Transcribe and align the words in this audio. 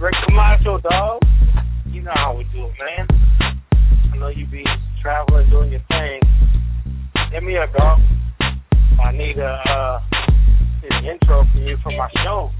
Rick 0.00 0.14
Camacho, 0.28 0.78
dog. 0.78 1.22
You 1.86 2.02
know 2.02 2.12
how 2.14 2.36
we 2.36 2.44
do 2.54 2.66
it, 2.66 2.72
man. 2.78 3.08
I 4.14 4.16
know 4.16 4.28
you 4.28 4.46
be 4.46 4.62
traveling, 5.02 5.50
doing 5.50 5.72
your 5.72 5.82
thing. 5.88 6.20
Hit 7.32 7.42
me 7.42 7.56
up, 7.58 7.72
dog. 7.76 7.98
I 9.02 9.10
need 9.10 9.38
a 9.38 9.58
uh, 9.68 10.00
an 10.90 11.04
intro 11.04 11.42
for 11.52 11.58
you 11.58 11.76
for 11.82 11.90
my 11.96 12.08
show. 12.22 12.50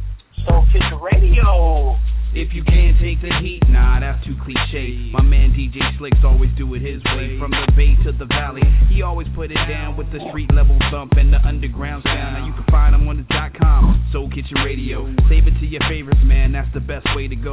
Soul 0.48 0.66
Kitchen 0.72 0.98
Radio. 1.00 1.94
If 2.36 2.52
you 2.52 2.62
can't 2.62 2.94
take 3.00 3.24
the 3.24 3.32
heat, 3.40 3.64
nah, 3.72 4.00
that's 4.00 4.20
too 4.28 4.36
cliche. 4.44 5.08
My 5.16 5.24
man 5.24 5.56
DJ 5.56 5.80
Slicks 5.96 6.20
always 6.22 6.52
do 6.60 6.68
it 6.76 6.84
his 6.84 7.00
way. 7.16 7.40
From 7.40 7.50
the 7.50 7.64
bay 7.72 7.96
to 8.04 8.12
the 8.12 8.28
valley, 8.28 8.62
he 8.92 9.00
always 9.00 9.26
put 9.34 9.50
it 9.50 9.58
down 9.64 9.96
with 9.96 10.12
the 10.12 10.20
street 10.28 10.52
level 10.52 10.76
thump 10.92 11.16
and 11.16 11.32
the 11.32 11.40
underground 11.40 12.04
sound. 12.04 12.36
Now 12.36 12.44
you 12.44 12.52
can 12.52 12.68
find 12.68 12.92
him 12.94 13.08
on 13.08 13.16
the 13.16 13.26
dot 13.32 13.56
com, 13.56 14.04
Soul 14.12 14.28
Kitchen 14.28 14.60
Radio. 14.60 15.08
Save 15.32 15.48
it 15.48 15.56
to 15.56 15.66
your 15.66 15.80
favorites, 15.88 16.20
man, 16.20 16.52
that's 16.52 16.68
the 16.76 16.84
best 16.84 17.08
way 17.16 17.32
to 17.32 17.36
go. 17.36 17.52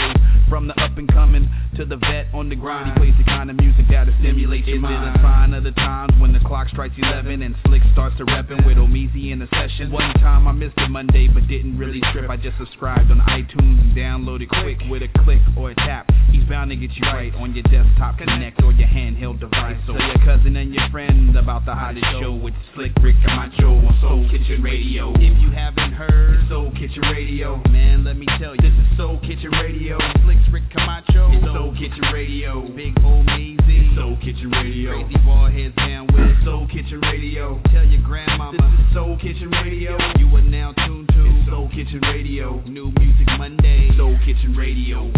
From 0.52 0.68
the 0.68 0.76
up 0.76 1.00
and 1.00 1.08
coming 1.08 1.48
to 1.80 1.88
the 1.88 1.96
vet 1.96 2.36
on 2.36 2.52
the 2.52 2.60
grind, 2.60 2.92
he 2.92 2.94
plays 3.00 3.16
the 3.16 3.26
kind 3.32 3.48
of 3.48 3.56
music 3.56 3.88
that'll 3.88 4.14
stimulate 4.20 4.68
your 4.68 4.84
mind. 4.84 5.08
Is 5.08 5.16
it 5.16 5.20
a 5.20 5.24
sign 5.24 5.50
of 5.56 5.64
the 5.64 5.72
times 5.72 6.12
when 6.20 6.36
the 6.36 6.44
clock 6.44 6.68
strikes 6.76 7.00
11 7.00 7.42
and 7.42 7.56
Slick 7.64 7.82
starts 7.96 8.20
to 8.20 8.28
reppin' 8.28 8.68
with 8.68 8.76
Omeezy 8.76 9.32
in 9.32 9.40
the 9.40 9.48
session? 9.56 9.88
One 9.88 10.12
time 10.20 10.48
I 10.48 10.52
missed 10.52 10.76
a 10.84 10.92
Monday, 10.92 11.32
but 11.32 11.48
didn't 11.48 11.80
really 11.80 12.04
trip. 12.12 12.28
I 12.30 12.36
just 12.36 12.60
subscribed 12.60 13.08
on 13.08 13.24
iTunes 13.24 13.80
and 13.80 13.96
downloaded 13.96 14.52
quick 14.52 14.65
with 14.66 15.06
a 15.06 15.12
click 15.22 15.42
or 15.58 15.70
a 15.70 15.76
tap. 15.76 16.10
He's 16.34 16.44
bound 16.50 16.74
to 16.74 16.76
get 16.76 16.90
you 16.98 17.06
right 17.06 17.30
on 17.38 17.54
your 17.54 17.62
desktop, 17.70 18.18
connect, 18.18 18.62
or 18.64 18.74
your 18.74 18.90
handheld 18.90 19.40
device. 19.40 19.78
So 19.86 19.94
your 19.94 20.20
cousin 20.26 20.58
and 20.58 20.74
your 20.74 20.84
friend 20.92 21.38
about 21.38 21.66
the 21.66 21.74
hottest 21.74 22.06
show 22.18 22.34
with 22.34 22.54
Slick 22.74 22.92
Rick 23.02 23.16
Camacho 23.22 23.78
on 23.78 23.94
Soul 24.02 24.26
Kitchen 24.34 24.66
Radio. 24.66 25.14
If 25.22 25.38
you 25.38 25.54
haven't 25.54 25.94
heard 25.94 26.50
Soul 26.50 26.74
Kitchen 26.74 27.06
Radio, 27.14 27.62
man, 27.70 28.04
let 28.04 28.18
me 28.18 28.26
tell 28.42 28.58
you, 28.58 28.62
this 28.66 28.74
is 28.74 28.98
Soul 28.98 29.22
Kitchen 29.22 29.54
Radio. 29.54 30.02
Slick 30.26 30.42
Rick 30.50 30.66
Camacho, 30.74 31.30
it's 31.30 31.46
Soul 31.46 31.72
Kitchen 31.78 32.10
Radio. 32.10 32.66
Big 32.74 32.98
old 33.06 33.26
Mazy, 33.38 33.94
Soul 33.94 34.18
Kitchen 34.18 34.50
Radio. 34.50 34.98
Crazy 34.98 35.20
ball 35.22 35.46
heads 35.46 35.78
down 35.78 36.10
with 36.10 36.34
Soul 36.42 36.66
Kitchen 36.74 37.00
Radio. 37.06 37.62
Tell 37.70 37.86
your 37.86 38.02
grandmama, 38.02 38.58
this 38.58 38.82
is 38.82 38.88
Soul 38.98 39.14
Kitchen 39.22 39.54
Radio. 39.62 39.94
You 40.18 40.26
are 40.34 40.42
now 40.42 40.74
tuned 40.90 41.08
to 41.14 41.24
Soul 41.54 41.70
Kitchen 41.70 42.02
Radio. 42.02 42.66
New 42.66 42.90
music 42.98 43.30
Monday, 43.38 43.94
Soul 43.96 44.18
Kitchen 44.26 44.55
Radio. 44.58 45.12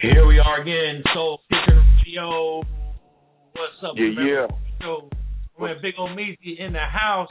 Here 0.00 0.26
we 0.26 0.38
are 0.38 0.60
again, 0.62 1.02
Soul 1.14 1.40
Speaker 1.44 1.82
Radio. 1.98 2.58
What's 2.58 3.82
up, 3.82 3.94
Yeah, 3.96 4.10
man? 4.14 4.26
yeah. 4.26 4.46
Yo, 4.80 5.10
man, 5.58 5.76
Big 5.82 5.94
Old 5.98 6.10
Meezy 6.16 6.58
in 6.58 6.72
the 6.72 6.78
house. 6.78 7.28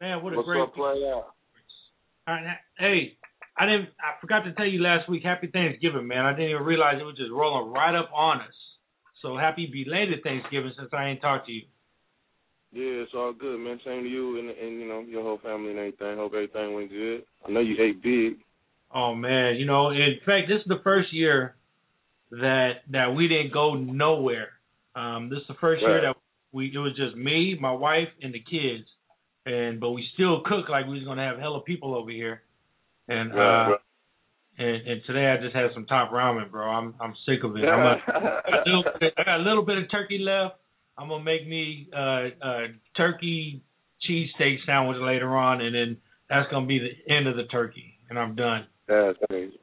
Man, 0.00 0.22
what 0.22 0.32
a 0.32 0.36
What's 0.36 0.46
great 0.46 0.62
up, 0.62 0.74
play 0.74 1.02
out? 1.10 1.34
All 2.26 2.34
right, 2.34 2.56
hey, 2.78 3.16
I 3.58 3.66
didn't. 3.66 3.88
I 3.98 4.20
forgot 4.20 4.44
to 4.44 4.52
tell 4.54 4.66
you 4.66 4.80
last 4.80 5.08
week. 5.08 5.22
Happy 5.24 5.48
Thanksgiving, 5.48 6.06
man. 6.06 6.24
I 6.24 6.32
didn't 6.32 6.50
even 6.50 6.62
realize 6.62 6.96
it 7.00 7.04
was 7.04 7.16
just 7.16 7.30
rolling 7.32 7.72
right 7.72 7.94
up 7.94 8.10
on 8.14 8.40
us. 8.40 8.54
So 9.22 9.36
happy 9.36 9.66
belated 9.66 10.22
Thanksgiving 10.22 10.72
since 10.78 10.90
I 10.92 11.06
ain't 11.08 11.20
talked 11.20 11.46
to 11.46 11.52
you. 11.52 11.62
Yeah, 12.74 13.02
it's 13.06 13.12
all 13.14 13.32
good, 13.32 13.58
man. 13.60 13.78
Same 13.84 14.02
to 14.02 14.08
you 14.08 14.38
and 14.38 14.50
and 14.50 14.80
you 14.80 14.88
know 14.88 15.00
your 15.00 15.22
whole 15.22 15.38
family 15.38 15.70
and 15.70 15.78
everything. 15.78 16.16
Hope 16.16 16.32
everything 16.34 16.74
went 16.74 16.90
good. 16.90 17.22
I 17.46 17.50
know 17.52 17.60
you 17.60 17.76
ate 17.80 18.02
big. 18.02 18.38
Oh 18.92 19.14
man, 19.14 19.56
you 19.56 19.64
know, 19.66 19.90
in 19.90 20.18
fact, 20.26 20.48
this 20.48 20.58
is 20.58 20.66
the 20.66 20.80
first 20.82 21.12
year 21.12 21.54
that 22.30 22.82
that 22.90 23.14
we 23.14 23.28
didn't 23.28 23.52
go 23.52 23.74
nowhere. 23.74 24.48
Um, 24.96 25.30
this 25.30 25.38
is 25.38 25.46
the 25.48 25.54
first 25.60 25.82
year 25.82 26.00
that 26.02 26.16
we 26.52 26.72
it 26.74 26.78
was 26.78 26.96
just 26.96 27.16
me, 27.16 27.56
my 27.60 27.72
wife, 27.72 28.08
and 28.22 28.34
the 28.34 28.40
kids, 28.40 28.86
and 29.46 29.78
but 29.80 29.90
we 29.90 30.04
still 30.14 30.42
cooked 30.44 30.68
like 30.70 30.86
we 30.86 30.94
was 30.98 31.04
gonna 31.04 31.24
have 31.24 31.38
hella 31.38 31.60
people 31.62 31.94
over 31.94 32.10
here, 32.10 32.42
and 33.08 33.32
uh, 33.32 33.36
Right, 33.36 33.68
right. 33.70 33.80
and 34.58 34.76
and 34.88 35.00
today 35.06 35.26
I 35.30 35.36
just 35.42 35.54
had 35.54 35.70
some 35.74 35.86
top 35.86 36.10
ramen, 36.10 36.50
bro. 36.50 36.66
I'm 36.68 36.94
I'm 37.00 37.14
sick 37.26 37.44
of 37.44 37.56
it. 37.56 37.64
I'm 37.64 37.80
a, 37.86 37.96
I 38.08 38.50
got 38.50 38.66
a 38.66 38.66
little 38.66 38.84
bit- 39.00 39.14
I 39.16 39.24
got 39.24 39.40
a 39.40 39.42
little 39.44 39.64
bit 39.64 39.78
of 39.78 39.90
turkey 39.90 40.18
left. 40.18 40.56
I'm 40.96 41.08
gonna 41.08 41.24
make 41.24 41.46
me 41.46 41.88
uh, 41.94 42.28
a 42.42 42.66
turkey 42.96 43.62
cheesesteak 44.08 44.56
sandwich 44.66 44.98
later 45.00 45.36
on, 45.36 45.60
and 45.60 45.74
then 45.74 45.96
that's 46.28 46.50
gonna 46.50 46.66
be 46.66 46.78
the 46.78 47.12
end 47.12 47.26
of 47.26 47.36
the 47.36 47.44
turkey, 47.44 47.98
and 48.08 48.18
I'm 48.18 48.34
done. 48.34 48.66
That's 48.86 49.18
amazing. 49.28 49.58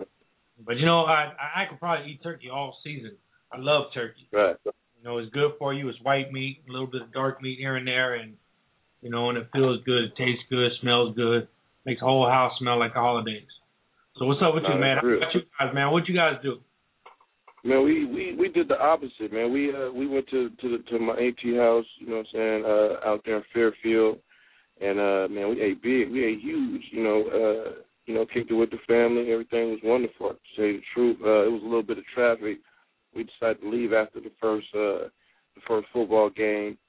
But 0.65 0.77
you 0.77 0.85
know, 0.85 1.05
I 1.05 1.31
I 1.55 1.65
could 1.69 1.79
probably 1.79 2.11
eat 2.11 2.23
turkey 2.23 2.49
all 2.49 2.77
season. 2.83 3.17
I 3.51 3.57
love 3.57 3.85
turkey. 3.93 4.27
Right. 4.31 4.55
You 4.65 5.03
know, 5.03 5.17
it's 5.17 5.31
good 5.33 5.51
for 5.57 5.73
you. 5.73 5.89
It's 5.89 5.99
white 6.03 6.31
meat, 6.31 6.63
a 6.69 6.71
little 6.71 6.87
bit 6.87 7.01
of 7.01 7.11
dark 7.11 7.41
meat 7.41 7.57
here 7.57 7.75
and 7.75 7.87
there, 7.87 8.15
and 8.15 8.35
you 9.01 9.09
know, 9.09 9.29
and 9.29 9.37
it 9.37 9.47
feels 9.51 9.83
good, 9.83 10.03
it 10.03 10.15
tastes 10.17 10.43
good, 10.49 10.71
smells 10.81 11.15
good, 11.15 11.47
makes 11.85 12.01
the 12.01 12.05
whole 12.05 12.27
house 12.29 12.53
smell 12.59 12.77
like 12.77 12.93
the 12.93 12.99
holidays. 12.99 13.47
So 14.17 14.25
what's 14.25 14.41
up 14.43 14.53
with 14.53 14.63
you, 14.67 14.79
man? 14.79 14.97
How 15.01 15.07
about 15.07 15.33
you 15.33 15.41
guys, 15.59 15.73
man? 15.73 15.91
What 15.91 16.07
you 16.07 16.15
guys 16.15 16.35
do? 16.43 16.59
Man, 17.63 17.83
we 17.83 18.05
we 18.05 18.35
we 18.35 18.49
did 18.49 18.67
the 18.67 18.79
opposite, 18.79 19.31
man. 19.31 19.53
We 19.53 19.71
uh 19.73 19.91
we 19.91 20.07
went 20.07 20.27
to 20.29 20.49
to 20.49 20.77
the, 20.77 20.83
to 20.89 20.99
my 20.99 21.13
auntie 21.13 21.55
house, 21.55 21.85
you 21.99 22.07
know 22.07 22.17
what 22.17 22.27
I'm 22.33 22.33
saying, 22.33 22.65
uh 22.65 23.07
out 23.07 23.21
there 23.23 23.37
in 23.37 23.43
Fairfield. 23.53 24.17
And 24.81 24.99
uh 24.99 25.27
man, 25.29 25.49
we 25.49 25.61
ate 25.61 25.81
big. 25.81 26.11
We 26.11 26.25
ate 26.25 26.39
huge, 26.41 26.81
you 26.91 27.03
know, 27.03 27.21
uh 27.27 27.71
you 28.07 28.15
know, 28.15 28.25
kicked 28.25 28.49
it 28.49 28.55
with 28.55 28.71
the 28.71 28.79
family. 28.87 29.31
Everything 29.31 29.69
was 29.69 29.79
wonderful. 29.83 30.29
To 30.29 30.35
say 30.57 30.71
the 30.73 30.81
truth, 30.93 31.17
uh 31.23 31.45
it 31.45 31.51
was 31.51 31.61
a 31.61 31.65
little 31.65 31.83
bit 31.83 31.99
of 31.99 32.05
traffic. 32.15 32.57
We 33.15 33.25
decided 33.25 33.61
to 33.61 33.69
leave 33.69 33.93
after 33.93 34.19
the 34.19 34.31
first 34.41 34.67
uh 34.73 35.09
the 35.55 35.61
first 35.67 35.87
football 35.93 36.31
game. 36.31 36.79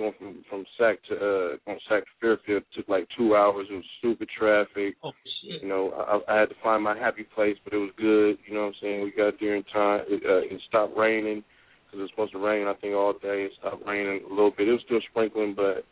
Going 0.00 0.14
from 0.18 0.44
from 0.48 0.64
Sac 0.78 0.96
to 1.10 1.14
uh 1.14 1.56
going 1.66 1.78
Sac 1.86 2.04
to 2.04 2.10
Fairfield 2.22 2.62
took 2.74 2.88
like 2.88 3.06
two 3.18 3.36
hours. 3.36 3.66
It 3.70 3.74
was 3.74 3.84
stupid 3.98 4.30
traffic. 4.32 4.96
Oh 5.04 5.12
shit. 5.44 5.60
You 5.60 5.68
know, 5.68 5.92
I, 5.92 6.32
I 6.32 6.40
had 6.40 6.48
to 6.48 6.54
find 6.62 6.82
my 6.82 6.96
happy 6.96 7.26
place, 7.34 7.56
but 7.64 7.74
it 7.74 7.76
was 7.76 7.92
good. 7.98 8.38
You 8.46 8.54
know 8.54 8.60
what 8.62 8.68
I'm 8.68 8.80
saying? 8.80 9.04
We 9.04 9.10
got 9.10 9.34
there 9.38 9.56
in 9.56 9.62
time. 9.64 10.00
It, 10.08 10.22
uh, 10.24 10.54
it 10.54 10.58
stopped 10.66 10.96
raining 10.96 11.44
because 11.84 11.98
it 11.98 12.02
was 12.02 12.10
supposed 12.12 12.32
to 12.32 12.38
rain, 12.38 12.66
I 12.66 12.72
think, 12.80 12.94
all 12.94 13.12
day. 13.12 13.44
It 13.44 13.52
stopped 13.60 13.86
raining 13.86 14.22
a 14.24 14.30
little 14.30 14.52
bit. 14.56 14.68
It 14.68 14.72
was 14.72 14.80
still 14.86 15.00
sprinkling, 15.10 15.54
but 15.54 15.84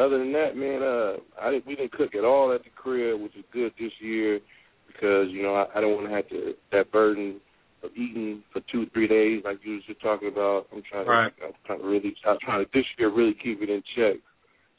other 0.00 0.18
than 0.18 0.32
that, 0.32 0.56
man, 0.56 0.82
uh, 0.82 1.20
I 1.38 1.50
didn't, 1.50 1.66
we 1.66 1.76
didn't 1.76 1.92
cook 1.92 2.14
at 2.14 2.24
all 2.24 2.50
at 2.54 2.64
the 2.64 2.70
crib, 2.70 3.20
which 3.20 3.36
is 3.36 3.44
good 3.52 3.72
this 3.78 3.92
year 4.00 4.40
because 4.86 5.28
you 5.30 5.42
know 5.42 5.54
I, 5.54 5.66
I 5.76 5.80
don't 5.80 5.94
want 5.94 6.08
to 6.08 6.14
have 6.14 6.28
to 6.30 6.54
that 6.72 6.90
burden 6.92 7.40
of 7.84 7.92
eating 7.96 8.42
for 8.52 8.60
two 8.70 8.86
three 8.92 9.08
days 9.08 9.42
like 9.44 9.58
you 9.62 9.74
was 9.74 9.84
just 9.86 10.00
talking 10.00 10.28
about. 10.28 10.66
I'm 10.72 10.82
trying 10.90 11.04
to 11.04 11.10
I'm 11.44 11.52
trying 11.66 11.80
to 11.80 11.86
really 11.86 12.14
I'm 12.26 12.38
trying 12.42 12.64
to 12.64 12.70
this 12.72 12.84
year 12.98 13.12
really 13.12 13.34
keep 13.34 13.62
it 13.62 13.70
in 13.70 13.82
check. 13.96 14.16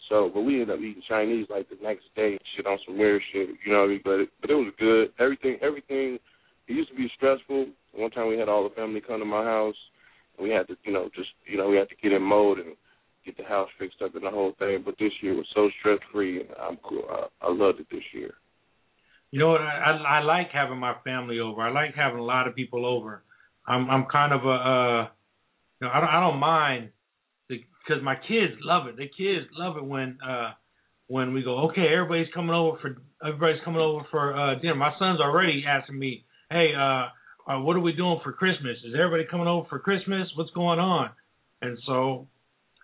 So, 0.10 0.30
but 0.32 0.42
we 0.42 0.62
ended 0.62 0.70
up 0.70 0.80
eating 0.80 1.02
Chinese 1.08 1.48
like 1.50 1.68
the 1.70 1.78
next 1.82 2.04
day 2.16 2.34
and 2.34 2.42
shit 2.56 2.68
on 2.68 2.78
some 2.86 2.98
weird 2.98 3.22
shit, 3.34 3.50
you 3.66 3.74
know 3.74 3.80
what 3.80 3.86
I 3.86 3.90
mean? 3.90 4.02
But 4.04 4.20
it, 4.20 4.30
but 4.40 4.50
it 4.52 4.54
was 4.54 4.74
good. 4.78 5.12
Everything, 5.20 5.58
everything. 5.62 6.20
It 6.68 6.74
used 6.74 6.90
to 6.90 6.96
be 6.96 7.10
stressful. 7.16 7.68
One 7.94 8.12
time 8.12 8.28
we 8.28 8.38
had 8.38 8.50
all 8.50 8.64
the 8.64 8.76
family 8.76 9.02
come 9.02 9.20
to 9.20 9.26
my 9.26 9.44
house, 9.44 9.76
and 10.38 10.48
we 10.48 10.54
had 10.54 10.68
to, 10.68 10.78
you 10.84 10.94
know, 10.94 11.10
just 11.16 11.30
you 11.48 11.58
know, 11.58 11.70
we 11.70 11.78
had 11.78 11.90
to 11.90 11.96
get 12.02 12.12
in 12.12 12.22
mode 12.22 12.60
and 12.60 12.76
get 13.26 13.38
the 13.38 13.44
house 13.44 13.70
fixed 13.80 14.02
up 14.04 14.14
and 14.16 14.24
the 14.24 14.30
whole 14.30 14.54
thing. 14.60 14.84
But 14.86 14.96
this 15.00 15.12
year 15.22 15.36
was 15.36 15.48
so 15.56 15.70
stress 15.80 16.00
free, 16.12 16.42
and 16.42 16.50
I'm 16.62 16.78
cool. 16.84 17.06
I, 17.10 17.48
I 17.48 17.52
loved 17.52 17.80
it 17.80 17.88
this 17.92 18.04
year. 18.14 18.36
You 19.32 19.40
know 19.40 19.50
what? 19.50 19.62
I, 19.62 20.20
I 20.20 20.20
like 20.22 20.48
having 20.54 20.78
my 20.78 20.96
family 21.04 21.40
over. 21.40 21.62
I 21.62 21.72
like 21.72 21.96
having 21.96 22.20
a 22.20 22.24
lot 22.24 22.48
of 22.48 22.56
people 22.56 22.86
over. 22.86 23.24
I'm 23.68 23.90
I'm 23.90 24.06
kind 24.12 24.34
of 24.34 24.46
a 24.46 24.50
uh, 24.50 25.08
you 25.80 25.88
know, 25.88 25.94
I 25.94 26.00
don't 26.00 26.10
I 26.10 26.20
don't 26.20 26.40
mind 26.40 26.90
because 27.48 28.04
my 28.04 28.16
kids 28.16 28.54
love 28.62 28.88
it. 28.88 28.98
The 28.98 29.08
kids 29.08 29.48
love 29.58 29.78
it 29.78 29.86
when 29.86 30.18
uh 30.26 30.52
when 31.08 31.34
we 31.34 31.44
go. 31.44 31.70
Okay, 31.70 31.88
everybody's 31.92 32.34
coming 32.34 32.56
over 32.56 32.78
for 32.80 32.98
everybody's 33.26 33.62
coming 33.64 33.82
over 33.82 34.06
for 34.12 34.36
uh 34.36 34.56
dinner. 34.60 34.76
My 34.76 34.94
son's 35.00 35.20
already 35.20 35.64
asking 35.68 36.00
me, 36.00 36.26
hey, 36.50 36.74
uh, 36.78 37.08
uh 37.52 37.60
what 37.62 37.76
are 37.76 37.82
we 37.82 37.94
doing 37.94 38.20
for 38.24 38.32
Christmas? 38.34 38.78
Is 38.86 38.94
everybody 38.96 39.26
coming 39.30 39.48
over 39.48 39.68
for 39.70 39.80
Christmas? 39.80 40.28
What's 40.36 40.52
going 40.52 40.80
on? 40.80 41.10
And 41.62 41.78
so, 41.86 42.28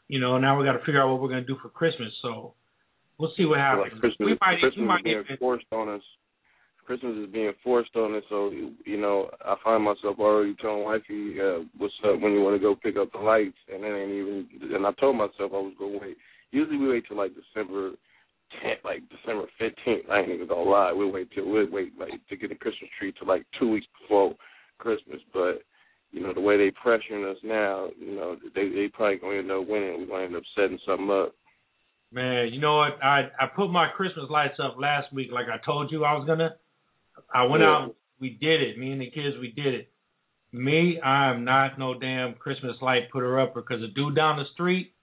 you 0.08 0.20
know, 0.20 0.38
now 0.38 0.58
we 0.58 0.66
got 0.66 0.74
to 0.74 0.80
figure 0.80 1.02
out 1.02 1.12
what 1.12 1.22
we're 1.22 1.30
gonna 1.30 1.42
do 1.46 1.58
for 1.62 1.70
Christmas. 1.70 2.12
So 2.22 2.54
we'll 3.18 3.32
see 3.38 3.46
what 3.46 3.60
happens. 3.60 3.94
Like 3.94 4.02
Christmas, 4.02 4.26
we 4.26 4.38
might 4.42 4.60
Christmas 4.60 4.78
we 4.78 4.86
might 4.86 5.00
is 5.00 5.04
being 5.04 5.24
even, 5.26 5.38
forced 5.38 5.66
on 5.72 5.90
us. 5.90 6.02
Christmas 6.86 7.16
is 7.18 7.32
being 7.32 7.54
forced 7.64 7.96
on 7.96 8.16
us, 8.16 8.24
so 8.30 8.52
you 8.52 8.98
know 9.00 9.30
I 9.46 9.56
find 9.64 9.84
myself 9.84 10.18
already 10.20 10.56
telling 10.56 10.84
wifey, 10.84 11.40
uh, 11.40 11.64
"What's 11.78 11.94
up 12.04 12.20
when 12.20 12.34
you 12.34 12.42
want 12.42 12.56
to 12.56 12.60
go 12.60 12.76
pick 12.76 12.98
up 12.98 13.12
the 13.12 13.20
lights?" 13.20 13.58
And 13.72 13.84
then 13.84 13.96
ain't 13.96 14.12
even. 14.12 14.48
And 14.76 14.86
I 14.86 14.92
told 14.94 15.16
myself 15.16 15.52
I 15.54 15.62
was 15.62 15.74
gonna 15.78 16.00
wait. 16.00 16.18
Usually 16.52 16.78
we 16.78 16.90
wait 16.90 17.06
till 17.08 17.18
like 17.18 17.32
December 17.34 17.92
10th, 18.64 18.84
like 18.84 19.04
December 19.10 19.46
15th. 19.60 20.10
I 20.10 20.20
ain't 20.20 20.32
even 20.32 20.48
gonna 20.48 20.70
lie. 20.70 20.94
We 20.94 21.10
wait 21.10 21.32
till 21.32 21.50
we 21.50 21.66
wait 21.66 21.98
like 21.98 22.26
to 22.30 22.36
get 22.36 22.52
a 22.52 22.56
Christmas 22.56 22.90
tree 23.00 23.14
to 23.14 23.26
like 23.26 23.46
two 23.60 23.70
weeks 23.70 23.88
before 24.02 24.36
Christmas. 24.78 25.22
But 25.34 25.64
you 26.12 26.22
know 26.22 26.34
the 26.34 26.42
way 26.42 26.58
they 26.58 26.72
pressuring 26.72 27.30
us 27.30 27.38
now, 27.44 27.90
you 27.98 28.16
know 28.16 28.38
they 28.54 28.70
they 28.70 28.88
probably 28.90 29.18
gonna 29.18 29.38
end 29.38 29.52
up 29.52 29.68
winning. 29.68 30.00
We're 30.00 30.08
gonna 30.08 30.26
end 30.26 30.36
up 30.36 30.44
setting 30.56 30.80
something 30.86 31.10
up. 31.10 31.34
Man, 32.12 32.50
you 32.52 32.60
know 32.60 32.78
what? 32.78 33.02
I 33.02 33.30
I 33.40 33.48
put 33.56 33.70
my 33.70 33.88
Christmas 33.96 34.30
lights 34.30 34.60
up 34.60 34.76
last 34.78 35.14
week, 35.14 35.30
like 35.32 35.48
I 35.48 35.64
told 35.66 35.92
you 35.92 36.04
I 36.04 36.14
was 36.14 36.26
gonna. 36.28 36.56
I 37.34 37.44
went 37.44 37.62
Yeah. 37.64 37.70
out, 37.70 37.96
we 38.20 38.30
did 38.32 38.62
it. 38.62 38.78
Me 38.78 38.92
and 38.92 39.02
the 39.02 39.10
kids, 39.10 39.36
we 39.40 39.52
did 39.52 39.74
it. 39.74 39.92
Me, 40.54 41.00
I 41.00 41.30
am 41.32 41.46
not 41.46 41.80
no 41.80 41.98
damn 41.98 42.34
Christmas 42.36 42.76
light 42.82 43.10
putter 43.12 43.40
upper 43.40 43.62
because 43.62 43.82
the 43.82 43.88
dude 43.88 44.16
down 44.16 44.38
the 44.38 44.46
street 44.54 44.94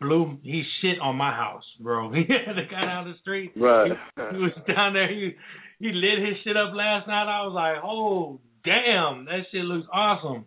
blew 0.00 0.38
he 0.42 0.62
shit 0.80 0.98
on 1.00 1.16
my 1.16 1.30
house, 1.32 1.64
bro. 1.80 2.10
He 2.12 2.20
had 2.28 2.56
the 2.56 2.66
guy 2.70 2.84
down 2.84 3.10
the 3.10 3.16
street. 3.20 3.52
Right. 3.56 3.92
He, 4.16 4.22
he 4.36 4.42
was 4.42 4.52
down 4.66 4.92
there. 4.92 5.08
He 5.08 5.34
he 5.78 5.92
lit 5.92 6.18
his 6.26 6.36
shit 6.44 6.56
up 6.56 6.74
last 6.74 7.06
night. 7.08 7.28
I 7.28 7.44
was 7.46 7.54
like, 7.54 7.82
oh 7.84 8.40
damn, 8.64 9.24
that 9.26 9.46
shit 9.50 9.64
looks 9.64 9.86
awesome. 9.92 10.46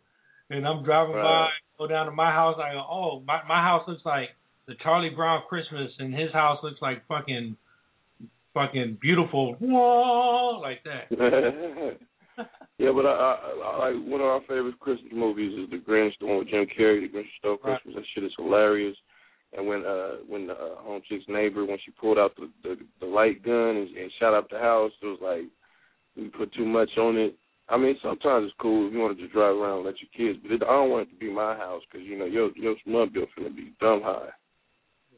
And 0.50 0.68
I'm 0.68 0.84
driving 0.84 1.14
by, 1.14 1.48
go 1.78 1.88
down 1.88 2.06
to 2.08 2.12
my 2.12 2.30
house. 2.32 2.58
I 2.62 2.74
go, 2.74 2.86
oh, 2.88 3.24
my 3.26 3.40
my 3.48 3.62
house 3.64 3.88
looks 3.88 4.06
like 4.06 4.30
the 4.68 4.76
Charlie 4.84 5.10
Brown 5.16 5.42
Christmas, 5.50 5.90
and 5.98 6.14
his 6.14 6.32
house 6.34 6.60
looks 6.62 6.82
like 6.82 7.08
fucking 7.08 7.56
fucking 8.54 8.98
beautiful, 9.02 9.56
whoa, 9.60 10.60
like 10.60 10.84
that. 10.84 11.12
yeah, 12.78 12.92
but 12.94 13.06
I, 13.06 13.10
I, 13.10 13.62
I 13.64 13.90
like 13.90 14.08
one 14.08 14.22
of 14.22 14.28
our 14.28 14.42
favorite 14.42 14.80
Christmas 14.80 15.12
movies 15.14 15.58
is 15.58 15.70
The 15.70 15.78
Grinch, 15.78 16.12
the 16.20 16.26
one 16.26 16.40
with 16.40 16.50
Jim 16.50 16.66
Carrey, 16.78 17.02
The 17.02 17.18
Grinch 17.18 17.30
Stole 17.40 17.58
Right. 17.64 17.82
Christmas. 17.82 17.96
That 17.96 18.04
shit 18.14 18.24
is 18.24 18.34
hilarious. 18.38 18.96
And 19.54 19.68
when 19.68 19.86
uh 19.86 20.24
when 20.30 20.48
the 20.48 20.54
uh, 20.54 20.76
home 20.78 21.02
chick's 21.10 21.26
neighbor 21.28 21.66
when 21.66 21.78
she 21.84 21.92
pulled 21.92 22.18
out 22.18 22.36
the 22.38 22.50
the, 22.64 22.78
the 23.02 23.06
light 23.06 23.44
gun 23.44 23.76
and, 23.76 23.98
and 23.98 24.12
shot 24.18 24.34
up 24.34 24.50
the 24.50 24.58
house, 24.58 24.92
it 25.02 25.06
was 25.06 25.20
like 25.22 25.44
we 26.16 26.30
put 26.30 26.54
too 26.54 26.66
much 26.66 26.90
on 26.98 27.18
it. 27.18 27.36
I 27.68 27.78
mean, 27.78 27.96
sometimes 28.02 28.46
it's 28.46 28.56
cool 28.62 28.88
if 28.88 28.94
you 28.94 29.00
want 29.00 29.18
to 29.18 29.22
just 29.22 29.34
drive 29.34 29.56
around 29.56 29.78
and 29.78 29.86
let 29.86 29.96
your 30.02 30.12
kids, 30.16 30.40
but 30.42 30.54
it, 30.54 30.64
I 30.64 30.72
don't 30.72 30.90
want 30.90 31.08
it 31.08 31.12
to 31.12 31.20
be 31.20 31.32
my 31.32 31.56
house 31.56 31.82
because 31.90 32.08
you 32.08 32.18
know 32.18 32.26
your 32.26 32.52
your 32.56 32.76
smart 32.86 33.14
bill 33.14 33.26
finna 33.38 33.54
be 33.54 33.74
dumb 33.82 34.02
high. 34.04 34.30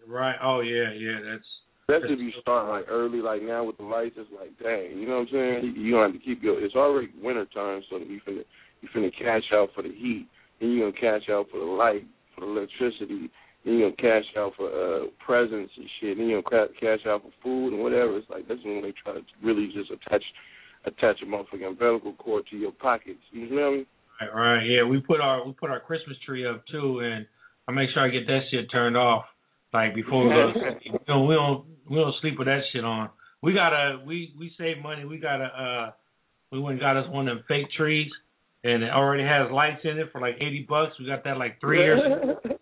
Right? 0.07 0.36
Oh 0.44 0.62
yeah, 0.62 0.91
yeah. 0.94 1.19
That's 1.24 1.45
Especially 1.83 2.13
if 2.13 2.19
you 2.19 2.31
start 2.39 2.69
like 2.69 2.85
early, 2.88 3.19
like 3.19 3.41
now 3.41 3.65
with 3.65 3.75
the 3.77 3.83
lights, 3.83 4.15
it's 4.18 4.30
like, 4.31 4.57
dang, 4.63 4.97
you 4.97 5.07
know 5.07 5.19
what 5.19 5.35
I'm 5.35 5.62
saying? 5.62 5.75
You, 5.75 5.91
don't 5.91 6.13
have 6.13 6.19
to 6.19 6.25
keep 6.25 6.41
your. 6.41 6.63
It's 6.63 6.75
already 6.75 7.09
winter 7.21 7.45
time, 7.53 7.81
so 7.89 7.97
you 7.97 8.21
finna 8.25 8.44
you 8.81 8.89
finna 8.95 9.12
cash 9.12 9.44
out 9.53 9.69
for 9.75 9.83
the 9.83 9.89
heat, 9.89 10.27
then 10.59 10.69
you 10.69 10.80
gonna 10.80 10.94
cash 10.94 11.27
out 11.30 11.47
for 11.51 11.59
the 11.59 11.65
light, 11.65 12.06
for 12.33 12.41
the 12.41 12.47
electricity, 12.47 13.30
then 13.65 13.74
you 13.74 13.91
gonna 13.91 14.00
cash 14.00 14.24
out 14.38 14.53
for 14.56 14.71
uh 14.71 15.07
presents 15.25 15.74
and 15.75 15.89
shit, 16.00 16.18
then 16.18 16.27
you 16.27 16.41
gonna 16.41 16.71
cash 16.80 17.06
out 17.06 17.21
for 17.21 17.31
food 17.44 17.74
and 17.74 17.83
whatever. 17.83 18.18
It's 18.18 18.29
like 18.29 18.47
that's 18.47 18.63
when 18.63 18.81
they 18.81 18.94
try 19.03 19.13
to 19.13 19.21
really 19.44 19.68
just 19.75 19.91
attach 19.91 20.24
attach 20.86 21.18
a 21.21 21.25
motherfucking 21.25 21.68
umbilical 21.68 22.13
cord 22.13 22.45
to 22.51 22.57
your 22.57 22.71
pockets. 22.71 23.19
You 23.31 23.50
know 23.50 23.56
what 23.56 23.68
I 23.68 23.71
mean? 23.75 23.86
right. 24.21 24.33
Right. 24.33 24.65
Yeah. 24.65 24.83
We 24.83 25.01
put 25.01 25.19
our 25.19 25.45
we 25.45 25.51
put 25.51 25.69
our 25.69 25.79
Christmas 25.79 26.18
tree 26.25 26.47
up 26.47 26.63
too, 26.71 27.00
and 27.00 27.25
I 27.68 27.71
make 27.71 27.89
sure 27.94 28.03
I 28.03 28.09
get 28.09 28.27
that 28.27 28.41
shit 28.51 28.71
turned 28.71 28.97
off. 28.97 29.25
Like 29.74 29.96
before 29.96 30.24
we 30.24 30.30
go, 30.30 30.52
you 30.84 31.00
know, 31.08 31.24
we 31.25 31.36
don't 31.36 31.66
we 31.90 31.96
don't 31.98 32.14
sleep 32.22 32.38
with 32.38 32.48
that 32.48 32.62
shit 32.72 32.84
on. 32.86 33.10
We 33.42 33.54
gotta 33.54 34.00
we 34.06 34.34
we 34.38 34.52
save 34.58 34.81
money. 34.84 35.06
We 35.06 35.18
gotta 35.18 35.46
uh 35.46 35.92
we 36.52 36.60
went 36.60 36.74
and 36.74 36.81
got 36.81 36.98
us 36.98 37.10
one 37.10 37.28
of 37.28 37.38
them 37.38 37.46
fake 37.48 37.68
trees, 37.75 38.12
and 38.64 38.84
it 38.84 38.92
already 38.92 39.24
has 39.24 39.52
lights 39.52 39.81
in 39.84 39.98
it 39.98 40.10
for 40.12 40.22
like 40.22 40.36
eighty 40.36 40.66
bucks. 40.70 40.94
We 41.00 41.08
got 41.08 41.24
that 41.24 41.38
like 41.38 41.60
three 41.60 41.80
years. 41.80 42.00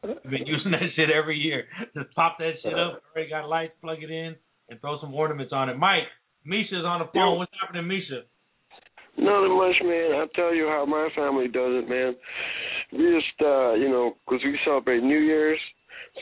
We've 0.03 0.31
been 0.31 0.47
using 0.47 0.71
that 0.71 0.87
shit 0.95 1.09
every 1.11 1.37
year. 1.37 1.65
Just 1.95 2.15
pop 2.15 2.37
that 2.39 2.53
shit 2.63 2.73
up. 2.73 3.03
Already 3.13 3.29
got 3.29 3.49
lights. 3.49 3.73
Plug 3.81 4.01
it 4.01 4.09
in 4.09 4.35
and 4.69 4.79
throw 4.79 4.99
some 5.01 5.13
ornaments 5.13 5.51
on 5.53 5.67
it. 5.69 5.77
Mike, 5.77 6.07
Misha's 6.45 6.85
on 6.85 6.99
the 6.99 7.09
phone. 7.13 7.37
What's 7.37 7.51
happening, 7.61 7.87
Misha? 7.87 8.21
Nothing 9.17 9.57
much, 9.57 9.75
man. 9.83 10.15
I'll 10.15 10.29
tell 10.29 10.55
you 10.55 10.67
how 10.67 10.85
my 10.87 11.09
family 11.13 11.47
does 11.49 11.83
it, 11.83 11.89
man. 11.89 12.15
We 12.93 13.19
just, 13.19 13.41
uh, 13.43 13.73
you 13.73 13.89
know, 13.89 14.15
'cause 14.25 14.39
we 14.43 14.57
celebrate 14.63 15.03
New 15.03 15.19
Year's, 15.19 15.59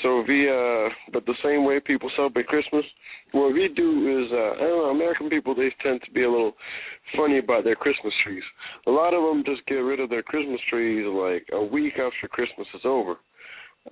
so 0.03 0.23
we, 0.27 0.47
uh, 0.47 0.89
but 1.11 1.25
the 1.25 1.35
same 1.43 1.65
way 1.65 1.79
people 1.79 2.09
celebrate 2.15 2.47
Christmas, 2.47 2.85
what 3.31 3.53
we 3.53 3.69
do 3.75 4.23
is, 4.23 4.31
uh, 4.31 4.63
I 4.63 4.67
don't 4.67 4.83
know, 4.83 4.89
American 4.91 5.29
people, 5.29 5.55
they 5.55 5.73
tend 5.83 6.01
to 6.05 6.11
be 6.11 6.23
a 6.23 6.29
little 6.29 6.53
funny 7.17 7.39
about 7.39 7.63
their 7.63 7.75
Christmas 7.75 8.13
trees. 8.23 8.43
A 8.87 8.91
lot 8.91 9.13
of 9.13 9.23
them 9.23 9.43
just 9.45 9.65
get 9.67 9.75
rid 9.75 9.99
of 9.99 10.09
their 10.09 10.23
Christmas 10.23 10.59
trees 10.69 11.05
like 11.05 11.47
a 11.51 11.63
week 11.63 11.93
after 11.93 12.27
Christmas 12.29 12.67
is 12.73 12.81
over. 12.85 13.17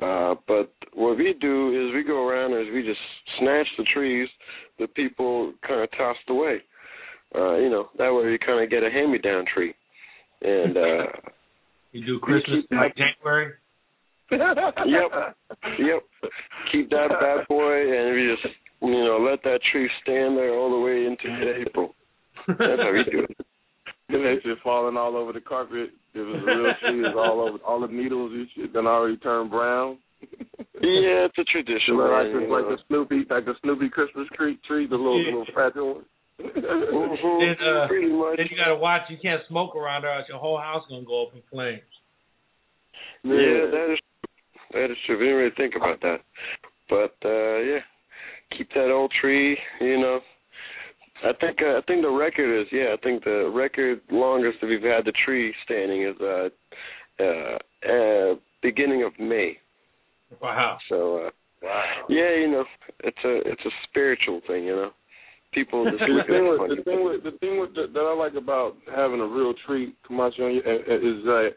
Uh, 0.02 0.36
but 0.48 0.72
what 0.94 1.18
we 1.18 1.34
do 1.40 1.70
is 1.72 1.96
we 1.96 2.04
go 2.04 2.28
around 2.28 2.54
and 2.54 2.74
we 2.74 2.84
just 2.84 3.00
snatch 3.40 3.68
the 3.78 3.86
trees 3.94 4.28
that 4.80 4.94
people 4.96 5.54
kind 5.68 5.82
of 5.82 5.90
tossed 5.98 6.20
away. 6.30 6.58
Uh, 7.36 7.56
you 7.56 7.70
know, 7.70 7.90
that 7.98 8.14
way 8.14 8.32
you 8.32 8.38
kind 8.40 8.64
of 8.64 8.70
get 8.70 8.84
a 8.84 8.90
hand-me-down 8.90 9.46
tree. 9.54 9.74
And, 10.42 10.78
uh, 10.78 11.06
You 11.92 12.06
do 12.06 12.20
Christmas 12.20 12.66
like 12.72 12.96
January? 12.96 13.54
Yep, 14.31 15.35
yep. 15.79 16.03
Keep 16.71 16.89
that 16.91 17.09
bad 17.19 17.47
boy, 17.47 17.74
and 17.97 18.15
we 18.15 18.35
just, 18.35 18.53
you 18.81 18.91
know, 19.06 19.18
let 19.29 19.41
that 19.44 19.59
tree 19.71 19.89
stand 20.03 20.38
there 20.38 20.53
all 20.53 20.71
the 20.71 20.79
way 20.85 21.06
into 21.06 21.62
April. 21.62 21.95
That's 22.47 22.81
how 22.81 22.91
we 22.94 23.03
do 23.12 23.24
it. 23.24 23.38
And 24.09 24.24
that 24.24 24.38
shit 24.44 24.57
falling 24.63 24.95
all 24.97 25.15
over 25.18 25.33
the 25.33 25.41
carpet. 25.41 25.89
It 26.13 26.19
was 26.19 26.41
a 26.41 26.45
real 26.45 26.74
tree. 26.81 27.06
It's 27.07 27.15
all 27.18 27.41
over. 27.41 27.57
All 27.65 27.81
the 27.81 27.88
needles 27.88 28.31
and 28.33 28.47
shit 28.56 28.74
done 28.74 28.88
already 28.88 29.18
turned 29.18 29.50
brown. 29.51 29.97
Yeah, 30.79 31.27
it's 31.27 31.38
a 31.38 31.44
tradition. 31.44 31.97
like, 31.97 32.31
man, 32.31 32.47
the, 32.47 32.53
like 32.53 32.63
know. 32.65 32.75
the 32.75 32.77
Snoopy, 32.88 33.25
like 33.29 33.45
the 33.45 33.53
Snoopy 33.63 33.89
Christmas 33.89 34.27
tree, 34.35 34.57
tree 34.68 34.88
the 34.88 34.95
little 34.95 35.19
Yeah. 35.21 35.31
little 35.31 35.45
fragile 35.53 35.94
one. 35.95 36.06
Mhm, 36.39 37.57
Then, 37.57 37.68
uh, 37.68 37.88
pretty 37.88 38.13
much. 38.13 38.38
Then 38.38 38.47
you 38.50 38.57
gotta 38.57 38.75
watch. 38.75 39.01
You 39.09 39.18
can't 39.21 39.41
smoke 39.47 39.75
around 39.75 40.03
there, 40.03 40.13
else 40.13 40.25
your 40.29 40.38
whole 40.38 40.57
house 40.57 40.83
gonna 40.89 41.03
go 41.03 41.27
up 41.27 41.33
in 41.33 41.41
flames. 41.51 41.81
Yeah, 43.24 43.65
that 43.74 43.89
is 43.94 44.00
that 44.74 44.92
is 44.92 44.98
true. 45.06 45.18
We 45.18 45.25
didn't 45.25 45.38
really 45.38 45.56
think 45.58 45.75
about 45.75 46.02
that, 46.02 46.19
but 46.90 47.16
uh 47.25 47.60
yeah, 47.60 47.80
keep 48.58 48.69
that 48.74 48.92
old 48.92 49.12
tree. 49.19 49.58
You 49.81 50.00
know, 50.00 50.19
I 51.24 51.34
think 51.40 51.58
uh, 51.62 51.78
I 51.78 51.81
think 51.88 52.02
the 52.02 52.12
record 52.12 52.62
is 52.62 52.68
yeah. 52.72 52.94
I 52.94 52.98
think 53.04 53.24
the 53.24 53.52
record 53.54 54.02
longest 54.12 54.60
that 54.62 54.68
we've 54.68 54.81
had 54.81 55.06
the 55.06 55.14
tree 55.25 55.54
standing 55.66 56.04
is 56.04 56.16
uh 56.22 56.50
uh, 57.19 57.58
uh 57.90 58.36
beginning 58.62 59.04
of 59.04 59.14
May. 59.19 59.58
Wow. 60.41 60.77
So 60.89 61.25
uh 61.25 61.30
Wow. 61.62 61.84
yeah, 62.08 62.36
you 62.36 62.51
know, 62.51 62.65
it's 63.03 63.18
a 63.25 63.38
it's 63.50 63.65
a 63.65 63.70
spiritual 63.89 64.41
thing. 64.48 64.65
You 64.65 64.75
know, 64.75 64.91
people 65.53 65.86
just 65.86 66.00
the 66.00 66.24
thing 66.27 66.48
with 66.48 66.77
the 66.77 66.84
thing 66.84 67.03
with 67.03 67.24
the 67.24 67.32
thing 67.39 67.60
with 67.60 67.74
the, 67.74 67.88
that 67.91 68.00
I 68.00 68.13
like 68.13 68.36
about 68.36 68.75
having 68.94 69.20
a 69.20 69.25
real 69.25 69.53
tree, 69.65 69.94
Camacho, 70.06 70.46
on 70.46 70.56
you, 70.56 70.62
uh, 70.65 70.70
uh, 70.70 70.96
is 70.96 71.24
that 71.25 71.50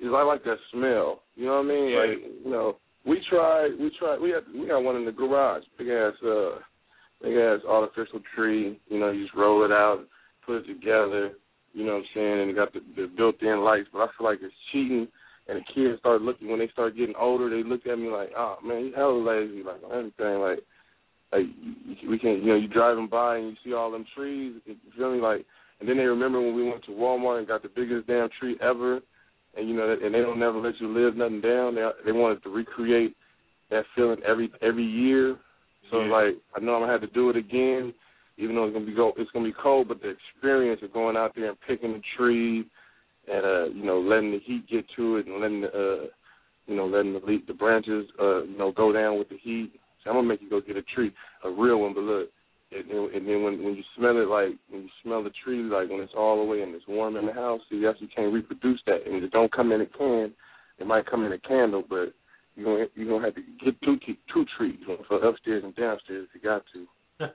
is 0.00 0.10
I 0.14 0.22
like 0.22 0.44
that 0.44 0.58
smell. 0.72 1.22
You 1.34 1.46
know 1.46 1.62
what 1.62 1.66
I 1.66 1.68
mean? 1.68 1.90
Yeah. 1.90 1.98
Like 1.98 2.18
you 2.44 2.50
know, 2.50 2.76
we 3.06 3.20
tried, 3.28 3.70
we 3.78 3.90
tried, 3.98 4.20
we 4.20 4.30
had 4.30 4.44
we 4.54 4.66
got 4.66 4.82
one 4.82 4.96
in 4.96 5.04
the 5.04 5.12
garage, 5.12 5.64
big 5.78 5.88
ass, 5.88 6.14
uh, 6.24 6.58
big 7.22 7.36
ass 7.36 7.60
artificial 7.68 8.20
tree. 8.34 8.80
You 8.88 8.98
know, 8.98 9.10
you 9.10 9.24
just 9.24 9.36
roll 9.36 9.64
it 9.64 9.72
out, 9.72 10.04
put 10.46 10.58
it 10.58 10.66
together. 10.66 11.32
You 11.72 11.84
know 11.84 11.94
what 11.94 11.98
I'm 11.98 12.04
saying? 12.14 12.40
And 12.40 12.50
it 12.50 12.56
got 12.56 12.72
the, 12.72 12.80
the 12.94 13.10
built-in 13.16 13.64
lights, 13.64 13.88
but 13.92 13.98
I 14.00 14.06
feel 14.16 14.26
like 14.26 14.38
it's 14.40 14.54
cheating. 14.72 15.08
And 15.48 15.58
the 15.58 15.74
kids 15.74 15.98
start 15.98 16.22
looking 16.22 16.48
when 16.48 16.60
they 16.60 16.68
start 16.68 16.96
getting 16.96 17.16
older. 17.20 17.50
They 17.50 17.68
look 17.68 17.86
at 17.86 17.98
me 17.98 18.08
like, 18.08 18.30
"Oh 18.36 18.56
man, 18.64 18.86
you 18.86 18.92
hella 18.94 19.18
lazy." 19.18 19.62
Like 19.62 19.82
everything, 19.92 20.40
like 20.40 20.60
like 21.34 21.46
we 22.08 22.18
can't 22.18 22.42
you 22.42 22.48
know 22.48 22.56
you 22.56 22.68
driving 22.68 23.08
by 23.08 23.36
and 23.36 23.48
you 23.48 23.56
see 23.64 23.74
all 23.74 23.90
them 23.90 24.06
trees 24.16 24.60
you 24.64 24.76
feel 24.96 25.12
me 25.12 25.20
like 25.20 25.44
and 25.80 25.88
then 25.88 25.96
they 25.96 26.04
remember 26.04 26.40
when 26.40 26.54
we 26.54 26.68
went 26.68 26.84
to 26.84 26.92
Walmart 26.92 27.38
and 27.38 27.48
got 27.48 27.62
the 27.62 27.68
biggest 27.68 28.06
damn 28.06 28.28
tree 28.38 28.56
ever 28.60 29.00
and 29.56 29.68
you 29.68 29.74
know 29.74 29.90
and 29.90 30.14
they 30.14 30.20
don't 30.20 30.38
never 30.38 30.58
let 30.58 30.80
you 30.80 30.88
live 30.88 31.16
nothing 31.16 31.40
down 31.40 31.74
they 31.74 31.88
they 32.04 32.12
wanted 32.12 32.42
to 32.42 32.50
recreate 32.50 33.16
that 33.70 33.84
feeling 33.94 34.20
every 34.26 34.50
every 34.62 34.84
year 34.84 35.36
so 35.90 36.02
Yeah. 36.02 36.10
like 36.10 36.36
I 36.56 36.60
know 36.60 36.74
I'm 36.74 36.82
gonna 36.82 36.92
have 36.92 37.00
to 37.02 37.06
do 37.08 37.30
it 37.30 37.36
again 37.36 37.92
even 38.36 38.54
though 38.54 38.64
it's 38.64 38.74
gonna 38.74 38.86
be 38.86 38.94
go 38.94 39.12
it's 39.16 39.30
gonna 39.30 39.44
be 39.44 39.54
cold 39.62 39.88
but 39.88 40.00
the 40.00 40.10
experience 40.10 40.80
of 40.82 40.92
going 40.92 41.16
out 41.16 41.34
there 41.34 41.48
and 41.48 41.60
picking 41.66 41.92
the 41.92 42.02
tree 42.16 42.64
and 43.28 43.44
uh 43.44 43.64
you 43.66 43.84
know 43.84 44.00
letting 44.00 44.32
the 44.32 44.40
heat 44.40 44.68
get 44.68 44.84
to 44.96 45.16
it 45.16 45.26
and 45.26 45.40
letting 45.40 45.60
the 45.62 45.68
uh 45.68 46.06
you 46.66 46.76
know 46.76 46.86
letting 46.86 47.12
the 47.12 47.20
leaf 47.20 47.46
the 47.46 47.54
branches 47.54 48.06
uh 48.20 48.42
you 48.42 48.56
know 48.58 48.72
go 48.72 48.92
down 48.92 49.18
with 49.18 49.28
the 49.28 49.38
heat 49.38 49.72
so 50.04 50.10
I'm 50.10 50.16
gonna 50.16 50.28
make 50.28 50.42
you 50.42 50.50
go 50.50 50.60
get 50.60 50.76
a 50.76 50.82
tree, 50.82 51.12
a 51.44 51.50
real 51.50 51.80
one. 51.80 51.94
But 51.94 52.02
look, 52.04 52.28
and 52.72 52.84
then, 52.88 53.08
and 53.14 53.28
then 53.28 53.42
when 53.42 53.62
when 53.62 53.74
you 53.74 53.82
smell 53.96 54.16
it, 54.18 54.28
like 54.28 54.56
when 54.68 54.82
you 54.82 54.88
smell 55.02 55.22
the 55.22 55.30
tree, 55.44 55.62
like 55.62 55.88
when 55.88 56.00
it's 56.00 56.14
all 56.16 56.38
the 56.38 56.44
way 56.44 56.62
and 56.62 56.74
it's 56.74 56.86
warm 56.88 57.16
in 57.16 57.26
the 57.26 57.32
house, 57.32 57.60
see 57.70 57.82
that's 57.82 58.00
you 58.00 58.08
can't 58.14 58.32
reproduce 58.32 58.80
that, 58.86 59.06
and 59.06 59.22
it 59.22 59.30
don't 59.30 59.52
come 59.52 59.72
in 59.72 59.80
a 59.80 59.86
can. 59.86 60.32
It 60.78 60.86
might 60.86 61.06
come 61.06 61.24
in 61.24 61.32
a 61.32 61.38
candle, 61.38 61.84
but 61.88 62.12
you 62.56 62.64
gonna 62.64 62.86
you 62.94 63.06
gonna 63.08 63.24
have 63.24 63.34
to 63.34 63.42
get 63.64 63.80
two 63.82 63.96
two 64.32 64.44
trees 64.56 64.78
for 65.08 65.24
upstairs 65.24 65.62
and 65.64 65.74
downstairs 65.76 66.28
if 66.28 66.34
you 66.34 66.48
got 66.48 66.62
to. 66.72 66.86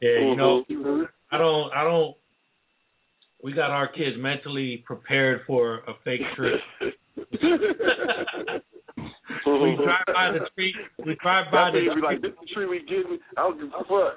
yeah, 0.00 0.18
you 0.18 0.36
know, 0.36 0.64
Mhm. 0.70 1.08
I 1.30 1.38
don't. 1.38 1.72
I 1.72 1.84
don't. 1.84 2.16
We 3.42 3.52
got 3.52 3.70
our 3.70 3.88
kids 3.88 4.16
mentally 4.18 4.84
prepared 4.86 5.42
for 5.46 5.78
a 5.78 5.94
fake 6.04 6.20
trip. 6.36 6.60
we 9.46 9.76
drive 9.76 10.06
by 10.06 10.32
the 10.32 10.46
tree. 10.54 10.74
We 11.04 11.16
drive 11.22 11.52
by 11.52 11.70
the 11.70 11.94
be 11.94 12.00
like, 12.00 12.22
this 12.22 12.32
tree 12.54 12.66
we 12.66 12.78
me. 12.86 13.18
I 13.36 13.42
don't 13.42 13.58
give 13.58 13.68
a 13.68 13.84
fuck. 13.84 14.16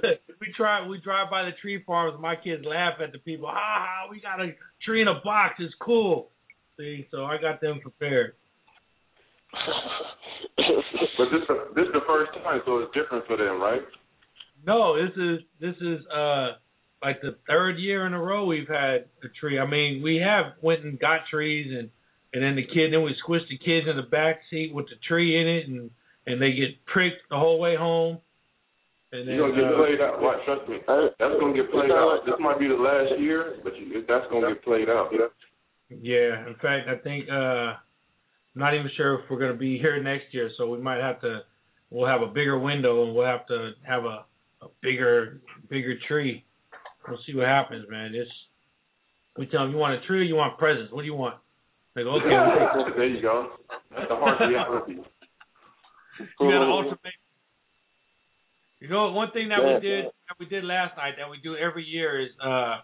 we 0.40 0.48
try 0.56 0.86
we 0.86 1.00
drive 1.02 1.30
by 1.30 1.44
the 1.44 1.52
tree 1.60 1.82
farms. 1.86 2.18
My 2.20 2.36
kids 2.36 2.64
laugh 2.64 2.94
at 3.02 3.12
the 3.12 3.18
people. 3.18 3.48
Ha 3.48 3.54
ha! 3.54 4.08
We 4.10 4.20
got 4.20 4.40
a 4.40 4.52
tree 4.84 5.02
in 5.02 5.08
a 5.08 5.20
box. 5.24 5.54
It's 5.58 5.74
cool. 5.80 6.28
See, 6.78 7.06
so 7.10 7.24
I 7.24 7.38
got 7.40 7.60
them 7.60 7.80
prepared. 7.80 8.34
but 10.56 11.26
this 11.32 11.42
this 11.74 11.86
is 11.86 11.92
the 11.92 12.04
first 12.06 12.32
time, 12.44 12.60
so 12.66 12.78
it's 12.78 12.92
different 12.94 13.26
for 13.26 13.36
them, 13.36 13.60
right? 13.60 13.82
No, 14.66 14.96
this 14.96 15.14
is 15.16 15.40
this 15.60 15.76
is 15.80 16.06
uh 16.14 16.52
like 17.02 17.20
the 17.20 17.36
third 17.48 17.78
year 17.78 18.06
in 18.06 18.14
a 18.14 18.20
row 18.20 18.46
we've 18.46 18.68
had 18.68 19.06
a 19.22 19.28
tree. 19.40 19.58
I 19.58 19.66
mean, 19.66 20.02
we 20.02 20.16
have 20.16 20.54
went 20.62 20.84
and 20.84 20.98
got 20.98 21.20
trees 21.30 21.74
and 21.76 21.90
and 22.36 22.44
then 22.44 22.54
the 22.54 22.66
kid 22.68 22.92
then 22.92 23.00
we 23.00 23.16
squish 23.22 23.40
the 23.48 23.56
kids 23.56 23.88
in 23.88 23.96
the 23.96 24.02
back 24.02 24.40
seat 24.50 24.68
with 24.74 24.84
the 24.92 24.96
tree 25.08 25.40
in 25.40 25.48
it 25.48 25.68
and 25.68 25.90
and 26.26 26.42
they 26.42 26.52
get 26.52 26.84
pricked 26.84 27.22
the 27.30 27.36
whole 27.36 27.58
way 27.58 27.76
home. 27.76 28.18
And 29.12 29.26
then 29.26 29.36
You're 29.36 29.48
gonna 29.48 29.62
get 29.62 29.72
uh, 29.72 29.78
played 29.78 30.00
out. 30.02 30.20
Watch, 30.20 30.44
trust 30.44 30.68
me. 30.68 30.76
That's 30.86 31.40
gonna 31.40 31.54
get 31.54 31.72
played 31.72 31.90
out. 31.90 32.20
This 32.26 32.34
might 32.38 32.58
be 32.58 32.68
the 32.68 32.74
last 32.74 33.18
year, 33.18 33.56
but 33.64 33.72
you, 33.78 34.04
that's 34.06 34.26
gonna 34.30 34.52
get 34.52 34.62
played 34.64 34.90
out. 34.90 35.10
Yeah, 35.88 36.46
in 36.46 36.56
fact, 36.60 36.88
I 36.92 36.96
think 37.02 37.30
uh 37.30 37.80
I'm 38.52 38.60
not 38.60 38.74
even 38.74 38.90
sure 38.98 39.14
if 39.14 39.30
we're 39.30 39.38
going 39.38 39.52
to 39.52 39.58
be 39.58 39.78
here 39.78 40.02
next 40.02 40.32
year, 40.32 40.50
so 40.58 40.68
we 40.68 40.78
might 40.78 41.00
have 41.00 41.20
to 41.22 41.40
we'll 41.88 42.08
have 42.08 42.22
a 42.22 42.26
bigger 42.26 42.58
window 42.58 43.06
and 43.06 43.14
we'll 43.14 43.26
have 43.26 43.46
to 43.46 43.72
have 43.82 44.04
a 44.04 44.24
a 44.60 44.68
bigger 44.82 45.40
bigger 45.70 45.94
tree. 46.06 46.44
We'll 47.08 47.18
see 47.26 47.34
what 47.34 47.46
happens, 47.46 47.86
man. 47.88 48.14
It's 48.14 48.30
we 49.38 49.46
tell 49.46 49.62
them 49.62 49.70
you 49.70 49.78
want 49.78 50.02
a 50.02 50.06
tree 50.06 50.20
or 50.20 50.22
you 50.22 50.34
want 50.34 50.58
presents. 50.58 50.92
What 50.92 51.00
do 51.00 51.06
you 51.06 51.14
want? 51.14 51.36
Go, 52.04 52.20
okay. 52.20 52.92
there 52.94 53.06
you 53.06 53.22
go. 53.22 53.52
The 53.90 54.14
hard 54.16 54.50
reality. 54.50 54.92
you 54.92 56.26
got 56.38 56.62
an 56.62 56.68
ultimate. 56.68 57.00
You 58.80 58.88
know, 58.88 59.12
one 59.12 59.30
thing 59.32 59.48
that 59.48 59.64
we 59.64 59.80
did 59.80 60.04
that 60.04 60.36
we 60.38 60.44
did 60.46 60.64
last 60.64 60.96
night 60.98 61.14
that 61.16 61.30
we 61.30 61.38
do 61.42 61.56
every 61.56 61.84
year 61.84 62.20
is 62.20 62.28
uh 62.44 62.76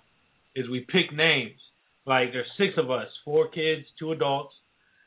is 0.57 0.69
we 0.71 0.81
pick 0.81 1.14
names. 1.14 1.61
Like 2.07 2.33
there's 2.33 2.47
six 2.57 2.73
of 2.78 2.90
us, 2.90 3.09
four 3.23 3.49
kids, 3.49 3.85
two 3.99 4.12
adults, 4.12 4.54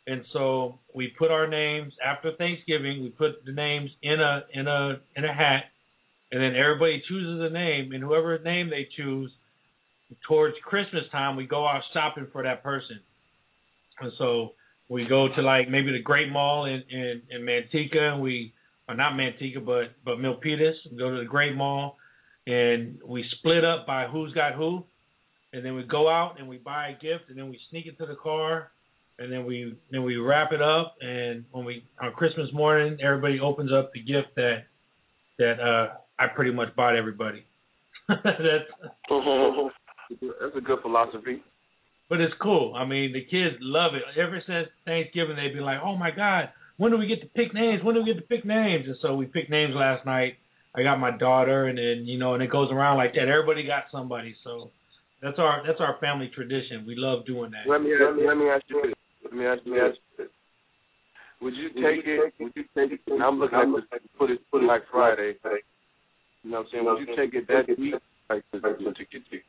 and 0.05 0.23
so 0.33 0.77
we 0.93 1.07
put 1.17 1.31
our 1.31 1.47
names 1.47 1.91
after 2.05 2.31
Thanksgiving. 2.37 3.01
We 3.01 3.09
put 3.09 3.43
the 3.43 3.53
names 3.53 3.89
in 4.03 4.21
a 4.21 4.43
in 4.53 4.67
a 4.67 4.99
in 5.15 5.25
a 5.25 5.33
hat, 5.33 5.63
and 6.31 6.39
then 6.41 6.55
everybody 6.55 7.01
chooses 7.09 7.41
a 7.41 7.51
name, 7.51 7.91
and 7.91 8.03
whoever 8.03 8.37
name 8.37 8.69
they 8.69 8.87
choose, 8.95 9.31
towards 10.27 10.55
Christmas 10.63 11.03
time, 11.11 11.35
we 11.35 11.47
go 11.47 11.67
out 11.67 11.81
shopping 11.91 12.27
for 12.31 12.43
that 12.43 12.61
person. 12.61 12.99
And 13.99 14.11
so 14.17 14.51
we 14.89 15.05
go 15.05 15.27
to 15.35 15.41
like 15.41 15.69
maybe 15.69 15.91
the 15.91 16.01
Great 16.01 16.31
Mall 16.31 16.65
in 16.65 16.83
in, 16.89 17.21
in 17.29 17.41
Manteca, 17.41 18.13
and 18.13 18.21
we 18.21 18.53
or 18.87 18.95
not 18.95 19.13
Manteca, 19.13 19.63
but 19.65 19.95
but 20.03 20.17
Milpitas. 20.17 20.75
We 20.91 20.97
go 20.97 21.11
to 21.11 21.19
the 21.19 21.25
Great 21.25 21.55
Mall, 21.55 21.97
and 22.47 22.99
we 23.05 23.25
split 23.39 23.63
up 23.63 23.87
by 23.87 24.05
who's 24.07 24.33
got 24.33 24.53
who, 24.53 24.83
and 25.53 25.65
then 25.65 25.75
we 25.75 25.83
go 25.83 26.09
out 26.09 26.35
and 26.39 26.47
we 26.47 26.57
buy 26.57 26.89
a 26.89 26.93
gift, 26.93 27.29
and 27.29 27.37
then 27.37 27.49
we 27.49 27.59
sneak 27.69 27.87
into 27.87 28.05
the 28.05 28.15
car, 28.15 28.71
and 29.19 29.31
then 29.31 29.45
we 29.45 29.75
then 29.91 30.03
we 30.03 30.17
wrap 30.17 30.51
it 30.51 30.61
up, 30.61 30.95
and 31.01 31.45
when 31.51 31.65
we 31.65 31.83
on 32.01 32.11
Christmas 32.13 32.49
morning, 32.53 32.97
everybody 33.01 33.39
opens 33.39 33.71
up 33.71 33.91
the 33.93 34.01
gift 34.01 34.35
that 34.35 34.65
that 35.39 35.59
uh 35.59 35.95
I 36.19 36.27
pretty 36.27 36.51
much 36.51 36.75
bought 36.75 36.95
everybody. 36.95 37.43
That's 38.07 38.23
That's 40.21 40.55
a 40.55 40.61
good 40.61 40.79
philosophy. 40.81 41.41
But 42.09 42.21
it's 42.21 42.33
cool. 42.41 42.73
I 42.75 42.85
mean, 42.85 43.13
the 43.13 43.21
kids 43.21 43.55
love 43.61 43.93
it. 43.95 44.03
Ever 44.19 44.41
since 44.45 44.67
Thanksgiving, 44.85 45.35
they've 45.35 45.53
been 45.53 45.65
like, 45.65 45.79
"Oh 45.83 45.95
my 45.95 46.11
God, 46.11 46.49
when 46.77 46.91
do 46.91 46.97
we 46.97 47.07
get 47.07 47.21
to 47.21 47.27
pick 47.27 47.53
names? 47.53 47.83
When 47.83 47.95
do 47.95 48.03
we 48.03 48.13
get 48.13 48.21
to 48.21 48.27
pick 48.27 48.45
names?" 48.45 48.87
And 48.87 48.97
so 49.01 49.15
we 49.15 49.25
picked 49.25 49.49
names 49.49 49.73
last 49.75 50.05
night. 50.05 50.37
I 50.75 50.83
got 50.83 50.99
my 50.99 51.11
daughter, 51.11 51.65
and 51.65 51.77
then 51.77 52.05
you 52.05 52.17
know, 52.17 52.33
and 52.33 52.43
it 52.43 52.51
goes 52.51 52.69
around 52.71 52.97
like 52.97 53.13
that. 53.13 53.27
Everybody 53.29 53.65
got 53.65 53.85
somebody, 53.91 54.35
so 54.43 54.71
that's 55.21 55.39
our 55.39 55.63
that's 55.65 55.79
our 55.79 55.97
family 55.99 56.29
tradition. 56.33 56.85
We 56.85 56.95
love 56.95 57.25
doing 57.25 57.51
that. 57.51 57.69
Let 57.69 57.81
me 57.81 57.93
ask, 57.93 58.17
let 58.19 58.37
me 58.37 58.49
ask 58.49 58.63
you 58.67 58.81
this. 58.83 58.93
Let 59.23 59.33
me 59.33 59.45
ask 59.45 59.61
you 59.65 59.73
this. 59.73 60.27
Would 61.41 61.53
you 61.55 61.69
take 61.69 62.05
it? 62.05 62.33
Would 62.39 62.53
you 62.55 62.65
take 62.75 62.91
it? 62.91 63.01
and 63.07 63.21
I'm 63.23 63.39
looking 63.39 63.57
at 63.57 63.67
this. 63.67 64.01
Put 64.17 64.31
it 64.31 64.39
put 64.51 64.63
it 64.63 64.65
like 64.65 64.83
Friday. 64.91 65.35
You 66.43 66.51
know 66.51 66.59
what 66.59 66.59
I'm 66.59 66.65
saying? 66.71 66.85
Would 66.85 66.99
you 67.07 67.15
take 67.15 67.33
it 67.33 67.47
that 67.47 67.69
week? 67.77 67.95
Like 68.29 68.43
to, 68.51 68.59
to, 68.59 68.73
to 68.73 69.03
get 69.05 69.21
your 69.29 69.41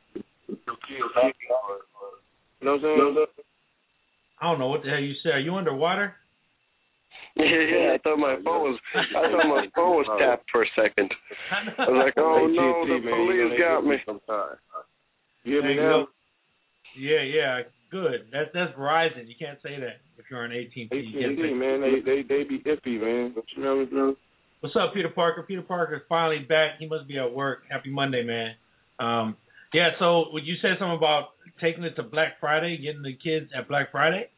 your 0.47 0.77
kids 0.85 1.11
happy? 1.15 1.49
Or, 1.49 1.81
or, 1.96 1.96
you 2.61 2.65
know 2.65 2.77
what 2.77 2.83
I'm 2.83 3.15
saying? 3.15 3.25
I 4.41 4.45
don't 4.49 4.59
know 4.59 4.67
what 4.67 4.83
the 4.83 4.89
hell 4.89 4.99
you 4.99 5.13
said. 5.23 5.33
Are 5.33 5.39
you 5.39 5.55
underwater? 5.55 6.15
Yeah, 7.35 7.45
yeah. 7.45 7.93
I 7.93 7.97
thought 8.03 8.17
my 8.17 8.35
phone 8.43 8.71
was. 8.71 8.79
I 8.93 9.31
thought 9.31 9.49
my 9.49 9.67
phone 9.75 9.95
was 9.97 10.09
tapped 10.19 10.45
for 10.51 10.63
a 10.63 10.67
second. 10.75 11.11
I 11.51 11.89
was 11.89 12.03
like, 12.05 12.13
oh 12.17 12.47
no, 12.47 12.85
the 12.85 13.01
police 13.01 13.59
got 13.59 13.81
me. 13.81 13.97
Sometimes. 14.05 14.57
You 15.43 15.53
hear 15.53 15.61
me 15.63 15.75
There 15.75 15.91
now? 15.91 16.07
Yeah, 16.99 17.21
yeah, 17.21 17.61
good. 17.91 18.27
That's 18.31 18.49
that's 18.53 18.73
Verizon. 18.77 19.27
You 19.27 19.35
can't 19.39 19.59
say 19.61 19.79
that 19.79 20.01
if 20.17 20.25
you're 20.29 20.43
on 20.43 20.51
AT&T. 20.51 20.73
You 20.75 20.89
get 20.89 21.31
AT&T, 21.31 21.53
man, 21.53 21.81
they 21.81 22.01
they 22.01 22.21
they 22.23 22.43
be 22.43 22.59
iffy, 22.59 22.99
man. 22.99 23.33
You 23.55 23.63
know 23.63 23.77
what 23.77 23.81
I'm 23.81 23.89
saying? 23.91 24.15
What's 24.59 24.75
up, 24.75 24.93
Peter 24.93 25.09
Parker? 25.09 25.43
Peter 25.43 25.61
Parker's 25.61 26.01
finally 26.09 26.39
back. 26.39 26.79
He 26.79 26.87
must 26.87 27.07
be 27.07 27.19
at 27.19 27.31
work. 27.31 27.59
Happy 27.69 27.91
Monday, 27.91 28.23
man. 28.23 28.55
Um, 28.99 29.37
yeah. 29.73 29.89
So, 29.99 30.25
would 30.31 30.45
you 30.45 30.55
say 30.61 30.69
something 30.79 30.97
about 30.97 31.29
taking 31.61 31.83
it 31.83 31.95
to 31.95 32.03
Black 32.03 32.39
Friday, 32.39 32.77
getting 32.77 33.03
the 33.03 33.15
kids 33.15 33.51
at 33.57 33.67
Black 33.67 33.91
Friday? 33.91 34.29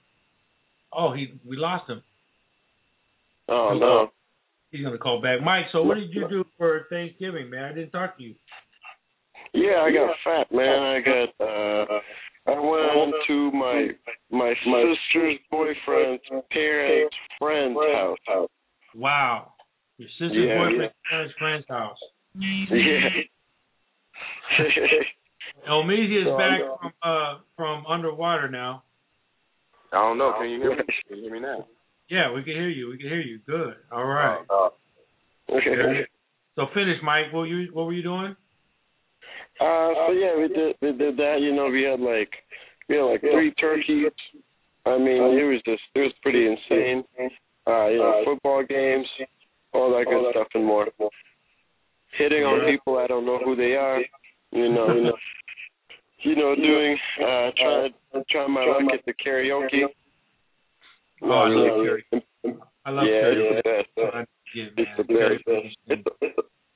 Oh, 0.92 1.14
he 1.14 1.34
we 1.48 1.58
lost 1.58 1.90
him. 1.90 2.02
Oh 3.48 3.78
no. 3.80 4.10
He's 4.72 4.84
gonna 4.84 4.98
call 4.98 5.22
back, 5.22 5.42
Mike. 5.44 5.66
So, 5.72 5.84
what 5.84 5.96
did 5.96 6.14
you 6.14 6.28
do 6.30 6.46
for 6.58 6.86
Thanksgiving, 6.90 7.50
man? 7.50 7.64
I 7.66 7.74
didn't 7.74 7.92
talk 7.92 8.18
to 8.18 8.24
you. 8.24 8.36
Yeah, 9.54 9.82
I 9.82 9.92
got 9.92 10.16
fat, 10.24 10.56
man. 10.56 10.82
I 10.84 11.00
got. 11.02 11.46
uh 11.46 12.00
I 12.48 12.60
went 12.60 13.16
to 13.28 13.52
my 13.52 13.88
my 14.32 14.54
sister's 14.64 15.40
boyfriend's 15.52 16.24
parents' 16.52 17.16
friend's 17.38 17.78
house. 18.28 18.50
Wow. 18.96 19.54
Your 19.98 20.10
sister's 20.20 20.48
Yeah, 20.48 20.58
boyfriend's 20.58 20.96
parents' 21.10 21.34
friend's 21.38 21.66
house. 21.68 21.98
Yeah. 22.36 23.10
Omeezy 25.70 26.22
is 26.22 26.28
So, 26.28 26.38
back 26.38 26.60
from 26.80 26.92
uh 27.04 27.38
from 27.56 27.86
underwater 27.88 28.50
now. 28.50 28.84
I 29.92 29.98
don't 29.98 30.18
know. 30.18 30.34
Can 30.40 30.50
you 30.50 30.62
hear 30.62 30.72
me? 30.72 30.84
Can 31.08 31.18
you 31.18 31.24
hear 31.24 31.34
me 31.34 31.40
now? 31.40 31.68
Yeah, 32.10 32.32
we 32.32 32.44
can 32.44 32.54
hear 32.54 32.70
you. 32.70 32.90
We 32.90 32.98
can 32.98 33.08
hear 33.08 33.22
you. 33.22 33.40
Good. 33.46 33.76
All 33.92 34.06
right. 34.06 34.40
Uh, 34.50 34.70
So 36.56 36.66
finish, 36.74 36.98
Mike. 37.02 37.32
What 37.32 37.42
were 37.42 37.48
you 37.48 37.70
What 37.72 37.86
were 37.86 37.94
you 37.94 38.04
doing? 38.04 38.36
Uh, 39.62 39.90
so 39.96 40.12
yeah, 40.12 40.36
we 40.38 40.48
did 40.50 40.76
we 40.82 40.92
did 40.92 41.16
that. 41.16 41.38
You 41.40 41.56
know, 41.56 41.68
we 41.68 41.84
had 41.84 42.02
like 42.02 42.30
we 42.90 42.98
had 42.98 43.04
like 43.04 43.22
three 43.22 43.54
turkeys. 43.54 44.12
I 44.86 44.98
mean, 44.98 45.40
it 45.40 45.44
was 45.44 45.62
just 45.66 45.82
it 45.96 46.00
was 46.00 46.14
pretty 46.22 46.48
insane. 46.48 47.04
Uh, 47.66 47.88
you 47.88 47.98
know, 48.00 48.24
football 48.26 48.64
games, 48.68 49.06
all 49.74 49.92
that 49.92 50.06
good 50.06 50.32
stuff 50.32 50.48
and 50.54 50.66
more. 50.66 50.88
Hitting 52.18 52.44
on 52.44 52.70
people 52.70 52.98
I 52.98 53.08
don't 53.08 53.26
know 53.26 53.40
who 53.44 53.56
they 53.56 53.76
are. 53.76 54.00
You 54.52 54.74
know, 54.74 54.94
you 54.94 55.04
know, 55.04 55.18
you 56.24 56.36
know, 56.36 56.56
doing 56.56 56.98
uh, 57.22 57.50
trying 57.58 57.94
trying 58.30 58.52
my 58.52 58.66
luck 58.66 58.94
at 58.94 59.06
the 59.06 59.14
karaoke. 59.14 59.84
Oh, 61.22 61.30
I 61.30 61.48
love 61.50 61.86
karaoke. 61.86 62.58
I 62.86 62.90
love 62.90 63.06
yeah, 63.08 63.22
karaoke. 63.22 63.62
it's 63.66 63.88
the 63.96 64.04
best. 64.04 64.24
Yeah, 64.56 64.66
It's 64.76 64.98
the 64.98 65.04
best. 65.04 65.44
It's, 65.88 66.04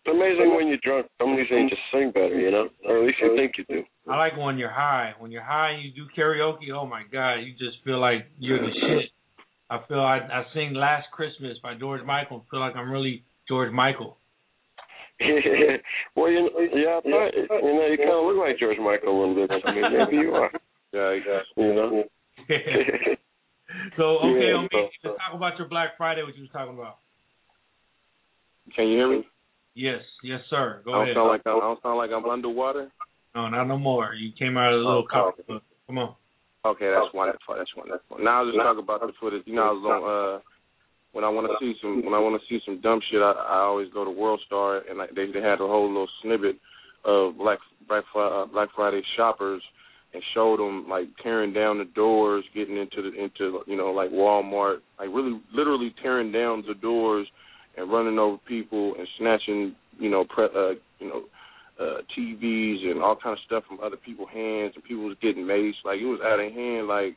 it's 0.05 0.13
amazing 0.13 0.53
when 0.55 0.67
you're 0.67 0.77
drunk. 0.83 1.07
Some 1.19 1.31
of 1.31 1.37
these 1.37 1.49
things 1.49 1.69
just 1.69 1.81
sing 1.91 2.11
better, 2.11 2.39
you 2.39 2.51
know, 2.51 2.67
or 2.85 2.99
at 2.99 3.07
least 3.07 3.17
you 3.21 3.35
think 3.35 3.53
you 3.57 3.65
do. 3.67 3.83
I 4.11 4.17
like 4.17 4.37
when 4.37 4.57
you're 4.57 4.69
high. 4.69 5.13
When 5.17 5.31
you're 5.31 5.43
high 5.43 5.71
and 5.71 5.83
you 5.83 5.91
do 5.91 6.07
karaoke, 6.15 6.71
oh 6.73 6.85
my 6.85 7.03
God, 7.11 7.35
you 7.35 7.53
just 7.53 7.83
feel 7.83 7.99
like 7.99 8.27
you're 8.37 8.59
the 8.59 8.71
shit. 8.71 9.09
I 9.69 9.79
feel 9.87 10.01
I 10.01 10.17
I 10.17 10.43
sing 10.53 10.73
Last 10.73 11.07
Christmas 11.11 11.57
by 11.63 11.73
George 11.75 12.03
Michael. 12.05 12.45
Feel 12.51 12.59
like 12.59 12.75
I'm 12.75 12.91
really 12.91 13.23
George 13.47 13.71
Michael. 13.71 14.17
well, 16.15 16.29
you 16.31 16.39
know, 16.41 16.49
yeah, 16.73 16.97
I 16.97 17.01
thought, 17.01 17.31
you 17.63 17.73
know, 17.73 17.87
you 17.87 17.97
kind 17.97 18.11
of 18.11 18.25
look 18.25 18.37
like 18.37 18.59
George 18.59 18.77
Michael 18.79 19.11
a 19.11 19.17
little 19.19 19.35
bit. 19.35 19.51
I 19.65 19.71
mean, 19.71 19.83
maybe 19.97 20.17
you 20.17 20.31
are. 20.33 20.51
yeah, 20.91 21.07
I 21.09 21.19
guess. 21.19 21.45
You 21.57 21.73
know. 21.73 22.03
so 23.97 24.03
okay, 24.25 24.47
Yeah, 24.49 24.57
Omi, 24.57 24.69
so- 24.71 24.79
let's 25.03 25.17
talk 25.17 25.33
about 25.35 25.57
your 25.57 25.67
Black 25.67 25.97
Friday. 25.97 26.23
What 26.23 26.35
you 26.35 26.43
was 26.43 26.51
talking 26.51 26.73
about? 26.77 26.97
Can 28.75 28.87
you 28.87 28.97
hear 28.97 29.09
me? 29.09 29.25
Yes, 29.75 30.01
yes, 30.23 30.39
sir. 30.49 30.81
Go 30.85 30.91
I 30.91 30.95
don't 30.95 31.03
ahead. 31.03 31.15
sound 31.15 31.27
like 31.29 31.41
I'm, 31.45 31.57
I 31.57 31.59
don't 31.61 31.81
sound 31.81 31.97
like 31.97 32.11
I'm 32.11 32.25
underwater. 32.29 32.89
No, 33.35 33.49
not 33.49 33.65
no 33.65 33.77
more. 33.77 34.13
You 34.13 34.31
came 34.37 34.57
out 34.57 34.73
of 34.73 34.79
the 34.79 34.85
little 34.85 35.03
Oh, 35.03 35.07
comic 35.11 35.35
okay. 35.49 35.65
Come 35.87 35.97
on. 35.97 36.15
Okay, 36.65 36.87
that's 36.93 37.13
wonderful. 37.13 37.55
That's 37.57 37.75
wonderful. 37.75 38.17
Now 38.19 38.39
I'll 38.39 38.45
just 38.45 38.57
talk 38.57 38.77
about 38.77 39.01
the 39.01 39.11
footage. 39.19 39.43
You 39.45 39.55
know, 39.55 39.63
I 39.63 39.71
was 39.71 39.83
on 39.83 39.99
uh 40.05 40.39
when 41.13 41.23
I 41.23 41.29
want 41.29 41.47
to 41.47 41.55
see 41.59 41.73
some 41.81 42.03
when 42.03 42.13
I 42.13 42.19
want 42.19 42.41
to 42.41 42.47
see 42.49 42.61
some 42.65 42.81
dumb 42.81 42.99
shit. 43.09 43.21
I, 43.21 43.31
I 43.31 43.59
always 43.59 43.87
go 43.93 44.03
to 44.03 44.11
World 44.11 44.41
Star 44.45 44.81
and 44.89 44.97
like, 44.97 45.15
they 45.15 45.31
they 45.31 45.41
had 45.41 45.61
a 45.61 45.67
whole 45.67 45.87
little 45.87 46.09
snippet 46.21 46.57
of 47.05 47.37
Black 47.37 47.59
Black, 47.87 48.03
uh, 48.15 48.45
Black 48.47 48.69
Friday 48.75 49.01
shoppers 49.15 49.61
and 50.13 50.23
showed 50.33 50.59
them 50.59 50.87
like 50.89 51.07
tearing 51.21 51.53
down 51.53 51.77
the 51.77 51.85
doors, 51.85 52.43
getting 52.53 52.77
into 52.77 53.01
the 53.01 53.23
into 53.23 53.61
you 53.67 53.77
know 53.77 53.91
like 53.91 54.09
Walmart, 54.09 54.79
like 54.99 55.09
really 55.09 55.39
literally 55.53 55.93
tearing 56.01 56.31
down 56.31 56.63
the 56.67 56.75
doors 56.75 57.27
and 57.77 57.91
running 57.91 58.19
over 58.19 58.37
people 58.47 58.95
and 58.97 59.07
snatching 59.17 59.75
you 59.99 60.09
know 60.09 60.25
pre- 60.25 60.45
uh, 60.45 60.73
you 60.99 61.07
know 61.07 61.23
uh 61.79 62.01
TVs 62.17 62.85
and 62.85 63.01
all 63.01 63.15
kind 63.15 63.33
of 63.33 63.43
stuff 63.45 63.63
from 63.67 63.79
other 63.81 63.97
people's 63.97 64.29
hands 64.31 64.73
and 64.75 64.83
people 64.83 65.05
was 65.05 65.17
getting 65.21 65.43
maced 65.43 65.81
like 65.83 65.99
it 65.99 66.05
was 66.05 66.19
out 66.23 66.39
of 66.39 66.53
hand 66.53 66.87
like 66.87 67.15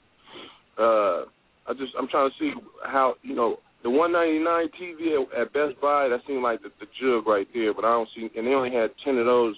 uh 0.79 1.29
I 1.69 1.75
just 1.77 1.93
I'm 1.99 2.09
trying 2.09 2.31
to 2.31 2.37
see 2.39 2.53
how 2.83 3.17
you 3.23 3.35
know 3.35 3.59
the 3.87 3.91
199 3.91 4.43
TV 4.75 5.15
at, 5.15 5.47
at 5.47 5.53
Best 5.55 5.81
Buy 5.81 6.11
that 6.11 6.19
seemed 6.27 6.43
like 6.43 6.61
the, 6.61 6.75
the 6.83 6.91
jug 6.99 7.23
right 7.23 7.47
there 7.55 7.73
but 7.73 7.85
I 7.85 7.95
don't 7.95 8.09
see 8.17 8.27
and 8.35 8.45
they 8.45 8.51
only 8.51 8.75
had 8.75 8.91
10 9.05 9.17
of 9.19 9.27
those 9.27 9.55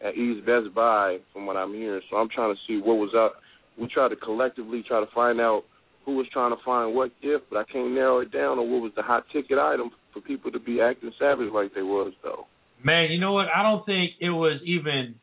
at 0.00 0.16
East 0.16 0.46
Best 0.46 0.72
Buy 0.74 1.18
from 1.30 1.44
what 1.44 1.58
I'm 1.58 1.74
hearing 1.74 2.00
so 2.08 2.16
I'm 2.16 2.30
trying 2.32 2.54
to 2.54 2.60
see 2.66 2.80
what 2.80 2.96
was 2.96 3.12
up 3.12 3.34
we 3.76 3.86
tried 3.88 4.08
to 4.08 4.16
collectively 4.16 4.82
try 4.88 5.00
to 5.00 5.10
find 5.14 5.42
out 5.42 5.64
who 6.06 6.16
was 6.16 6.26
trying 6.32 6.56
to 6.56 6.62
find 6.64 6.96
what 6.96 7.12
gift 7.20 7.52
but 7.52 7.58
I 7.58 7.64
can't 7.70 7.92
narrow 7.92 8.20
it 8.20 8.32
down 8.32 8.58
on 8.58 8.72
what 8.72 8.80
was 8.80 8.92
the 8.96 9.02
hot 9.02 9.24
ticket 9.30 9.58
item 9.58 9.90
for 10.16 10.22
people 10.22 10.50
to 10.52 10.58
be 10.58 10.80
acting 10.80 11.12
savage 11.18 11.52
like 11.52 11.74
they 11.74 11.82
was 11.82 12.14
though. 12.24 12.46
Man, 12.82 13.10
you 13.10 13.20
know 13.20 13.32
what? 13.32 13.48
I 13.54 13.62
don't 13.62 13.84
think 13.84 14.12
it 14.20 14.30
was 14.30 14.60
even. 14.64 15.16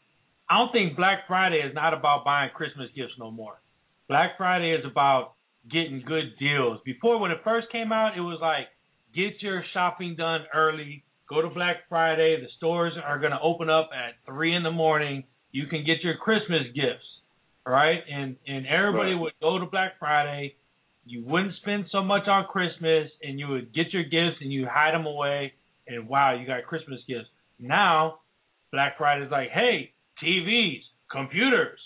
I 0.50 0.60
don't 0.60 0.72
think 0.72 0.96
Black 0.98 1.26
Friday 1.28 1.58
is 1.58 1.74
not 1.74 1.94
about 1.94 2.26
buying 2.26 2.52
Christmas 2.54 2.90
gifts 2.96 3.14
no 3.18 3.32
more. 3.32 3.54
Black 4.10 4.38
Friday 4.38 4.72
is 4.74 4.86
about 4.86 5.34
getting 5.72 6.04
good 6.06 6.38
deals. 6.40 6.80
Before, 6.86 7.20
when 7.20 7.32
it 7.32 7.40
first 7.44 7.68
came 7.72 7.92
out, 7.92 8.18
it 8.18 8.22
was 8.22 8.40
like 8.42 8.68
get 9.16 9.42
your 9.42 9.64
shopping 9.74 10.16
done 10.16 10.42
early. 10.54 11.04
Go 11.30 11.42
to 11.42 11.50
Black 11.50 11.78
Friday. 11.90 12.40
The 12.42 12.48
stores 12.58 12.94
are 13.04 13.20
going 13.20 13.32
to 13.32 13.40
open 13.42 13.70
up 13.70 13.90
at 13.94 14.16
three 14.26 14.56
in 14.56 14.64
the 14.64 14.72
morning. 14.72 15.24
You 15.52 15.68
can 15.68 15.86
get 15.86 16.04
your 16.04 16.18
Christmas 16.18 16.64
gifts, 16.76 17.06
right? 17.66 18.00
And 18.12 18.36
and 18.48 18.68
everybody 18.68 19.14
Right. 19.14 19.22
would 19.22 19.34
go 19.42 19.60
to 19.60 19.66
Black 19.66 19.98
Friday. 20.00 20.56
You 21.06 21.24
wouldn't 21.26 21.56
spend 21.58 21.86
so 21.92 22.02
much 22.04 22.28
on 22.28 22.46
Christmas, 22.46 23.10
and 23.22 23.38
you 23.40 23.48
would 23.50 23.74
get 23.74 23.94
your 23.94 24.04
gifts 24.04 24.38
and 24.42 24.52
you 24.52 24.68
hide 24.68 24.94
them 24.94 25.06
away. 25.06 25.54
And 25.88 26.08
wow, 26.08 26.34
you 26.34 26.46
got 26.48 26.64
Christmas 26.66 27.02
gifts. 27.08 27.28
Now, 27.60 28.20
Black 28.72 28.98
Friday 28.98 29.26
is 29.26 29.32
like, 29.32 29.50
hey, 29.50 29.92
TVs, 30.24 30.82
computers, 31.12 31.80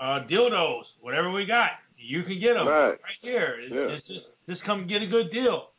uh, 0.00 0.20
dildos, 0.30 0.82
whatever 1.00 1.30
we 1.30 1.46
got, 1.46 1.70
you 1.98 2.22
can 2.22 2.38
get 2.40 2.54
them 2.54 2.66
Right. 2.66 2.90
right 2.96 3.20
here. 3.20 3.56
It's, 3.60 3.74
Yeah. 3.74 3.96
it's 3.96 4.06
just 4.06 4.26
just 4.48 4.62
come 4.64 4.86
get 4.86 5.02
a 5.02 5.06
good 5.06 5.30
deal. 5.30 5.70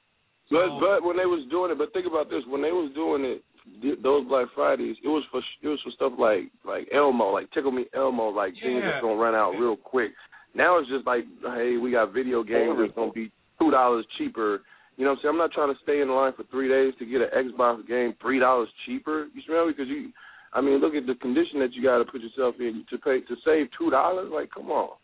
But 0.51 0.67
So- 0.67 0.79
but 0.79 1.03
when 1.03 1.17
they 1.17 1.25
was 1.25 1.45
doing 1.49 1.71
it, 1.71 1.77
but 1.77 1.91
think 1.93 2.05
about 2.05 2.29
this: 2.29 2.45
when 2.45 2.61
they 2.61 2.71
was 2.71 2.91
doing 2.93 3.23
it, 3.25 3.43
th- 3.81 3.99
those 4.01 4.25
Black 4.27 4.47
Fridays, 4.53 4.97
it 5.03 5.07
was 5.07 5.23
for 5.31 5.41
it 5.61 5.67
was 5.67 5.81
for 5.81 5.91
stuff 5.91 6.13
like 6.17 6.49
like 6.63 6.87
Elmo, 6.91 7.31
like 7.31 7.49
Tickle 7.51 7.71
Me 7.71 7.85
Elmo, 7.93 8.29
like 8.29 8.53
things 8.61 8.81
that's 8.83 9.01
gonna 9.01 9.15
run 9.15 9.35
out 9.35 9.57
real 9.57 9.77
quick. 9.77 10.13
Now 10.53 10.77
it's 10.77 10.89
just 10.89 11.05
like, 11.05 11.25
hey, 11.41 11.77
we 11.77 11.91
got 11.91 12.11
video 12.11 12.43
games 12.43 12.77
that's 12.79 12.93
gonna 12.93 13.11
be 13.11 13.31
two 13.59 13.71
dollars 13.71 14.05
cheaper. 14.17 14.63
You 14.97 15.05
know 15.05 15.11
what 15.11 15.19
I'm 15.19 15.21
saying? 15.21 15.31
I'm 15.33 15.37
not 15.37 15.51
trying 15.53 15.73
to 15.73 15.79
stay 15.81 16.01
in 16.01 16.09
line 16.09 16.33
for 16.33 16.43
three 16.45 16.67
days 16.67 16.93
to 16.99 17.05
get 17.05 17.21
an 17.21 17.29
Xbox 17.31 17.87
game 17.87 18.13
three 18.21 18.39
dollars 18.39 18.69
cheaper. 18.85 19.27
You 19.33 19.41
smell 19.43 19.65
me? 19.67 19.71
Because 19.73 19.87
you, 19.87 20.11
I 20.51 20.59
mean, 20.61 20.79
look 20.79 20.93
at 20.95 21.05
the 21.05 21.15
condition 21.15 21.59
that 21.59 21.73
you 21.73 21.81
got 21.83 21.99
to 21.99 22.05
put 22.05 22.21
yourself 22.21 22.59
in 22.59 22.83
to 22.89 22.97
pay 22.97 23.21
to 23.21 23.35
save 23.45 23.69
two 23.77 23.89
dollars. 23.91 24.29
Like, 24.31 24.49
come 24.51 24.71
on. 24.71 24.97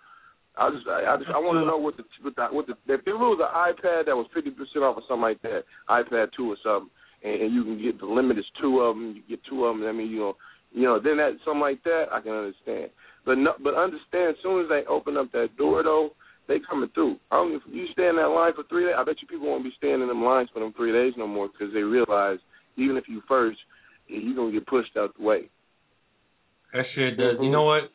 I 0.58 0.70
just, 0.72 0.88
I, 0.88 1.14
I 1.14 1.18
just, 1.18 1.30
I 1.30 1.40
want 1.40 1.60
to 1.60 1.68
know 1.68 1.78
what 1.78 1.98
the, 1.98 2.04
what 2.22 2.36
the, 2.36 2.46
what 2.48 2.66
the, 2.68 2.76
if 2.94 3.02
it 3.06 3.14
was 3.14 3.40
an 3.44 3.52
iPad 3.52 4.06
that 4.08 4.16
was 4.16 4.28
fifty 4.34 4.52
percent 4.52 4.84
off 4.84 4.96
or 4.98 5.04
something 5.08 5.22
like 5.28 5.42
that, 5.44 5.64
iPad 5.90 6.32
two 6.36 6.52
or 6.52 6.58
something, 6.64 6.90
and, 7.24 7.42
and 7.44 7.54
you 7.54 7.64
can 7.64 7.82
get 7.82 8.00
the 8.00 8.06
limit 8.06 8.40
is 8.40 8.46
two 8.62 8.80
of 8.80 8.96
them, 8.96 9.16
you 9.16 9.24
get 9.28 9.44
two 9.50 9.66
of 9.66 9.78
them. 9.78 9.88
I 9.88 9.92
mean, 9.92 10.10
you 10.10 10.20
know, 10.20 10.34
you 10.72 10.84
know, 10.84 11.00
then 11.00 11.18
that 11.18 11.36
something 11.44 11.62
like 11.62 11.84
that, 11.84 12.08
I 12.12 12.22
can 12.22 12.32
understand. 12.32 12.90
But 13.26 13.36
no, 13.40 13.54
but 13.64 13.76
understand, 13.76 14.36
as 14.36 14.42
soon 14.44 14.64
as 14.64 14.70
they 14.70 14.88
open 14.88 15.18
up 15.18 15.32
that 15.32 15.58
door 15.58 15.84
though, 15.84 16.12
they 16.48 16.58
coming 16.70 16.90
through. 16.94 17.18
I 17.32 17.38
don't. 17.38 17.56
If 17.56 17.64
you 17.68 17.88
stay 17.92 18.08
in 18.08 18.16
that 18.18 18.30
line 18.30 18.54
for 18.56 18.64
three 18.70 18.86
days, 18.86 18.96
I 18.98 19.04
bet 19.04 19.20
you 19.22 19.28
people 19.28 19.48
won't 19.48 19.64
be 19.64 19.74
staying 19.78 20.02
in 20.02 20.08
them 20.08 20.24
lines 20.24 20.50
for 20.54 20.60
them 20.60 20.74
three 20.78 20.92
days 20.92 21.14
no 21.18 21.28
more 21.28 21.50
because 21.50 21.74
they 21.74 21.82
realize 21.82 22.40
even 22.78 22.98
if 22.98 23.06
you 23.08 23.22
first, 23.28 23.58
you're 24.08 24.36
gonna 24.36 24.52
get 24.52 24.68
pushed 24.68 24.96
out 24.96 25.18
the 25.18 25.24
way. 25.24 25.50
That 26.74 26.86
shit 26.94 27.18
does. 27.18 27.38
Mhm. 27.40 27.46
You 27.46 27.52
know 27.52 27.64
what? 27.64 27.92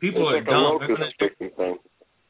People 0.00 0.22
it's 0.22 0.32
are 0.32 0.36
like 0.36 0.46
dumb. 0.46 0.78
They're 0.78 0.96
gonna, 0.96 1.76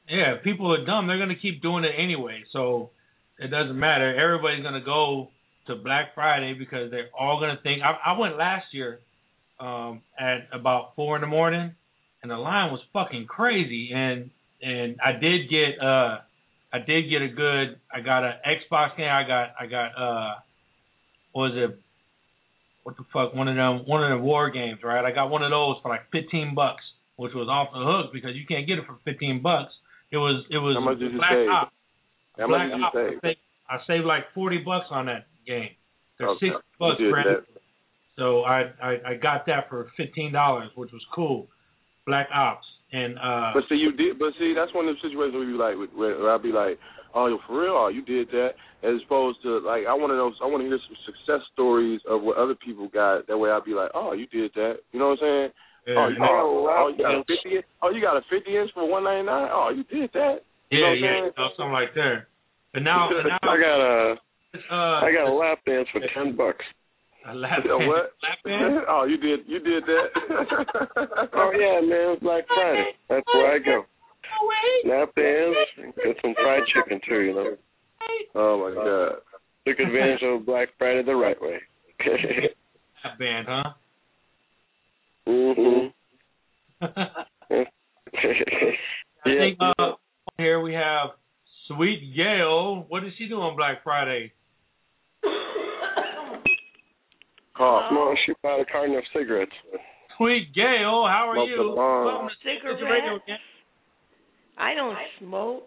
yeah, 0.09 0.35
people 0.43 0.73
are 0.75 0.85
dumb. 0.85 1.07
They're 1.07 1.19
gonna 1.19 1.39
keep 1.41 1.63
doing 1.63 1.85
it 1.85 1.93
anyway. 1.97 2.43
So 2.53 2.91
it 3.39 3.49
doesn't 3.49 3.79
matter. 3.79 4.15
Everybody's 4.15 4.63
gonna 4.63 4.85
go 4.85 5.31
to 5.67 5.77
Black 5.77 6.15
Friday 6.15 6.55
because 6.59 6.91
they're 6.91 7.09
all 7.19 7.39
gonna 7.41 7.59
think. 7.63 7.83
I, 7.83 8.13
I 8.13 8.19
went 8.19 8.37
last 8.37 8.67
year 8.73 9.01
um, 9.61 10.03
at 10.19 10.49
about 10.53 10.97
four 10.97 11.17
in 11.17 11.21
the 11.21 11.29
morning, 11.29 11.75
and 12.23 12.31
the 12.31 12.37
line 12.37 12.73
was 12.73 12.81
fucking 12.93 13.27
crazy. 13.27 13.91
And 13.95 14.31
and 14.63 14.97
I 15.05 15.13
did 15.13 15.49
get 15.49 15.81
uh 15.81 16.19
I 16.73 16.79
did 16.87 17.09
get 17.11 17.23
a 17.23 17.29
good. 17.29 17.81
I 17.93 18.01
got 18.01 18.25
an 18.25 18.35
Xbox 18.47 18.97
game. 18.97 19.09
I 19.09 19.27
got 19.27 19.55
I 19.61 19.67
got 19.67 19.89
uh 19.97 20.35
what 21.33 21.51
was 21.51 21.71
it? 21.71 21.79
What 22.83 22.97
the 22.97 23.05
fuck? 23.13 23.35
One 23.35 23.49
of 23.49 23.57
them 23.57 23.87
one 23.87 24.03
of 24.03 24.19
the 24.19 24.25
war 24.25 24.51
games, 24.51 24.81
right? 24.83 25.05
I 25.05 25.13
got 25.13 25.31
one 25.31 25.43
of 25.43 25.51
those 25.51 25.77
for 25.83 25.89
like 25.89 26.11
fifteen 26.11 26.55
bucks, 26.55 26.83
which 27.21 27.35
was 27.37 27.49
off 27.53 27.69
the 27.77 27.85
hook 27.85 28.13
because 28.17 28.33
you 28.35 28.47
can't 28.49 28.67
get 28.67 28.79
it 28.81 28.87
for 28.89 28.97
fifteen 29.05 29.43
bucks. 29.45 29.73
It 30.11 30.17
was 30.17 30.41
it 30.49 30.57
was 30.57 30.75
How 30.75 30.81
much 30.81 30.99
did 30.99 31.13
you 31.13 31.19
Black 31.21 31.37
save? 31.37 31.49
Ops. 31.53 31.73
How 32.39 32.47
Black 32.49 32.61
much 32.65 32.71
did 32.73 32.79
you 32.81 32.85
Ops. 32.89 32.97
save? 32.97 33.19
I 33.21 33.29
saved, 33.29 33.41
I 33.69 33.77
saved 33.87 34.07
like 34.09 34.25
forty 34.33 34.59
bucks 34.65 34.89
on 34.91 35.05
that 35.13 35.29
game. 35.47 35.77
They're 36.17 36.33
Okay. 36.33 36.49
six 36.49 36.57
bucks, 36.81 36.97
You. 36.99 37.13
So 38.17 38.43
I, 38.45 38.73
I 38.83 38.93
I 39.11 39.15
got 39.21 39.45
that 39.47 39.69
for 39.69 39.93
fifteen 40.01 40.33
dollars, 40.33 40.71
which 40.81 40.93
was 40.93 41.05
cool. 41.15 41.49
Black 42.07 42.29
Ops 42.33 42.67
and 42.93 43.19
uh 43.19 43.53
But 43.55 43.65
see, 43.69 43.77
you 43.77 43.93
did. 43.93 44.19
But 44.19 44.33
see, 44.39 44.53
that's 44.57 44.73
one 44.75 44.89
of 44.89 44.97
the 44.97 45.01
situations 45.05 45.35
where 45.37 45.45
you 45.45 45.57
like, 45.61 45.77
where, 45.97 46.17
where 46.19 46.31
I'll 46.33 46.39
be 46.41 46.53
like, 46.53 46.79
"Oh, 47.15 47.27
yo, 47.29 47.39
for 47.47 47.61
real? 47.61 47.77
Oh, 47.77 47.89
you 47.89 48.03
did 48.03 48.29
that." 48.33 48.57
As 48.83 48.97
opposed 49.05 49.43
to 49.45 49.59
like, 49.61 49.85
I 49.85 49.93
want 49.95 50.11
to 50.13 50.17
know. 50.17 50.33
I 50.43 50.49
want 50.49 50.65
to 50.65 50.69
hear 50.69 50.81
some 50.89 50.97
success 51.05 51.45
stories 51.53 52.01
of 52.09 52.23
what 52.23 52.37
other 52.41 52.57
people 52.57 52.89
got. 52.89 53.27
That 53.29 53.37
way, 53.39 53.51
I'll 53.51 53.65
be 53.65 53.75
like, 53.77 53.91
"Oh, 53.95 54.13
you 54.13 54.27
did 54.27 54.53
that." 54.55 54.81
You 54.93 54.99
know 54.99 55.09
what 55.13 55.21
I'm 55.21 55.25
saying? 55.29 55.51
Yeah, 55.87 55.95
Oh, 55.97 56.09
you, 56.09 56.17
yeah, 56.19 56.29
oh, 56.29 56.69
oh, 56.71 56.89
you 56.89 56.99
got 57.03 57.15
a 57.15 57.25
fifty. 57.25 57.57
inch- 57.57 57.65
Oh, 57.83 57.91
you 57.91 58.01
got 58.01 58.17
a 58.17 58.23
fifty 58.31 58.57
inch 58.57 58.71
for 58.75 58.89
one 58.89 59.05
ninety 59.05 59.27
nine. 59.27 59.49
Oh, 59.53 59.71
you 59.71 59.85
did 59.85 60.11
that. 60.15 60.43
you 60.71 60.81
know 60.81 60.93
yeah, 60.93 61.07
yeah, 61.07 61.17
you 61.17 61.33
know, 61.37 61.49
something 61.57 61.73
like 61.73 61.95
that. 61.95 62.27
But 62.75 62.83
now, 62.83 63.09
but 63.11 63.29
now 63.33 63.39
I 63.43 63.57
got 63.59 63.79
a 63.81 64.15
uh, 64.71 65.01
I 65.07 65.13
got 65.13 65.29
a 65.31 65.35
lap 65.35 65.59
dance 65.67 65.89
for 65.93 66.01
ten 66.15 66.37
bucks. 66.37 66.65
a 67.27 67.35
lap 67.35 67.61
You 67.65 67.71
know 67.71 67.79
band. 67.79 67.89
what? 67.89 68.13
Lap 68.23 68.39
band? 68.45 68.85
oh, 68.89 69.05
you 69.05 69.17
did. 69.17 69.41
You 69.47 69.59
did 69.61 69.83
that. 69.85 70.07
Oh 71.33 71.51
yeah, 71.55 71.81
man, 71.81 72.15
it's 72.15 72.23
Black 72.23 72.45
Friday. 72.49 72.93
That's 73.09 73.27
where 73.33 73.53
I 73.55 73.59
go. 73.59 73.85
Lap 74.87 75.11
dance, 75.17 75.57
and 75.79 75.95
get 75.97 76.17
some 76.23 76.35
fried 76.35 76.63
chicken 76.75 77.01
too, 77.09 77.21
you 77.21 77.35
know. 77.35 77.57
Oh 78.35 78.59
my 78.59 78.75
god. 78.75 79.21
Took 79.67 79.79
advantage 79.79 80.23
of 80.23 80.47
Black 80.47 80.69
Friday 80.79 81.03
the 81.05 81.15
right 81.15 81.41
way. 81.41 81.59
Lap 83.05 83.19
band, 83.19 83.47
huh? 83.49 83.71
mhm. 85.29 85.93
I 86.83 86.89
yeah. 89.27 89.39
think 89.39 89.59
uh, 89.61 89.93
here 90.39 90.61
we 90.61 90.73
have 90.75 91.11
Sweet 91.69 92.15
Gail. 92.17 92.87
What 92.89 93.01
did 93.01 93.13
she 93.19 93.29
do 93.29 93.37
on 93.37 93.57
Black 93.57 93.83
Friday? 93.85 94.33
Cough. 97.57 97.91
Come 97.91 97.99
on, 97.99 98.17
she 98.25 98.33
bought 98.43 98.61
a 98.61 98.65
carton 98.65 98.97
of 98.97 99.05
cigarettes. 99.15 99.53
Sweet 100.17 100.55
Gail, 100.55 101.05
how 101.09 101.29
are 101.29 101.37
Smoke 101.37 101.49
you? 101.49 101.57
the 101.57 101.77
bomb. 101.77 102.05
Welcome 102.07 102.29
to 102.29 102.35
Cigarette 102.41 102.83
Radio 102.83 103.17
again. 103.17 103.39
I 104.59 104.75
don't 104.75 104.97
smoke. 105.19 105.67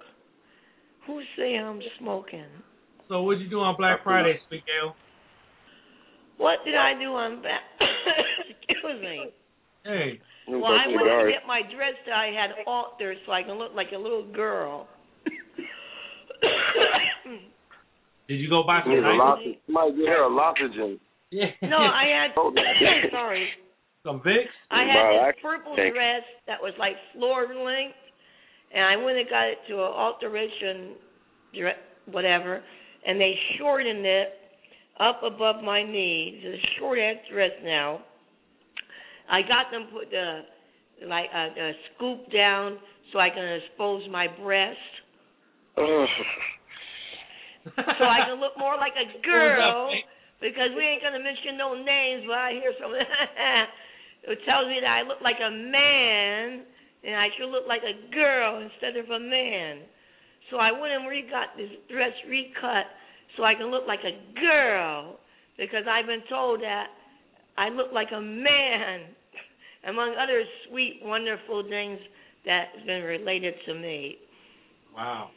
Who 1.05 1.21
say 1.37 1.55
I'm 1.55 1.79
smoking? 1.99 2.45
So 3.09 3.21
what'd 3.21 3.41
you 3.41 3.49
do 3.49 3.59
on 3.59 3.75
Black 3.77 4.03
Friday, 4.03 4.39
Sweet 4.47 4.63
Gail? 4.65 4.95
What 6.37 6.59
did 6.65 6.75
I 6.75 6.93
do 6.99 7.13
on 7.13 7.41
Black? 7.41 7.61
Excuse 8.69 9.01
me. 9.01 9.29
Hey, 9.83 10.19
Well, 10.47 10.63
I 10.65 10.87
went 10.87 11.03
to 11.03 11.31
get 11.31 11.45
my 11.47 11.61
dress 11.75 11.93
that 12.07 12.15
I 12.15 12.27
had 12.27 12.51
altered 12.67 13.17
so 13.25 13.31
I 13.31 13.43
can 13.43 13.57
look 13.57 13.73
like 13.75 13.87
a 13.93 13.97
little 13.97 14.25
girl. 14.31 14.87
did 18.27 18.39
you 18.39 18.49
go 18.49 18.63
buy 18.65 18.79
some 18.83 18.93
Need 18.93 19.03
a 19.03 19.07
ice? 19.07 19.19
lot. 19.19 19.39
Might 19.67 19.95
get 19.97 20.07
her 20.07 20.23
a 20.23 20.29
lozenge. 20.33 20.99
Yeah. 21.31 21.45
no, 21.63 21.77
I 21.77 22.05
had. 22.07 22.31
Sorry. 23.11 23.47
some 24.05 24.19
Vicks. 24.21 24.53
I 24.71 24.83
had 24.85 24.97
I 24.97 25.31
this 25.31 25.35
purple 25.41 25.75
think- 25.75 25.93
dress 25.95 26.23
that 26.47 26.61
was 26.61 26.73
like 26.79 26.93
floor 27.13 27.41
length, 27.47 27.95
and 28.73 28.83
I 28.85 28.95
went 29.03 29.17
and 29.17 29.29
got 29.29 29.47
it 29.47 29.57
to 29.69 29.73
an 29.75 29.91
alteration, 29.91 30.95
dre- 31.57 31.81
whatever, 32.11 32.61
and 33.05 33.19
they 33.19 33.33
shortened 33.57 34.05
it 34.05 34.29
up 34.99 35.21
above 35.23 35.63
my 35.63 35.83
knees. 35.83 36.41
It's 36.43 36.63
a 36.63 36.79
short 36.79 36.99
ass 36.99 37.17
dress 37.31 37.51
now. 37.63 38.01
I 39.29 39.41
got 39.41 39.71
them 39.71 39.87
put 39.91 40.09
the 40.09 40.41
like 41.07 41.27
uh, 41.33 41.51
a, 41.55 41.69
a 41.69 41.73
scoop 41.95 42.31
down 42.31 42.77
so 43.11 43.19
I 43.19 43.29
can 43.29 43.43
expose 43.43 44.03
my 44.09 44.27
breast, 44.41 44.91
Ugh. 45.77 46.09
so 47.75 48.05
I 48.05 48.27
can 48.27 48.39
look 48.39 48.57
more 48.57 48.75
like 48.77 48.93
a 48.95 49.07
girl. 49.25 49.89
Because 50.41 50.75
we 50.75 50.83
ain't 50.83 50.99
gonna 51.01 51.23
mention 51.23 51.55
no 51.55 51.71
names, 51.71 52.27
but 52.27 52.35
I 52.35 52.51
hear 52.51 52.75
some. 52.75 52.91
it 54.27 54.39
tells 54.43 54.67
me 54.67 54.83
that 54.83 54.91
I 54.91 55.07
look 55.07 55.23
like 55.23 55.39
a 55.39 55.51
man 55.51 56.67
and 57.03 57.15
I 57.15 57.27
should 57.37 57.47
look 57.47 57.63
like 57.67 57.83
a 57.83 57.95
girl 58.11 58.59
instead 58.59 58.95
of 58.99 59.09
a 59.09 59.19
man. 59.19 59.83
So 60.51 60.57
I 60.57 60.71
went 60.71 60.91
and 60.91 61.07
re-got 61.07 61.55
this 61.55 61.71
dress 61.87 62.11
recut 62.27 62.87
so 63.35 63.43
I 63.43 63.55
can 63.55 63.71
look 63.71 63.83
like 63.87 64.03
a 64.03 64.15
girl 64.39 65.19
because 65.57 65.83
I've 65.87 66.07
been 66.07 66.23
told 66.29 66.61
that 66.61 66.87
I 67.57 67.69
look 67.69 67.91
like 67.93 68.09
a 68.15 68.21
man, 68.21 69.01
among 69.89 70.15
other 70.21 70.43
sweet, 70.69 70.99
wonderful 71.03 71.63
things 71.69 71.99
that's 72.45 72.75
been 72.85 73.03
related 73.03 73.53
to 73.67 73.73
me. 73.73 74.17
Wow. 74.95 75.29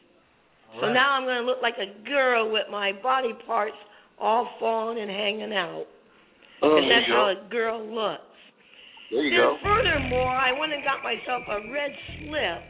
All 0.74 0.80
So 0.80 0.86
right. 0.86 0.94
now 0.94 1.12
I'm 1.12 1.24
going 1.24 1.38
to 1.40 1.46
look 1.46 1.62
like 1.62 1.76
a 1.78 1.92
girl 2.08 2.50
with 2.52 2.64
my 2.70 2.92
body 3.02 3.32
parts 3.46 3.76
all 4.18 4.48
falling 4.58 4.98
and 5.00 5.10
hanging 5.10 5.52
out. 5.52 5.84
Oh, 6.62 6.72
Because 6.72 6.88
there 6.88 7.00
that's 7.00 7.08
how 7.12 7.28
a 7.36 7.48
girl 7.50 7.78
looks. 7.84 8.22
There 9.12 9.22
you 9.22 9.30
then 9.30 9.38
go. 9.38 9.56
furthermore, 9.62 10.34
I 10.34 10.50
went 10.58 10.72
and 10.72 10.82
got 10.82 11.04
myself 11.04 11.44
a 11.46 11.60
red 11.70 11.92
slip, 12.18 12.60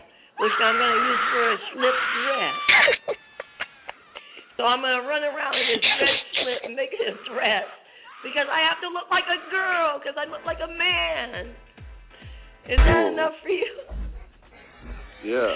which 0.42 0.56
I'm 0.60 0.76
going 0.76 0.90
to 0.92 1.02
use 1.06 1.22
for 1.32 1.44
a 1.52 1.56
slip 1.72 1.96
dress. 1.96 2.56
So 4.56 4.64
I'm 4.64 4.80
going 4.80 4.96
to 4.96 5.04
run 5.04 5.20
around 5.20 5.52
in 5.52 5.68
this 5.68 5.84
red 6.00 6.16
slip 6.32 6.60
and 6.64 6.72
make 6.74 6.88
it 6.88 7.04
a 7.04 7.12
dress 7.28 7.68
because 8.26 8.50
I 8.50 8.58
have 8.66 8.82
to 8.82 8.90
look 8.90 9.06
like 9.06 9.30
a 9.30 9.38
girl 9.54 10.02
because 10.02 10.18
I 10.18 10.26
look 10.26 10.42
like 10.42 10.58
a 10.58 10.66
man. 10.66 11.54
Is 12.66 12.82
that 12.82 13.14
enough 13.14 13.38
for 13.38 13.54
you? 13.54 13.74
Yeah. 15.22 15.54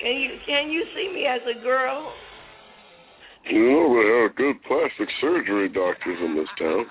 Can 0.00 0.16
you 0.16 0.30
can 0.48 0.72
you 0.72 0.80
see 0.96 1.12
me 1.12 1.28
as 1.28 1.44
a 1.44 1.60
girl? 1.60 2.08
You 3.44 3.60
know 3.68 3.92
they 3.92 4.08
have 4.24 4.32
good 4.40 4.56
plastic 4.64 5.12
surgery 5.20 5.68
doctors 5.68 6.16
in 6.24 6.32
this 6.32 6.48
town. 6.56 6.88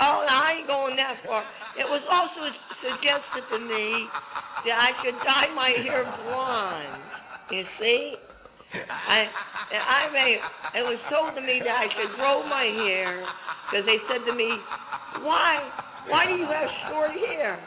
Oh, 0.00 0.26
I 0.28 0.60
ain't 0.60 0.66
going 0.66 0.96
that 0.96 1.24
far. 1.24 1.46
It 1.80 1.88
was 1.88 2.02
also 2.10 2.50
suggested 2.82 3.48
to 3.48 3.58
me 3.62 3.86
that 4.68 4.76
I 4.76 4.90
should 5.00 5.16
dye 5.24 5.54
my 5.54 5.72
hair 5.86 6.04
blonde. 6.04 7.00
You 7.50 7.62
see? 7.80 8.14
I 8.90 9.26
I 9.74 10.02
may. 10.12 10.38
It 10.78 10.84
was 10.84 10.98
told 11.10 11.34
to 11.34 11.42
me 11.42 11.60
that 11.62 11.76
I 11.76 11.86
should 11.94 12.16
grow 12.16 12.46
my 12.46 12.66
hair 12.86 13.22
because 13.70 13.86
they 13.86 13.98
said 14.10 14.26
to 14.26 14.34
me, 14.34 14.50
"Why? 15.22 15.62
Why 16.08 16.26
do 16.26 16.34
you 16.36 16.46
have 16.46 16.68
short 16.90 17.12
hair?" 17.12 17.58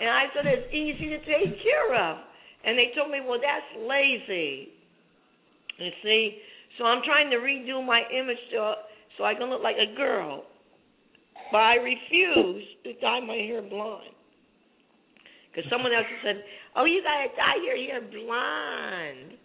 And 0.00 0.08
I 0.08 0.26
said 0.34 0.46
it's 0.46 0.72
easy 0.72 1.10
to 1.10 1.18
take 1.26 1.62
care 1.62 1.94
of. 1.94 2.18
And 2.64 2.78
they 2.78 2.92
told 2.94 3.10
me, 3.10 3.20
"Well, 3.20 3.40
that's 3.42 3.68
lazy." 3.82 4.70
You 5.78 5.90
see? 6.02 6.38
So 6.78 6.84
I'm 6.84 7.02
trying 7.04 7.30
to 7.30 7.36
redo 7.36 7.84
my 7.84 8.02
image 8.12 8.38
so, 8.52 8.74
so 9.18 9.24
I 9.24 9.34
can 9.34 9.50
look 9.50 9.62
like 9.62 9.76
a 9.76 9.94
girl. 9.96 10.44
But 11.50 11.58
I 11.58 11.74
refuse 11.74 12.64
to 12.84 12.92
dye 13.00 13.20
my 13.20 13.36
hair 13.36 13.60
blonde. 13.60 14.08
Because 15.52 15.68
someone 15.70 15.92
else 15.92 16.06
said, 16.24 16.42
oh, 16.76 16.84
you 16.84 17.02
got 17.02 17.28
to 17.28 17.36
dye 17.36 17.60
your 17.60 17.76
hair 17.76 18.00
blonde. 18.00 19.36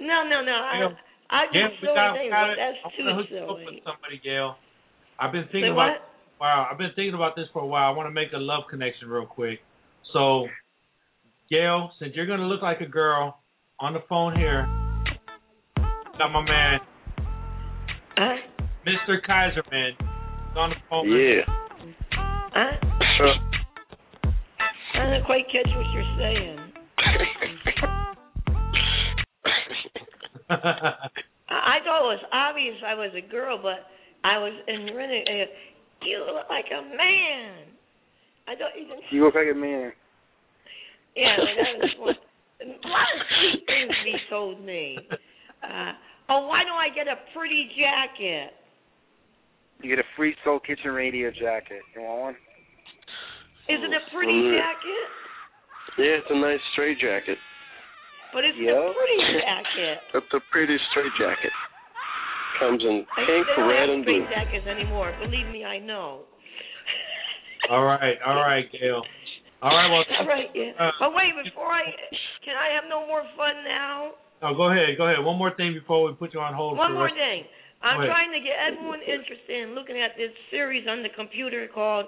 No, 0.00 0.22
no, 0.28 0.42
no. 0.44 0.52
I, 0.52 0.78
Gail, 0.78 0.92
I 1.30 1.40
do 1.46 1.52
Gail, 1.52 1.68
we 1.68 1.76
silly 1.80 1.94
got, 1.94 2.14
things, 2.14 2.30
but 2.32 2.56
that's 2.56 2.78
I'm 2.84 2.90
too 2.96 3.02
gonna 3.04 3.14
hook 3.16 3.26
you 3.30 3.38
up 3.38 3.48
silly. 3.48 3.64
with 3.64 3.84
somebody, 3.84 4.20
Gail. 4.22 4.56
I've 5.18 5.32
been 5.32 5.44
Say 5.48 5.52
thinking 5.64 5.74
what? 5.74 5.96
about 5.96 6.40
wow. 6.40 6.68
I've 6.70 6.78
been 6.78 6.92
thinking 6.94 7.14
about 7.14 7.36
this 7.36 7.46
for 7.52 7.62
a 7.62 7.66
while. 7.66 7.92
I 7.92 7.96
want 7.96 8.06
to 8.06 8.14
make 8.14 8.32
a 8.34 8.38
love 8.38 8.64
connection 8.68 9.08
real 9.08 9.26
quick. 9.26 9.60
So, 10.12 10.46
Gail, 11.50 11.90
since 11.98 12.14
you're 12.14 12.26
gonna 12.26 12.46
look 12.46 12.62
like 12.62 12.80
a 12.80 12.86
girl 12.86 13.38
on 13.80 13.92
the 13.94 14.00
phone 14.08 14.36
here, 14.36 14.66
got 16.18 16.30
my 16.32 16.42
man, 16.44 16.80
Huh? 18.16 18.36
Mr. 18.86 19.20
Kaiserman, 19.28 19.90
is 19.90 20.56
on 20.56 20.70
the 20.70 20.76
phone. 20.88 21.10
Yeah. 21.10 21.42
Huh? 22.54 22.76
I 24.94 25.10
don't 25.10 25.24
quite 25.26 25.44
catch 25.52 25.68
what 25.76 25.86
you're 25.92 26.16
saying. 26.18 26.72
I, 30.50 30.54
I 31.48 31.76
thought 31.84 32.02
it 32.02 32.12
was 32.18 32.24
obvious 32.32 32.76
I 32.86 32.94
was 32.94 33.10
a 33.16 33.24
girl, 33.30 33.58
but 33.60 33.86
I 34.24 34.38
was 34.38 34.52
in 34.68 34.94
really. 34.94 35.22
Uh, 35.26 35.46
you 36.02 36.18
look 36.26 36.46
like 36.50 36.66
a 36.70 36.82
man. 36.82 37.66
I 38.48 38.54
thought 38.54 38.78
you 38.78 38.86
can. 38.86 38.98
You 39.10 39.24
look 39.24 39.34
like 39.34 39.48
a 39.50 39.56
man. 39.56 39.92
Yeah, 41.16 41.36
but 41.38 41.54
that 41.56 41.72
was 41.80 41.94
one. 41.98 42.14
A 42.62 42.88
lot 42.88 43.08
of 43.14 43.20
sweet 43.36 43.66
things 43.66 43.92
he 44.04 44.16
told 44.30 44.64
me. 44.64 44.96
Uh, 45.62 45.92
oh, 46.30 46.46
why 46.48 46.64
don't 46.64 46.78
I 46.78 46.88
get 46.94 47.06
a 47.08 47.16
pretty 47.36 47.68
jacket? 47.76 48.52
You 49.82 49.90
get 49.94 49.98
a 49.98 50.08
free 50.16 50.34
Soul 50.44 50.60
Kitchen 50.60 50.92
radio 50.92 51.30
jacket. 51.30 51.82
You 51.94 52.02
want 52.02 52.20
one? 52.20 52.36
Isn't 53.68 53.92
it 53.92 53.96
a 53.96 54.10
pretty 54.14 54.32
Mm. 54.32 54.56
jacket? 54.56 55.06
Yeah, 55.98 56.20
it's 56.20 56.30
a 56.30 56.38
nice 56.38 56.60
straight 56.72 56.98
jacket. 56.98 57.38
But 58.32 58.44
it's 58.44 58.58
Yeah. 58.58 58.74
a 58.78 58.92
pretty 58.92 59.18
jacket. 59.40 59.98
It's 60.22 60.32
a 60.34 60.40
pretty 60.50 60.76
straight 60.90 61.12
jacket. 61.18 61.52
Comes 62.58 62.82
in 62.82 63.04
I 63.16 63.24
pink, 63.26 63.46
they 63.46 63.56
don't 63.56 63.68
red, 63.68 63.88
have 63.88 63.90
and 63.90 64.04
blue. 64.04 64.24
straight 64.24 64.32
jackets 64.32 64.66
anymore. 64.66 65.12
Believe 65.20 65.46
me, 65.52 65.64
I 65.64 65.78
know. 65.78 66.24
all 67.70 67.84
right, 67.84 68.16
all 68.24 68.36
right, 68.40 68.64
Gail. 68.72 69.02
All 69.62 69.72
right, 69.76 69.88
well, 69.88 70.04
All 70.20 70.26
right, 70.28 70.48
yeah. 70.54 70.72
uh, 70.78 70.90
but 71.00 71.12
wait, 71.16 71.32
before 71.44 71.68
I 71.72 71.84
can 72.44 72.54
I 72.56 72.72
have 72.76 72.84
no 72.88 73.06
more 73.06 73.24
fun 73.36 73.64
now? 73.66 74.12
oh, 74.42 74.54
go 74.54 74.70
ahead, 74.70 74.96
go 74.96 75.04
ahead. 75.08 75.24
One 75.24 75.36
more 75.38 75.52
thing 75.56 75.72
before 75.74 76.06
we 76.06 76.12
put 76.14 76.32
you 76.32 76.40
on 76.40 76.52
hold. 76.54 76.76
One 76.78 76.92
more 76.94 77.10
thing. 77.10 77.44
I'm 77.82 78.04
trying 78.08 78.32
to 78.32 78.40
get 78.40 78.56
everyone 78.56 79.00
interested 79.04 79.52
in 79.68 79.74
looking 79.74 80.00
at 80.00 80.16
this 80.16 80.32
series 80.50 80.86
on 80.88 81.02
the 81.02 81.08
computer 81.16 81.68
called 81.72 82.06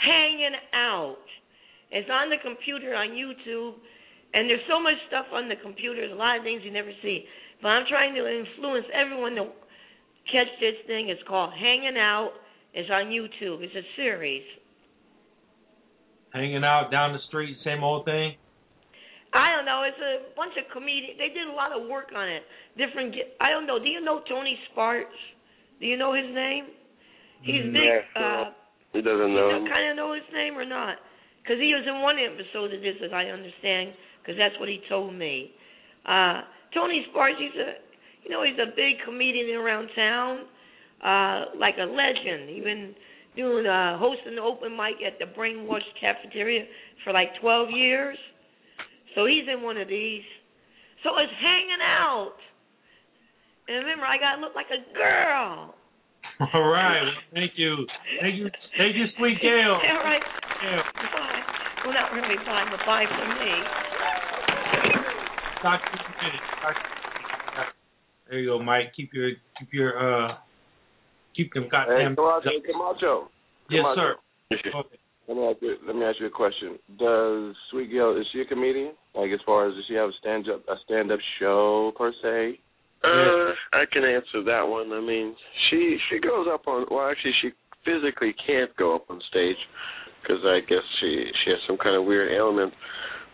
Hanging 0.00 0.56
Out. 0.74 1.20
It's 1.90 2.08
on 2.10 2.30
the 2.30 2.40
computer 2.42 2.94
on 2.96 3.10
YouTube, 3.12 3.74
and 4.34 4.50
there's 4.50 4.66
so 4.68 4.82
much 4.82 4.98
stuff 5.08 5.26
on 5.32 5.48
the 5.48 5.56
computer. 5.62 6.02
There's 6.02 6.12
a 6.12 6.18
lot 6.18 6.36
of 6.36 6.42
things 6.42 6.62
you 6.64 6.72
never 6.74 6.90
see. 7.02 7.24
But 7.62 7.68
I'm 7.68 7.86
trying 7.88 8.14
to 8.18 8.26
influence 8.26 8.84
everyone 8.92 9.34
to 9.38 9.46
catch 10.28 10.50
this 10.60 10.74
thing. 10.86 11.08
It's 11.08 11.22
called 11.26 11.54
Hanging 11.54 11.96
Out. 11.96 12.32
It's 12.74 12.90
on 12.90 13.06
YouTube. 13.14 13.62
It's 13.62 13.74
a 13.74 13.86
series. 13.96 14.42
Hanging 16.32 16.64
out 16.64 16.90
down 16.90 17.12
the 17.12 17.22
street, 17.28 17.56
same 17.64 17.84
old 17.84 18.04
thing. 18.04 18.34
I 19.32 19.54
don't 19.54 19.66
know. 19.66 19.82
It's 19.86 19.98
a 19.98 20.34
bunch 20.34 20.54
of 20.58 20.66
comedians. 20.74 21.18
They 21.18 21.30
did 21.30 21.46
a 21.46 21.54
lot 21.54 21.70
of 21.70 21.86
work 21.88 22.10
on 22.14 22.26
it. 22.28 22.42
Different. 22.78 23.14
ge- 23.14 23.30
I 23.40 23.50
don't 23.50 23.66
know. 23.66 23.78
Do 23.78 23.86
you 23.86 24.00
know 24.02 24.22
Tony 24.28 24.58
Sparks? 24.70 25.14
Do 25.78 25.86
you 25.86 25.96
know 25.96 26.12
his 26.14 26.26
name? 26.34 26.66
He's 27.42 27.62
big. 27.70 27.82
Yeah, 27.82 28.02
Uh, 28.18 28.44
He 28.92 29.02
doesn't 29.02 29.30
you 29.30 29.34
know. 29.34 29.58
know, 29.62 29.70
kind 29.70 29.90
of 29.90 29.96
know 29.96 30.14
his 30.14 30.26
name 30.32 30.54
or 30.58 30.64
not? 30.64 30.98
Because 31.42 31.58
he 31.58 31.74
was 31.74 31.82
in 31.86 32.00
one 32.00 32.16
episode 32.18 32.72
of 32.74 32.80
this, 32.80 32.94
as 33.04 33.12
I 33.12 33.26
understand. 33.30 33.92
Because 34.24 34.38
that's 34.38 34.58
what 34.58 34.68
he 34.68 34.80
told 34.88 35.14
me. 35.14 35.52
Uh, 36.08 36.40
Tony 36.72 37.04
Sparks. 37.10 37.36
He's 37.38 37.60
a, 37.60 37.76
you 38.24 38.30
know, 38.30 38.42
he's 38.42 38.58
a 38.58 38.74
big 38.74 38.96
comedian 39.04 39.56
around 39.56 39.88
town. 39.94 40.46
Uh, 41.04 41.52
like 41.58 41.74
a 41.78 41.84
legend. 41.84 42.48
He's 42.48 42.64
been 42.64 42.94
doing 43.36 43.66
uh, 43.66 43.98
hosting 43.98 44.36
the 44.36 44.40
open 44.40 44.72
mic 44.72 44.96
at 45.04 45.18
the 45.18 45.26
Brainwash 45.38 45.84
Cafeteria 46.00 46.64
for 47.04 47.12
like 47.12 47.28
12 47.40 47.68
years. 47.70 48.16
So 49.14 49.26
he's 49.26 49.44
in 49.52 49.62
one 49.62 49.76
of 49.76 49.88
these. 49.88 50.22
So 51.02 51.10
it's 51.18 51.32
hanging 51.40 51.82
out. 51.84 52.40
And 53.68 53.84
remember, 53.84 54.04
I 54.06 54.16
gotta 54.18 54.40
look 54.40 54.54
like 54.54 54.72
a 54.72 54.80
girl. 54.96 55.74
All 56.54 56.68
right, 56.68 57.02
well, 57.02 57.12
thank 57.32 57.52
you, 57.56 57.86
thank 58.20 58.34
you, 58.34 58.50
thank 58.76 58.96
you, 58.96 59.04
sweet 59.18 59.38
Gail. 59.42 59.78
All 59.78 60.02
right. 60.02 60.22
Gail. 60.60 60.82
Bye. 60.96 61.42
Well, 61.84 61.94
not 61.94 62.12
really 62.12 62.36
bye, 62.44 62.64
but 62.70 62.80
bye 62.86 63.04
for 63.06 63.28
me. 63.28 63.93
Talk 65.64 65.80
to 65.80 65.96
you 65.96 66.04
in 66.04 66.12
a 66.12 66.20
minute. 66.20 66.44
Talk 66.60 66.76
to 66.76 66.84
you 66.84 66.92
in 66.92 67.24
a 67.24 67.56
minute. 67.56 67.72
There 68.28 68.38
you 68.38 68.48
go, 68.52 68.58
Mike. 68.62 68.92
Keep 68.94 69.14
your 69.16 69.30
keep 69.58 69.72
your 69.72 69.96
uh 69.96 70.36
keep 71.34 71.52
them 71.54 71.64
Hey, 71.64 71.70
goddamn. 71.72 72.16
Camacho, 72.16 72.50
Camacho. 72.68 73.14
yes, 73.72 73.80
Camacho. 73.80 73.96
sir. 73.96 74.12
Okay. 74.52 74.98
Let 75.26 75.36
me 75.38 75.42
ask 75.48 75.56
you. 75.62 75.76
Let 75.86 75.96
me 75.96 76.04
ask 76.04 76.20
you 76.20 76.26
a 76.26 76.30
question. 76.30 76.76
Does 77.00 77.56
Sweet 77.70 77.90
Gail 77.90 78.12
is 78.20 78.26
she 78.32 78.42
a 78.42 78.44
comedian? 78.44 78.92
Like 79.16 79.30
as 79.32 79.40
far 79.46 79.66
as 79.66 79.74
does 79.74 79.84
she 79.88 79.94
have 79.94 80.10
a 80.10 80.16
stand 80.20 80.48
up 80.52 80.60
a 80.68 80.76
stand 80.84 81.10
up 81.10 81.20
show 81.40 81.92
per 81.96 82.12
se? 82.20 82.60
Uh, 83.04 83.52
I 83.76 83.84
can 83.92 84.04
answer 84.04 84.44
that 84.44 84.64
one. 84.68 84.92
I 84.92 85.00
mean, 85.00 85.34
she 85.70 85.96
she 86.10 86.20
goes 86.20 86.46
up 86.52 86.68
on. 86.68 86.84
Well, 86.90 87.08
actually, 87.08 87.32
she 87.40 87.50
physically 87.84 88.34
can't 88.46 88.74
go 88.76 88.94
up 88.96 89.08
on 89.08 89.20
stage 89.28 89.56
because 90.20 90.44
I 90.44 90.60
guess 90.68 90.84
she 91.00 91.24
she 91.44 91.50
has 91.50 91.60
some 91.66 91.76
kind 91.78 91.96
of 91.96 92.04
weird 92.04 92.32
ailment. 92.32 92.72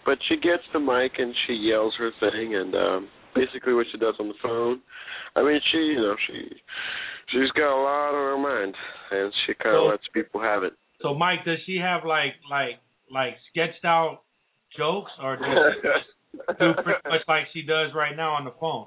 But 0.04 0.18
she 0.28 0.36
gets 0.36 0.62
the 0.72 0.80
mic 0.80 1.12
and 1.18 1.34
she 1.46 1.54
yells 1.54 1.94
her 1.98 2.10
thing, 2.20 2.54
and 2.54 2.74
um, 2.74 3.08
basically 3.34 3.74
what 3.74 3.86
she 3.92 3.98
does 3.98 4.14
on 4.18 4.28
the 4.28 4.34
phone. 4.42 4.80
I 5.36 5.42
mean, 5.42 5.60
she 5.70 5.78
you 5.78 5.96
know 6.00 6.16
she 6.26 6.48
she's 7.32 7.50
got 7.52 7.70
a 7.70 7.80
lot 7.82 8.14
on 8.14 8.38
her 8.38 8.38
mind, 8.38 8.74
and 9.12 9.32
she 9.46 9.54
kind 9.54 9.76
of 9.76 9.80
So- 9.82 9.86
lets 9.90 10.08
people 10.12 10.40
have 10.40 10.62
it. 10.62 10.72
So, 11.02 11.14
Mike, 11.14 11.46
does 11.46 11.56
she 11.64 11.78
have 11.78 12.04
like 12.04 12.34
like 12.50 12.76
like 13.10 13.36
sketched 13.50 13.84
out 13.84 14.20
jokes, 14.76 15.10
or 15.22 15.36
does 15.36 15.46
she 15.82 16.38
do 16.60 16.74
pretty 16.82 17.00
much 17.08 17.22
like 17.26 17.44
she 17.54 17.62
does 17.62 17.92
right 17.94 18.14
now 18.16 18.32
on 18.34 18.44
the 18.44 18.52
phone? 18.60 18.86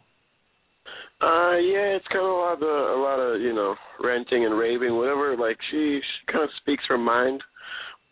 Uh, 1.21 1.56
yeah, 1.58 1.95
it's 1.95 2.06
kind 2.10 2.19
of 2.26 2.30
a 2.32 2.36
lot 2.36 2.62
of 2.62 2.99
a 2.99 3.02
lot 3.02 3.17
of 3.19 3.41
you 3.41 3.54
know 3.54 3.76
ranting 4.04 4.45
and 4.45 4.58
raving, 4.58 4.95
whatever. 4.95 5.36
Like 5.38 5.58
she, 5.71 5.99
she 6.02 6.32
kind 6.32 6.43
of 6.43 6.49
speaks 6.62 6.84
her 6.89 6.97
mind, 6.97 7.41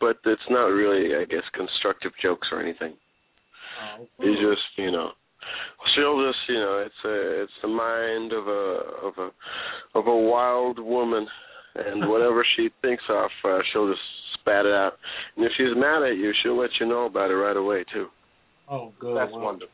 but 0.02 0.18
it's 0.26 0.50
not 0.50 0.66
really, 0.66 1.14
I 1.14 1.24
guess, 1.24 1.46
constructive 1.54 2.10
jokes 2.20 2.48
or 2.50 2.60
anything. 2.60 2.94
Oh, 4.00 4.06
He's 4.18 4.36
just, 4.42 4.66
you 4.76 4.90
know, 4.90 5.10
she'll 5.94 6.18
just, 6.26 6.42
you 6.48 6.58
know, 6.58 6.82
it's 6.84 7.02
a, 7.06 7.42
it's 7.42 7.58
the 7.62 7.68
mind 7.68 8.32
of 8.32 8.48
a, 8.48 9.06
of 9.06 9.14
a, 9.18 9.98
of 9.98 10.06
a 10.08 10.16
wild 10.16 10.80
woman, 10.80 11.24
and 11.76 12.08
whatever 12.10 12.44
she 12.56 12.68
thinks 12.82 13.04
of, 13.08 13.30
uh, 13.44 13.58
she'll 13.72 13.88
just 13.88 14.02
spat 14.40 14.66
it 14.66 14.74
out. 14.74 14.94
And 15.36 15.46
if 15.46 15.52
she's 15.56 15.70
mad 15.76 16.02
at 16.02 16.16
you, 16.16 16.32
she'll 16.42 16.58
let 16.58 16.70
you 16.80 16.86
know 16.86 17.06
about 17.06 17.30
it 17.30 17.34
right 17.34 17.56
away 17.56 17.84
too. 17.94 18.08
Oh, 18.68 18.92
good. 18.98 19.16
That's 19.16 19.30
Well, 19.30 19.42
wonderful. 19.42 19.72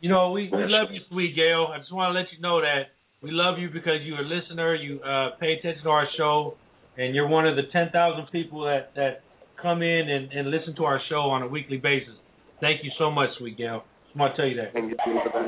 You 0.00 0.10
know, 0.10 0.30
we, 0.30 0.48
we 0.52 0.62
love 0.66 0.88
you, 0.92 1.00
sweet 1.10 1.34
Gail. 1.34 1.68
I 1.74 1.78
just 1.78 1.92
want 1.92 2.14
to 2.14 2.20
let 2.20 2.28
you 2.30 2.40
know 2.40 2.60
that 2.60 2.94
we 3.20 3.30
love 3.32 3.58
you 3.58 3.68
because 3.70 4.04
you're 4.04 4.20
a 4.20 4.28
listener. 4.28 4.76
You 4.76 5.00
uh, 5.00 5.30
pay 5.40 5.54
attention 5.58 5.82
to 5.82 5.90
our 5.90 6.06
show, 6.16 6.54
and 6.96 7.14
you're 7.14 7.26
one 7.26 7.48
of 7.48 7.56
the 7.56 7.62
10,000 7.72 7.90
people 8.30 8.64
that, 8.64 8.94
that 8.94 9.25
come 9.60 9.82
in 9.82 10.08
and, 10.08 10.32
and 10.32 10.50
listen 10.50 10.74
to 10.76 10.84
our 10.84 11.00
show 11.08 11.30
on 11.30 11.42
a 11.42 11.48
weekly 11.48 11.76
basis. 11.78 12.14
Thank 12.60 12.84
you 12.84 12.90
so 12.98 13.10
much, 13.10 13.30
sweet 13.38 13.56
Gail. 13.58 13.84
Just 14.06 14.16
want 14.16 14.34
to 14.34 14.42
tell 14.42 14.48
you 14.48 14.56
that. 14.56 14.74
And 14.74 14.88
you 14.90 14.96
think 15.04 15.20
about 15.26 15.46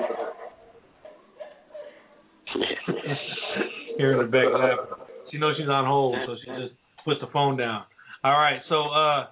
Here 3.96 4.12
in 4.12 4.18
the 4.18 4.30
back 4.30 4.46
laughing. 4.52 5.04
She 5.30 5.38
knows 5.38 5.56
she's 5.58 5.68
on 5.68 5.84
hold, 5.86 6.16
so 6.26 6.36
she 6.42 6.50
just 6.62 6.74
puts 7.04 7.20
the 7.20 7.26
phone 7.32 7.56
down. 7.56 7.84
All 8.24 8.32
right, 8.32 8.60
so 8.68 8.82
uh, 8.88 9.26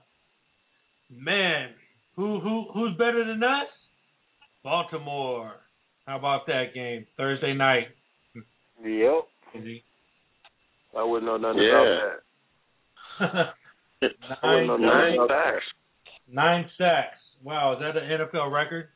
man, 1.11 1.71
who 2.15 2.41
who 2.41 2.67
who's 2.73 2.97
better 2.97 3.25
than 3.25 3.43
us? 3.43 3.67
Baltimore. 4.63 5.53
How 6.07 6.19
about 6.19 6.47
that 6.47 6.75
game 6.75 7.07
Thursday 7.17 7.53
night? 7.55 7.87
Yep. 8.85 9.27
I 10.97 11.03
wouldn't 11.03 11.27
know 11.27 11.37
nothing 11.37 11.63
Yeah. 11.63 11.99
about 13.21 13.33
that. 13.33 13.55
I 14.43 14.47
nine, 14.47 14.69
wouldn't 14.69 14.69
know 14.69 14.77
nothing 14.77 15.17
Nine 15.17 15.29
sacks. 15.29 15.65
nine 16.31 16.65
sacks. 16.79 17.21
Wow, 17.43 17.75
is 17.75 17.81
that 17.81 17.97
an 17.97 18.09
NFL 18.27 18.51
record? 18.53 18.89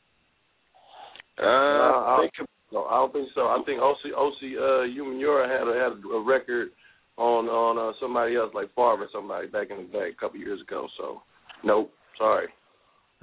Uh, 1.39 1.45
I 1.45 2.17
I 2.17 2.29
think 2.37 2.49
No, 2.73 2.85
I 2.85 2.95
don't 2.97 3.13
think 3.13 3.29
so. 3.35 3.43
I 3.43 3.63
think 3.67 3.81
Osi 3.81 4.13
Osi 4.17 4.57
uh 4.57 4.87
Umenyiora 5.03 5.49
had 5.49 5.67
a 5.69 5.75
had 5.79 5.93
a 6.15 6.21
record 6.21 6.69
on 7.17 7.47
on 7.47 7.79
uh, 7.79 7.93
somebody 8.01 8.37
else 8.37 8.53
like 8.55 8.69
Favre 8.75 9.05
or 9.05 9.09
somebody 9.13 9.47
back 9.49 9.71
in 9.71 9.77
the 9.87 9.93
day 9.93 10.09
a 10.11 10.21
couple 10.21 10.39
years 10.41 10.61
ago. 10.61 10.89
So 10.99 11.23
nope, 11.65 11.93
sorry. 12.19 12.49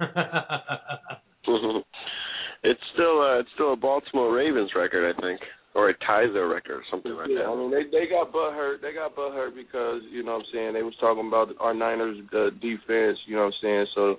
it's 2.62 2.80
still 2.94 3.20
uh, 3.22 3.38
it's 3.40 3.48
still 3.54 3.72
a 3.72 3.76
Baltimore 3.76 4.32
Ravens 4.34 4.70
record, 4.76 5.14
I 5.14 5.20
think, 5.20 5.40
or 5.78 5.90
it 5.90 5.96
ties 6.04 6.34
their 6.34 6.48
record 6.48 6.82
or 6.82 6.86
something 6.90 7.14
like 7.14 7.30
Yeah, 7.30 7.46
I 7.46 7.54
mean 7.54 7.70
they 7.70 7.86
they 7.86 8.10
got 8.10 8.32
butt 8.34 8.58
hurt. 8.58 8.82
They 8.82 8.92
got 8.92 9.14
butt 9.14 9.30
hurt 9.30 9.54
because 9.54 10.02
you 10.10 10.24
know 10.24 10.42
what 10.42 10.50
I'm 10.50 10.52
saying 10.52 10.74
they 10.74 10.82
was 10.82 10.98
talking 10.98 11.28
about 11.28 11.54
our 11.60 11.72
Niners 11.72 12.18
uh, 12.34 12.50
defense. 12.58 13.16
You 13.30 13.38
know 13.38 13.46
what 13.46 13.54
I'm 13.54 13.62
saying 13.62 13.86
so. 13.94 14.16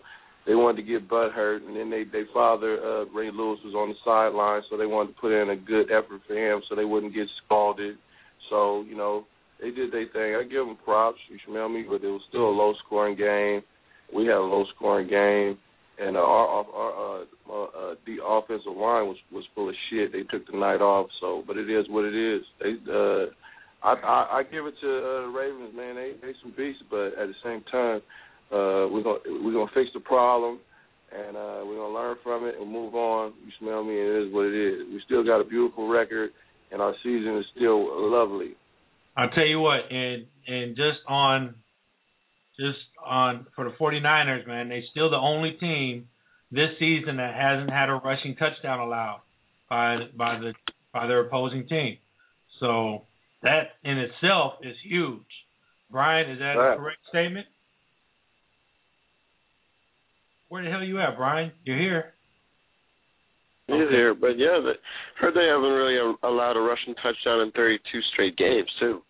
They 0.48 0.56
wanted 0.56 0.82
to 0.82 0.88
get 0.88 1.10
butt 1.10 1.34
hurt, 1.34 1.62
and 1.62 1.76
then 1.76 1.92
they 1.92 2.06
they 2.06 2.24
father 2.34 2.80
uh, 2.80 3.06
Ray 3.12 3.30
Lewis 3.30 3.60
was 3.64 3.76
on 3.76 3.90
the 3.90 4.00
sideline, 4.08 4.64
so 4.70 4.78
they 4.78 4.88
wanted 4.88 5.14
to 5.14 5.22
put 5.22 5.36
in 5.36 5.52
a 5.52 5.56
good 5.56 5.92
effort 5.92 6.22
for 6.26 6.34
him, 6.34 6.62
so 6.68 6.76
they 6.76 6.86
wouldn't 6.86 7.14
get 7.14 7.28
scalded. 7.44 7.98
So 8.50 8.82
you 8.88 8.96
know 8.96 9.26
they 9.62 9.70
did 9.70 9.92
their 9.92 10.08
thing. 10.08 10.40
I 10.40 10.44
give 10.44 10.66
them 10.66 10.78
props. 10.84 11.20
You 11.30 11.38
smell 11.46 11.68
me, 11.68 11.84
but 11.84 12.02
it 12.02 12.10
was 12.10 12.24
still 12.30 12.50
a 12.50 12.56
low 12.56 12.74
scoring 12.86 13.18
game. 13.18 13.62
We 14.16 14.26
had 14.26 14.40
a 14.40 14.48
low 14.48 14.64
scoring 14.76 15.10
game, 15.10 15.60
and 16.00 16.16
uh, 16.16 16.20
our 16.20 16.66
our 16.66 17.22
uh, 17.22 17.26
uh, 17.50 17.64
uh, 17.64 17.96
the 18.06 18.18
offensive 18.24 18.72
line 18.72 19.08
was 19.08 19.18
was 19.32 19.44
full 19.54 19.70
of 19.70 19.76
shit. 19.90 20.12
They 20.12 20.24
took 20.24 20.48
the 20.48 20.58
night 20.58 20.82
off. 20.82 21.08
So, 21.20 21.44
but 21.46 21.58
it 21.58 21.70
is 21.70 21.86
what 21.90 22.06
it 22.06 22.16
is. 22.16 22.44
They 22.60 22.74
uh, 22.92 23.26
I, 23.84 23.94
I 23.94 24.40
I 24.40 24.44
give 24.44 24.66
it 24.66 24.76
to 24.82 24.90
uh, 24.90 25.22
the 25.28 25.34
Ravens, 25.36 25.76
man. 25.76 25.96
They 25.96 26.14
they 26.22 26.34
some 26.42 26.54
beasts, 26.56 26.84
but 26.90 27.18
at 27.20 27.28
the 27.28 27.40
same 27.44 27.64
time, 27.72 28.02
uh, 28.52 28.88
we're 28.88 29.04
gonna 29.04 29.44
we're 29.44 29.54
gonna 29.54 29.72
fix 29.74 29.90
the 29.94 30.00
problem, 30.00 30.60
and 31.12 31.36
uh, 31.36 31.62
we're 31.66 31.78
gonna 31.78 31.94
learn 31.94 32.18
from 32.24 32.46
it 32.46 32.56
and 32.60 32.72
move 32.72 32.96
on. 32.96 33.34
You 33.46 33.52
smell 33.60 33.84
me? 33.84 33.94
It 33.94 34.28
is 34.28 34.34
what 34.34 34.46
it 34.46 34.56
is. 34.56 34.88
We 34.88 35.02
still 35.06 35.24
got 35.24 35.42
a 35.42 35.46
beautiful 35.46 35.90
record, 35.90 36.32
and 36.72 36.82
our 36.82 36.94
season 37.04 37.38
is 37.38 37.46
still 37.56 38.12
lovely. 38.12 38.56
I'll 39.18 39.30
tell 39.32 39.48
you 39.48 39.60
what, 39.60 39.92
and 39.92 40.26
and 40.48 40.76
just 40.76 41.04
on 41.08 41.56
just 42.60 42.80
on 43.06 43.48
for 43.56 43.64
the 43.64 43.72
49ers, 43.80 44.46
man, 44.46 44.70
they're 44.70 44.82
still 44.92 45.10
the 45.10 45.18
only 45.18 45.52
team 45.60 46.08
this 46.52 46.70
season 46.80 47.18
that 47.18 47.34
hasn't 47.34 47.72
had 47.72 47.90
a 47.90 47.94
rushing 47.94 48.36
touchdown 48.36 48.80
allowed 48.80 49.22
by 49.70 49.98
by 50.16 50.40
the 50.40 50.54
by 50.94 51.08
their 51.08 51.22
opposing 51.22 51.68
team. 51.68 51.98
So 52.60 53.04
that 53.44 53.78
in 53.84 53.98
itself 53.98 54.54
is 54.62 54.76
huge. 54.84 55.22
Brian, 55.92 56.30
is 56.30 56.40
that 56.40 56.56
a 56.56 56.76
correct 56.78 57.00
statement? 57.10 57.48
Where 60.50 60.64
the 60.64 60.70
hell 60.70 60.84
you 60.84 61.00
at, 61.00 61.16
Brian? 61.16 61.52
You're 61.64 61.78
here. 61.78 62.14
He's 63.68 63.90
here, 63.90 64.16
but 64.16 64.38
yeah, 64.38 64.60
the, 64.64 64.74
heard 65.20 65.36
they 65.36 65.46
haven't 65.46 65.70
really 65.70 65.98
allowed 66.24 66.58
a 66.58 66.60
rushing 66.60 66.96
touchdown 66.96 67.42
in 67.42 67.52
32 67.52 68.00
straight 68.14 68.36
games 68.36 68.70
too. 68.80 69.04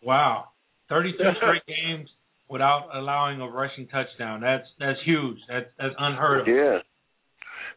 Wow. 0.00 0.44
32 0.88 1.18
straight 1.36 1.66
games 1.66 2.08
without 2.48 2.88
allowing 2.94 3.40
a 3.40 3.48
rushing 3.48 3.86
touchdown. 3.88 4.40
That's 4.40 4.66
that's 4.78 4.98
huge. 5.04 5.38
That's 5.48 5.66
that's 5.78 5.94
unheard 5.98 6.42
of. 6.42 6.48
Yeah, 6.48 6.78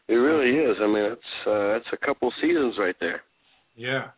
it 0.08 0.14
really 0.14 0.56
is. 0.58 0.76
I 0.80 0.86
mean, 0.86 1.08
that's 1.10 1.46
uh, 1.46 1.68
that's 1.74 1.86
a 1.92 2.06
couple 2.06 2.32
seasons 2.40 2.74
right 2.78 2.96
there. 3.00 3.22
Yeah. 3.76 4.08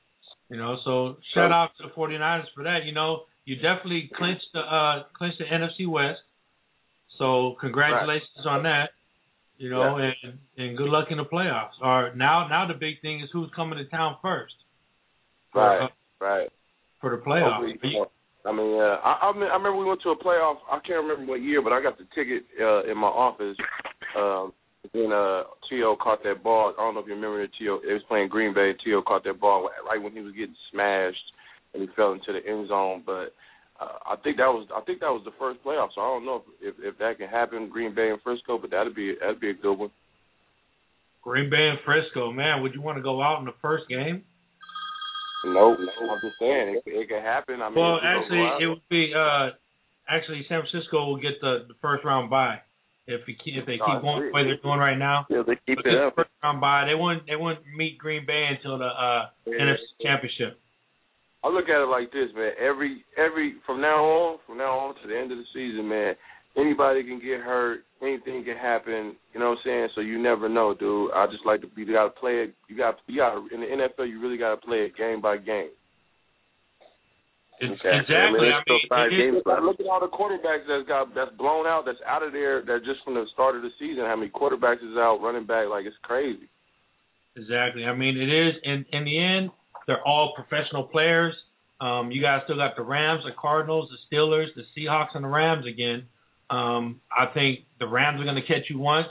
You 0.49 0.59
know, 0.59 0.77
so 0.85 1.17
shout 1.35 1.51
out 1.51 1.71
to 1.79 1.89
the 1.89 1.95
49ers 1.95 2.45
for 2.55 2.65
that. 2.65 2.81
You 2.85 2.93
know, 2.93 3.23
you 3.47 3.57
definitely 3.57 4.11
clinched 4.15 4.45
the 4.53 4.61
uh 4.61 5.05
clinched 5.17 5.39
the 5.39 5.45
NFC 5.47 5.89
West. 5.89 6.21
So 7.19 7.57
congratulations 7.61 8.45
on 8.47 8.65
that. 8.65 8.91
You 9.57 9.71
know, 9.71 9.97
and 9.97 10.39
and 10.59 10.77
good 10.77 10.89
luck 10.89 11.07
in 11.11 11.17
the 11.19 11.25
playoffs. 11.25 11.81
Or 11.81 12.15
now 12.15 12.49
now 12.49 12.67
the 12.67 12.75
big 12.75 13.01
thing 13.01 13.21
is 13.21 13.31
who's 13.33 13.49
coming 13.57 13.79
to 13.79 13.85
town 13.87 14.17
first 14.21 14.55
for, 15.53 15.63
Right, 15.63 15.83
uh, 15.85 15.89
right. 16.21 16.49
for 17.01 17.17
the 17.17 17.23
playoffs. 17.23 18.05
I 18.45 18.53
mean, 18.53 18.75
uh, 18.75 18.99
I, 19.05 19.31
I, 19.31 19.33
mean, 19.33 19.45
I 19.45 19.55
remember 19.55 19.77
we 19.77 19.85
went 19.85 20.03
to 20.03 20.11
a 20.11 20.19
playoff. 20.19 20.57
I 20.71 20.81
can't 20.87 21.05
remember 21.05 21.31
what 21.31 21.43
year, 21.43 21.63
but 21.63 21.73
I 21.73 21.83
got 21.83 21.97
the 21.99 22.07
ticket 22.15 22.43
uh, 22.61 22.91
in 22.91 22.99
my 22.99 23.07
office. 23.07 23.57
Um, 24.19 24.53
then 24.93 25.13
uh, 25.13 25.45
T.O. 25.71 25.97
caught 26.03 26.25
that 26.25 26.43
ball. 26.43 26.75
I 26.77 26.83
don't 26.83 26.95
know 26.95 27.01
if 27.01 27.07
you 27.07 27.15
remember 27.15 27.41
the 27.41 27.53
T.O. 27.59 27.81
It 27.89 27.93
was 27.93 28.03
playing 28.09 28.29
Green 28.29 28.53
Bay. 28.53 28.73
T.O. 28.85 29.03
caught 29.03 29.25
that 29.25 29.41
ball 29.41 29.71
right 29.87 30.03
when 30.03 30.13
he 30.13 30.21
was 30.21 30.35
getting 30.35 30.57
smashed, 30.73 31.33
and 31.73 31.83
he 31.83 31.89
fell 31.95 32.13
into 32.13 32.33
the 32.33 32.45
end 32.45 32.69
zone. 32.69 33.03
But 33.07 33.33
uh, 33.81 34.03
I 34.05 34.17
think 34.25 34.39
that 34.39 34.51
was 34.51 34.67
I 34.75 34.81
think 34.83 35.01
that 35.01 35.15
was 35.15 35.23
the 35.25 35.39
first 35.39 35.63
playoff. 35.65 35.91
So 35.95 36.01
I 36.01 36.09
don't 36.11 36.27
know 36.27 36.43
if, 36.61 36.75
if 36.75 36.95
if 36.95 36.99
that 36.99 37.19
can 37.19 37.29
happen, 37.29 37.71
Green 37.71 37.95
Bay 37.95 38.11
and 38.11 38.21
Frisco, 38.23 38.59
but 38.59 38.71
that'd 38.71 38.95
be 38.95 39.15
that'd 39.21 39.41
be 39.41 39.51
a 39.51 39.55
good 39.55 39.79
one. 39.79 39.91
Green 41.23 41.49
Bay 41.49 41.69
and 41.71 41.79
Frisco, 41.85 42.33
man, 42.33 42.63
would 42.63 42.75
you 42.75 42.83
want 42.83 42.99
to 42.99 43.03
go 43.03 43.23
out 43.23 43.39
in 43.39 43.47
the 43.47 43.55
first 43.63 43.89
game? 43.89 44.25
No, 45.45 45.75
no, 45.75 46.11
I'm 46.11 46.21
just 46.21 46.39
saying 46.39 46.79
it, 46.79 46.83
it 46.87 47.09
can 47.09 47.23
happen. 47.23 47.63
I 47.63 47.69
mean, 47.69 47.79
well, 47.79 47.97
if 47.97 48.03
we 48.03 48.07
don't 48.07 48.47
actually, 48.47 48.65
it 48.65 48.69
would 48.69 48.89
be 48.89 49.13
uh, 49.15 49.51
actually 50.09 50.47
San 50.49 50.63
Francisco 50.63 51.07
will 51.07 51.17
get 51.21 51.41
the, 51.41 51.67
the 51.69 51.75
first 51.83 52.05
round 52.05 52.31
bye 52.31 52.61
if 53.07 53.21
we 53.27 53.35
keep, 53.35 53.55
if 53.59 53.67
they 53.67 53.79
keep 53.79 54.03
going 54.03 54.31
the 54.31 54.33
way 54.33 54.45
they're 54.45 54.63
doing 54.63 54.79
right 54.79 54.99
now. 54.99 55.27
Yeah, 55.29 55.43
they 55.47 55.59
keep 55.67 55.79
it 55.85 55.99
up. 55.99 56.15
first 56.15 56.31
round 56.43 56.61
bye, 56.61 56.85
they 56.87 56.95
won't 56.95 57.27
they 57.27 57.37
won't 57.37 57.59
meet 57.77 57.99
Green 57.99 58.25
Bay 58.27 58.47
until 58.55 58.79
the 58.79 58.87
uh, 58.87 59.31
Yeah. 59.47 59.75
NFC 59.75 59.83
Championship. 60.03 60.59
I 61.45 61.49
look 61.49 61.67
at 61.69 61.83
it 61.83 61.91
like 61.91 62.13
this, 62.13 62.31
man. 62.35 62.53
Every 62.61 63.05
every 63.19 63.55
from 63.67 63.81
now 63.81 64.05
on, 64.05 64.39
from 64.47 64.59
now 64.59 64.79
on 64.79 64.95
to 65.03 65.09
the 65.09 65.19
end 65.19 65.33
of 65.33 65.39
the 65.39 65.49
season, 65.53 65.89
man. 65.89 66.15
Anybody 66.57 67.03
can 67.03 67.19
get 67.19 67.41
hurt. 67.41 67.81
Anything 68.03 68.45
can 68.45 68.57
happen. 68.57 69.17
You 69.33 69.41
know 69.41 69.51
what 69.51 69.59
I'm 69.59 69.65
saying? 69.65 69.89
So 69.95 70.01
you 70.03 70.21
never 70.21 70.49
know, 70.49 70.75
dude. 70.75 71.13
I 71.15 71.27
just 71.27 71.47
like 71.47 71.61
to 71.63 71.67
be. 71.69 71.83
You 71.83 71.93
got 71.95 72.05
to 72.13 72.21
play 72.21 72.45
it. 72.45 72.55
You 72.69 72.77
got. 72.77 72.97
You 73.07 73.17
got 73.19 73.37
in 73.53 73.61
the 73.61 73.67
NFL. 73.67 74.09
You 74.09 74.21
really 74.21 74.37
got 74.37 74.55
to 74.61 74.67
play 74.67 74.85
it 74.85 74.97
game 74.97 75.21
by 75.23 75.39
game. 75.39 75.71
It's, 77.61 77.73
Okay. 77.81 77.95
Exactly. 77.95 78.17
I 78.17 78.31
mean, 78.33 78.53
I 78.53 78.59
it's 78.59 78.65
still 78.67 78.75
mean, 78.77 78.89
five 78.89 79.13
it 79.13 79.15
is- 79.15 79.33
games 79.33 79.43
left. 79.47 79.63
Look 79.63 79.81
at 79.81 79.87
all 79.87 80.01
the 80.01 80.09
quarterbacks 80.13 80.67
that's 80.67 80.89
got 80.89 81.15
that's 81.15 81.31
blown 81.39 81.67
out. 81.67 81.85
That's 81.87 82.01
out 82.07 82.23
of 82.23 82.33
there. 82.33 82.61
That 82.65 82.85
just 82.85 83.05
from 83.05 83.15
the 83.15 83.25
start 83.33 83.57
of 83.57 83.63
the 83.63 83.71
season. 83.79 84.05
How 84.05 84.17
many 84.17 84.31
quarterbacks 84.31 84.83
is 84.83 84.97
out? 84.99 85.21
Running 85.23 85.47
back 85.47 85.69
like 85.71 85.87
it's 85.87 85.97
crazy. 86.03 86.49
Exactly. 87.37 87.85
I 87.87 87.95
mean, 87.95 88.19
it 88.19 88.29
is 88.29 88.55
in 88.65 88.85
in 88.93 89.05
the 89.05 89.17
end, 89.17 89.51
they're 89.87 90.03
all 90.07 90.35
professional 90.35 90.85
players. 90.85 91.35
Um, 91.81 92.11
you 92.11 92.21
guys 92.23 92.43
still 92.45 92.57
got 92.57 92.77
the 92.77 92.83
Rams, 92.83 93.23
the 93.25 93.33
Cardinals, 93.41 93.91
the 93.91 93.99
Steelers, 94.17 94.47
the 94.55 94.63
Seahawks, 94.77 95.15
and 95.15 95.25
the 95.25 95.29
Rams 95.29 95.67
again. 95.67 96.05
Um, 96.53 97.01
I 97.11 97.33
think 97.33 97.61
the 97.81 97.89
Rams 97.89 98.21
are 98.21 98.25
going 98.25 98.37
to 98.37 98.47
catch 98.47 98.69
you 98.69 98.79
once, 98.79 99.09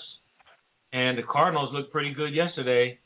and 0.93 1.17
the 1.17 1.23
Cardinals 1.23 1.73
looked 1.73 1.91
pretty 1.91 2.13
good 2.13 2.33
yesterday. 2.33 2.99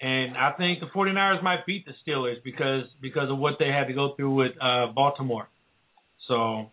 And 0.00 0.36
I 0.36 0.52
think 0.56 0.80
the 0.80 0.86
49ers 0.86 1.42
might 1.42 1.66
beat 1.66 1.84
the 1.86 1.92
Steelers 2.02 2.42
because 2.44 2.84
because 3.00 3.30
of 3.30 3.38
what 3.38 3.54
they 3.58 3.68
had 3.68 3.88
to 3.88 3.92
go 3.92 4.14
through 4.16 4.34
with 4.34 4.52
uh, 4.60 4.86
Baltimore. 4.94 5.48
So 6.28 6.70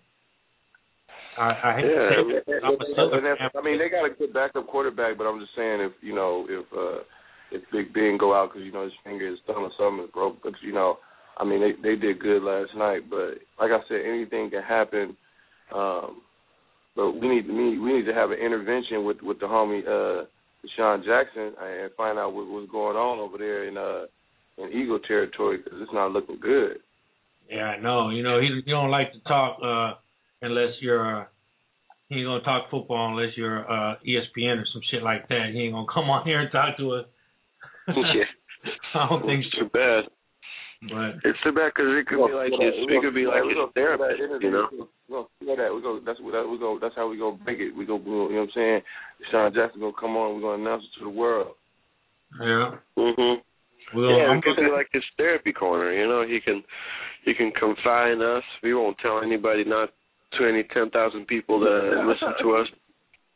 I, 1.37 1.49
I 1.63 1.75
hate 1.77 1.89
Yeah, 1.89 2.09
to 2.09 2.41
say 2.45 2.53
it, 2.53 2.63
I'm 2.63 2.73
a 2.73 2.77
Steelers 2.77 3.37
fan. 3.37 3.49
I 3.55 3.61
mean, 3.65 3.79
they 3.79 3.89
got 3.89 4.05
a 4.05 4.13
good 4.13 4.33
backup 4.33 4.67
quarterback, 4.67 5.17
but 5.17 5.25
I'm 5.25 5.39
just 5.39 5.55
saying 5.55 5.81
if 5.81 5.93
you 6.01 6.13
know 6.13 6.45
if 6.49 6.65
uh 6.73 7.03
if 7.51 7.63
Big 7.71 7.93
Ben 7.93 8.17
go 8.19 8.35
out 8.35 8.49
because 8.53 8.65
you 8.65 8.71
know 8.71 8.83
his 8.83 8.93
finger, 9.03 9.29
his 9.29 9.39
thumb, 9.47 9.63
or 9.65 9.71
something 9.77 10.05
is 10.05 10.11
broke, 10.11 10.37
but 10.43 10.53
you 10.61 10.73
know, 10.73 10.97
I 11.37 11.43
mean 11.43 11.61
they 11.61 11.73
they 11.81 11.95
did 11.95 12.19
good 12.19 12.43
last 12.43 12.75
night, 12.75 13.09
but 13.09 13.41
like 13.59 13.71
I 13.71 13.81
said, 13.87 14.01
anything 14.05 14.51
can 14.51 14.61
happen. 14.61 15.17
Um, 15.73 16.21
but 16.95 17.11
we 17.11 17.27
need 17.27 17.47
to 17.47 17.53
we, 17.53 17.79
we 17.79 17.93
need 17.93 18.05
to 18.05 18.13
have 18.13 18.31
an 18.31 18.39
intervention 18.39 19.05
with 19.05 19.21
with 19.21 19.39
the 19.39 19.45
homie 19.45 19.85
uh 19.85 20.25
DeSean 20.65 21.05
Jackson 21.05 21.53
and 21.61 21.91
find 21.95 22.19
out 22.19 22.33
what, 22.33 22.47
what's 22.47 22.71
going 22.71 22.97
on 22.97 23.19
over 23.19 23.37
there 23.37 23.67
in 23.67 23.77
uh 23.77 24.05
in 24.57 24.71
Eagle 24.73 24.99
territory 24.99 25.57
because 25.57 25.79
it's 25.81 25.93
not 25.93 26.11
looking 26.11 26.37
good. 26.41 26.77
Yeah, 27.49 27.63
I 27.63 27.79
know. 27.79 28.09
You 28.09 28.23
know, 28.23 28.39
he 28.39 28.61
he 28.65 28.71
don't 28.71 28.91
like 28.91 29.13
to 29.13 29.19
talk 29.21 29.59
uh 29.63 29.97
unless 30.41 30.73
you're 30.81 31.21
uh 31.21 31.25
he 32.09 32.15
ain't 32.15 32.25
gonna 32.25 32.41
talk 32.43 32.69
football 32.69 33.17
unless 33.17 33.37
you're 33.37 33.69
uh 33.69 33.95
ESPN 34.05 34.61
or 34.61 34.65
some 34.73 34.81
shit 34.91 35.03
like 35.03 35.27
that. 35.29 35.51
He 35.53 35.61
ain't 35.61 35.73
gonna 35.73 35.87
come 35.93 36.09
on 36.09 36.25
here 36.25 36.41
and 36.41 36.51
talk 36.51 36.77
to 36.77 36.91
us. 36.93 37.05
yeah. 37.87 38.23
I 38.93 39.07
don't 39.09 39.25
think 39.25 39.45
it's 39.45 39.55
too 39.55 39.69
bad. 39.71 40.03
But 40.81 41.19
It's 41.27 41.39
too 41.43 41.51
bad 41.51 41.75
because 41.75 41.91
it 41.91 42.07
could 42.07 42.23
be 42.23 42.33
like 42.33 42.51
his, 42.55 42.71
it 42.87 43.01
could 43.03 43.13
be 43.13 43.27
like 43.27 43.43
his 43.43 43.59
therapist, 43.75 44.19
you 44.39 44.51
know. 44.51 44.67
We're 45.09 45.25
gonna 45.43 45.63
that. 45.63 45.75
We 45.75 45.81
go. 45.81 45.99
That's 46.05 46.19
what 46.21 46.31
that. 46.31 46.47
We 46.47 46.57
go. 46.57 46.79
That's 46.79 46.95
how 46.95 47.09
we 47.09 47.17
gonna 47.19 47.37
make 47.45 47.59
it. 47.59 47.75
We 47.75 47.85
go. 47.85 47.97
You 47.99 48.05
know 48.07 48.47
what 48.47 48.47
I'm 48.47 48.49
saying? 48.55 48.81
DeSean 49.27 49.55
Jackson 49.55 49.81
gonna 49.81 49.91
come 49.99 50.15
on. 50.15 50.35
We're 50.35 50.41
gonna 50.55 50.63
announce 50.63 50.83
it 50.87 50.99
to 50.99 51.03
the 51.05 51.09
world. 51.11 51.55
yeah. 52.39 52.77
Mhm. 52.95 53.41
Well, 53.93 54.05
yeah, 54.15 54.29
I'm 54.29 54.37
it 54.37 54.43
could 54.43 54.55
be 54.55 54.69
like 54.71 54.87
his 54.93 55.03
therapy 55.17 55.51
corner. 55.51 55.91
You 55.91 56.07
know, 56.07 56.23
he 56.23 56.39
can 56.39 56.63
he 57.25 57.33
can 57.33 57.51
confide 57.51 58.11
in 58.13 58.21
us. 58.21 58.43
We 58.63 58.73
won't 58.73 58.97
tell 58.99 59.21
anybody, 59.21 59.65
not 59.65 59.89
to 60.37 60.45
any 60.47 60.63
ten 60.63 60.91
thousand 60.91 61.25
people 61.27 61.59
that 61.59 62.05
listen 62.07 62.33
to 62.41 62.55
us. 62.55 62.67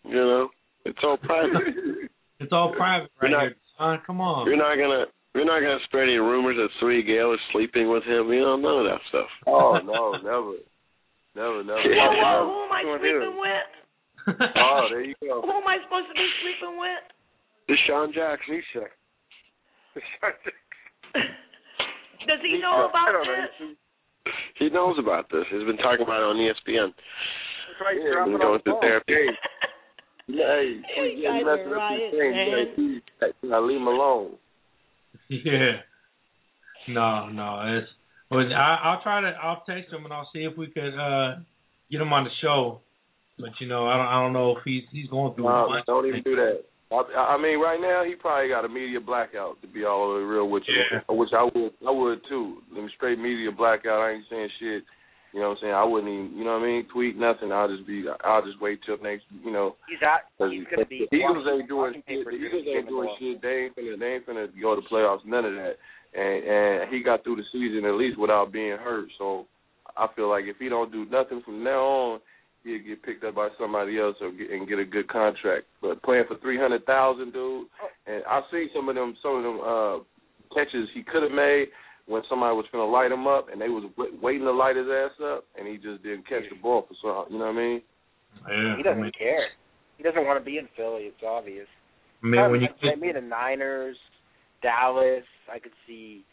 You 0.06 0.16
know, 0.16 0.50
it's 0.86 1.00
all 1.04 1.18
private. 1.18 1.74
it's 2.40 2.54
all 2.54 2.72
private 2.78 3.10
right 3.22 3.30
You're 3.30 3.32
not- 3.32 3.42
here. 3.48 3.56
Son, 3.78 4.00
come 4.06 4.22
on. 4.22 4.46
You're 4.48 4.56
not 4.56 4.78
gonna 4.78 5.06
we're 5.34 5.46
not 5.50 5.60
gonna 5.62 5.82
spread 5.86 6.04
any 6.10 6.18
rumors 6.22 6.58
that 6.58 6.70
Sweet 6.80 7.06
Gale 7.08 7.34
is 7.34 7.40
sleeping 7.52 7.90
with 7.90 8.04
him. 8.04 8.30
You 8.32 8.42
know, 8.42 8.56
none 8.58 8.86
of 8.86 8.88
that 8.90 9.02
stuff. 9.10 9.30
Oh 9.48 9.80
no, 9.84 10.14
never, 10.22 10.62
never, 11.36 11.64
never. 11.64 11.82
Whoa, 11.82 11.90
Yeah. 11.90 12.22
whoa, 12.22 12.46
who 12.46 12.58
am 12.66 12.72
I 12.74 12.82
Come 12.84 12.92
on, 12.94 13.00
sleeping 13.02 13.38
with? 13.42 13.70
Oh, 14.56 14.88
there 14.90 15.04
you 15.04 15.16
go. 15.22 15.42
Who 15.42 15.52
am 15.52 15.68
I 15.68 15.78
supposed 15.84 16.08
to 16.08 16.16
be 16.16 16.28
sleeping 16.42 16.78
with? 16.80 17.04
DeSean 17.68 18.14
Jackson. 18.14 18.56
He's 18.56 18.68
sick. 18.72 18.92
DeSean 19.96 20.22
Jackson. 20.22 20.54
Does 22.28 22.40
he 22.42 22.60
know 22.62 22.88
I 22.88 22.90
about 22.90 23.12
don't 23.12 23.28
know. 23.28 23.36
this? 23.68 23.76
He 24.60 24.70
knows 24.70 24.96
about 25.00 25.28
this. 25.30 25.44
He's 25.52 25.66
been 25.68 25.78
talking 25.78 26.06
about 26.08 26.24
it 26.24 26.30
on 26.32 26.38
ESPN. 26.40 26.94
That's 26.96 27.82
right. 27.84 27.98
Yeah, 28.00 28.24
He's 28.24 28.40
going 28.40 28.62
through 28.64 28.80
therapy. 28.82 29.14
Hey, 30.26 30.80
You 30.96 31.20
yeah, 31.20 31.36
guys 31.36 31.44
messing 31.44 31.68
are 31.68 31.84
up 31.84 31.92
his 32.00 32.00
riot, 32.00 32.12
thing. 32.16 32.32
man. 32.32 32.48
You 32.80 33.02
gotta- 33.20 33.34
you 33.44 33.50
gotta 33.50 33.66
leave 33.66 33.76
him 33.82 33.88
alone. 33.88 34.38
Yeah. 35.30 35.78
No, 36.90 37.30
no. 37.30 37.78
It's 37.80 37.88
I, 38.32 38.78
I'll 38.84 39.02
try 39.04 39.22
to. 39.22 39.28
I'll 39.42 39.64
text 39.66 39.94
him 39.94 40.04
and 40.04 40.14
I'll 40.14 40.30
see 40.34 40.40
if 40.44 40.58
we 40.58 40.68
could 40.68 40.94
uh 41.00 41.36
get 41.90 42.02
him 42.02 42.12
on 42.12 42.26
the 42.26 42.30
show. 42.42 42.82
But 43.40 43.52
you 43.62 43.68
know, 43.68 43.88
I 43.88 43.96
don't. 43.96 44.08
I 44.08 44.22
don't 44.22 44.34
know 44.34 44.58
if 44.58 44.64
he's 44.66 44.84
he's 44.92 45.08
going 45.10 45.34
through. 45.36 45.46
No, 45.46 45.70
don't 45.88 46.08
even 46.08 46.24
do 46.24 46.36
that. 46.36 46.64
I, 46.92 47.36
I 47.36 47.42
mean, 47.42 47.60
right 47.60 47.80
now 47.80 48.04
he 48.06 48.16
probably 48.16 48.50
got 48.50 48.66
a 48.66 48.70
media 48.70 49.00
blackout. 49.00 49.62
To 49.62 49.68
be 49.68 49.86
all 49.86 50.14
the 50.14 50.26
real 50.26 50.50
with 50.50 50.64
you, 50.68 50.76
Yeah. 50.92 51.00
which 51.16 51.30
I 51.34 51.44
would, 51.44 51.72
I 51.88 51.92
would 51.92 52.20
too. 52.30 52.58
Let 52.74 52.84
me 52.84 52.90
straight 52.96 53.18
media 53.18 53.52
blackout. 53.52 54.02
I 54.02 54.12
ain't 54.12 54.26
saying 54.30 54.50
shit. 54.60 54.84
You 55.34 55.40
know 55.42 55.50
what 55.50 55.58
I'm 55.58 55.62
saying? 55.62 55.74
I 55.74 55.84
wouldn't 55.84 56.14
even, 56.14 56.38
you 56.38 56.44
know 56.46 56.54
what 56.54 56.62
I 56.62 56.70
mean? 56.70 56.88
Tweet 56.94 57.18
nothing. 57.18 57.52
I'll 57.52 57.68
just 57.68 57.88
be, 57.88 58.06
I'll 58.24 58.46
just 58.46 58.62
wait 58.62 58.80
till 58.86 59.02
next, 59.02 59.26
you 59.44 59.52
know. 59.52 59.76
He's 59.90 60.02
out. 60.06 60.30
He's 60.52 60.64
gonna 60.70 60.86
be. 60.86 61.08
the 61.10 61.18
Eagles 61.18 61.48
ain't 61.50 61.68
doing 61.68 61.94
shit. 62.08 62.26
The 62.26 62.38
Eagles 62.38 62.66
ain't 62.70 62.88
doing 62.88 63.10
shit. 63.20 63.42
They 63.42 63.66
ain't 63.66 63.76
finna, 63.76 64.00
they 64.00 64.06
ain't 64.14 64.28
finna 64.28 64.48
go 64.62 64.76
to 64.76 64.82
playoffs. 64.82 65.26
None 65.26 65.46
of 65.46 65.54
that. 65.54 65.74
And 66.14 66.86
and 66.86 66.94
he 66.94 67.02
got 67.02 67.24
through 67.24 67.38
the 67.38 67.50
season 67.52 67.86
at 67.86 67.96
least 67.96 68.20
without 68.20 68.54
being 68.54 68.78
hurt. 68.78 69.10
So 69.18 69.48
I 69.98 70.06
feel 70.16 70.30
like 70.30 70.46
if 70.46 70.58
he 70.60 70.70
don't 70.70 70.92
do 70.92 71.06
nothing 71.10 71.42
from 71.44 71.64
now 71.64 71.82
on, 71.82 72.20
he'll 72.64 72.84
get 72.84 73.02
picked 73.02 73.24
up 73.24 73.34
by 73.34 73.50
somebody 73.60 74.00
else 74.00 74.16
or 74.22 74.32
get, 74.32 74.52
and 74.52 74.68
get 74.68 74.78
a 74.78 74.86
good 74.86 75.08
contract. 75.08 75.66
But 75.82 76.04
playing 76.04 76.26
for 76.28 76.38
three 76.38 76.60
hundred 76.60 76.86
thousand, 76.86 77.34
dude. 77.34 77.66
And 78.06 78.24
I've 78.30 78.44
seen 78.52 78.70
some 78.76 78.88
of 78.88 78.94
them, 78.94 79.18
some 79.24 79.38
of 79.38 79.44
them 79.44 79.60
uh 79.66 79.98
catches 80.54 80.88
he 80.94 81.02
could 81.02 81.24
have 81.24 81.32
made 81.32 81.70
when 82.06 82.22
somebody 82.30 82.56
was 82.56 82.66
gonna 82.72 82.90
light 82.90 83.12
him 83.12 83.28
up, 83.28 83.48
and 83.52 83.62
they 83.62 83.70
was 83.70 83.84
w- 83.98 84.18
waiting 84.22 84.44
to 84.44 84.52
light 84.52 84.76
his 84.76 84.88
ass 84.88 85.16
up, 85.24 85.46
and 85.58 85.68
he 85.68 85.76
just 85.76 86.04
didn't 86.04 86.28
catch 86.28 86.44
the 86.50 86.58
ball 86.62 86.88
for 86.88 86.96
some. 87.02 87.34
You 87.34 87.40
know 87.40 87.52
what 87.52 87.56
I 87.56 87.64
mean? 87.64 87.82
Yeah. 88.50 88.78
He 88.78 88.84
doesn't 88.84 89.02
mean, 89.02 89.12
care. 89.18 89.48
He 89.98 90.04
doesn't 90.04 90.26
want 90.26 90.40
to 90.40 90.46
be 90.46 90.58
in 90.58 90.68
Philly. 90.76 91.04
It's 91.04 91.24
obvious. 91.26 91.68
I 92.24 92.28
mean, 92.28 92.52
when 92.52 92.62
you 92.62 92.70
maybe 92.82 93.12
the 93.12 93.22
Niners, 93.22 93.98
Dallas. 94.64 95.28
I 95.52 95.60
could 95.60 95.76
see 95.86 96.24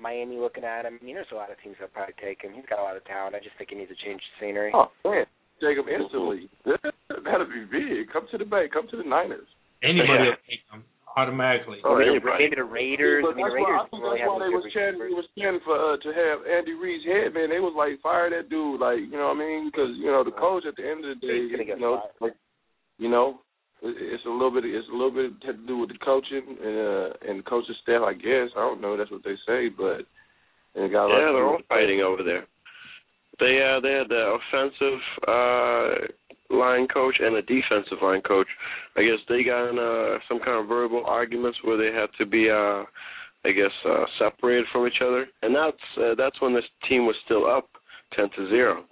Miami 0.00 0.38
looking 0.38 0.64
at 0.64 0.86
him. 0.86 0.98
I 1.02 1.04
mean, 1.04 1.16
there's 1.16 1.30
a 1.32 1.36
lot 1.36 1.50
of 1.50 1.60
teams 1.60 1.76
that 1.80 1.92
probably 1.92 2.14
take 2.22 2.40
him. 2.40 2.54
He's 2.54 2.64
got 2.70 2.78
a 2.78 2.86
lot 2.86 2.96
of 2.96 3.04
talent. 3.04 3.34
I 3.34 3.42
just 3.42 3.58
think 3.58 3.70
he 3.70 3.76
needs 3.76 3.90
to 3.90 3.98
change 3.98 4.22
the 4.22 4.46
scenery. 4.46 4.72
Oh 4.72 4.88
man, 5.04 5.26
take 5.60 5.76
him 5.76 5.90
instantly. 5.90 6.48
That'd 6.64 7.50
be 7.50 7.66
big. 7.66 8.08
Come 8.14 8.26
to 8.30 8.38
the 8.38 8.46
Bay. 8.46 8.70
Come 8.72 8.88
to 8.88 8.96
the 8.96 9.04
Niners. 9.04 9.50
anybody 9.82 10.30
will 10.30 10.42
take 10.46 10.64
him 10.70 10.86
automatically. 11.16 11.78
Oh, 11.84 11.98
maybe, 11.98 12.10
anybody. 12.18 12.44
maybe 12.44 12.56
the 12.56 12.64
Raiders. 12.64 13.24
I 13.24 13.28
But 13.30 13.36
mean, 13.36 13.46
the 13.46 13.54
that's 13.54 13.60
why, 13.60 13.78
I 13.78 13.88
think 13.90 14.02
really 14.02 14.18
that's 14.18 14.30
have 14.30 14.30
why 14.30 14.36
a 14.36 14.44
they 14.46 14.54
was 14.54 14.66
chanting, 14.74 15.00
receiver. 15.00 15.16
was 15.20 15.28
chanting 15.38 15.64
for 15.64 15.76
uh, 15.78 15.96
to 15.98 16.08
have 16.14 16.38
Andy 16.46 16.74
Reid's 16.74 17.04
head, 17.06 17.34
man. 17.34 17.48
They 17.50 17.60
was 17.60 17.74
like, 17.76 18.00
fire 18.00 18.30
that 18.30 18.48
dude, 18.48 18.80
like 18.80 19.00
you 19.00 19.18
know 19.18 19.34
what 19.34 19.40
I 19.40 19.44
mean? 19.44 19.68
Because 19.70 19.90
you 19.98 20.10
know 20.10 20.22
the 20.22 20.34
coach 20.36 20.64
at 20.66 20.76
the 20.76 20.86
end 20.86 21.04
of 21.04 21.10
the 21.14 21.20
day, 21.22 21.36
He's 21.44 21.50
gonna 21.50 21.64
get 21.66 21.78
you 21.78 21.84
know, 21.84 22.02
like, 22.20 22.36
you 22.98 23.08
know, 23.10 23.40
it's 23.82 24.24
a 24.26 24.30
little 24.30 24.52
bit, 24.52 24.64
it's 24.68 24.88
a 24.88 24.96
little 24.96 25.10
bit 25.14 25.32
had 25.42 25.56
to 25.58 25.66
do 25.66 25.78
with 25.78 25.88
the 25.90 25.98
coaching 26.04 26.44
and 26.60 26.76
uh, 26.76 27.08
and 27.26 27.38
the 27.40 27.46
coaching 27.48 27.74
staff, 27.82 28.02
I 28.04 28.14
guess. 28.14 28.52
I 28.54 28.60
don't 28.60 28.80
know. 28.80 28.96
That's 28.96 29.10
what 29.10 29.24
they 29.24 29.36
say, 29.48 29.68
but 29.72 30.04
and 30.76 30.84
it 30.86 30.92
got 30.92 31.08
Yeah, 31.08 31.26
to 31.26 31.32
they're 31.32 31.48
all 31.48 31.64
fighting 31.68 32.00
over 32.00 32.22
there. 32.22 32.46
They 33.40 33.56
uh 33.56 33.80
they 33.80 33.92
had 33.98 34.08
the 34.12 34.36
offensive 34.36 35.00
uh 35.26 36.12
line 36.50 36.88
coach 36.88 37.16
and 37.20 37.36
a 37.36 37.42
defensive 37.42 37.98
line 38.02 38.22
coach. 38.22 38.48
I 38.96 39.02
guess 39.02 39.20
they 39.28 39.44
got 39.44 39.70
in 39.70 39.78
uh 39.78 40.18
some 40.28 40.38
kind 40.40 40.60
of 40.60 40.68
verbal 40.68 41.04
arguments 41.06 41.58
where 41.62 41.76
they 41.76 41.96
had 41.96 42.08
to 42.18 42.26
be 42.26 42.50
uh 42.50 42.84
I 43.44 43.52
guess 43.52 43.72
uh 43.88 44.04
separated 44.18 44.66
from 44.72 44.86
each 44.86 45.00
other. 45.02 45.26
And 45.42 45.54
that's 45.54 45.84
uh, 45.96 46.14
that's 46.16 46.40
when 46.42 46.54
this 46.54 46.64
team 46.88 47.06
was 47.06 47.16
still 47.24 47.46
up 47.46 47.68
ten 48.14 48.28
to 48.36 48.48
zero 48.48 48.84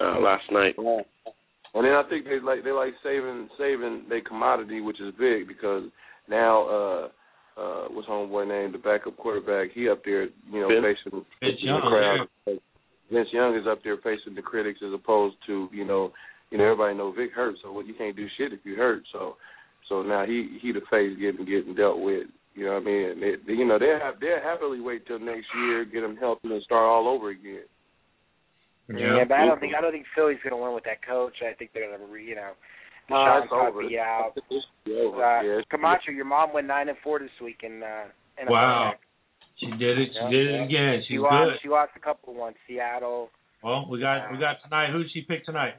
uh 0.00 0.18
last 0.20 0.44
night. 0.50 0.74
And 0.78 1.84
then 1.84 1.92
I 1.92 2.02
think 2.08 2.24
they 2.24 2.40
like 2.40 2.64
they 2.64 2.72
like 2.72 2.94
saving 3.02 3.48
saving 3.58 4.06
their 4.08 4.22
commodity, 4.22 4.80
which 4.80 5.00
is 5.00 5.12
big 5.18 5.46
because 5.46 5.84
now 6.28 6.66
uh 6.68 7.08
uh 7.60 7.88
what's 7.90 8.08
homeboy 8.08 8.48
name, 8.48 8.72
the 8.72 8.78
backup 8.78 9.16
quarterback, 9.18 9.70
he 9.74 9.88
up 9.88 10.02
there, 10.04 10.24
you 10.24 10.60
know, 10.60 10.68
Vince? 10.68 10.98
facing 11.04 11.24
Vince 11.40 11.60
the 11.60 11.66
Young, 11.66 11.80
crowd. 11.82 12.58
Vince 13.12 13.28
Young 13.32 13.54
is 13.54 13.66
up 13.68 13.78
there 13.84 13.98
facing 13.98 14.34
the 14.34 14.42
critics 14.42 14.80
as 14.84 14.92
opposed 14.92 15.36
to, 15.46 15.68
you 15.72 15.84
know, 15.84 16.12
you 16.50 16.58
know, 16.58 16.64
everybody 16.64 16.94
know 16.94 17.12
Vic 17.12 17.32
hurt, 17.32 17.56
so 17.62 17.72
what 17.72 17.86
you 17.86 17.94
can't 17.94 18.16
do 18.16 18.26
shit 18.38 18.52
if 18.52 18.60
you 18.64 18.76
hurt. 18.76 19.02
So 19.12 19.36
so 19.88 20.02
now 20.02 20.24
he 20.26 20.58
he 20.62 20.72
the 20.72 20.80
face 20.90 21.16
getting 21.18 21.44
getting 21.46 21.74
dealt 21.74 22.00
with. 22.00 22.26
You 22.54 22.64
know 22.64 22.72
what 22.74 22.82
I 22.82 22.86
mean? 22.86 23.04
And 23.10 23.22
they, 23.22 23.52
you 23.52 23.66
know, 23.66 23.78
they'll 23.78 24.00
have 24.00 24.18
they'll 24.20 24.40
happily 24.42 24.80
wait 24.80 25.06
till 25.06 25.18
next 25.18 25.46
year, 25.58 25.84
get 25.84 26.02
him 26.02 26.16
healthy 26.16 26.48
and 26.48 26.62
start 26.62 26.84
all 26.88 27.06
over 27.08 27.30
again. 27.30 27.68
Yeah, 28.88 29.24
but 29.28 29.34
I 29.34 29.46
don't 29.46 29.58
think 29.60 29.74
I 29.76 29.80
don't 29.80 29.92
think 29.92 30.06
Philly's 30.14 30.38
going 30.42 30.54
to 30.54 30.62
win 30.62 30.74
with 30.74 30.84
that 30.84 31.04
coach. 31.04 31.34
I 31.42 31.54
think 31.54 31.72
they're 31.74 31.90
going 31.90 32.08
to, 32.08 32.16
you 32.16 32.36
know, 32.36 32.52
Nah, 33.10 33.16
DeSean 33.16 33.42
it's 33.42 33.48
probably 33.50 33.88
be 33.88 33.98
out. 33.98 34.32
It's. 34.36 34.66
Uh, 34.86 35.42
yeah, 35.42 35.60
Camacho, 35.70 36.12
your 36.12 36.24
mom 36.24 36.52
went 36.52 36.66
nine 36.66 36.88
and 36.88 36.98
four 37.02 37.18
this 37.18 37.30
week 37.42 37.60
in 37.62 37.82
uh, 37.82 38.06
NFL. 38.42 38.50
Wow. 38.50 38.92
She 39.58 39.66
did 39.66 39.98
it. 39.98 40.08
She 40.12 40.18
Yeah, 40.18 40.30
did 40.30 40.46
it 40.46 40.54
yeah. 40.54 40.64
again. 40.64 41.02
She 41.08 41.18
lost. 41.18 41.32
good. 41.32 41.58
She 41.62 41.68
lost 41.68 41.92
a 41.96 42.00
couple 42.00 42.32
of 42.32 42.38
ones. 42.38 42.56
Seattle. 42.68 43.30
Well, 43.62 43.86
we 43.90 44.00
got 44.00 44.30
we 44.30 44.38
got 44.38 44.56
tonight. 44.62 44.92
Who 44.92 45.02
did 45.02 45.10
she 45.12 45.22
pick 45.22 45.44
tonight? 45.44 45.74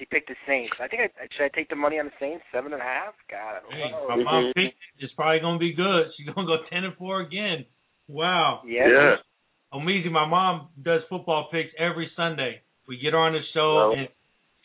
She 0.00 0.06
picked 0.06 0.28
the 0.32 0.34
Saints. 0.48 0.72
I 0.80 0.88
think 0.88 1.02
I 1.04 1.28
should 1.36 1.44
I 1.44 1.48
take 1.54 1.68
the 1.68 1.76
money 1.76 1.98
on 2.00 2.06
the 2.06 2.16
Saints 2.18 2.42
seven 2.50 2.72
and 2.72 2.80
a 2.80 2.84
half. 2.84 3.12
God, 3.30 3.60
I 3.60 3.76
Hey, 3.76 3.92
my 4.08 4.16
mom 4.16 4.52
picked 4.56 4.80
it. 4.98 5.04
It's 5.04 5.12
probably 5.12 5.40
gonna 5.40 5.58
be 5.58 5.74
good. 5.74 6.08
She's 6.16 6.26
gonna 6.32 6.46
go 6.48 6.56
ten 6.72 6.84
and 6.84 6.96
four 6.96 7.20
again. 7.20 7.66
Wow. 8.08 8.62
Yeah. 8.66 8.88
Yeah. 8.88 9.14
Amazing. 9.72 10.12
My 10.12 10.26
mom 10.26 10.68
does 10.82 11.02
football 11.10 11.48
picks 11.52 11.68
every 11.78 12.10
Sunday. 12.16 12.62
We 12.88 12.96
get 12.96 13.12
her 13.12 13.18
on 13.18 13.34
the 13.34 13.44
show 13.52 13.76
Well- 13.76 13.92
and 13.92 14.08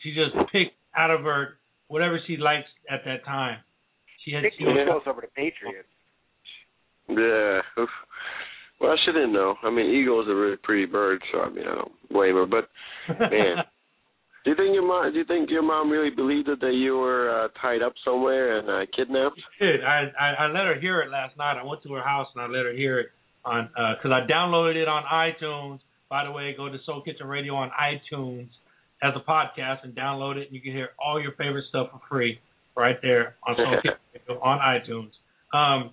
she 0.00 0.14
just 0.16 0.34
picks 0.50 0.72
out 0.96 1.10
of 1.10 1.20
her 1.20 1.58
whatever 1.88 2.18
she 2.26 2.38
likes 2.38 2.68
at 2.90 3.04
that 3.04 3.24
time. 3.26 3.58
She 4.24 4.32
had 4.32 4.42
she 4.58 4.64
the 4.64 4.70
was, 4.70 4.80
Eagles 4.88 5.02
over 5.06 5.20
the 5.20 5.28
Patriots. 5.36 5.88
Yeah. 7.10 7.60
Well, 8.80 8.96
she 9.04 9.12
didn't 9.12 9.32
know. 9.32 9.56
I 9.62 9.70
mean, 9.70 9.86
Eagles 9.94 10.28
are 10.28 10.34
really 10.34 10.56
pretty 10.56 10.86
birds, 10.86 11.22
so 11.30 11.40
I 11.40 11.50
mean, 11.50 11.66
I 11.66 11.74
don't 11.74 11.92
blame 12.10 12.34
her. 12.34 12.46
But 12.46 12.68
man, 13.20 13.64
do 14.46 14.50
you 14.50 14.56
think 14.56 14.74
your 14.74 14.86
mom? 14.86 15.12
Do 15.12 15.18
you 15.18 15.24
think 15.24 15.50
your 15.50 15.62
mom 15.62 15.90
really 15.90 16.14
believed 16.14 16.48
it 16.48 16.60
that 16.60 16.72
you 16.72 16.96
were 16.96 17.28
uh, 17.28 17.48
tied 17.60 17.82
up 17.82 17.94
somewhere 18.04 18.58
and 18.58 18.70
uh, 18.70 18.86
kidnapped? 18.96 19.40
did. 19.60 19.82
I, 19.82 20.04
I 20.18 20.44
I 20.44 20.46
let 20.46 20.66
her 20.66 20.78
hear 20.80 21.00
it 21.00 21.10
last 21.10 21.36
night. 21.36 21.58
I 21.58 21.64
went 21.64 21.82
to 21.82 21.92
her 21.94 22.02
house 22.02 22.28
and 22.32 22.44
I 22.44 22.46
let 22.46 22.64
her 22.64 22.72
hear 22.72 23.00
it 23.00 23.08
on 23.44 23.68
because 23.96 24.12
I 24.12 24.24
downloaded 24.30 24.76
it 24.76 24.86
on 24.86 25.02
iTunes. 25.02 25.80
By 26.08 26.24
the 26.24 26.30
way, 26.30 26.54
go 26.56 26.68
to 26.68 26.78
Soul 26.86 27.02
Kitchen 27.02 27.26
Radio 27.26 27.56
on 27.56 27.70
iTunes 27.70 28.46
as 29.02 29.14
a 29.16 29.28
podcast 29.28 29.82
and 29.82 29.96
download 29.96 30.36
it, 30.36 30.46
and 30.46 30.54
you 30.54 30.60
can 30.60 30.70
hear 30.70 30.90
all 30.96 31.20
your 31.20 31.32
favorite 31.32 31.64
stuff 31.68 31.88
for 31.90 32.00
free 32.08 32.38
right 32.76 32.98
there 33.02 33.34
on 33.44 33.56
Soul 33.56 33.76
Kitchen 33.82 33.98
Radio 34.14 34.40
on 34.40 34.60
iTunes. 34.60 35.10
Um, 35.52 35.90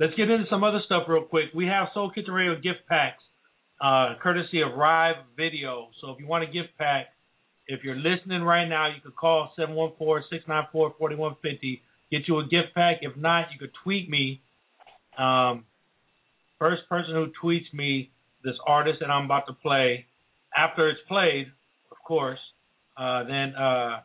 let's 0.00 0.14
get 0.16 0.28
into 0.28 0.46
some 0.50 0.64
other 0.64 0.80
stuff 0.86 1.04
real 1.06 1.22
quick. 1.22 1.50
We 1.54 1.66
have 1.66 1.86
Soul 1.94 2.10
Kitchen 2.10 2.34
Radio 2.34 2.56
gift 2.56 2.80
packs, 2.88 3.22
uh, 3.80 4.14
courtesy 4.20 4.62
of 4.62 4.76
Rive 4.76 5.22
Video. 5.36 5.90
So 6.00 6.10
if 6.10 6.18
you 6.18 6.26
want 6.26 6.42
a 6.42 6.48
gift 6.48 6.70
pack, 6.78 7.10
if 7.68 7.82
you're 7.82 7.96
listening 7.96 8.42
right 8.42 8.68
now, 8.68 8.88
you 8.88 9.00
could 9.02 9.16
call 9.16 9.52
714-694-4150. 9.58 11.80
Get 12.10 12.28
you 12.28 12.38
a 12.38 12.44
gift 12.44 12.74
pack. 12.74 12.98
If 13.02 13.16
not, 13.16 13.46
you 13.52 13.58
could 13.58 13.72
tweet 13.82 14.08
me. 14.08 14.40
Um, 15.18 15.64
first 16.58 16.82
person 16.88 17.14
who 17.14 17.32
tweets 17.42 17.72
me 17.72 18.10
this 18.44 18.54
artist 18.66 19.00
that 19.00 19.10
I'm 19.10 19.24
about 19.24 19.46
to 19.48 19.54
play, 19.54 20.06
after 20.56 20.88
it's 20.88 21.00
played, 21.08 21.48
of 21.90 21.96
course, 22.04 22.38
uh, 22.96 23.24
then 23.24 23.54
uh, 23.54 24.00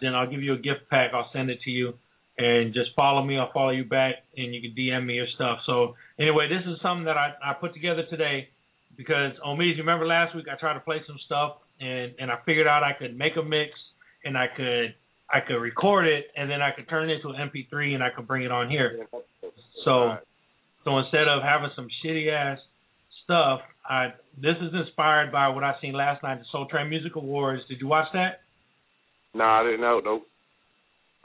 then 0.00 0.14
I'll 0.14 0.30
give 0.30 0.42
you 0.42 0.54
a 0.54 0.58
gift 0.58 0.88
pack. 0.90 1.12
I'll 1.14 1.30
send 1.32 1.50
it 1.50 1.60
to 1.64 1.70
you, 1.70 1.94
and 2.36 2.74
just 2.74 2.90
follow 2.94 3.24
me. 3.24 3.38
I'll 3.38 3.52
follow 3.52 3.70
you 3.70 3.84
back, 3.84 4.16
and 4.36 4.54
you 4.54 4.60
can 4.60 4.74
DM 4.76 5.06
me 5.06 5.14
your 5.14 5.26
stuff. 5.34 5.60
So 5.66 5.96
anyway, 6.18 6.48
this 6.48 6.62
is 6.70 6.78
something 6.82 7.06
that 7.06 7.16
I, 7.16 7.32
I 7.42 7.54
put 7.54 7.72
together 7.74 8.04
today 8.10 8.48
because 8.96 9.32
you 9.44 9.74
remember 9.78 10.06
last 10.06 10.36
week 10.36 10.46
I 10.52 10.58
tried 10.58 10.74
to 10.74 10.80
play 10.80 11.00
some 11.06 11.18
stuff, 11.24 11.56
and 11.80 12.14
and 12.18 12.30
I 12.30 12.36
figured 12.44 12.66
out 12.66 12.82
I 12.82 12.92
could 12.98 13.16
make 13.16 13.36
a 13.36 13.42
mix, 13.42 13.70
and 14.24 14.36
I 14.36 14.46
could 14.54 14.94
I 15.30 15.40
could 15.46 15.56
record 15.56 16.06
it, 16.06 16.26
and 16.36 16.50
then 16.50 16.62
I 16.62 16.70
could 16.70 16.88
turn 16.88 17.10
it 17.10 17.14
into 17.14 17.28
an 17.28 17.50
MP3, 17.50 17.94
and 17.94 18.02
I 18.02 18.08
could 18.14 18.26
bring 18.26 18.44
it 18.44 18.50
on 18.50 18.70
here. 18.70 19.06
So 19.84 20.16
so 20.84 20.98
instead 20.98 21.28
of 21.28 21.42
having 21.42 21.70
some 21.76 21.88
shitty 22.02 22.32
ass 22.32 22.58
stuff, 23.24 23.60
I 23.88 24.08
this 24.40 24.56
is 24.62 24.72
inspired 24.74 25.32
by 25.32 25.48
what 25.48 25.64
I 25.64 25.74
seen 25.80 25.92
last 25.92 26.22
night, 26.22 26.38
the 26.38 26.44
Soul 26.50 26.66
Train 26.66 26.88
Music 26.88 27.16
Awards. 27.16 27.62
Did 27.68 27.80
you 27.80 27.88
watch 27.88 28.08
that? 28.12 28.40
Nah, 29.34 29.60
I 29.60 29.64
didn't 29.64 29.80
know. 29.80 30.00
Nope. 30.04 30.22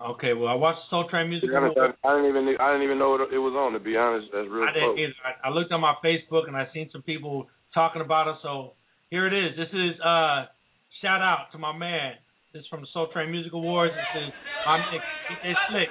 Okay, 0.01 0.33
well 0.33 0.49
I 0.49 0.55
watched 0.55 0.79
the 0.89 0.95
Soul 0.95 1.09
Train 1.09 1.29
Music 1.29 1.49
honest, 1.55 1.77
Awards. 1.77 1.97
I, 2.03 2.07
I 2.07 2.15
didn't 2.15 2.29
even 2.29 2.55
I 2.59 2.71
didn't 2.71 2.83
even 2.83 2.99
know 2.99 3.15
it, 3.15 3.33
it 3.33 3.39
was 3.39 3.53
on. 3.55 3.73
To 3.73 3.79
be 3.79 3.95
honest, 3.95 4.27
that's 4.33 4.49
real 4.49 4.67
I 4.67 4.73
didn't 4.73 4.95
close. 4.95 4.99
either. 4.99 5.13
I, 5.23 5.47
I 5.47 5.51
looked 5.51 5.71
on 5.71 5.81
my 5.81 5.95
Facebook 6.03 6.47
and 6.47 6.57
I 6.57 6.67
seen 6.73 6.89
some 6.91 7.03
people 7.03 7.47
talking 7.73 8.01
about 8.01 8.27
it. 8.27 8.35
So 8.43 8.73
here 9.13 9.29
it 9.29 9.35
is. 9.37 9.53
This 9.53 9.69
is 9.69 9.93
uh 10.01 10.49
shout 10.97 11.21
out 11.21 11.53
to 11.53 11.61
my 11.61 11.69
man. 11.69 12.17
This 12.49 12.65
is 12.65 12.67
from 12.67 12.81
the 12.81 12.89
Soul 12.97 13.13
Train 13.13 13.29
Music 13.29 13.53
Awards. 13.53 13.93
This 13.93 14.25
is 14.25 14.33
my 14.65 14.81
mix. 14.89 15.05
DJ 15.29 15.53
Slick. 15.69 15.89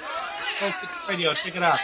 Soul 0.59 0.75
Slick 0.83 0.91
Radio. 1.07 1.31
Check 1.47 1.55
it 1.55 1.63
out. 1.63 1.79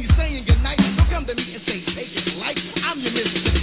you 0.00 0.08
saying 0.16 0.44
goodnight. 0.46 0.78
so 0.96 1.04
come 1.12 1.26
to 1.26 1.34
me 1.34 1.54
and 1.54 1.62
say, 1.66 1.84
take 1.94 2.08
it 2.16 2.36
light. 2.38 2.56
I'm 2.84 3.00
your 3.00 3.12
Mississippi 3.12 3.59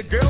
your 0.00 0.08
girl 0.08 0.29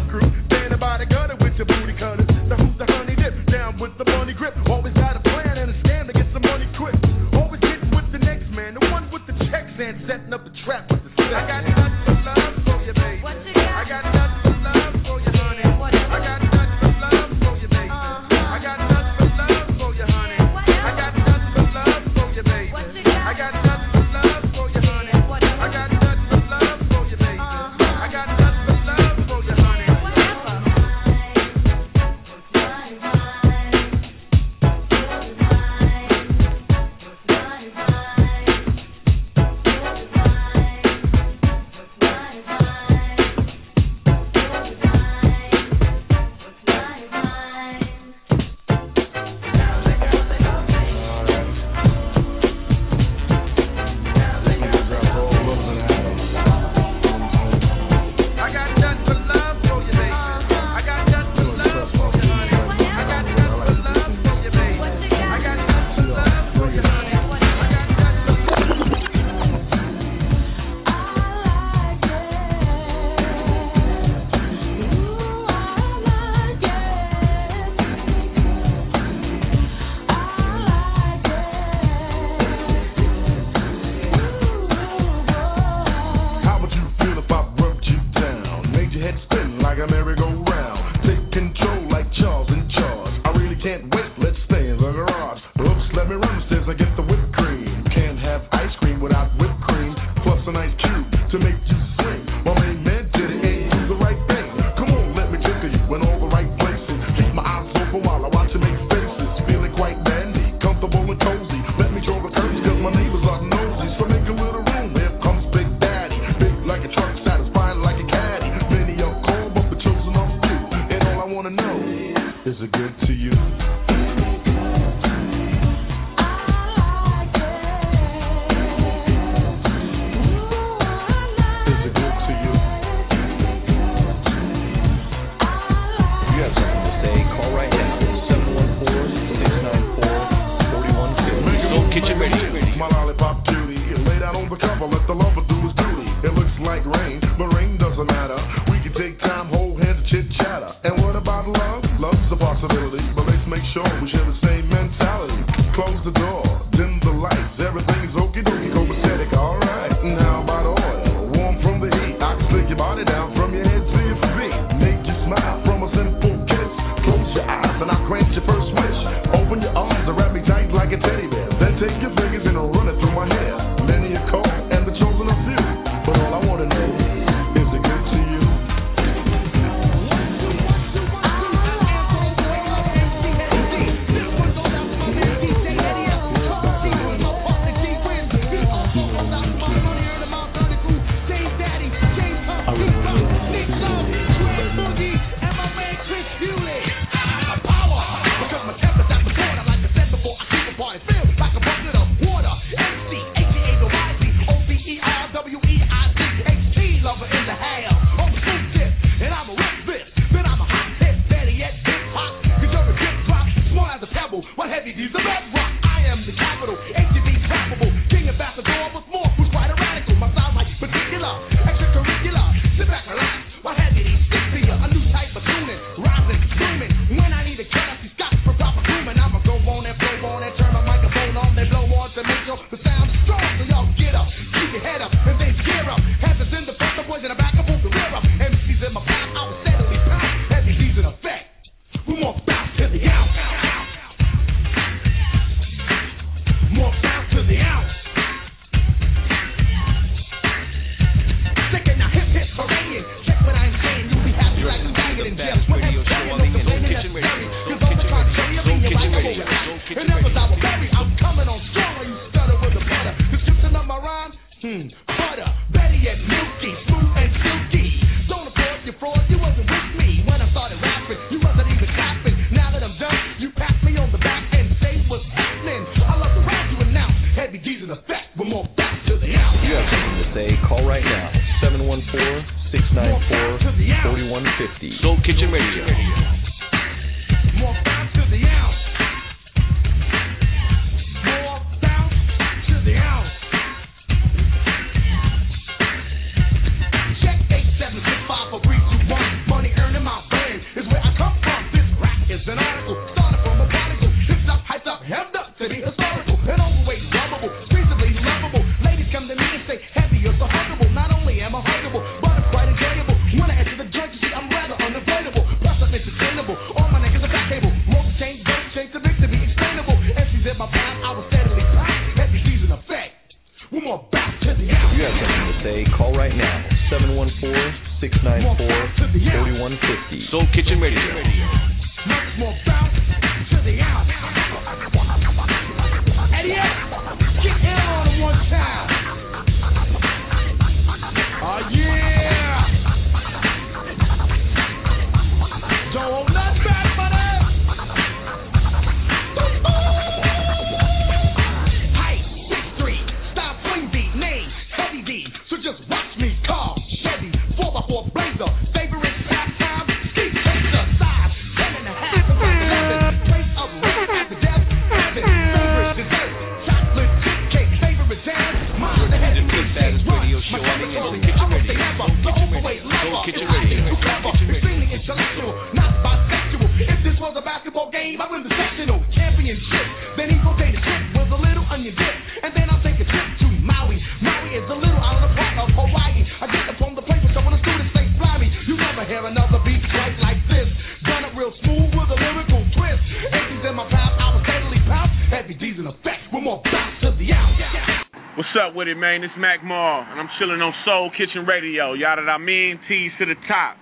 with 398.81 398.89
it, 398.89 398.97
man? 398.97 399.21
It's 399.23 399.37
Mac 399.37 399.63
Maul, 399.63 400.03
and 400.09 400.19
I'm 400.19 400.31
chilling 400.39 400.63
on 400.65 400.73
Soul 400.89 401.11
Kitchen 401.13 401.45
Radio. 401.45 401.93
Y'all 401.93 402.17
that 402.17 402.33
I 402.33 402.39
mean, 402.39 402.81
T's 402.89 403.13
to 403.19 403.27
the 403.27 403.35
top. 403.45 403.77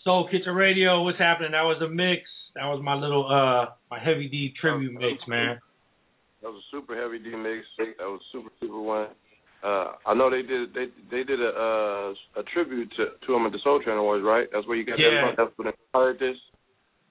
Soul 0.04 0.28
Kitchen 0.30 0.54
Radio, 0.54 1.02
what's 1.02 1.18
happening? 1.18 1.58
That 1.58 1.66
was 1.66 1.82
a 1.82 1.90
mix. 1.90 2.22
That 2.54 2.70
was 2.70 2.78
my 2.84 2.94
little 2.94 3.26
uh 3.26 3.74
my 3.90 3.98
heavy 3.98 4.28
D 4.28 4.54
tribute 4.60 4.94
mix, 4.94 5.26
man. 5.26 5.58
That 6.40 6.52
was 6.54 6.62
a 6.62 6.66
super 6.70 6.94
heavy 6.94 7.18
D 7.18 7.34
mix. 7.34 7.66
That 7.78 8.06
was 8.06 8.20
super 8.30 8.50
super 8.60 8.80
one. 8.80 9.08
Uh, 9.62 9.92
I 10.06 10.14
know 10.14 10.30
they 10.30 10.42
did 10.42 10.74
they 10.74 10.86
they 11.10 11.24
did 11.24 11.40
a 11.40 11.48
uh, 11.48 12.40
a 12.40 12.42
tribute 12.52 12.92
to 12.96 13.06
to 13.26 13.34
him 13.34 13.46
at 13.46 13.52
the 13.52 13.58
Soul 13.64 13.82
Train 13.82 13.96
Awards, 13.96 14.24
right? 14.24 14.46
That's 14.52 14.66
where 14.66 14.76
you 14.76 14.84
got 14.84 14.98
Yeah. 14.98 15.32
that. 15.32 15.36
That's 15.36 15.52
what 15.56 15.68
inspired 15.68 16.18
this. 16.18 16.36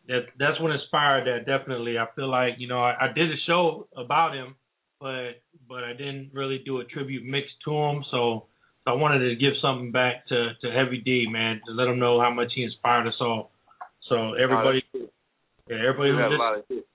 That 0.07 0.27
that's 0.37 0.59
what 0.61 0.71
inspired 0.71 1.25
that 1.25 1.45
definitely. 1.45 1.97
I 1.97 2.05
feel 2.15 2.29
like 2.29 2.53
you 2.57 2.67
know 2.67 2.79
I, 2.79 3.09
I 3.09 3.13
did 3.13 3.31
a 3.31 3.37
show 3.47 3.87
about 3.97 4.35
him, 4.35 4.55
but 4.99 5.41
but 5.67 5.83
I 5.83 5.93
didn't 5.93 6.31
really 6.33 6.59
do 6.63 6.79
a 6.79 6.85
tribute 6.85 7.25
mix 7.25 7.47
to 7.65 7.71
him. 7.71 8.03
So, 8.11 8.45
so 8.83 8.91
I 8.91 8.93
wanted 8.93 9.27
to 9.27 9.35
give 9.35 9.53
something 9.61 9.91
back 9.91 10.27
to 10.27 10.53
to 10.61 10.71
Heavy 10.71 11.01
D, 11.03 11.27
man, 11.29 11.61
to 11.65 11.73
let 11.73 11.87
him 11.87 11.99
know 11.99 12.21
how 12.21 12.31
much 12.31 12.51
he 12.55 12.63
inspired 12.63 13.07
us 13.07 13.15
all. 13.19 13.51
So 14.07 14.33
everybody, 14.33 14.83
yeah, 14.93 15.77
everybody 15.87 16.11
who 16.11 16.17
had 16.17 16.31
a 16.31 16.35
lot 16.35 16.59
of 16.59 16.65
hits. 16.69 16.85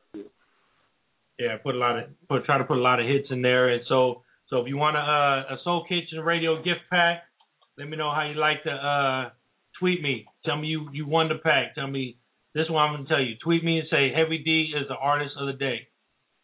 yeah, 1.39 1.57
put 1.57 1.75
a 1.75 1.79
lot 1.79 1.99
of 1.99 2.05
put 2.29 2.45
try 2.45 2.59
to 2.59 2.65
put 2.65 2.79
a 2.79 2.81
lot 2.81 3.01
of 3.01 3.07
hits 3.07 3.27
in 3.31 3.43
there. 3.43 3.69
And 3.69 3.83
so 3.89 4.23
so 4.51 4.61
if 4.61 4.69
you 4.69 4.77
want 4.77 4.97
a 4.97 5.55
a 5.55 5.57
Soul 5.65 5.87
Kitchen 5.89 6.21
Radio 6.21 6.57
gift 6.63 6.81
pack, 6.91 7.23
let 7.79 7.89
me 7.89 7.97
know 7.97 8.13
how 8.13 8.29
you 8.29 8.35
like 8.35 8.63
to 8.65 8.71
uh 8.71 9.31
tweet 9.79 10.03
me. 10.03 10.27
Tell 10.45 10.57
me 10.57 10.69
you 10.69 10.89
you 10.93 11.07
won 11.07 11.29
the 11.29 11.37
pack. 11.37 11.75
Tell 11.75 11.87
me 11.87 12.19
this 12.55 12.69
one 12.69 12.83
I'm 12.83 12.97
gonna 12.97 13.09
tell 13.09 13.23
you. 13.23 13.37
Tweet 13.43 13.65
me 13.65 13.79
and 13.79 13.89
say 13.91 14.13
Heavy 14.13 14.39
D 14.39 14.75
is 14.77 14.89
the 14.89 14.97
artist 14.97 15.33
of 15.39 15.47
the 15.47 15.53
day, 15.53 15.89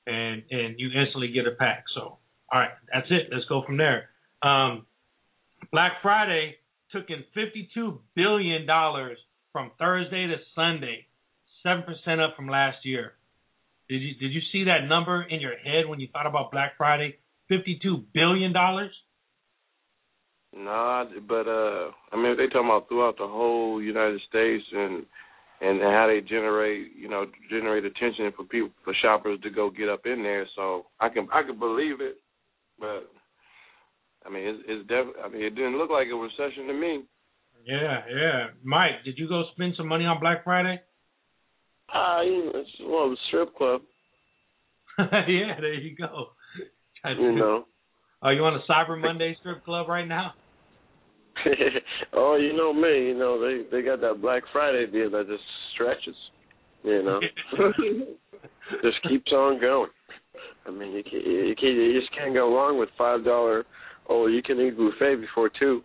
and 0.06 0.42
and 0.50 0.78
you 0.78 0.88
instantly 0.88 1.28
get 1.32 1.46
a 1.46 1.56
pack. 1.56 1.84
So 1.94 2.18
all 2.52 2.60
right, 2.60 2.70
that's 2.92 3.08
it. 3.10 3.28
Let's 3.32 3.44
go 3.48 3.62
from 3.66 3.76
there. 3.76 4.08
Um, 4.42 4.86
Black 5.72 5.94
Friday 6.00 6.56
took 6.92 7.10
in 7.10 7.24
fifty-two 7.34 8.00
billion 8.14 8.66
dollars 8.66 9.18
from 9.52 9.72
Thursday 9.78 10.28
to 10.28 10.36
Sunday, 10.54 11.06
seven 11.64 11.82
percent 11.82 12.20
up 12.20 12.36
from 12.36 12.48
last 12.48 12.78
year. 12.84 13.14
Did 13.88 14.00
you 14.00 14.14
did 14.14 14.32
you 14.32 14.40
see 14.52 14.64
that 14.64 14.86
number 14.88 15.22
in 15.22 15.40
your 15.40 15.56
head 15.56 15.88
when 15.88 15.98
you 15.98 16.08
thought 16.12 16.26
about 16.26 16.52
Black 16.52 16.76
Friday? 16.78 17.16
Fifty-two 17.48 18.04
billion 18.12 18.52
dollars. 18.52 18.92
Nah, 20.54 21.04
but 21.28 21.46
uh, 21.46 21.90
I 22.12 22.16
mean, 22.16 22.36
they 22.36 22.46
talking 22.46 22.70
about 22.70 22.88
throughout 22.88 23.18
the 23.18 23.26
whole 23.26 23.82
United 23.82 24.20
States 24.28 24.64
and 24.72 25.04
and 25.60 25.80
how 25.80 26.06
they 26.06 26.20
generate, 26.20 26.94
you 26.96 27.08
know, 27.08 27.26
generate 27.50 27.84
attention 27.84 28.30
for 28.36 28.44
people 28.44 28.70
for 28.84 28.94
shoppers 29.02 29.38
to 29.42 29.50
go 29.50 29.70
get 29.70 29.88
up 29.88 30.06
in 30.06 30.22
there. 30.22 30.46
So 30.54 30.86
I 31.00 31.08
can 31.08 31.28
I 31.32 31.42
can 31.42 31.58
believe 31.58 32.00
it, 32.00 32.16
but 32.78 33.10
I 34.24 34.30
mean, 34.30 34.46
it's, 34.46 34.62
it's 34.66 34.88
def- 34.88 35.24
I 35.24 35.28
mean, 35.28 35.42
it 35.42 35.54
didn't 35.54 35.78
look 35.78 35.90
like 35.90 36.08
a 36.12 36.16
recession 36.16 36.66
to 36.66 36.74
me. 36.74 37.04
Yeah, 37.64 38.00
yeah. 38.10 38.46
Mike, 38.64 39.04
did 39.04 39.18
you 39.18 39.28
go 39.28 39.44
spend 39.54 39.74
some 39.76 39.88
money 39.88 40.04
on 40.04 40.20
Black 40.20 40.44
Friday? 40.44 40.80
Ah, 41.92 42.22
you 42.22 42.44
know, 42.44 42.52
it's 42.54 42.70
well, 42.80 43.10
the 43.10 43.16
strip 43.28 43.54
club. 43.56 43.82
yeah, 44.98 45.60
there 45.60 45.74
you 45.74 45.96
go. 45.96 46.28
You 47.18 47.32
know. 47.32 47.64
Are 48.22 48.32
you 48.34 48.42
on 48.44 48.54
a 48.54 48.70
Cyber 48.70 49.00
Monday 49.00 49.36
strip 49.40 49.64
club 49.64 49.88
right 49.88 50.06
now? 50.06 50.32
oh, 52.12 52.36
you 52.36 52.56
know 52.56 52.72
me. 52.72 53.08
You 53.08 53.18
know 53.18 53.40
they 53.40 53.68
they 53.70 53.82
got 53.82 54.00
that 54.00 54.20
Black 54.20 54.42
Friday 54.52 54.86
deal 54.90 55.10
that 55.10 55.26
just 55.28 55.42
stretches. 55.74 56.16
You 56.82 57.02
know, 57.02 57.20
just 58.82 59.02
keeps 59.08 59.32
on 59.32 59.60
going. 59.60 59.90
I 60.66 60.70
mean, 60.70 60.92
you 60.92 61.02
can 61.02 61.20
you 61.20 61.54
can 61.58 61.68
you 61.68 62.00
just 62.00 62.14
can't 62.16 62.34
go 62.34 62.54
wrong 62.54 62.78
with 62.78 62.88
five 62.96 63.24
dollar. 63.24 63.64
Oh, 64.08 64.28
you 64.28 64.42
can 64.42 64.60
eat 64.60 64.76
buffet 64.76 65.16
before 65.16 65.50
two. 65.58 65.82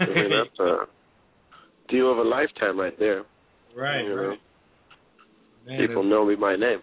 I 0.00 0.06
mean, 0.06 0.30
that's 0.30 0.58
a 0.58 0.86
deal 1.88 2.10
of 2.10 2.18
a 2.18 2.22
lifetime 2.22 2.78
right 2.78 2.98
there. 2.98 3.24
Right, 3.76 4.02
you 4.02 4.08
know? 4.08 4.28
right. 4.28 4.38
Man, 5.66 5.86
People 5.86 6.02
know 6.02 6.26
me 6.26 6.34
by 6.34 6.56
name. 6.56 6.80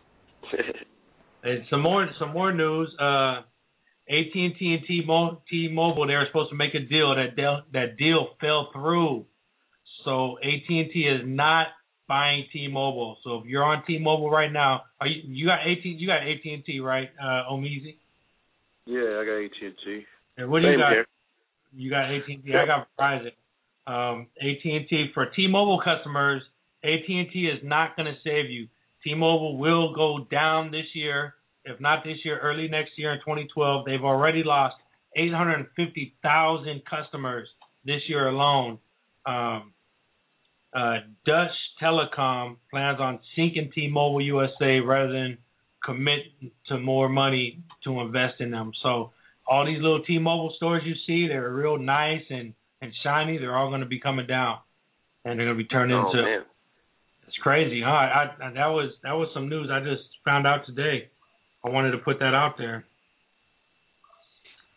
And 1.44 1.64
some 1.70 1.82
more 1.82 2.08
some 2.20 2.34
more 2.34 2.54
news. 2.54 2.90
Uh, 3.00 3.42
AT&T 4.12 4.58
and 4.60 4.86
T-Mo- 4.86 5.42
T-Mobile 5.50 6.08
they 6.08 6.14
were 6.16 6.26
supposed 6.28 6.50
to 6.50 6.56
make 6.56 6.76
a 6.76 6.80
deal. 6.80 7.16
That 7.16 7.36
deal 7.36 7.62
that 7.74 7.98
deal 7.98 8.30
fell 8.42 8.70
through. 8.74 9.26
So 10.04 10.38
AT&T 10.40 10.92
is 10.94 11.22
not 11.26 11.68
buying 12.08 12.46
T-Mobile. 12.52 13.18
So 13.24 13.40
if 13.40 13.46
you're 13.46 13.64
on 13.64 13.84
T-Mobile 13.88 14.30
right 14.30 14.52
now, 14.52 14.82
are 15.00 15.08
you 15.08 15.22
you 15.26 15.46
got 15.46 15.62
AT 15.62 15.86
you 15.86 16.08
got 16.08 16.22
AT&T 16.24 16.80
right, 16.82 17.10
uh, 17.22 17.52
Omeezy? 17.52 17.96
Yeah, 18.86 19.20
I 19.22 19.26
got 19.26 19.38
AT 19.38 20.06
and 20.38 20.50
what 20.50 20.62
do 20.62 20.68
you 20.68 20.74
Same 20.74 20.80
got? 20.80 20.92
here. 20.92 21.08
You 21.74 21.90
got 21.90 22.12
AT&T. 22.12 22.54
I 22.54 22.66
got 22.66 22.88
Verizon. 23.00 23.32
Um, 23.88 24.28
AT&T 24.42 25.12
for 25.14 25.28
T-Mobile 25.28 25.82
customers, 25.84 26.42
AT&T 26.84 27.32
is 27.34 27.60
not 27.64 27.96
going 27.96 28.08
to 28.08 28.16
save 28.24 28.50
you. 28.50 28.68
T-Mobile 29.04 29.58
will 29.58 29.94
go 29.94 30.28
down 30.30 30.72
this 30.72 30.86
year, 30.94 31.36
if 31.66 31.80
not 31.80 32.04
this 32.04 32.18
year, 32.24 32.40
early 32.40 32.68
next 32.68 32.92
year 32.98 33.14
in 33.14 33.20
2012. 33.20 33.86
They've 33.86 34.04
already 34.04 34.44
lost 34.44 34.76
850,000 35.16 36.82
customers 36.90 37.48
this 37.86 38.02
year 38.08 38.28
alone. 38.28 38.80
Um, 39.26 39.74
uh, 40.74 40.98
Dutch 41.26 41.52
Telecom 41.82 42.58
plans 42.70 43.00
on 43.00 43.20
sinking 43.36 43.72
T-Mobile 43.76 44.22
USA 44.22 44.80
rather 44.80 45.12
than 45.12 45.38
commit 45.84 46.20
to 46.68 46.78
more 46.78 47.10
money 47.10 47.60
to 47.84 48.00
invest 48.00 48.40
in 48.40 48.52
them. 48.52 48.72
So 48.82 49.12
all 49.48 49.66
these 49.66 49.82
little 49.82 50.04
T-Mobile 50.04 50.54
stores 50.58 50.84
you 50.86 50.94
see, 51.06 51.28
they're 51.28 51.50
real 51.50 51.78
nice 51.78 52.24
and 52.30 52.54
and 52.82 52.92
shiny. 53.04 53.38
They're 53.38 53.56
all 53.56 53.70
going 53.70 53.82
to 53.82 53.88
be 53.88 54.00
coming 54.00 54.26
down, 54.26 54.58
and 55.24 55.38
they're 55.38 55.46
going 55.46 55.58
to 55.58 55.64
be 55.64 55.68
turned 55.68 55.92
oh 55.94 56.10
into. 56.10 56.24
man. 56.24 56.42
It's 57.28 57.38
crazy, 57.38 57.82
huh? 57.82 57.92
I, 57.92 58.24
I 58.42 58.52
that 58.54 58.68
was 58.68 58.92
that 59.04 59.14
was 59.14 59.30
some 59.34 59.50
news 59.50 59.70
I 59.72 59.80
just 59.80 60.04
found 60.26 60.48
out 60.48 60.66
today. 60.66 61.10
I 61.66 61.70
wanted 61.70 61.92
to 61.92 62.00
put 62.00 62.20
that 62.20 62.34
out 62.34 62.56
there. 62.58 62.86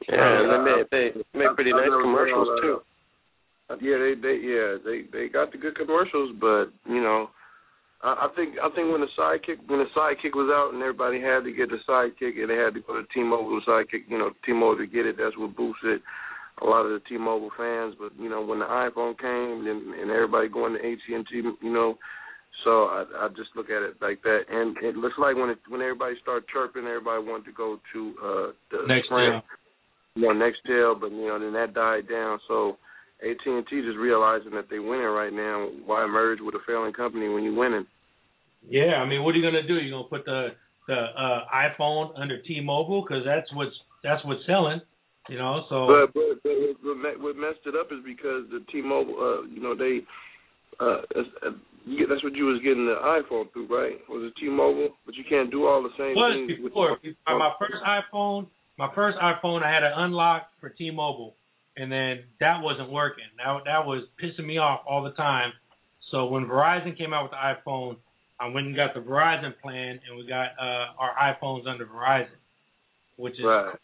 Yeah, 0.09 0.41
and 0.41 0.51
they 0.53 0.61
make 0.61 0.91
they 0.91 1.39
make 1.39 1.55
pretty 1.55 1.73
nice 1.73 1.89
commercials 1.89 2.49
too. 2.61 2.81
Uh, 3.71 3.77
Yeah, 3.81 3.97
they 3.97 4.15
they 4.21 4.37
yeah 4.37 4.77
they 4.85 5.09
they 5.11 5.29
got 5.29 5.53
the 5.53 5.59
good 5.59 5.77
commercials, 5.77 6.37
but 6.39 6.67
you 6.85 7.01
know, 7.01 7.31
I, 8.03 8.29
I 8.29 8.37
think 8.37 8.57
I 8.63 8.69
think 8.75 8.93
when 8.93 9.01
the 9.01 9.09
sidekick 9.17 9.65
when 9.67 9.81
the 9.81 9.89
sidekick 9.97 10.35
was 10.35 10.53
out 10.53 10.75
and 10.75 10.83
everybody 10.83 11.21
had 11.21 11.45
to 11.45 11.53
get 11.53 11.71
the 11.71 11.81
sidekick 11.89 12.37
and 12.37 12.51
they 12.51 12.57
had 12.57 12.75
to 12.75 12.81
go 12.81 13.01
to 13.01 13.07
T-Mobile 13.15 13.63
sidekick, 13.67 14.05
you 14.09 14.19
know, 14.19 14.31
T-Mobile 14.45 14.79
to 14.79 14.87
get 14.87 15.07
it. 15.07 15.17
That's 15.17 15.39
what 15.39 15.57
boosted 15.57 16.03
a 16.61 16.67
lot 16.67 16.85
of 16.85 16.93
the 16.93 17.01
T-Mobile 17.09 17.51
fans. 17.57 17.95
But 17.99 18.13
you 18.21 18.29
know, 18.29 18.45
when 18.45 18.59
the 18.59 18.67
iPhone 18.67 19.19
came 19.19 19.67
and 19.67 19.95
and 19.95 20.11
everybody 20.11 20.49
going 20.49 20.75
to 20.75 20.81
AT&T, 20.81 21.25
you 21.33 21.73
know. 21.73 21.97
So 22.63 22.87
I, 22.87 23.05
I 23.19 23.29
just 23.37 23.51
look 23.57 23.69
at 23.69 23.83
it 23.83 23.97
like 24.01 24.23
that, 24.23 24.47
and 24.49 24.77
it 24.79 24.97
looks 24.97 25.17
like 25.19 25.37
when 25.37 25.51
it, 25.51 25.59
when 25.69 25.83
everybody 25.83 26.15
started 26.23 26.49
chirping, 26.49 26.87
everybody 26.87 27.23
wanted 27.23 27.47
to 27.47 27.53
go 27.53 27.79
to 27.93 28.15
uh, 28.23 28.49
the 28.71 28.87
Next 28.87 29.07
Sprint, 29.07 29.45
you 30.15 30.23
know, 30.23 30.33
Nextel, 30.33 31.01
but 31.01 31.11
you 31.11 31.27
know, 31.27 31.39
then 31.39 31.53
that 31.53 31.75
died 31.75 32.09
down. 32.09 32.39
So 32.47 32.79
AT 33.21 33.43
and 33.45 33.67
T 33.67 33.83
just 33.83 33.99
realizing 33.99 34.53
that 34.53 34.67
they're 34.71 34.83
winning 34.83 35.07
right 35.07 35.33
now. 35.33 35.69
Why 35.85 36.07
merge 36.07 36.39
with 36.41 36.55
a 36.55 36.63
failing 36.67 36.93
company 36.93 37.29
when 37.29 37.43
you're 37.45 37.59
winning? 37.59 37.87
Yeah, 38.69 39.03
I 39.03 39.07
mean, 39.07 39.25
what 39.25 39.35
are 39.35 39.39
you 39.39 39.45
gonna 39.45 39.67
do? 39.67 39.75
You 39.75 39.91
gonna 39.91 40.09
put 40.09 40.25
the 40.25 40.49
the 40.87 40.95
uh, 40.95 41.45
iPhone 41.53 42.19
under 42.19 42.41
T-Mobile 42.43 43.03
because 43.03 43.25
that's 43.25 43.53
what's 43.53 43.75
that's 44.03 44.25
what's 44.25 44.45
selling, 44.47 44.81
you 45.29 45.39
know. 45.39 45.65
So 45.69 45.87
But 45.87 46.15
but, 46.15 46.43
but 46.85 47.21
what 47.21 47.37
messed 47.37 47.67
it 47.67 47.75
up 47.75 47.89
is 47.93 47.99
because 48.05 48.45
the 48.51 48.65
T-Mobile, 48.71 49.17
uh, 49.19 49.47
you 49.49 49.61
know, 49.61 49.75
they 49.75 50.01
uh, 50.81 51.03
it's- 51.85 51.93
you 51.93 51.99
get- 51.99 52.09
that's 52.09 52.25
what 52.25 52.35
you 52.35 52.47
was 52.47 52.61
getting 52.63 52.87
the 52.87 52.97
iPhone 52.97 53.53
through, 53.53 53.67
right? 53.67 54.01
Was 54.09 54.25
it 54.25 54.37
T-Mobile? 54.37 54.97
But 55.05 55.15
you 55.17 55.25
can't 55.25 55.51
do 55.51 55.67
all 55.67 55.83
the 55.83 55.93
same 55.97 56.15
was 56.17 56.35
things. 56.35 56.63
with- 56.63 56.73
before 56.73 56.99
my, 57.27 57.35
my 57.39 57.53
first 57.59 57.83
iPhone. 57.85 58.47
My 58.77 58.93
first 58.95 59.19
iPhone, 59.19 59.63
I 59.63 59.71
had 59.71 59.81
to 59.81 60.03
unlock 60.03 60.51
for 60.61 60.69
T-Mobile, 60.69 61.37
and 61.77 61.93
then 61.93 62.25
that 62.41 62.61
wasn't 62.61 62.91
working. 62.91 63.25
That 63.37 63.65
that 63.67 63.87
was 63.87 64.05
pissing 64.21 64.47
me 64.47 64.59
off 64.59 64.83
all 64.87 65.03
the 65.05 65.13
time. 65.13 65.53
So 66.11 66.27
when 66.27 66.47
Verizon 66.47 66.97
came 66.97 67.13
out 67.13 67.25
with 67.25 67.33
the 67.33 67.37
iPhone, 67.37 67.97
I 68.41 68.49
went 68.49 68.67
and 68.67 68.75
got 68.75 68.95
the 68.95 69.01
Verizon 69.01 69.55
plan, 69.61 70.01
and 70.07 70.17
we 70.17 70.27
got 70.27 70.59
uh, 70.59 70.87
our 70.99 71.15
iPhones 71.15 71.67
under 71.67 71.87
Verizon, 71.87 72.35
which 73.17 73.35
is. 73.35 73.45
Right. 73.45 73.77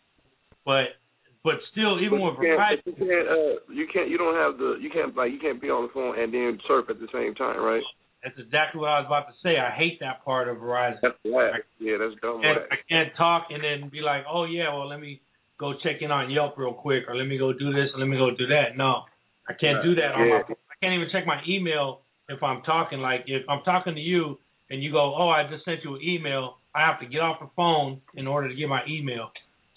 But 0.65 0.97
but 1.43 1.55
still, 1.73 2.01
even 2.01 2.19
But 2.21 2.37
with 2.37 2.45
you 2.45 2.57
Verizon, 2.57 2.85
can't, 2.85 2.99
you 2.99 3.07
can't, 3.07 3.29
uh, 3.29 3.73
you 3.73 3.87
can't, 3.93 4.09
you 4.11 4.19
don't 4.19 4.37
have 4.37 4.59
the, 4.59 4.77
you 4.81 4.91
can't 4.91 5.17
like, 5.17 5.33
you 5.33 5.39
can't 5.41 5.61
be 5.61 5.71
on 5.71 5.89
the 5.89 5.93
phone 5.93 6.19
and 6.19 6.33
then 6.33 6.59
surf 6.69 6.87
at 6.91 7.01
the 7.01 7.09
same 7.13 7.35
time, 7.35 7.61
right? 7.61 7.83
that's 8.23 8.37
exactly 8.39 8.81
what 8.81 8.91
I 8.91 9.01
was 9.01 9.07
about 9.09 9.29
to 9.29 9.35
say. 9.43 9.57
I 9.59 9.71
hate 9.75 9.99
that 10.01 10.25
part 10.25 10.49
of 10.49 10.59
Verizon. 10.59 11.01
That's 11.03 11.17
whack. 11.25 11.65
Yeah, 11.79 11.97
that's 11.99 12.21
dumb. 12.21 12.43
can't, 12.43 12.61
whack. 12.61 12.69
I 12.71 12.77
can't 12.89 13.17
talk 13.17 13.49
and 13.51 13.65
then 13.65 13.89
be 13.89 14.01
like, 14.01 14.25
oh 14.31 14.45
yeah, 14.45 14.69
well 14.73 14.89
let 14.89 15.01
me 15.01 15.21
go 15.59 15.73
check 15.83 16.01
in 16.01 16.11
on 16.11 16.31
Yelp 16.31 16.57
real 16.59 16.73
quick, 16.73 17.05
or 17.09 17.17
let 17.17 17.27
me 17.27 17.39
go 17.39 17.53
do 17.53 17.73
this, 17.73 17.89
or 17.95 18.01
let 18.01 18.09
me 18.09 18.17
go 18.17 18.31
do 18.31 18.47
that. 18.49 18.77
No, 18.77 19.05
I 19.49 19.53
can't 19.55 19.83
do 19.83 19.95
that 19.97 20.13
on 20.13 20.27
Yeah. 20.29 20.43
my. 20.49 20.55
I 20.55 20.75
can't 20.81 20.95
even 20.95 21.09
check 21.13 21.27
my 21.27 21.41
email 21.49 22.01
if 22.29 22.43
I'm 22.43 22.63
talking. 22.63 23.01
Like 23.01 23.25
if 23.27 23.49
I'm 23.49 23.63
talking 23.65 23.95
to 23.95 24.01
you 24.01 24.39
and 24.71 24.83
you 24.83 24.93
go, 24.93 25.15
oh, 25.17 25.29
I 25.29 25.49
just 25.51 25.65
sent 25.65 25.81
you 25.85 25.95
an 25.97 26.03
email, 26.03 26.57
I 26.75 26.87
have 26.87 27.01
to 27.01 27.07
get 27.07 27.21
off 27.21 27.41
the 27.41 27.49
phone 27.57 28.01
in 28.15 28.27
order 28.27 28.49
to 28.49 28.55
get 28.55 28.69
my 28.69 28.81
email. 28.89 29.31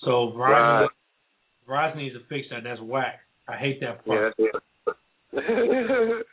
So 0.03 0.33
Verizon, 0.35 0.81
Right. 0.81 0.89
Verizon 1.67 1.97
needs 1.97 2.15
to 2.15 2.21
fix 2.29 2.47
that. 2.51 2.63
That's 2.63 2.81
whack. 2.81 3.19
I 3.47 3.57
hate 3.57 3.79
that 3.81 4.05
part. 4.05 4.33
it. 4.37 4.53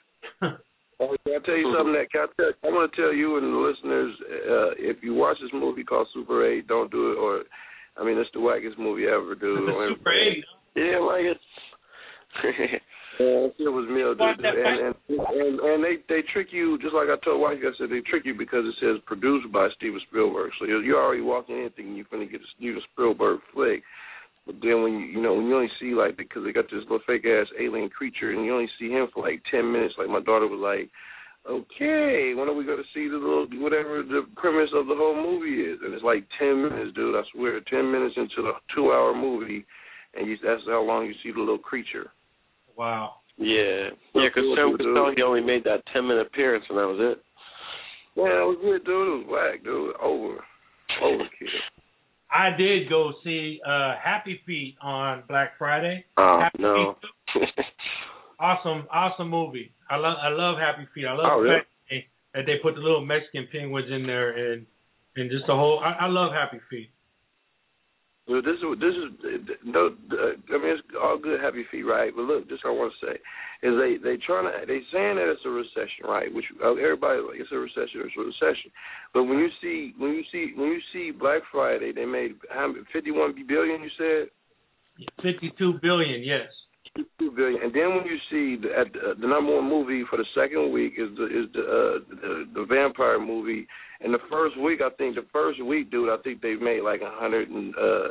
Oh, 1.01 1.17
can 1.25 1.33
I 1.33 1.47
tell 1.47 1.57
you 1.57 1.75
something 1.75 1.95
that 1.97 2.13
can 2.13 2.29
I, 2.29 2.33
tell, 2.37 2.53
I 2.61 2.69
want 2.69 2.93
to 2.93 3.01
tell 3.01 3.15
you 3.15 3.39
and 3.39 3.49
the 3.49 3.57
listeners, 3.57 4.13
uh, 4.21 4.71
if 4.77 4.99
you 5.03 5.15
watch 5.15 5.39
this 5.41 5.51
movie 5.55 5.83
called 5.83 6.09
Super 6.13 6.45
8, 6.45 6.69
don't 6.69 6.91
do 6.91 7.13
it. 7.13 7.17
Or, 7.17 7.41
I 7.97 8.05
mean, 8.05 8.19
it's 8.19 8.29
the 8.35 8.41
wackest 8.41 8.79
movie 8.79 9.07
ever, 9.09 9.35
dude. 9.35 9.65
Super 9.97 10.13
eight. 10.13 10.45
Yeah, 10.77 11.01
like 11.01 11.25
it's. 11.25 11.41
Yeah, 13.21 13.53
shit 13.59 13.69
was 13.69 13.85
meal, 13.93 14.17
Watch 14.17 14.41
dude. 14.41 14.49
that 14.49 14.57
And, 14.57 14.97
and 14.97 15.21
and 15.21 15.61
and 15.61 15.85
they 15.85 16.01
they 16.09 16.25
trick 16.33 16.49
you 16.57 16.79
just 16.81 16.95
like 16.95 17.13
I 17.13 17.21
told 17.21 17.43
White. 17.43 17.61
I 17.61 17.69
said 17.77 17.93
they 17.93 18.01
trick 18.09 18.25
you 18.25 18.33
because 18.33 18.65
it 18.65 18.73
says 18.81 18.97
produced 19.05 19.53
by 19.53 19.69
Steven 19.77 20.01
Spielberg. 20.09 20.49
So 20.59 20.65
you 20.65 20.81
you 20.81 20.97
already 20.97 21.21
walking 21.21 21.59
in 21.59 21.69
thinking 21.77 21.97
you're 21.97 22.09
gonna 22.11 22.25
get 22.25 22.41
a, 22.41 22.49
a 22.49 22.81
Spielberg 22.95 23.41
flick. 23.53 23.83
But 24.51 24.67
then 24.67 24.83
when 24.83 24.99
you 24.99 25.07
you 25.07 25.23
know 25.23 25.35
when 25.35 25.47
you 25.47 25.55
only 25.55 25.71
see 25.79 25.95
like 25.95 26.17
because 26.17 26.43
they 26.43 26.51
got 26.51 26.67
this 26.67 26.83
little 26.91 26.99
fake 27.07 27.25
ass 27.25 27.47
alien 27.55 27.89
creature 27.89 28.33
and 28.35 28.45
you 28.45 28.53
only 28.53 28.69
see 28.81 28.91
him 28.91 29.07
for 29.15 29.23
like 29.23 29.43
ten 29.47 29.71
minutes. 29.71 29.95
Like 29.97 30.09
my 30.11 30.19
daughter 30.19 30.51
was 30.51 30.59
like, 30.59 30.91
okay, 31.47 32.35
when 32.35 32.51
are 32.51 32.55
we 32.55 32.67
gonna 32.67 32.83
see 32.93 33.07
the 33.07 33.15
little 33.15 33.47
whatever 33.63 34.03
the 34.03 34.27
premise 34.35 34.71
of 34.75 34.91
the 34.91 34.99
whole 34.99 35.15
movie 35.15 35.63
is? 35.63 35.79
And 35.85 35.95
it's 35.95 36.03
like 36.03 36.27
ten 36.37 36.67
minutes, 36.67 36.91
dude. 36.97 37.15
I 37.15 37.23
swear, 37.31 37.61
ten 37.71 37.93
minutes 37.93 38.19
into 38.19 38.43
the 38.43 38.59
two 38.75 38.91
hour 38.91 39.15
movie, 39.15 39.65
and 40.19 40.27
you, 40.27 40.37
that's 40.43 40.67
how 40.67 40.83
long 40.83 41.07
you 41.07 41.15
see 41.23 41.31
the 41.31 41.39
little 41.39 41.59
creature. 41.59 42.11
Wow. 42.77 43.23
Yeah, 43.39 43.95
yeah, 44.19 44.27
because 44.35 44.51
Sam 44.59 44.77
Cassell, 44.77 45.15
he 45.15 45.23
only 45.23 45.41
made 45.47 45.63
that 45.63 45.87
ten 45.95 46.09
minute 46.09 46.27
appearance 46.27 46.65
and 46.69 46.77
that 46.77 46.91
was 46.91 46.99
it. 46.99 47.23
Yeah, 48.19 48.43
it 48.43 48.51
was 48.51 48.59
good, 48.61 48.85
dude. 48.85 48.91
It 48.91 49.15
was 49.15 49.27
whack, 49.31 49.63
dude. 49.63 49.95
Over, 50.03 50.43
overkill. 51.07 51.80
I 52.33 52.51
did 52.57 52.89
go 52.89 53.13
see 53.25 53.61
uh 53.67 53.95
Happy 54.03 54.41
Feet 54.47 54.77
on 54.83 55.23
Black 55.29 55.59
Friday. 55.59 56.05
Oh 56.17 56.39
Happy 56.41 56.63
no. 56.63 56.97
Awesome, 58.39 58.87
awesome 58.91 59.29
movie. 59.29 59.71
I 59.91 59.97
love, 59.97 60.17
I 60.23 60.29
love 60.31 60.57
Happy 60.57 60.89
Feet. 60.95 61.05
I 61.07 61.13
love 61.13 61.27
Oh, 61.31 61.37
the 61.37 61.43
really? 61.43 61.57
fact 61.59 61.69
that 61.69 61.95
they, 61.95 62.07
that 62.41 62.47
they 62.47 62.57
put 62.63 62.75
the 62.75 62.81
little 62.81 63.05
Mexican 63.05 63.47
penguins 63.53 63.91
in 63.93 64.07
there, 64.07 64.31
and 64.53 64.65
and 65.17 65.31
just 65.31 65.47
the 65.47 65.55
whole. 65.55 65.81
I, 65.85 66.05
I 66.05 66.07
love 66.07 66.33
Happy 66.33 66.59
Feet. 66.71 66.89
Well, 68.31 68.43
this 68.47 68.63
is 68.63 68.79
this 68.79 68.95
is 68.95 69.11
no. 69.67 69.91
I 69.91 70.59
mean, 70.63 70.79
it's 70.79 70.87
all 70.95 71.19
good, 71.19 71.41
happy 71.41 71.67
feet, 71.71 71.83
right? 71.83 72.15
But 72.15 72.31
look, 72.31 72.49
this 72.49 72.63
I 72.65 72.71
want 72.71 72.95
to 72.95 73.07
say 73.07 73.19
is 73.67 73.75
they 73.75 73.99
they 73.99 74.23
trying 74.23 74.47
to 74.47 74.55
they 74.71 74.87
saying 74.95 75.19
that 75.19 75.35
it's 75.35 75.43
a 75.43 75.51
recession, 75.51 76.07
right? 76.07 76.33
Which 76.33 76.47
uh, 76.63 76.79
everybody 76.79 77.27
like 77.27 77.43
it's 77.43 77.51
a 77.51 77.59
recession, 77.59 78.07
it's 78.07 78.15
a 78.15 78.23
recession. 78.23 78.71
But 79.13 79.25
when 79.25 79.43
you 79.43 79.51
see 79.59 79.95
when 79.99 80.15
you 80.15 80.23
see 80.31 80.55
when 80.55 80.71
you 80.71 80.81
see 80.95 81.11
Black 81.11 81.43
Friday, 81.51 81.91
they 81.91 82.07
made 82.07 82.39
how 82.55 82.71
51 82.93 83.35
billion. 83.49 83.83
You 83.83 83.91
said 83.99 84.31
Fifty-two 85.23 85.75
billion, 85.81 86.23
yes. 86.23 86.49
52 86.97 87.31
billion. 87.37 87.63
And 87.63 87.73
then 87.75 87.95
when 87.95 88.05
you 88.07 88.19
see 88.31 88.61
the, 88.61 88.75
at 88.79 88.93
the, 88.93 89.15
the 89.21 89.27
number 89.27 89.55
one 89.55 89.69
movie 89.69 90.05
for 90.11 90.17
the 90.17 90.25
second 90.35 90.73
week 90.73 90.95
is 90.99 91.09
the 91.17 91.27
is 91.27 91.47
the, 91.55 91.61
uh, 91.61 92.15
the 92.21 92.45
the 92.55 92.65
vampire 92.69 93.19
movie. 93.21 93.67
And 94.01 94.15
the 94.15 94.19
first 94.31 94.59
week, 94.59 94.81
I 94.83 94.91
think 94.97 95.15
the 95.17 95.27
first 95.33 95.63
week, 95.63 95.91
dude, 95.91 96.09
I 96.09 96.17
think 96.23 96.41
they 96.41 96.55
made 96.55 96.81
like 96.83 97.01
a 97.03 97.11
hundred 97.13 97.51
and 97.51 97.75
uh, 97.77 98.09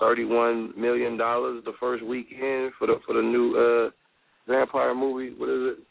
thirty-one 0.00 0.72
million 0.76 1.16
dollars 1.16 1.62
the 1.64 1.74
first 1.78 2.04
weekend 2.04 2.72
for 2.78 2.86
the 2.86 2.94
for 3.06 3.14
the 3.14 3.22
new 3.22 3.54
uh 3.54 3.90
vampire 4.50 4.94
movie. 4.94 5.34
What 5.36 5.48
is 5.50 5.76
it? 5.78 5.84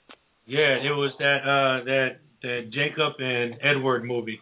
Yeah, 0.47 0.77
it 0.81 0.91
was 0.95 1.11
that 1.19 1.39
uh 1.45 1.83
that 1.85 2.09
that 2.43 2.69
Jacob 2.71 3.13
and 3.19 3.55
Edward 3.63 4.03
movie. 4.03 4.39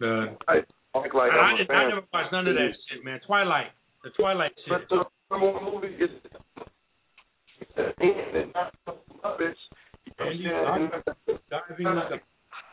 The 0.00 0.36
I 0.48 0.54
like 0.94 1.32
I, 1.32 1.56
didn't- 1.56 1.70
I 1.74 1.88
never 1.88 2.02
watched 2.12 2.32
none 2.32 2.46
of 2.46 2.54
that 2.54 2.70
shit, 2.90 3.04
man. 3.04 3.20
Twilight, 3.26 3.72
the 4.04 4.10
Twilight 4.10 4.52
shit. 4.64 4.68
But 4.68 4.88
the 4.90 5.04
number 5.30 5.52
one 5.52 5.64
movie 5.74 5.94
is. 5.94 6.10
Muppets. 6.10 6.20
Diving 6.58 7.60
like 7.60 7.61
a 7.61 7.61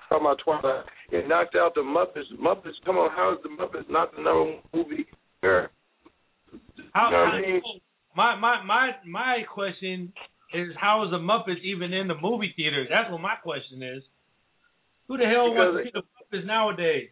Talking 0.10 0.26
about 0.26 0.40
Twilight. 0.44 0.86
It 1.12 1.28
knocked 1.28 1.56
out 1.56 1.76
the 1.76 1.82
Muppets. 1.82 2.26
Muppets, 2.42 2.74
come 2.86 2.98
on, 2.98 3.12
how 3.12 3.34
is 3.34 3.40
the 3.44 3.50
Muppets 3.50 3.90
not 3.90 4.16
the 4.16 4.22
number 4.22 4.44
one 4.44 4.60
movie? 4.74 5.06
Here? 5.42 5.70
How, 6.94 7.10
You 7.10 7.12
know 7.12 7.24
I 7.24 7.42
mean? 7.42 7.62
my 8.16 8.36
my 8.36 8.64
my 8.64 8.92
my 9.06 9.38
question 9.54 10.12
is 10.54 10.70
how 10.80 11.06
is 11.06 11.12
the 11.12 11.20
Muppets 11.20 11.62
even 11.64 11.94
in 11.94 12.08
the 12.08 12.16
movie 12.16 12.54
theaters? 12.56 12.88
That's 12.90 13.12
what 13.12 13.22
my 13.22 13.36
question 13.36 13.84
is. 13.84 14.04
Who 15.08 15.18
the 15.18 15.26
hell 15.26 15.54
wants 15.54 15.78
to 15.78 15.84
see 15.84 15.92
the 15.94 16.38
Muppets 16.38 16.46
nowadays? 16.46 17.10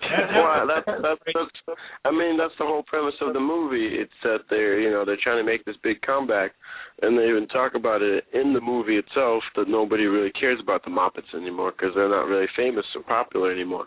Well, 0.00 0.66
that's, 0.66 1.00
that's, 1.02 1.20
that's, 1.34 1.78
I 2.04 2.10
mean, 2.10 2.36
that's 2.36 2.54
the 2.58 2.64
whole 2.64 2.82
premise 2.82 3.14
of 3.20 3.34
the 3.34 3.40
movie. 3.40 3.96
It's 4.00 4.12
that 4.24 4.40
they're, 4.50 4.80
you 4.80 4.90
know, 4.90 5.04
they're 5.04 5.20
trying 5.22 5.44
to 5.44 5.50
make 5.50 5.64
this 5.64 5.76
big 5.82 6.00
comeback, 6.02 6.52
and 7.02 7.16
they 7.16 7.28
even 7.28 7.46
talk 7.48 7.74
about 7.74 8.02
it 8.02 8.24
in 8.32 8.52
the 8.52 8.60
movie 8.60 8.96
itself 8.96 9.42
that 9.56 9.68
nobody 9.68 10.04
really 10.04 10.32
cares 10.32 10.58
about 10.62 10.84
the 10.84 10.90
Muppets 10.90 11.34
anymore 11.36 11.72
because 11.72 11.94
they're 11.94 12.08
not 12.08 12.26
really 12.26 12.48
famous 12.56 12.84
or 12.96 13.02
popular 13.02 13.52
anymore. 13.52 13.86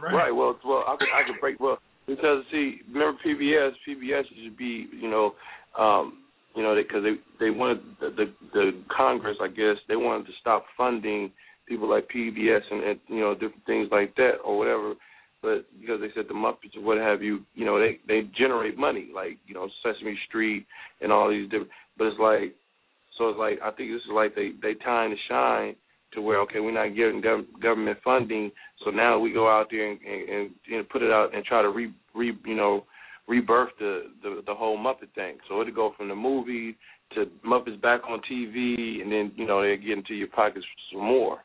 Right. 0.00 0.30
Well, 0.30 0.58
well, 0.64 0.84
I 0.86 0.96
could, 0.98 1.08
I 1.12 1.26
could 1.26 1.40
break. 1.40 1.60
Well, 1.60 1.78
because 2.06 2.44
see, 2.52 2.80
remember 2.92 3.18
PBS? 3.26 3.72
PBS 3.86 4.22
should 4.44 4.56
be, 4.56 4.86
you 4.92 5.10
know, 5.10 5.32
um, 5.78 6.22
you 6.54 6.62
know, 6.62 6.74
because 6.74 7.02
they 7.02 7.44
they 7.44 7.50
wanted 7.50 7.80
the, 8.00 8.10
the 8.10 8.32
the 8.52 8.70
Congress, 8.96 9.36
I 9.42 9.48
guess, 9.48 9.76
they 9.88 9.96
wanted 9.96 10.26
to 10.26 10.32
stop 10.40 10.64
funding 10.76 11.32
people 11.68 11.88
like 11.88 12.08
PBS 12.14 12.62
and, 12.70 12.82
and 12.82 13.00
you 13.08 13.20
know 13.20 13.34
different 13.34 13.64
things 13.66 13.88
like 13.90 14.14
that 14.16 14.36
or 14.44 14.58
whatever. 14.58 14.94
But 15.40 15.66
because 15.80 16.00
they 16.00 16.08
said 16.14 16.24
the 16.26 16.34
Muppets 16.34 16.76
or 16.76 16.82
what 16.82 16.98
have 16.98 17.22
you, 17.22 17.40
you 17.54 17.64
know, 17.64 17.78
they 17.78 18.00
they 18.08 18.28
generate 18.36 18.76
money 18.76 19.08
like 19.14 19.38
you 19.46 19.54
know 19.54 19.68
Sesame 19.82 20.18
Street 20.28 20.66
and 21.00 21.12
all 21.12 21.30
these 21.30 21.48
different. 21.48 21.70
But 21.96 22.08
it's 22.08 22.20
like, 22.20 22.54
so 23.16 23.28
it's 23.28 23.38
like 23.38 23.58
I 23.62 23.70
think 23.76 23.90
this 23.92 24.02
is 24.02 24.12
like 24.12 24.34
they 24.34 24.50
they 24.60 24.74
time 24.74 25.10
to 25.10 25.16
shine 25.28 25.76
to 26.14 26.22
where 26.22 26.40
okay 26.40 26.60
we're 26.60 26.72
not 26.72 26.96
getting 26.96 27.22
gov- 27.22 27.46
government 27.62 27.98
funding, 28.02 28.50
so 28.84 28.90
now 28.90 29.18
we 29.18 29.32
go 29.32 29.48
out 29.48 29.68
there 29.70 29.90
and, 29.90 30.00
and, 30.00 30.28
and 30.28 30.50
you 30.64 30.78
know, 30.78 30.84
put 30.90 31.02
it 31.02 31.10
out 31.10 31.34
and 31.34 31.44
try 31.44 31.62
to 31.62 31.68
re, 31.68 31.92
re 32.14 32.32
you 32.44 32.56
know 32.56 32.84
rebirth 33.28 33.70
the, 33.78 34.04
the 34.22 34.42
the 34.46 34.54
whole 34.54 34.78
Muppet 34.78 35.14
thing. 35.14 35.36
So 35.48 35.60
it'll 35.60 35.74
go 35.74 35.94
from 35.96 36.08
the 36.08 36.16
movie 36.16 36.76
to 37.14 37.26
Muppets 37.46 37.80
back 37.80 38.00
on 38.08 38.20
TV, 38.30 39.02
and 39.02 39.12
then 39.12 39.32
you 39.36 39.46
know 39.46 39.62
they 39.62 39.76
get 39.76 39.98
into 39.98 40.14
your 40.14 40.28
pockets 40.28 40.66
some 40.92 41.04
more. 41.04 41.38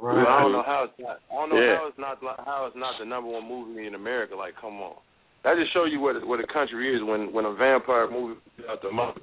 Right. 0.00 0.26
I 0.26 0.40
don't 0.42 0.52
know 0.52 0.62
how 0.64 0.84
it's 0.88 0.98
not. 0.98 1.18
I 1.30 1.34
don't 1.34 1.50
know 1.50 1.60
Yeah. 1.60 1.76
how 1.76 1.86
it's 1.88 1.98
not 1.98 2.18
how 2.44 2.66
it's 2.66 2.76
not 2.76 2.94
the 2.98 3.04
number 3.04 3.30
one 3.30 3.48
movie 3.48 3.86
in 3.86 3.94
America. 3.94 4.34
Like, 4.34 4.54
come 4.60 4.80
on, 4.80 4.96
that 5.44 5.56
just 5.56 5.72
show 5.72 5.84
you 5.84 5.98
the, 5.98 6.26
where 6.26 6.38
the 6.38 6.46
country 6.52 6.94
is 6.96 7.02
when 7.02 7.32
when 7.32 7.44
a 7.44 7.54
vampire 7.54 8.10
movie 8.10 8.40
out 8.70 8.80
the 8.82 8.88
Muppet. 8.88 9.22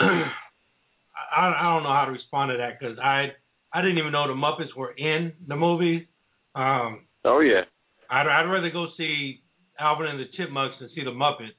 I, 0.00 1.52
I 1.60 1.74
don't 1.74 1.82
know 1.82 1.92
how 1.92 2.04
to 2.06 2.12
respond 2.12 2.50
to 2.50 2.56
that 2.58 2.78
because 2.78 2.98
I 2.98 3.32
I 3.72 3.82
didn't 3.82 3.98
even 3.98 4.12
know 4.12 4.26
the 4.26 4.34
Muppets 4.34 4.74
were 4.76 4.92
in 4.92 5.32
the 5.46 5.56
movie. 5.56 6.08
Um, 6.54 7.06
Oh 7.24 7.40
yeah. 7.40 7.62
I'd, 8.10 8.26
I'd 8.26 8.50
rather 8.50 8.70
go 8.70 8.86
see 8.96 9.42
Alvin 9.78 10.06
and 10.06 10.18
the 10.20 10.24
Chipmunks 10.36 10.76
than 10.80 10.88
see 10.94 11.04
the 11.04 11.10
Muppets. 11.10 11.58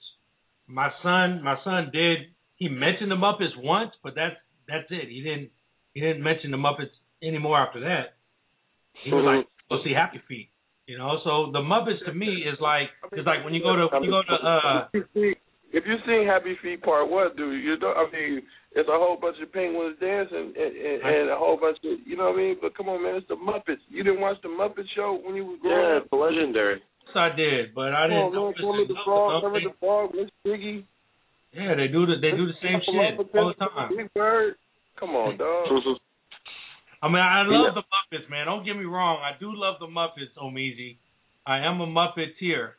My 0.68 0.90
son, 1.04 1.44
my 1.44 1.58
son 1.64 1.90
did. 1.94 2.20
He 2.56 2.68
mentioned 2.70 3.12
the 3.12 3.16
Muppets 3.16 3.56
once, 3.58 3.92
but 4.04 4.16
that's 4.16 4.36
that's 4.68 4.88
it. 4.90 5.10
He 5.10 5.22
didn't 5.22 5.50
he 5.94 6.02
didn't 6.02 6.24
mention 6.24 6.52
the 6.52 6.58
Muppets 6.58 6.94
anymore 7.24 7.58
after 7.60 7.80
that. 7.82 8.14
He 9.04 9.12
was 9.12 9.24
like, 9.26 9.48
"Go 9.70 9.84
see 9.84 9.94
Happy 9.94 10.20
Feet," 10.28 10.50
you 10.88 10.98
know. 10.98 11.20
So 11.24 11.52
the 11.52 11.60
Muppets 11.60 12.04
to 12.06 12.14
me 12.14 12.44
is 12.48 12.60
like 12.60 12.90
it's 13.14 13.26
like 13.26 13.44
when 13.46 13.54
you 13.54 13.62
go 13.64 13.76
to 13.76 13.88
when 13.92 14.04
you 14.04 14.12
go 14.12 14.24
to 14.24 14.36
uh 14.36 14.88
If 14.94 15.86
you 15.86 15.98
see- 15.98 16.04
seen 16.06 16.26
Happy 16.26 16.58
Feet 16.64 16.82
Part 16.82 17.10
One, 17.10 17.30
dude, 17.38 17.64
you 17.64 17.78
don't. 17.78 17.96
I 17.96 18.10
mean, 18.12 18.42
it's 18.74 18.90
a 18.90 18.98
whole 18.98 19.16
bunch 19.22 19.38
of 19.42 19.54
penguins 19.54 19.98
dancing 20.02 20.54
and, 20.58 20.74
and, 20.76 20.98
and 21.06 21.30
a 21.30 21.38
whole 21.38 21.58
bunch 21.58 21.78
of 21.86 22.00
you 22.06 22.18
know 22.18 22.32
what 22.34 22.40
I 22.40 22.42
mean. 22.42 22.56
But 22.62 22.76
come 22.76 22.90
on, 22.90 23.04
man, 23.04 23.16
it's 23.16 23.28
the 23.28 23.36
Muppets. 23.38 23.82
You 23.90 24.04
didn't 24.04 24.20
watch 24.22 24.38
the 24.42 24.50
Muppet 24.50 24.86
Show 24.96 25.22
when 25.24 25.36
you 25.36 25.46
were 25.46 25.58
growing 25.62 25.78
Yeah, 25.78 25.98
up? 25.98 26.04
it's 26.06 26.14
legendary. 26.14 26.82
yes, 26.82 27.16
I 27.16 27.30
did, 27.38 27.76
but 27.76 27.94
I 27.94 28.10
Come 28.10 28.18
on, 28.18 28.32
didn't 28.32 28.34
know 28.34 28.46
man, 28.50 28.54
Kermit 28.60 28.88
the 28.90 29.00
Frog, 29.06 29.44
Kermit 29.44 29.64
the 29.64 29.76
Frog, 29.80 30.10
Miss 30.16 30.30
Piggy. 30.44 30.86
Yeah, 31.54 31.74
they 31.78 31.88
do 31.88 32.06
the 32.06 32.16
they 32.22 32.32
do 32.34 32.46
the 32.50 32.58
same 32.62 32.82
shit 32.86 32.96
all 33.38 33.54
the 33.54 33.54
time. 33.62 33.96
Big 33.96 34.10
Bird. 34.14 34.56
Come 35.00 35.12
on, 35.12 35.38
dog. 35.38 35.68
I 37.02 37.08
mean, 37.08 37.18
I 37.24 37.44
love 37.48 37.76
the 37.76 37.84
Muppets, 37.88 38.30
man. 38.30 38.48
Don't 38.48 38.66
get 38.66 38.76
me 38.76 38.84
wrong. 38.84 39.22
I 39.24 39.40
do 39.40 39.52
love 39.54 39.76
the 39.80 39.88
Muppets, 39.88 40.36
Omeezy. 40.42 40.98
I 41.48 41.60
am 41.60 41.80
a 41.80 41.88
Muppeteer, 41.88 42.72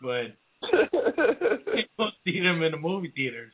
but 0.00 0.36
you 0.72 1.84
don't 1.98 2.14
see 2.24 2.38
them 2.40 2.62
in 2.62 2.70
the 2.72 2.78
movie 2.78 3.12
theaters. 3.14 3.52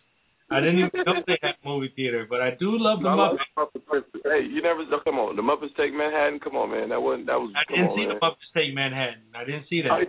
I 0.50 0.60
didn't 0.60 0.78
even 0.78 0.90
know 1.04 1.14
they 1.26 1.38
had 1.42 1.56
movie 1.64 1.92
theater, 1.94 2.26
but 2.28 2.40
I 2.40 2.50
do 2.58 2.76
love 2.78 3.02
the 3.02 3.08
I 3.08 3.14
love 3.14 3.36
Muppets. 3.56 3.72
the 3.74 3.80
Muppets. 3.80 4.22
Hey, 4.24 4.46
you 4.46 4.62
never 4.62 4.80
oh, 4.92 5.00
come 5.04 5.18
on. 5.18 5.36
The 5.36 5.42
Muppets 5.42 5.76
Take 5.76 5.92
Manhattan. 5.92 6.40
Come 6.40 6.56
on, 6.56 6.70
man. 6.70 6.88
That 6.90 7.00
wasn't. 7.00 7.26
That 7.26 7.40
was. 7.40 7.52
I 7.56 7.64
come 7.68 7.76
didn't 7.76 7.90
on, 7.90 7.96
see 7.96 8.06
man. 8.06 8.16
the 8.16 8.26
Muppets 8.26 8.50
Take 8.54 8.74
Manhattan. 8.74 9.22
I 9.34 9.44
didn't 9.44 9.64
see 9.68 9.82
that. 9.82 9.92
I. 9.92 10.04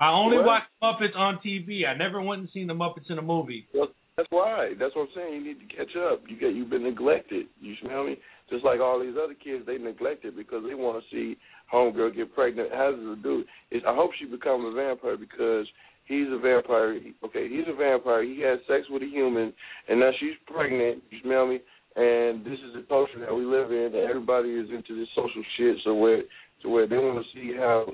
I 0.00 0.12
only 0.12 0.38
What? 0.38 0.46
watched 0.46 0.70
Muppets 0.82 1.16
on 1.16 1.40
TV. 1.44 1.86
I 1.88 1.96
never 1.96 2.22
went 2.22 2.42
and 2.42 2.50
seen 2.54 2.68
the 2.68 2.74
Muppets 2.74 3.10
in 3.10 3.18
a 3.18 3.22
movie. 3.22 3.66
Well, 3.74 3.88
that's 4.18 4.28
why. 4.30 4.72
That's 4.80 4.96
what 4.96 5.02
I'm 5.02 5.14
saying. 5.14 5.34
You 5.34 5.44
need 5.54 5.60
to 5.60 5.76
catch 5.76 5.94
up. 5.96 6.22
You 6.28 6.36
get. 6.36 6.52
You've 6.52 6.70
been 6.70 6.82
neglected. 6.82 7.46
You 7.60 7.74
smell 7.80 8.04
me? 8.04 8.16
Just 8.50 8.64
like 8.64 8.80
all 8.80 8.98
these 9.00 9.14
other 9.14 9.34
kids, 9.34 9.64
they 9.64 9.78
neglected 9.78 10.34
because 10.34 10.64
they 10.66 10.74
want 10.74 11.00
to 11.00 11.10
see 11.14 11.38
homegirl 11.72 12.16
get 12.16 12.34
pregnant. 12.34 12.70
How 12.72 12.90
does 12.90 13.00
it 13.00 13.22
do? 13.22 13.44
Is 13.70 13.82
I 13.86 13.94
hope 13.94 14.10
she 14.18 14.24
becomes 14.24 14.64
a 14.66 14.74
vampire 14.74 15.16
because 15.16 15.66
he's 16.06 16.26
a 16.32 16.38
vampire. 16.38 16.98
Okay, 17.26 17.48
he's 17.48 17.68
a 17.68 17.76
vampire. 17.76 18.24
He 18.24 18.40
had 18.40 18.58
sex 18.66 18.90
with 18.90 19.04
a 19.04 19.06
human, 19.06 19.52
and 19.88 20.00
now 20.00 20.10
she's 20.18 20.34
pregnant. 20.52 21.00
You 21.10 21.18
smell 21.22 21.46
me? 21.46 21.60
And 21.94 22.44
this 22.44 22.58
is 22.66 22.74
the 22.74 22.84
culture 22.88 23.20
that 23.20 23.32
we 23.32 23.44
live 23.44 23.70
in. 23.70 23.90
That 23.92 24.08
everybody 24.10 24.50
is 24.50 24.68
into 24.70 24.98
this 24.98 25.08
social 25.14 25.44
shit. 25.56 25.76
So 25.84 25.94
where, 25.94 26.22
to 26.62 26.68
where 26.68 26.88
they 26.88 26.96
want 26.96 27.24
to 27.24 27.38
see 27.38 27.54
how, 27.56 27.92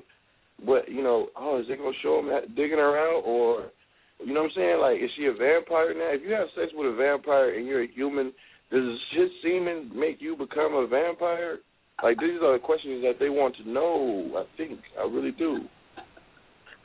what 0.64 0.88
you 0.88 1.02
know? 1.02 1.28
Oh, 1.36 1.60
is 1.60 1.66
they 1.68 1.76
gonna 1.76 1.92
show 2.02 2.22
them 2.24 2.54
digging 2.56 2.78
her 2.78 2.96
out 2.96 3.20
or? 3.26 3.70
You 4.20 4.32
know 4.32 4.42
what 4.42 4.50
I'm 4.50 4.56
saying? 4.56 4.78
Like, 4.80 4.96
is 5.02 5.10
she 5.16 5.26
a 5.26 5.32
vampire 5.32 5.92
now? 5.94 6.14
If 6.14 6.22
you 6.22 6.32
have 6.34 6.48
sex 6.54 6.72
with 6.74 6.92
a 6.92 6.96
vampire 6.96 7.54
and 7.58 7.66
you're 7.66 7.82
a 7.82 7.88
human, 7.90 8.32
does 8.70 8.84
his 9.12 9.30
semen 9.42 9.90
make 9.94 10.18
you 10.20 10.36
become 10.36 10.74
a 10.74 10.86
vampire? 10.86 11.58
Like, 12.02 12.18
these 12.18 12.40
are 12.42 12.54
the 12.54 12.62
questions 12.62 13.02
that 13.02 13.18
they 13.20 13.28
want 13.28 13.54
to 13.56 13.68
know. 13.68 14.30
I 14.38 14.44
think 14.56 14.78
I 14.98 15.04
really 15.06 15.32
do. 15.32 15.66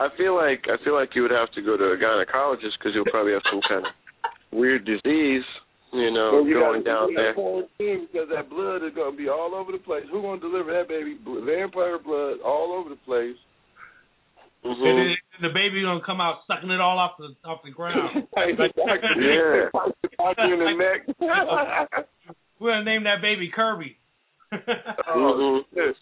I 0.00 0.08
feel 0.16 0.34
like 0.34 0.64
I 0.64 0.82
feel 0.82 0.94
like 0.94 1.10
you 1.14 1.22
would 1.22 1.30
have 1.30 1.52
to 1.52 1.62
go 1.62 1.76
to 1.76 1.92
a 1.92 1.96
gynecologist 1.96 2.78
because 2.80 2.92
you'll 2.94 3.10
probably 3.12 3.32
have 3.32 3.42
some 3.50 3.60
kind 3.68 3.84
of 3.84 3.92
weird 4.50 4.84
disease, 4.86 5.44
you 5.92 6.10
know, 6.10 6.40
Well, 6.40 6.46
you 6.46 6.54
going 6.54 6.82
gotta- 6.82 7.12
down 7.12 7.14
there. 7.14 7.34
because 7.76 8.28
that 8.30 8.48
blood 8.48 8.82
is 8.82 8.94
gonna 8.94 9.16
be 9.16 9.28
all 9.28 9.54
over 9.54 9.72
the 9.72 9.78
place. 9.78 10.04
Who's 10.10 10.22
gonna 10.22 10.40
deliver 10.40 10.72
that 10.72 10.88
baby? 10.88 11.18
Vampire 11.44 11.98
blood 11.98 12.40
all 12.40 12.72
over 12.72 12.88
the 12.88 12.96
place. 13.04 13.36
And 14.62 14.76
Mm-hmm. 14.76 14.84
then 15.40 15.50
the 15.50 15.54
baby 15.54 15.82
gonna 15.82 16.04
come 16.04 16.20
out 16.20 16.40
sucking 16.46 16.70
it 16.70 16.80
all 16.80 16.98
off 16.98 17.12
the 17.18 17.34
off 17.48 17.60
the 17.64 17.70
ground. 17.70 18.26
yeah. 18.36 19.68
Pop 20.16 20.36
you 20.38 20.52
in 20.52 20.60
the 20.60 20.76
neck. 20.76 21.16
We're 22.60 22.72
gonna 22.72 22.84
name 22.84 23.04
that 23.04 23.22
baby 23.22 23.50
Kirby. 23.54 23.96
oh, 25.08 25.62
yes. 25.74 25.94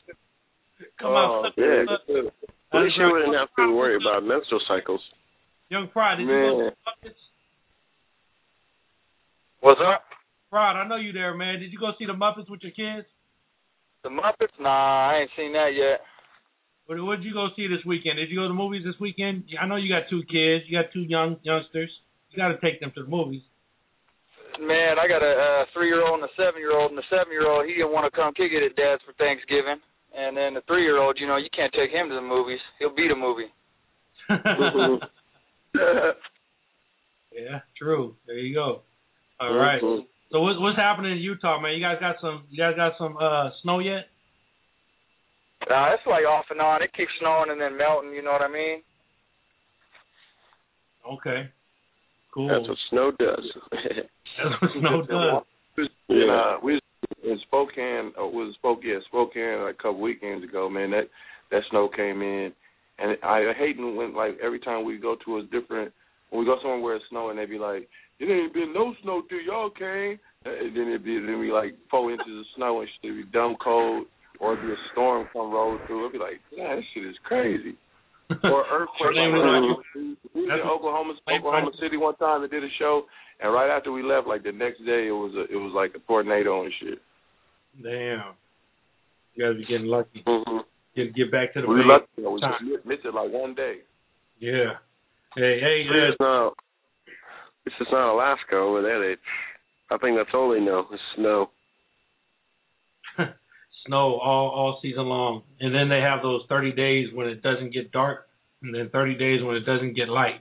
Come 1.01 1.11
oh, 1.11 1.17
out 1.17 1.45
sucking 1.51 1.65
yeah. 1.65 1.85
the 1.87 1.99
blood. 2.07 2.33
At 2.75 2.83
least 2.83 2.97
you 2.99 3.07
wouldn't 3.11 3.35
have 3.35 3.49
to 3.57 3.73
worry 3.75 3.97
about 3.97 4.25
menstrual 4.27 4.61
cycles. 4.69 5.01
Young 5.71 5.89
Fry, 5.93 6.17
did 6.17 6.23
you 6.23 6.29
go 6.29 6.71
see 6.71 7.09
Muppets? 7.09 7.15
What's 9.61 9.81
up? 9.81 10.03
Rod, 10.51 10.81
I 10.81 10.89
know 10.89 10.97
you 10.97 11.13
there, 11.13 11.35
man. 11.35 11.61
Did 11.61 11.73
you 11.73 11.79
go 11.79 11.93
see 11.99 12.07
the 12.07 12.13
Muppets 12.13 12.51
with 12.51 12.61
your 12.63 12.73
kids? 12.73 13.07
The 14.03 14.09
Muppets? 14.11 14.55
Nah, 14.61 15.11
I 15.11 15.21
ain't 15.21 15.31
seen 15.37 15.53
that 15.53 15.71
yet. 15.75 16.01
What 16.89 16.97
what 17.05 17.17
did 17.21 17.29
you 17.29 17.37
go 17.37 17.53
see 17.53 17.69
this 17.69 17.85
weekend? 17.85 18.17
Did 18.17 18.33
you 18.33 18.41
go 18.41 18.49
to 18.49 18.57
the 18.57 18.57
movies 18.57 18.81
this 18.81 18.97
weekend? 18.97 19.45
I 19.61 19.69
know 19.69 19.77
you 19.77 19.93
got 19.93 20.09
two 20.09 20.25
kids. 20.25 20.65
You 20.65 20.81
got 20.81 20.89
two 20.89 21.05
young 21.05 21.37
youngsters. 21.45 21.93
You 22.33 22.41
got 22.41 22.49
to 22.49 22.57
take 22.65 22.81
them 22.81 22.93
to 22.97 23.05
the 23.05 23.11
movies. 23.13 23.45
Man, 24.57 24.97
I 24.97 25.05
got 25.05 25.21
a, 25.21 25.33
uh 25.37 25.65
three-year-old 25.77 26.25
and 26.25 26.25
a 26.25 26.33
seven-year-old, 26.33 26.91
and 26.91 26.99
the 26.99 27.05
seven-year-old 27.13 27.69
he 27.69 27.77
didn't 27.77 27.93
want 27.93 28.09
to 28.09 28.17
come 28.17 28.33
kick 28.33 28.57
it 28.57 28.65
at 28.65 28.73
Dad's 28.75 29.05
for 29.05 29.13
Thanksgiving, 29.21 29.77
and 30.17 30.33
then 30.33 30.57
the 30.57 30.65
three-year-old, 30.65 31.21
you 31.21 31.29
know, 31.29 31.37
you 31.37 31.53
can't 31.53 31.71
take 31.77 31.93
him 31.93 32.09
to 32.09 32.17
the 32.17 32.25
movies. 32.25 32.59
He'll 32.81 32.97
beat 32.97 33.13
a 33.13 33.21
movie. 33.21 33.53
yeah, 37.37 37.61
true. 37.77 38.17
There 38.27 38.41
you 38.41 38.57
go. 38.57 38.81
All 39.39 39.55
right. 39.55 39.81
So 40.33 40.41
what's 40.41 40.59
what's 40.59 40.81
happening 40.81 41.13
in 41.13 41.19
Utah, 41.19 41.61
man? 41.61 41.77
You 41.77 41.85
guys 41.85 42.01
got 42.01 42.17
some 42.21 42.49
you 42.49 42.57
guys 42.57 42.77
got 42.77 42.97
some 42.97 43.17
uh 43.21 43.53
snow 43.63 43.79
yet? 43.79 44.09
Uh, 45.69 45.93
it's 45.93 46.07
like 46.07 46.25
off 46.25 46.47
and 46.51 46.61
on. 46.61 46.83
It 46.83 46.93
keeps 46.97 47.11
snowing 47.21 47.51
and 47.51 47.61
then 47.61 47.77
melting. 47.77 48.13
You 48.13 48.23
know 48.23 48.33
what 48.33 48.43
I 48.43 48.49
mean? 48.49 48.83
Okay. 51.13 51.49
Cool. 52.33 52.49
That's 52.49 52.69
what 52.69 52.79
snow 52.91 53.13
does. 53.19 53.45
That's 53.73 54.63
what 54.63 54.71
snow 54.79 55.03
does. 55.77 55.89
Yeah, 56.09 56.57
uh, 56.57 56.57
we 56.63 56.81
in 57.23 57.39
Spokane. 57.47 58.13
Uh, 58.19 58.27
was 58.27 58.55
spoke 58.57 58.81
yeah 58.83 58.99
Spokane 59.07 59.63
like 59.63 59.75
a 59.75 59.83
couple 59.83 60.01
weekends 60.01 60.45
ago. 60.45 60.69
Man, 60.69 60.91
that 60.91 61.09
that 61.51 61.63
snow 61.71 61.89
came 61.89 62.23
in, 62.23 62.53
and 62.99 63.17
I 63.23 63.53
hate 63.57 63.79
when 63.79 64.15
like 64.15 64.39
every 64.43 64.61
time 64.61 64.85
we 64.85 64.99
go 64.99 65.17
to 65.25 65.39
a 65.39 65.43
different 65.45 65.93
when 66.31 66.41
we 66.41 66.47
go 66.47 66.57
somewhere 66.61 66.81
where 66.81 66.97
it's 66.97 67.05
snowing, 67.11 67.37
they 67.37 67.47
be 67.47 67.59
like, 67.59 67.89
"It 68.19 68.27
ain't 68.27 68.53
been 68.53 68.73
no 68.73 68.95
snow 69.03 69.23
till 69.29 69.41
y'all 69.41 69.71
came." 69.71 70.19
And 70.45 70.77
then 70.77 70.89
it'd 70.89 71.05
be 71.05 71.19
then 71.21 71.41
be 71.41 71.51
like 71.51 71.75
four 71.91 72.11
inches 72.11 72.27
of 72.29 72.45
snow 72.57 72.81
and 72.81 72.89
shit. 72.89 73.13
It'd 73.13 73.27
be 73.27 73.33
dumb 73.33 73.57
cold, 73.63 74.07
or 74.41 74.57
be 74.57 74.71
a 74.71 74.77
storm 74.93 75.27
come 75.33 75.51
roll 75.51 75.79
through. 75.87 76.09
It'd 76.09 76.13
be 76.13 76.19
like, 76.19 76.41
"Yeah, 76.55 76.77
this 76.77 76.85
shit 76.95 77.05
is 77.05 77.17
crazy." 77.25 77.77
or 78.45 78.65
earthquake. 78.69 79.17
We 79.17 80.43
was 80.45 80.53
in 80.53 80.69
Oklahoma, 80.69 81.15
Oklahoma 81.33 81.71
City 81.81 81.97
one 81.97 82.15
time 82.17 82.43
and 82.43 82.51
did 82.51 82.63
a 82.63 82.69
show, 82.79 83.05
and 83.41 83.53
right 83.53 83.75
after 83.75 83.91
we 83.91 84.03
left, 84.03 84.27
like 84.27 84.43
the 84.43 84.53
next 84.53 84.79
day, 84.85 85.09
it 85.09 85.17
was 85.17 85.33
a, 85.35 85.51
it 85.53 85.57
was 85.57 85.73
like 85.75 85.93
a 85.97 86.07
tornado 86.07 86.63
and 86.65 86.73
shit. 86.81 86.99
Damn. 87.83 88.35
You 89.35 89.45
guys 89.47 89.57
be 89.57 89.65
getting 89.67 89.87
lucky. 89.87 90.23
Mm-hmm. 90.27 90.59
Get 90.97 91.15
get 91.15 91.33
back 91.33 91.55
to 91.55 91.63
the 91.63 91.69
We 91.69 91.81
lucky. 91.85 92.07
though. 92.19 92.33
We 92.33 92.41
time. 92.41 92.59
just 92.75 92.85
missed 92.85 93.05
it 93.05 93.15
like 93.15 93.33
one 93.33 93.55
day. 93.55 93.77
Yeah. 94.41 94.77
Hey, 95.37 95.61
hey, 95.61 95.85
It's 95.89 96.17
not. 96.21 96.55
It's 97.65 97.77
just 97.79 97.93
not 97.93 98.13
Alaska 98.15 98.57
over 98.57 98.83
there. 98.83 99.01
They, 99.01 99.21
I 99.95 99.99
think 99.99 100.17
that's 100.17 100.35
all 100.35 100.53
they 100.53 100.61
know 100.61 100.87
is 100.93 101.01
snow. 101.17 101.51
Snow 103.89 104.19
all 104.21 104.51
all 104.51 104.79
season 104.83 105.07
long, 105.07 105.43
and 105.61 105.75
then 105.75 105.89
they 105.89 106.01
have 106.01 106.23
those 106.23 106.43
30 106.49 106.73
days 106.73 107.09
when 107.15 107.27
it 107.27 107.43
doesn't 107.43 107.73
get 107.73 107.91
dark, 107.91 108.29
and 108.63 108.75
then 108.75 108.89
30 108.91 109.15
days 109.19 109.43
when 109.43 109.57
it 109.57 109.67
doesn't 109.67 109.95
get 109.95 110.09
light. 110.09 110.41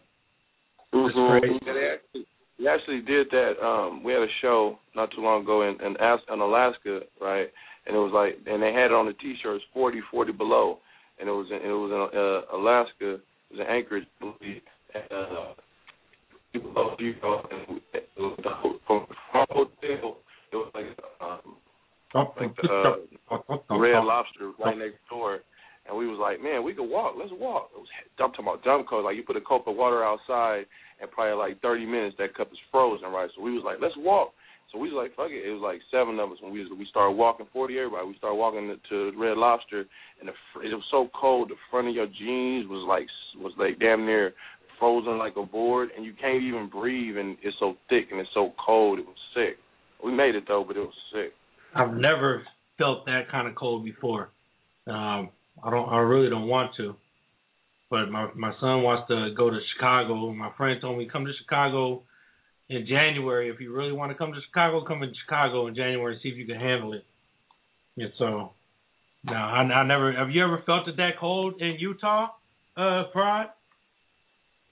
Yeah, 1.66 1.74
they 1.74 1.90
actually, 1.94 2.26
we 2.60 2.68
actually 2.68 3.02
did 3.02 3.28
that. 3.32 3.54
Um, 3.64 4.04
we 4.04 4.14
had 4.14 4.22
a 4.22 4.28
show 4.42 4.78
not 4.96 5.10
too 5.12 5.22
long 5.22 5.44
ago 5.44 5.64
in 5.64 5.80
in, 5.86 5.98
As- 5.98 6.20
in 6.32 6.40
Alaska, 6.40 7.02
right? 7.20 7.48
And 7.86 7.96
it 7.96 8.00
was 8.00 8.12
like, 8.14 8.38
and 8.52 8.62
they 8.62 8.74
had 8.74 8.88
it 8.88 8.92
on 8.92 9.06
the 9.06 9.14
T-shirts, 9.14 9.64
40, 9.74 10.02
40 10.12 10.32
below, 10.34 10.80
and 11.20 11.30
it 11.30 11.32
was 11.32 11.48
in, 11.50 11.58
it 11.58 11.72
was 11.72 11.92
in 11.92 12.20
uh, 12.20 12.58
Alaska, 12.58 13.14
it 13.16 13.22
was 13.52 13.60
in 13.62 13.68
Anchorage, 13.68 14.04
I 14.22 14.26
believe. 14.26 14.62
And, 14.94 15.12
uh, 15.12 15.54
below 16.54 16.96
zero, 16.98 17.48
and 17.52 17.80
it 17.94 18.10
was 18.18 18.40
the 18.44 18.50
ho- 18.50 18.80
from 18.88 19.06
our 19.34 19.48
hotel, 19.50 20.18
it 20.52 20.56
was 20.56 20.72
like 20.74 20.86
um, 21.22 21.56
like 22.14 22.56
the 22.62 22.96
uh, 23.30 23.78
Red 23.78 24.04
Lobster 24.04 24.52
right 24.60 24.78
next 24.78 24.98
door. 25.10 25.40
And 25.88 25.98
we 25.98 26.08
was 26.08 26.20
like, 26.20 26.44
man, 26.44 26.64
we 26.64 26.74
could 26.74 26.90
walk. 26.90 27.16
Let's 27.18 27.32
walk. 27.32 27.72
It 27.72 27.80
was, 27.80 27.88
I'm 28.20 28.32
talking 28.32 28.44
about 28.44 28.64
dumb 28.64 28.84
cold. 28.90 29.06
Like 29.06 29.16
you 29.16 29.24
put 29.24 29.40
a 29.40 29.42
cup 29.42 29.68
of 29.68 29.76
water 29.76 30.04
outside, 30.04 30.68
and 31.00 31.10
probably 31.12 31.40
like 31.40 31.62
30 31.62 31.86
minutes 31.86 32.16
that 32.20 32.36
cup 32.36 32.52
is 32.52 32.60
frozen, 32.72 33.08
right? 33.08 33.30
So 33.36 33.42
we 33.42 33.54
was 33.54 33.64
like, 33.64 33.78
let's 33.82 33.96
walk. 33.98 34.34
So 34.72 34.80
we 34.80 34.92
was 34.92 35.00
like, 35.00 35.16
fuck 35.16 35.32
it. 35.32 35.48
It 35.48 35.54
was 35.56 35.64
like 35.64 35.80
seven 35.88 36.20
of 36.20 36.32
us 36.32 36.44
when 36.44 36.52
we 36.52 36.60
was, 36.60 36.68
we 36.78 36.86
started 36.92 37.16
walking. 37.16 37.48
40 37.54 37.78
everybody. 37.80 38.08
We 38.08 38.18
started 38.18 38.36
walking 38.36 38.68
to, 38.68 38.76
to 38.90 39.18
Red 39.18 39.38
Lobster, 39.38 39.88
and 40.20 40.28
the, 40.28 40.36
it 40.60 40.76
was 40.76 40.84
so 40.92 41.08
cold. 41.16 41.50
The 41.50 41.56
front 41.72 41.88
of 41.88 41.96
your 41.96 42.08
jeans 42.08 42.68
was 42.68 42.84
like 42.84 43.08
was 43.40 43.56
like 43.56 43.80
damn 43.80 44.06
near 44.06 44.34
frozen 44.80 45.18
like 45.18 45.38
a 45.38 45.46
board, 45.46 45.90
and 45.96 46.04
you 46.04 46.14
can't 46.20 46.44
even 46.44 46.68
breathe, 46.68 47.16
and 47.18 47.38
it's 47.42 47.56
so 47.60 47.76
thick 47.88 48.12
and 48.12 48.20
it's 48.20 48.30
so 48.34 48.52
cold. 48.60 49.00
It 49.00 49.06
was 49.06 49.16
sick. 49.34 49.58
We 50.04 50.12
made 50.12 50.36
it 50.36 50.44
though, 50.48 50.66
but 50.68 50.76
it 50.76 50.82
was 50.82 51.00
sick. 51.14 51.32
I've 51.74 51.94
never 51.94 52.44
felt 52.78 53.06
that 53.06 53.30
kind 53.30 53.48
of 53.48 53.56
cold 53.56 53.84
before. 53.84 54.30
Um, 54.88 55.30
I 55.64 55.70
don't. 55.70 55.90
I 55.90 55.98
really 56.00 56.30
don't 56.30 56.48
want 56.48 56.72
to. 56.78 56.96
But 57.90 58.10
my 58.10 58.30
my 58.36 58.54
son 58.60 58.84
wants 58.84 59.08
to 59.10 59.34
go 59.36 59.50
to 59.50 59.60
Chicago. 59.74 60.32
My 60.34 60.52
friend 60.58 60.80
told 60.82 60.98
me 60.98 61.10
come 61.12 61.26
to 61.26 61.34
Chicago 61.42 62.04
in 62.70 62.86
January. 62.88 63.50
If 63.50 63.60
you 63.60 63.74
really 63.74 63.92
want 63.92 64.12
to 64.12 64.18
come 64.18 64.34
to 64.34 64.42
Chicago, 64.48 64.84
come 64.86 65.04
in 65.04 65.14
Chicago 65.24 65.68
in 65.68 65.76
January 65.76 66.14
and 66.14 66.22
see 66.22 66.30
if 66.30 66.38
you 66.38 66.46
can 66.46 66.60
handle 66.60 66.94
it. 66.94 67.06
And 67.98 68.12
so, 68.18 68.52
now 69.24 69.50
I, 69.50 69.62
I 69.62 69.84
never. 69.84 70.14
Have 70.14 70.30
you 70.30 70.44
ever 70.44 70.62
felt 70.66 70.88
it 70.88 70.98
that 70.98 71.18
cold 71.20 71.62
in 71.62 71.78
Utah, 71.80 72.28
uh, 72.76 73.06
Prod? 73.12 73.48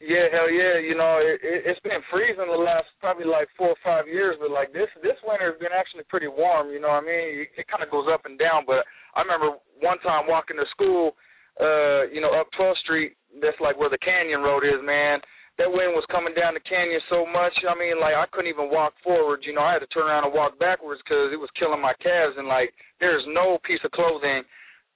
Yeah, 0.03 0.27
hell 0.27 0.51
yeah. 0.51 0.75
You 0.83 0.95
know, 0.95 1.23
it, 1.23 1.39
it, 1.39 1.63
it's 1.71 1.79
been 1.79 2.03
freezing 2.11 2.51
the 2.51 2.59
last 2.59 2.91
probably 2.99 3.23
like 3.23 3.47
four 3.55 3.71
or 3.71 3.81
five 3.83 4.11
years, 4.11 4.35
but 4.39 4.51
like 4.51 4.75
this 4.75 4.91
this 4.99 5.15
winter 5.23 5.55
has 5.55 5.59
been 5.59 5.71
actually 5.71 6.03
pretty 6.11 6.27
warm. 6.27 6.67
You 6.75 6.83
know 6.83 6.91
what 6.91 7.07
I 7.07 7.07
mean? 7.07 7.47
It, 7.47 7.63
it 7.63 7.65
kind 7.71 7.79
of 7.79 7.87
goes 7.87 8.11
up 8.11 8.27
and 8.27 8.35
down. 8.35 8.67
But 8.67 8.83
I 9.15 9.23
remember 9.23 9.55
one 9.79 9.99
time 10.03 10.27
walking 10.27 10.59
to 10.59 10.67
school, 10.75 11.15
uh, 11.63 12.11
you 12.11 12.19
know, 12.19 12.35
up 12.35 12.51
12th 12.59 12.83
Street. 12.83 13.15
That's 13.39 13.59
like 13.63 13.79
where 13.79 13.91
the 13.91 13.99
Canyon 14.03 14.43
Road 14.43 14.67
is, 14.67 14.83
man. 14.83 15.23
That 15.55 15.71
wind 15.71 15.95
was 15.95 16.03
coming 16.11 16.35
down 16.35 16.51
the 16.59 16.63
canyon 16.67 16.99
so 17.07 17.23
much. 17.23 17.55
I 17.63 17.71
mean, 17.79 17.95
like 17.95 18.19
I 18.19 18.27
couldn't 18.35 18.51
even 18.51 18.67
walk 18.67 18.91
forward. 18.99 19.47
You 19.47 19.55
know, 19.55 19.63
I 19.63 19.79
had 19.79 19.83
to 19.87 19.91
turn 19.95 20.11
around 20.11 20.27
and 20.27 20.35
walk 20.35 20.59
backwards 20.59 20.99
because 21.07 21.31
it 21.31 21.39
was 21.39 21.47
killing 21.55 21.79
my 21.79 21.95
calves. 22.03 22.35
And 22.35 22.51
like, 22.51 22.75
there's 22.99 23.23
no 23.31 23.63
piece 23.63 23.79
of 23.87 23.95
clothing 23.95 24.43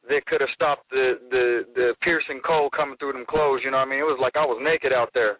that 0.09 0.25
could 0.25 0.41
have 0.41 0.49
stopped 0.53 0.89
the 0.89 1.21
the 1.29 1.45
the 1.75 1.87
piercing 2.01 2.41
cold 2.45 2.73
coming 2.75 2.97
through 2.97 3.13
them 3.13 3.25
clothes. 3.29 3.61
You 3.63 3.71
know 3.71 3.77
what 3.77 3.87
I 3.87 3.89
mean? 3.89 3.99
It 3.99 4.09
was 4.09 4.19
like 4.21 4.35
I 4.35 4.45
was 4.45 4.59
naked 4.61 4.91
out 4.91 5.09
there. 5.13 5.37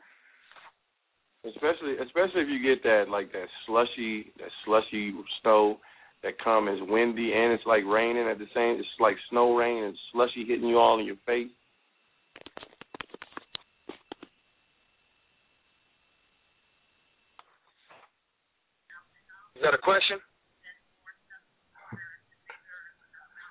Especially, 1.44 1.96
especially 2.04 2.42
if 2.42 2.50
you 2.50 2.62
get 2.62 2.84
that 2.84 3.06
like 3.10 3.32
that 3.32 3.48
slushy, 3.66 4.32
that 4.38 4.52
slushy 4.66 5.14
snow 5.42 5.78
that 6.22 6.34
come 6.44 6.68
is 6.68 6.80
windy 6.82 7.32
and 7.34 7.54
it's 7.54 7.66
like 7.66 7.84
raining 7.88 8.28
at 8.28 8.38
the 8.38 8.48
same. 8.54 8.78
It's 8.78 8.88
like 9.00 9.16
snow 9.30 9.56
rain 9.56 9.84
and 9.86 9.98
slushy 10.12 10.46
hitting 10.46 10.68
you 10.68 10.78
all 10.78 11.00
in 11.00 11.06
your 11.06 11.16
face. 11.26 11.50
Is 19.56 19.64
that 19.64 19.74
a 19.74 19.78
question? 19.78 20.20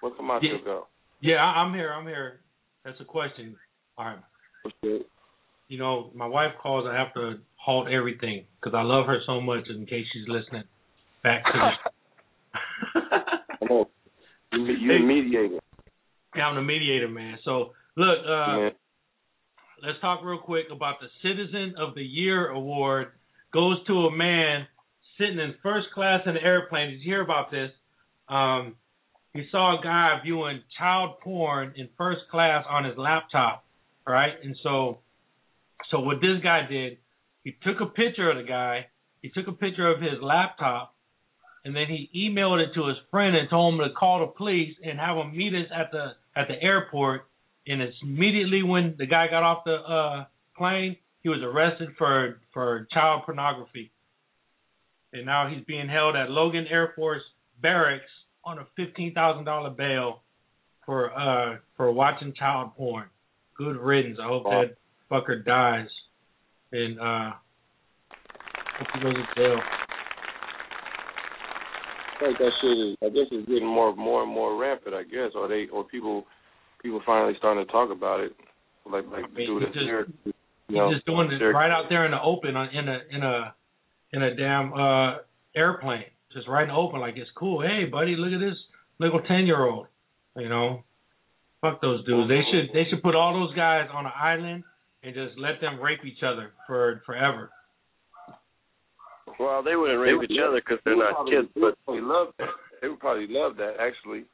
Where 0.01 0.13
come 0.13 0.31
I 0.31 0.39
Yeah. 0.41 0.59
go? 0.65 0.87
Yeah, 1.21 1.37
I'm 1.43 1.75
here. 1.75 1.93
I'm 1.93 2.07
here. 2.07 2.41
That's 2.85 3.01
a 3.01 3.05
question. 3.05 3.57
All 3.97 4.07
right. 4.07 5.03
You 5.69 5.79
know, 5.79 6.11
my 6.15 6.27
wife 6.27 6.53
calls. 6.63 6.87
I 6.89 6.97
have 6.97 7.13
to 7.15 7.39
halt 7.57 7.89
everything 7.89 8.45
because 8.61 8.75
I 8.75 8.83
love 8.83 9.07
her 9.07 9.19
so 9.27 9.41
much. 9.41 9.69
In 9.69 9.85
case 9.87 10.07
she's 10.13 10.29
listening, 10.29 10.65
back 11.23 11.45
to 11.45 11.53
the. 11.53 13.01
Come 13.59 13.69
on. 13.71 13.87
You, 14.53 14.65
you 14.67 14.93
a 14.93 14.99
mediator. 15.01 15.59
Yeah, 16.37 16.47
I'm 16.47 16.57
the 16.57 16.63
mediator, 16.63 17.09
man. 17.09 17.39
So 17.45 17.73
look, 17.97 18.19
uh, 18.27 18.59
Yeah. 18.59 18.71
let's 19.83 20.01
talk 20.01 20.21
real 20.23 20.39
quick 20.39 20.67
about 20.71 20.97
the 21.01 21.09
Citizen 21.23 21.75
of 21.77 21.95
the 21.95 22.03
Year 22.05 22.49
award 22.49 23.09
goes 23.53 23.85
to 23.87 24.07
a 24.07 24.17
man 24.17 24.67
sitting 25.19 25.39
in 25.39 25.55
first 25.63 25.89
class 25.95 26.21
in 26.27 26.37
an 26.37 26.43
airplane. 26.43 26.91
Did 26.91 27.01
you 27.01 27.07
hear 27.13 27.23
about 27.23 27.51
this? 27.51 27.71
Um, 28.29 28.77
he 29.35 29.47
saw 29.51 29.79
a 29.79 29.83
guy 29.83 30.19
viewing 30.25 30.63
child 30.79 31.21
porn 31.21 31.75
in 31.77 31.89
first 31.97 32.21
class 32.31 32.65
on 32.69 32.85
his 32.85 32.97
laptop, 32.97 33.65
right? 34.07 34.33
And 34.43 34.57
so, 34.63 35.01
so 35.91 36.01
what 36.01 36.21
this 36.21 36.43
guy 36.43 36.67
did, 36.69 36.99
he 37.45 37.57
took 37.63 37.81
a 37.81 37.87
picture 37.87 38.31
of 38.31 38.39
the 38.39 38.43
guy. 38.43 38.87
He 39.23 39.31
took 39.31 39.47
a 39.49 39.53
picture 39.53 39.89
of 39.89 40.01
his 40.01 40.23
laptop, 40.23 40.95
and 41.65 41.75
then 41.75 41.87
he 41.89 42.09
emailed 42.17 42.61
it 42.63 42.73
to 42.75 42.87
his 42.87 42.97
friend 43.11 43.37
and 43.37 43.51
told 43.51 43.75
him 43.75 43.81
to 43.81 43.95
call 43.95 44.21
the 44.21 44.27
police 44.27 44.75
and 44.83 44.99
have 44.99 45.17
him 45.17 45.37
meet 45.37 45.55
us 45.55 45.69
at 45.75 45.91
the 45.93 46.13
at 46.37 46.49
the 46.49 46.61
airport. 46.63 47.23
And 47.67 47.83
it's 47.83 47.97
immediately 48.03 48.63
when 48.63 48.95
the 48.97 49.07
guy 49.07 49.27
got 49.29 49.43
off 49.43 49.65
the 49.65 49.75
uh, 49.75 50.25
plane, 50.57 50.97
he 51.23 51.29
was 51.29 51.41
arrested 51.43 51.91
for 51.99 52.41
for 52.55 52.87
child 52.93 53.23
pornography. 53.27 53.93
And 55.13 55.27
now 55.27 55.49
he's 55.53 55.65
being 55.65 55.89
held 55.89 56.17
at 56.17 56.31
Logan 56.31 56.67
Air 56.71 56.93
Force 56.97 57.23
Barracks 57.61 58.11
on 58.49 58.59
a 58.59 58.67
fifteen 58.77 59.13
thousand 59.15 59.45
dollar 59.45 59.71
bail 59.71 60.23
for 60.87 61.13
uh 61.13 61.57
for 61.77 61.93
watching 61.93 62.33
child 62.39 62.73
porn. 62.77 63.07
Good 63.57 63.77
riddance. 63.77 64.19
I 64.23 64.27
hope 64.27 64.45
that 64.45 64.77
fucker 65.11 65.45
dies. 65.45 65.89
And 66.73 66.99
uh 66.99 67.31
hope 68.79 68.89
he 68.95 69.01
goes 69.01 69.15
to 69.15 69.35
jail. 69.41 69.61
like 72.23 72.39
that 72.39 72.53
shit 72.61 72.79
is. 72.79 72.97
I 73.03 73.09
guess 73.11 73.29
it's 73.31 73.49
getting 73.49 73.67
more, 73.67 73.95
more 73.95 74.23
and 74.23 74.33
more 74.33 74.57
rampant. 74.61 74.95
I 74.95 75.03
guess, 75.05 75.33
or 75.35 75.47
they, 75.49 75.67
or 75.73 75.85
people, 75.85 76.25
people 76.83 77.01
finally 77.07 77.35
starting 77.39 77.65
to 77.65 77.71
talk 77.71 77.91
about 77.91 78.21
it. 78.21 78.33
Like, 78.91 79.05
like 79.13 79.25
I 79.25 79.35
mean, 79.35 79.47
do 79.47 79.59
it's 79.59 79.75
just- 79.75 79.85
here. 79.85 80.07
You 80.25 80.33
He's 80.69 80.77
know, 80.77 80.93
just 80.93 81.07
doing 81.07 81.31
it 81.33 81.43
right 81.43 81.71
out 81.71 81.87
there 81.89 82.05
in 82.05 82.11
the 82.11 82.21
open 82.21 82.55
on 82.55 82.69
in 82.75 82.89
a 82.89 82.99
in 83.11 83.23
a 83.23 83.55
in 84.13 84.23
a 84.23 84.35
damn 84.35 84.73
uh 84.75 85.17
airplane. 85.57 86.05
Just 86.33 86.49
right 86.49 86.63
in 86.63 86.69
the 86.69 86.75
open, 86.75 87.01
like 87.01 87.17
it's 87.17 87.31
cool. 87.37 87.63
Hey 87.63 87.85
buddy, 87.85 88.17
look 88.17 88.33
at 88.33 88.45
this 88.45 88.59
little 88.99 89.21
ten 89.23 89.47
year 89.47 89.65
old. 89.65 89.87
You 90.37 90.49
know. 90.49 90.85
Fuck 91.61 91.81
those 91.81 92.05
dudes. 92.07 92.29
They 92.29 92.43
should 92.53 92.73
they 92.73 92.89
should 92.89 93.03
put 93.03 93.17
all 93.17 93.35
those 93.35 93.55
guys 93.57 93.89
on 93.93 94.07
an 94.07 94.13
island 94.15 94.63
and 95.03 95.15
just 95.15 95.39
let 95.39 95.61
them 95.61 95.81
rape 95.81 96.05
each 96.05 96.23
other 96.23 96.53
for 96.67 97.03
forever. 97.05 97.51
Well, 99.41 99.63
they 99.63 99.75
wouldn't 99.75 100.01
rape 100.01 100.23
each 100.31 100.39
other 100.39 100.61
because 100.65 100.79
they're 100.85 100.97
not 100.97 101.27
kids, 101.27 101.49
but 101.55 101.75
They 101.87 102.01
love 102.01 102.29
that. 102.39 102.49
They 102.81 102.89
would 102.89 103.01
probably 103.01 103.27
love 103.29 103.57
that 103.57 103.75
actually. 103.81 104.25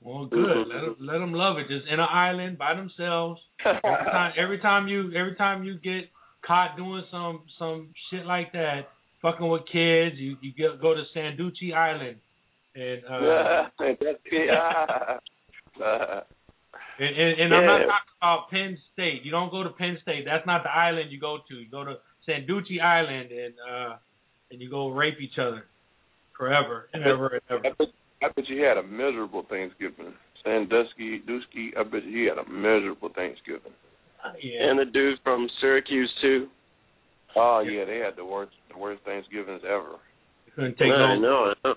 Well, 0.00 0.26
good. 0.26 0.66
Let 0.66 0.80
them, 0.80 0.96
let 0.98 1.18
them 1.18 1.32
love 1.32 1.58
it. 1.58 1.68
Just 1.68 1.86
in 1.86 2.00
an 2.00 2.08
island 2.10 2.58
by 2.58 2.74
themselves. 2.74 3.40
Every 3.64 4.10
time, 4.10 4.32
every 4.36 4.58
time 4.58 4.88
you, 4.88 5.12
every 5.14 5.36
time 5.36 5.64
you 5.64 5.74
get 5.78 6.10
caught 6.46 6.76
doing 6.76 7.04
some 7.10 7.42
some 7.58 7.94
shit 8.10 8.26
like 8.26 8.52
that, 8.52 8.88
fucking 9.22 9.48
with 9.48 9.62
kids, 9.72 10.16
you 10.18 10.36
you 10.42 10.52
get, 10.52 10.80
go 10.80 10.94
to 10.94 11.02
Sandusky 11.14 11.72
Island, 11.72 12.18
and 12.74 13.04
uh, 13.04 13.68
That's 13.78 14.18
yeah. 14.30 15.18
and, 16.98 17.16
and, 17.16 17.40
and 17.40 17.54
I'm 17.54 17.66
not 17.66 17.78
talking 17.78 18.16
about 18.20 18.50
Penn 18.50 18.78
State. 18.92 19.24
You 19.24 19.30
don't 19.30 19.50
go 19.50 19.62
to 19.62 19.70
Penn 19.70 19.98
State. 20.02 20.24
That's 20.26 20.46
not 20.46 20.62
the 20.64 20.70
island 20.70 21.10
you 21.10 21.20
go 21.20 21.38
to. 21.48 21.54
You 21.54 21.70
go 21.70 21.84
to 21.84 21.94
Sandusky 22.26 22.80
Island, 22.80 23.30
and 23.30 23.54
uh, 23.70 23.96
and 24.50 24.60
you 24.60 24.68
go 24.68 24.90
rape 24.90 25.20
each 25.20 25.38
other 25.40 25.64
forever 26.36 26.88
and 26.92 27.04
ever 27.04 27.28
and 27.28 27.42
ever. 27.48 27.66
I 27.66 27.70
bet, 27.78 27.88
I 28.22 28.28
bet 28.34 28.48
you 28.48 28.62
had 28.62 28.76
a 28.76 28.82
miserable 28.82 29.46
Thanksgiving. 29.48 30.12
Sandusky, 30.44 31.20
Dusky, 31.20 31.72
I 31.78 31.84
bet 31.84 32.04
you 32.04 32.28
had 32.28 32.38
a 32.38 32.48
miserable 32.50 33.10
Thanksgiving. 33.14 33.72
Yeah. 34.40 34.70
and 34.70 34.78
the 34.78 34.84
dude 34.84 35.18
from 35.24 35.48
Syracuse 35.60 36.10
too. 36.20 36.48
Oh 37.36 37.60
yeah, 37.60 37.84
they 37.84 37.98
had 37.98 38.16
the 38.16 38.24
worst, 38.24 38.52
the 38.70 38.78
worst 38.78 39.02
Thanksgivings 39.04 39.62
ever. 39.64 39.96
Couldn't 40.54 40.76
take 40.78 40.88
No, 40.88 40.96
no, 40.96 41.04
I 41.04 41.18
know. 41.18 41.54
I 41.64 41.68
know. 41.68 41.74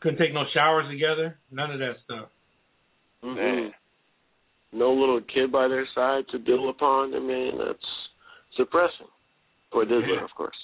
couldn't 0.00 0.18
take 0.18 0.32
no 0.32 0.44
showers 0.54 0.86
together. 0.90 1.36
None 1.50 1.70
of 1.70 1.78
that 1.80 1.96
stuff. 2.04 2.28
Mhm. 3.24 3.72
No 4.72 4.92
little 4.92 5.20
kid 5.22 5.50
by 5.50 5.68
their 5.68 5.86
side 5.94 6.24
to 6.30 6.38
build 6.38 6.68
upon. 6.68 7.14
I 7.14 7.18
mean, 7.18 7.58
that's 7.58 8.08
suppressing. 8.56 9.08
For 9.72 9.84
Dizzler, 9.84 10.22
of 10.22 10.30
course. 10.36 10.56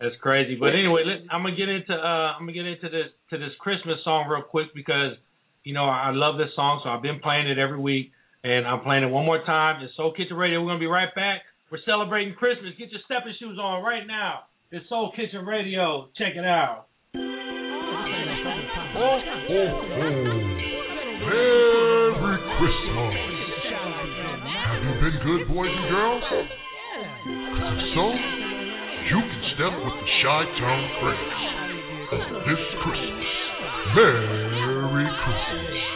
That's 0.00 0.16
crazy. 0.20 0.56
But 0.56 0.74
anyway, 0.74 1.04
let, 1.04 1.32
I'm 1.32 1.42
gonna 1.42 1.56
get 1.56 1.68
into 1.68 1.92
uh, 1.94 2.32
I'm 2.36 2.40
gonna 2.42 2.52
get 2.52 2.66
into 2.66 2.88
this 2.88 3.12
to 3.30 3.38
this 3.38 3.52
Christmas 3.60 3.96
song 4.04 4.28
real 4.28 4.42
quick 4.42 4.68
because 4.74 5.16
you 5.64 5.74
know 5.74 5.84
I 5.84 6.10
love 6.10 6.38
this 6.38 6.48
song, 6.56 6.80
so 6.82 6.90
I've 6.90 7.02
been 7.02 7.20
playing 7.20 7.48
it 7.48 7.58
every 7.58 7.78
week, 7.78 8.12
and 8.42 8.66
I'm 8.66 8.80
playing 8.80 9.04
it 9.04 9.10
one 9.10 9.26
more 9.26 9.42
time. 9.44 9.82
It's 9.84 9.94
Soul 9.96 10.12
Kitchen 10.12 10.36
Radio. 10.36 10.60
We're 10.60 10.68
gonna 10.68 10.78
be 10.80 10.86
right 10.86 11.14
back. 11.14 11.42
We're 11.70 11.78
celebrating 11.86 12.34
Christmas. 12.34 12.74
Get 12.78 12.90
your 12.90 12.98
stepping 13.04 13.32
shoes 13.38 13.56
on 13.62 13.84
right 13.84 14.02
now. 14.04 14.50
It's 14.72 14.88
Soul 14.88 15.12
Kitchen 15.14 15.46
Radio. 15.46 16.10
Check 16.18 16.34
it 16.34 16.44
out. 16.44 16.86
Oh, 17.14 17.22
oh, 18.98 19.70
Merry 21.30 22.42
Christmas. 22.58 23.14
Have 24.66 24.82
you 24.82 24.94
been 24.98 25.14
good, 25.22 25.46
boys 25.46 25.70
and 25.70 25.86
girls? 25.94 26.26
so, 27.94 28.02
you 29.06 29.22
can 29.22 29.42
step 29.54 29.70
with 29.70 29.94
the 29.94 30.06
Chi-Town 30.26 30.82
Craze 30.98 31.38
on 32.18 32.34
this 32.50 32.62
Christmas. 32.82 33.30
Merry 33.94 35.06
Christmas. 35.22 35.90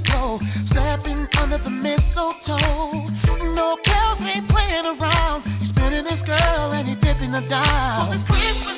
Go, 0.00 0.38
stepping 0.70 1.26
under 1.38 1.58
the 1.58 1.70
mistletoe. 1.70 3.08
No 3.54 3.76
Kells 3.84 4.20
ain't 4.20 4.48
playing 4.48 4.86
around. 4.98 5.44
He's 5.60 5.70
spinning 5.70 6.04
his 6.04 6.20
girl 6.26 6.72
and 6.72 6.88
he's 6.88 7.00
dipping 7.00 7.32
her 7.32 7.46
down. 7.48 8.24
For 8.26 8.75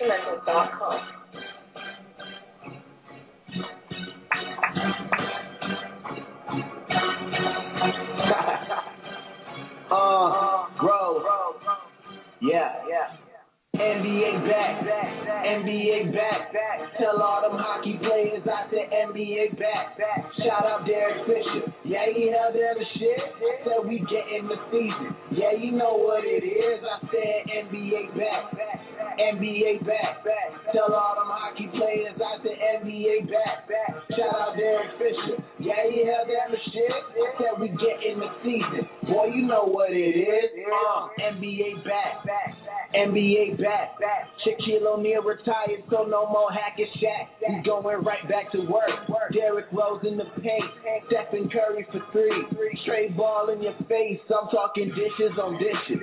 instrumentals.com 0.00 1.29
I'm 54.80 54.88
dishes 54.96 55.36
on 55.36 55.60
dishes. 55.60 56.00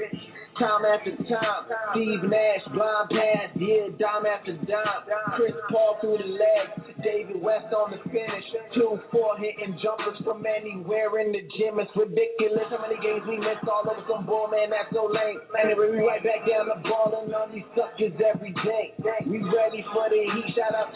Time 0.61 0.85
after 0.89 1.13
time, 1.29 1.69
Steve 1.93 2.25
Nash, 2.29 2.65
blind 2.73 3.09
pass, 3.13 3.49
yeah, 3.61 3.93
dime 3.97 4.25
after 4.25 4.57
dime. 4.65 5.05
Chris 5.37 5.53
Paul 5.69 5.97
through 6.01 6.17
the 6.17 6.29
legs, 6.33 6.97
David 7.05 7.37
West 7.41 7.69
on 7.73 7.93
the 7.93 8.01
finish. 8.09 8.45
Two, 8.73 8.97
four 9.13 9.37
hitting 9.37 9.77
jumpers 9.85 10.17
from 10.25 10.45
anywhere 10.49 11.13
in 11.21 11.29
the 11.29 11.45
gym. 11.57 11.77
It's 11.77 11.93
ridiculous 11.93 12.69
how 12.73 12.81
many 12.81 12.97
games 13.05 13.21
we 13.29 13.37
missed 13.37 13.69
all 13.69 13.85
over 13.85 14.01
some 14.09 14.25
ball, 14.25 14.49
man, 14.49 14.73
that's 14.73 14.89
so 14.89 15.05
lame. 15.05 15.37
And 15.61 15.77
we 15.77 16.01
right 16.01 16.25
back 16.25 16.41
down 16.49 16.73
the 16.73 16.81
ball 16.89 17.13
and 17.13 17.29
on 17.37 17.53
these 17.53 17.65
suckers 17.77 18.17
every 18.17 18.53
day. 18.65 18.97
We 19.29 19.41
ready 19.53 19.85
for 19.93 20.09
the 20.09 20.21
heat. 20.21 20.57
Shout 20.57 20.73
out 20.73 20.86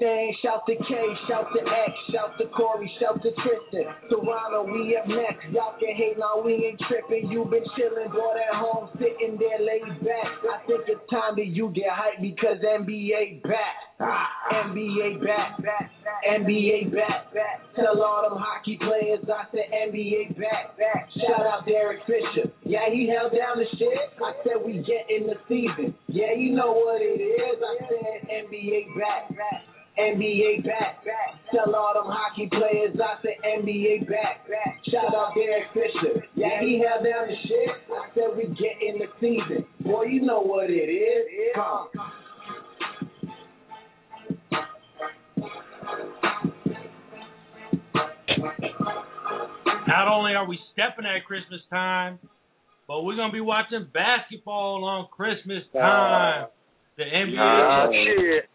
thing. 0.00 0.34
Shout 0.42 0.64
to 0.66 0.74
K, 0.74 0.92
shout 1.28 1.46
to 1.52 1.60
X, 1.60 1.92
shout 2.10 2.32
to 2.40 2.48
Corey, 2.56 2.90
shout 2.98 3.22
to 3.22 3.30
Tristan. 3.44 3.86
Toronto, 4.08 4.64
we 4.64 4.96
up 4.96 5.06
next. 5.06 5.46
Y'all 5.52 5.76
can 5.78 5.94
hate, 5.94 6.18
now 6.18 6.40
we 6.42 6.56
ain't 6.72 6.80
tripping. 6.88 7.30
You 7.30 7.44
been 7.44 7.62
chilling, 7.76 8.10
boy, 8.10 8.34
at 8.40 8.56
home, 8.56 8.88
sitting 8.98 9.38
there 9.38 9.60
laid 9.60 10.00
back. 10.00 10.28
I 10.48 10.64
think 10.66 10.88
it's 10.88 11.04
time 11.12 11.36
that 11.36 11.52
you 11.52 11.70
get 11.76 11.92
hyped 11.92 12.24
because 12.24 12.58
NBA 12.64 13.44
back. 13.44 13.76
Ah, 14.00 14.64
NBA 14.64 15.20
back. 15.22 15.60
NBA 16.24 16.90
back. 16.90 17.32
Back. 17.34 17.60
Tell 17.76 18.02
all 18.02 18.24
them 18.28 18.38
hockey 18.40 18.78
players 18.80 19.20
I 19.28 19.44
said 19.52 19.68
NBA 19.70 20.40
back. 20.40 20.76
Back. 20.80 21.08
Shout 21.20 21.46
out 21.46 21.66
Derek 21.66 22.00
Fisher. 22.08 22.50
Yeah, 22.64 22.88
he 22.90 23.12
held 23.12 23.32
down 23.32 23.60
the 23.60 23.68
shit. 23.76 24.16
I 24.16 24.32
said 24.42 24.64
we 24.64 24.80
get 24.88 25.04
in 25.12 25.28
the 25.28 25.36
season. 25.48 25.94
Yeah, 26.08 26.32
you 26.36 26.56
know 26.56 26.72
what 26.72 27.02
it 27.02 27.20
is. 27.20 27.60
I 27.60 27.76
said 27.84 28.28
NBA 28.48 28.96
back, 28.96 29.36
back. 29.36 29.69
NBA 30.00 30.64
back. 30.64 31.04
Back. 31.04 31.36
Tell 31.52 31.74
all 31.74 31.92
them 31.94 32.06
hockey 32.08 32.48
players 32.48 32.96
I 32.96 33.20
said 33.22 33.36
NBA 33.44 34.08
back. 34.08 34.48
back. 34.48 34.80
Shout 34.90 35.14
out 35.14 35.34
Derek 35.34 35.68
Fisher. 35.74 36.24
Yeah, 36.34 36.60
he 36.60 36.82
held 36.86 37.04
down 37.04 37.28
the 37.28 37.36
shit. 37.46 37.70
I 37.90 38.08
said 38.14 38.36
we 38.36 38.44
get 38.56 38.80
in 38.80 38.98
the 38.98 39.08
season. 39.20 39.66
Boy, 39.80 40.04
you 40.04 40.22
know 40.22 40.40
what 40.40 40.70
it 40.70 40.74
is. 40.88 41.26
Come. 41.54 41.88
Not 49.86 50.08
only 50.08 50.34
are 50.34 50.46
we 50.46 50.58
stepping 50.72 51.04
at 51.04 51.24
Christmas 51.26 51.60
time, 51.70 52.18
but 52.86 53.02
we're 53.02 53.16
gonna 53.16 53.32
be 53.32 53.40
watching 53.40 53.86
basketball 53.92 54.84
on 54.84 55.08
Christmas 55.10 55.62
time. 55.72 56.46
The 56.96 57.04
NBA, 57.04 57.38
Ah, 57.40 57.88
shit. 57.90 58.48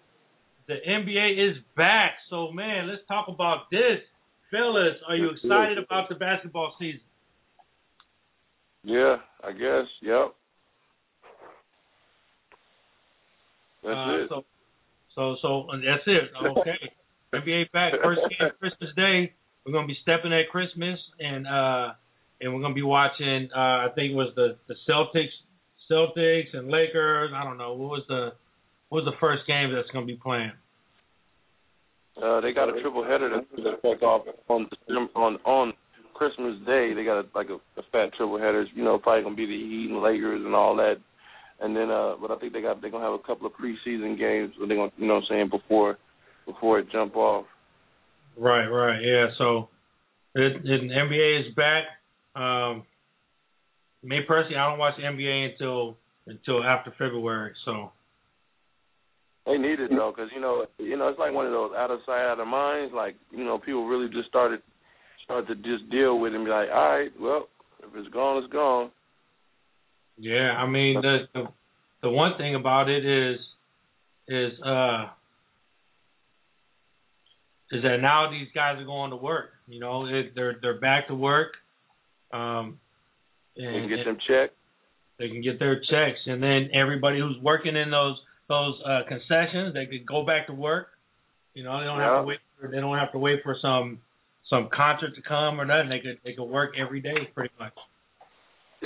The 0.68 0.76
NBA 0.88 1.52
is 1.52 1.58
back. 1.76 2.14
So 2.30 2.52
man, 2.52 2.88
let's 2.88 3.02
talk 3.08 3.28
about 3.28 3.70
this, 3.72 4.00
fellas. 4.52 4.96
Are 5.08 5.16
you 5.16 5.32
excited 5.32 5.78
about 5.78 6.10
the 6.10 6.16
basketball 6.16 6.76
season? 6.80 7.02
Yeah, 8.84 9.18
I 9.44 9.52
guess. 9.52 9.86
Yep. 10.02 10.36
That's 13.84 13.96
Uh, 13.96 14.24
it. 14.24 14.30
So, 14.30 14.46
so, 15.16 15.36
so 15.42 15.68
that's 15.74 16.04
it. 16.08 16.32
Okay. 16.44 16.92
NBA 17.34 17.72
back 17.72 17.94
first 18.04 18.22
game 18.30 18.50
Christmas 18.60 18.90
Day. 18.96 19.34
We're 19.66 19.74
gonna 19.74 19.88
be 19.88 19.98
stepping 20.04 20.32
at 20.32 20.50
Christmas, 20.52 21.00
and 21.20 21.48
uh, 21.48 21.94
and 22.40 22.54
we're 22.54 22.62
gonna 22.62 22.74
be 22.76 22.84
watching. 22.84 23.50
Uh, 23.54 23.60
I 23.60 23.88
think 23.96 24.12
it 24.12 24.16
was 24.16 24.32
the 24.36 24.58
the 24.68 24.76
Celtics, 24.88 25.34
Celtics 25.92 26.54
and 26.54 26.70
Lakers. 26.70 27.32
I 27.36 27.44
don't 27.44 27.58
know 27.58 27.74
what 27.74 27.90
was 27.90 28.04
the 28.08 28.34
what 28.90 29.04
was 29.04 29.14
the 29.14 29.20
first 29.20 29.48
game 29.48 29.74
that's 29.74 29.90
gonna 29.92 30.06
be 30.06 30.20
playing. 30.22 30.52
Uh, 32.22 32.40
they 32.40 32.54
got 32.54 32.70
a 32.70 32.82
triple 32.82 33.04
header 33.04 33.30
that's 33.30 33.64
gonna 33.64 33.78
kick 33.82 34.02
off 34.04 34.26
on 34.48 34.68
on 35.16 35.38
on 35.46 35.74
Christmas 36.14 36.56
Day. 36.66 36.94
They 36.94 37.04
got 37.04 37.20
a, 37.20 37.26
like 37.36 37.50
a, 37.50 37.56
a 37.80 37.84
fat 37.92 38.14
triple 38.16 38.40
headers. 38.40 38.70
You 38.74 38.84
know, 38.84 38.98
probably 38.98 39.24
gonna 39.24 39.36
be 39.36 39.46
the 39.46 39.58
Heat 39.58 39.90
and 39.92 40.02
Lakers 40.02 40.44
and 40.46 40.56
all 40.56 40.76
that. 40.78 40.96
And 41.60 41.76
then, 41.76 41.90
uh, 41.90 42.16
but 42.20 42.32
I 42.32 42.38
think 42.38 42.54
they 42.54 42.62
got 42.62 42.82
they're 42.82 42.92
gonna 42.92 43.04
have 43.04 43.14
a 43.14 43.28
couple 43.28 43.48
of 43.48 43.54
preseason 43.54 44.18
games. 44.18 44.54
Where 44.58 44.68
they're 44.68 44.78
gonna, 44.78 44.92
you 44.98 45.08
know, 45.08 45.16
what 45.16 45.24
I'm 45.24 45.28
saying 45.30 45.50
before 45.50 45.98
before 46.46 46.80
it 46.80 46.88
jump 46.92 47.16
off. 47.16 47.46
Right, 48.38 48.68
right, 48.68 49.02
yeah. 49.02 49.28
So, 49.38 49.70
it, 50.36 50.58
it, 50.66 50.82
NBA 50.84 51.48
is 51.48 51.56
back. 51.56 51.86
Um, 52.36 52.84
me 54.04 54.20
personally, 54.28 54.58
I 54.58 54.70
don't 54.70 54.80
watch 54.80 54.96
the 54.98 55.04
NBA 55.04 55.52
until 55.52 55.98
until 56.28 56.64
after 56.64 56.92
February. 56.92 57.54
So, 57.66 57.92
They 59.46 59.58
need 59.58 59.80
it 59.80 59.92
though, 59.92 60.12
because 60.16 60.32
you 60.34 60.42
know, 60.42 60.66
you 60.80 60.98
know, 60.98 61.08
it's 61.08 61.20
like 61.20 61.34
one 61.34 61.46
of 61.46 61.52
those 61.52 61.72
out 61.78 61.92
of 61.92 62.00
sight, 62.06 62.26
out 62.26 62.40
of 62.40 62.48
mind. 62.48 62.94
Like 62.94 63.16
you 63.32 63.44
know, 63.44 63.60
people 63.60 63.88
really 63.88 64.12
just 64.12 64.28
started 64.28 64.62
started 65.24 65.48
to 65.48 65.56
just 65.56 65.90
deal 65.92 66.20
with 66.20 66.34
it 66.34 66.36
and 66.36 66.46
be 66.46 66.52
like, 66.52 66.70
all 66.74 66.90
right, 66.98 67.12
well, 67.20 67.48
if 67.84 67.90
it's 67.96 68.10
gone, 68.14 68.44
it's 68.44 68.52
gone. 68.52 68.92
Yeah, 70.18 70.52
I 70.58 70.68
mean 70.68 71.02
the 71.02 71.28
the, 71.34 71.44
the 72.02 72.10
one 72.10 72.38
thing 72.38 72.56
about 72.56 72.90
it 72.90 73.06
is 73.06 73.40
is 74.28 74.54
uh 74.66 75.06
is 77.72 77.84
that 77.84 77.98
now 78.02 78.30
these 78.32 78.48
guys 78.56 78.78
are 78.80 78.86
going 78.86 79.12
to 79.12 79.18
work. 79.18 79.50
You 79.68 79.80
know, 79.80 80.06
it, 80.08 80.34
they're 80.36 80.56
they're 80.62 80.80
back 80.80 81.08
to 81.10 81.16
work. 81.16 81.54
Um, 82.34 82.80
and, 83.58 83.68
They 83.76 83.80
can 83.80 83.90
get 83.90 84.00
and 84.00 84.08
them 84.08 84.18
checked. 84.28 84.56
they 85.20 85.28
can 85.30 85.42
get 85.42 85.60
their 85.60 85.76
checks, 85.76 86.20
and 86.26 86.42
then 86.42 86.70
everybody 86.74 87.20
who's 87.20 87.38
working 87.42 87.76
in 87.76 87.92
those 87.92 88.18
those 88.48 88.76
uh, 88.86 89.02
concessions, 89.08 89.74
they 89.74 89.86
could 89.86 90.06
go 90.06 90.26
back 90.26 90.48
to 90.48 90.54
work. 90.54 90.88
You 91.54 91.64
know, 91.64 91.80
they 91.80 91.86
don't 91.86 92.00
have 92.00 92.22
to 92.22 92.28
wait. 92.28 92.40
For, 92.60 92.68
they 92.68 92.80
don't 92.80 92.98
have 92.98 93.12
to 93.14 93.20
wait 93.20 93.42
for 93.44 93.56
some 93.62 94.00
some 94.50 94.70
concert 94.76 95.16
to 95.16 95.22
come 95.22 95.60
or 95.60 95.66
nothing. 95.66 95.90
They 95.90 96.00
could 96.00 96.20
they 96.24 96.34
could 96.34 96.46
work 96.50 96.76
every 96.78 97.02
day 97.02 97.30
pretty 97.34 97.54
much. 97.60 97.74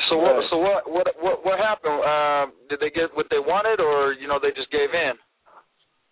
So 0.09 0.17
what? 0.17 0.43
So 0.49 0.57
what? 0.57 0.89
What? 0.89 1.07
What? 1.19 1.45
What 1.45 1.59
happened? 1.59 2.03
Um, 2.03 2.53
did 2.69 2.79
they 2.79 2.89
get 2.89 3.15
what 3.15 3.27
they 3.29 3.39
wanted, 3.39 3.81
or 3.81 4.13
you 4.13 4.27
know 4.27 4.39
they 4.41 4.51
just 4.55 4.71
gave 4.71 4.93
in? 4.93 5.13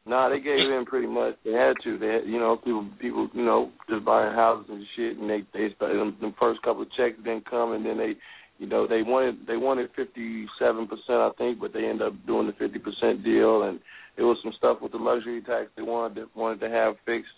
Nah, 0.07 0.30
they 0.30 0.40
gave 0.40 0.72
in 0.72 0.86
pretty 0.86 1.07
much. 1.07 1.36
They 1.44 1.52
had 1.52 1.76
to. 1.84 1.98
They 1.98 2.07
had, 2.07 2.26
you 2.26 2.40
know, 2.40 2.56
people, 2.56 2.88
people, 2.98 3.30
you 3.34 3.44
know, 3.44 3.72
just 3.90 4.06
buying 4.06 4.34
houses 4.34 4.69
and 4.69 4.86
shit, 4.95 5.18
and 5.18 5.30
they, 5.30 5.44
they 5.53 5.76
started 5.76 5.99
them, 5.99 6.15
them 6.22 6.34
first 6.40 6.61
couple 6.61 6.84
of 6.84 6.91
checks 6.95 7.18
didn't 7.18 7.49
come, 7.49 7.74
and 7.74 7.86
then 7.86 7.98
they, 7.98 8.15
you 8.57 8.67
know, 8.67 8.88
they 8.88 9.03
wanted, 9.03 9.45
they 9.45 9.57
wanted 9.57 9.89
fifty 9.95 10.45
seven 10.59 10.88
percent, 10.88 11.21
I 11.21 11.29
think, 11.38 11.59
but 11.59 11.73
they 11.73 11.85
ended 11.85 12.07
up 12.07 12.13
doing 12.25 12.47
the 12.47 12.53
fifty 12.53 12.79
percent 12.79 13.23
deal, 13.23 13.63
and 13.63 13.79
it 14.17 14.23
was 14.23 14.38
some 14.43 14.53
stuff 14.57 14.81
with 14.81 14.91
the 14.91 14.97
luxury 14.97 15.41
tax 15.41 15.69
they 15.75 15.84
wanted 15.84 16.15
to, 16.15 16.25
wanted 16.34 16.59
to 16.61 16.69
have 16.69 16.95
fixed. 17.05 17.38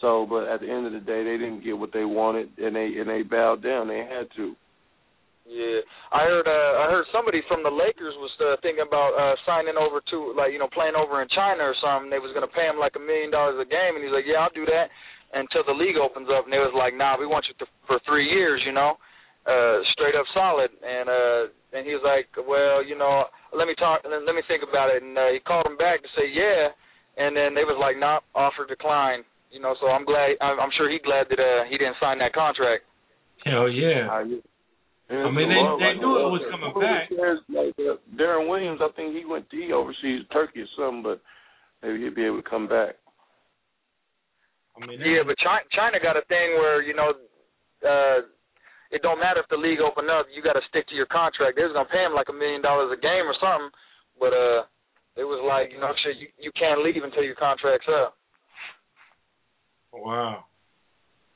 So, 0.00 0.24
but 0.30 0.48
at 0.48 0.60
the 0.62 0.70
end 0.70 0.86
of 0.86 0.94
the 0.94 1.04
day, 1.04 1.26
they 1.26 1.36
didn't 1.36 1.64
get 1.64 1.76
what 1.76 1.92
they 1.92 2.06
wanted, 2.06 2.48
and 2.56 2.74
they 2.74 2.96
and 2.96 3.10
they 3.10 3.20
bowed 3.22 3.62
down. 3.62 3.88
They 3.88 4.06
had 4.06 4.30
to. 4.38 4.54
Yeah, 5.50 5.82
I 6.14 6.22
heard. 6.30 6.46
Uh, 6.46 6.72
I 6.80 6.86
heard 6.88 7.10
somebody 7.10 7.42
from 7.50 7.66
the 7.66 7.74
Lakers 7.74 8.14
was 8.22 8.30
uh, 8.38 8.54
thinking 8.62 8.86
about 8.86 9.10
uh, 9.18 9.34
signing 9.42 9.74
over 9.74 9.98
to, 9.98 10.16
like, 10.38 10.54
you 10.54 10.62
know, 10.62 10.70
playing 10.70 10.94
over 10.94 11.18
in 11.20 11.28
China 11.34 11.66
or 11.66 11.74
something. 11.82 12.06
They 12.06 12.22
was 12.22 12.30
gonna 12.30 12.48
pay 12.54 12.70
him 12.70 12.78
like 12.78 12.94
a 12.94 13.02
million 13.02 13.34
dollars 13.34 13.58
a 13.58 13.66
game, 13.66 13.98
and 13.98 14.02
he's 14.06 14.14
like, 14.14 14.30
"Yeah, 14.30 14.46
I'll 14.46 14.54
do 14.54 14.64
that." 14.70 14.88
Until 15.34 15.66
the 15.66 15.74
league 15.74 15.98
opens 15.98 16.30
up, 16.30 16.46
and 16.46 16.54
they 16.54 16.62
was 16.62 16.72
like, 16.72 16.94
"Nah, 16.94 17.18
we 17.18 17.26
want 17.26 17.50
you 17.50 17.54
to, 17.58 17.66
for 17.90 17.98
three 18.06 18.30
years, 18.30 18.62
you 18.64 18.72
know, 18.72 18.94
uh, 19.46 19.78
straight 19.92 20.14
up 20.16 20.26
solid." 20.34 20.70
And 20.82 21.08
uh, 21.08 21.42
and 21.76 21.86
he 21.86 21.94
was 21.94 22.02
like, 22.04 22.28
"Well, 22.36 22.84
you 22.84 22.96
know, 22.98 23.24
let 23.56 23.66
me 23.66 23.74
talk. 23.78 24.02
Let 24.04 24.34
me 24.34 24.42
think 24.48 24.62
about 24.66 24.90
it." 24.90 25.02
And 25.02 25.16
uh, 25.16 25.30
he 25.32 25.40
called 25.40 25.66
him 25.66 25.76
back 25.76 26.02
to 26.02 26.08
say, 26.16 26.26
"Yeah," 26.28 26.72
and 27.16 27.36
then 27.36 27.54
they 27.54 27.64
was 27.64 27.78
like, 27.80 27.96
"Nah, 27.98 28.20
offer 28.34 28.66
declined." 28.68 29.24
You 29.50 29.58
know, 29.60 29.74
so 29.80 29.88
I'm 29.88 30.04
glad. 30.04 30.38
I'm, 30.40 30.60
I'm 30.60 30.70
sure 30.78 30.86
he 30.90 30.98
glad 31.02 31.26
that 31.30 31.40
uh, 31.42 31.64
he 31.68 31.76
didn't 31.78 31.98
sign 32.00 32.18
that 32.22 32.32
contract. 32.32 32.84
Hell 33.44 33.68
yeah. 33.68 34.06
And 35.10 35.26
I 35.26 35.30
mean, 35.34 35.50
it's 35.50 35.58
they- 35.58 35.58
a 35.58 35.66
lot, 35.66 35.78
they 35.82 35.94
knew 35.98 36.14
it 36.22 36.30
was 36.30 36.44
coming 36.54 36.70
some 36.70 36.82
back. 36.82 37.08
players, 37.10 37.40
Like 37.50 37.74
uh, 37.82 37.98
Deron 38.14 38.46
Williams, 38.46 38.78
I 38.78 38.94
think 38.94 39.10
he 39.16 39.24
went 39.26 39.46
he 39.50 39.72
overseas 39.74 40.22
Turkey 40.30 40.62
or 40.62 40.70
something, 40.78 41.02
but 41.02 41.18
maybe 41.82 41.98
he'll 42.06 42.14
be 42.14 42.26
able 42.30 42.42
to 42.42 42.46
come 42.48 42.68
back. 42.70 42.94
I 44.78 44.86
mean, 44.86 45.00
Yeah, 45.02 45.26
but 45.26 45.34
China, 45.42 45.66
China 45.74 45.98
got 45.98 46.16
a 46.16 46.22
thing 46.30 46.54
where 46.62 46.80
you 46.80 46.94
know, 46.94 47.10
uh, 47.82 48.22
it 48.90 49.02
don't 49.02 49.18
matter 49.22 49.40
if 49.40 49.48
the 49.48 49.56
league 49.56 49.80
open 49.80 50.10
up, 50.10 50.26
you 50.34 50.42
got 50.42 50.54
to 50.58 50.64
stick 50.68 50.86
to 50.88 50.94
your 50.98 51.06
contract. 51.06 51.54
They're 51.56 51.72
gonna 51.72 51.88
pay 51.88 52.02
him 52.04 52.14
like 52.14 52.28
a 52.28 52.36
million 52.36 52.62
dollars 52.62 52.90
a 52.90 53.00
game 53.00 53.26
or 53.26 53.36
something, 53.38 53.70
but 54.18 54.34
uh, 54.34 54.66
it 55.16 55.24
was 55.26 55.40
like 55.46 55.70
you 55.72 55.80
know 55.80 55.94
shit. 56.02 56.18
You 56.18 56.28
you 56.38 56.50
can't 56.58 56.82
leave 56.82 57.02
until 57.02 57.22
your 57.22 57.38
contract's 57.38 57.86
up. 57.88 58.16
Wow. 59.92 60.44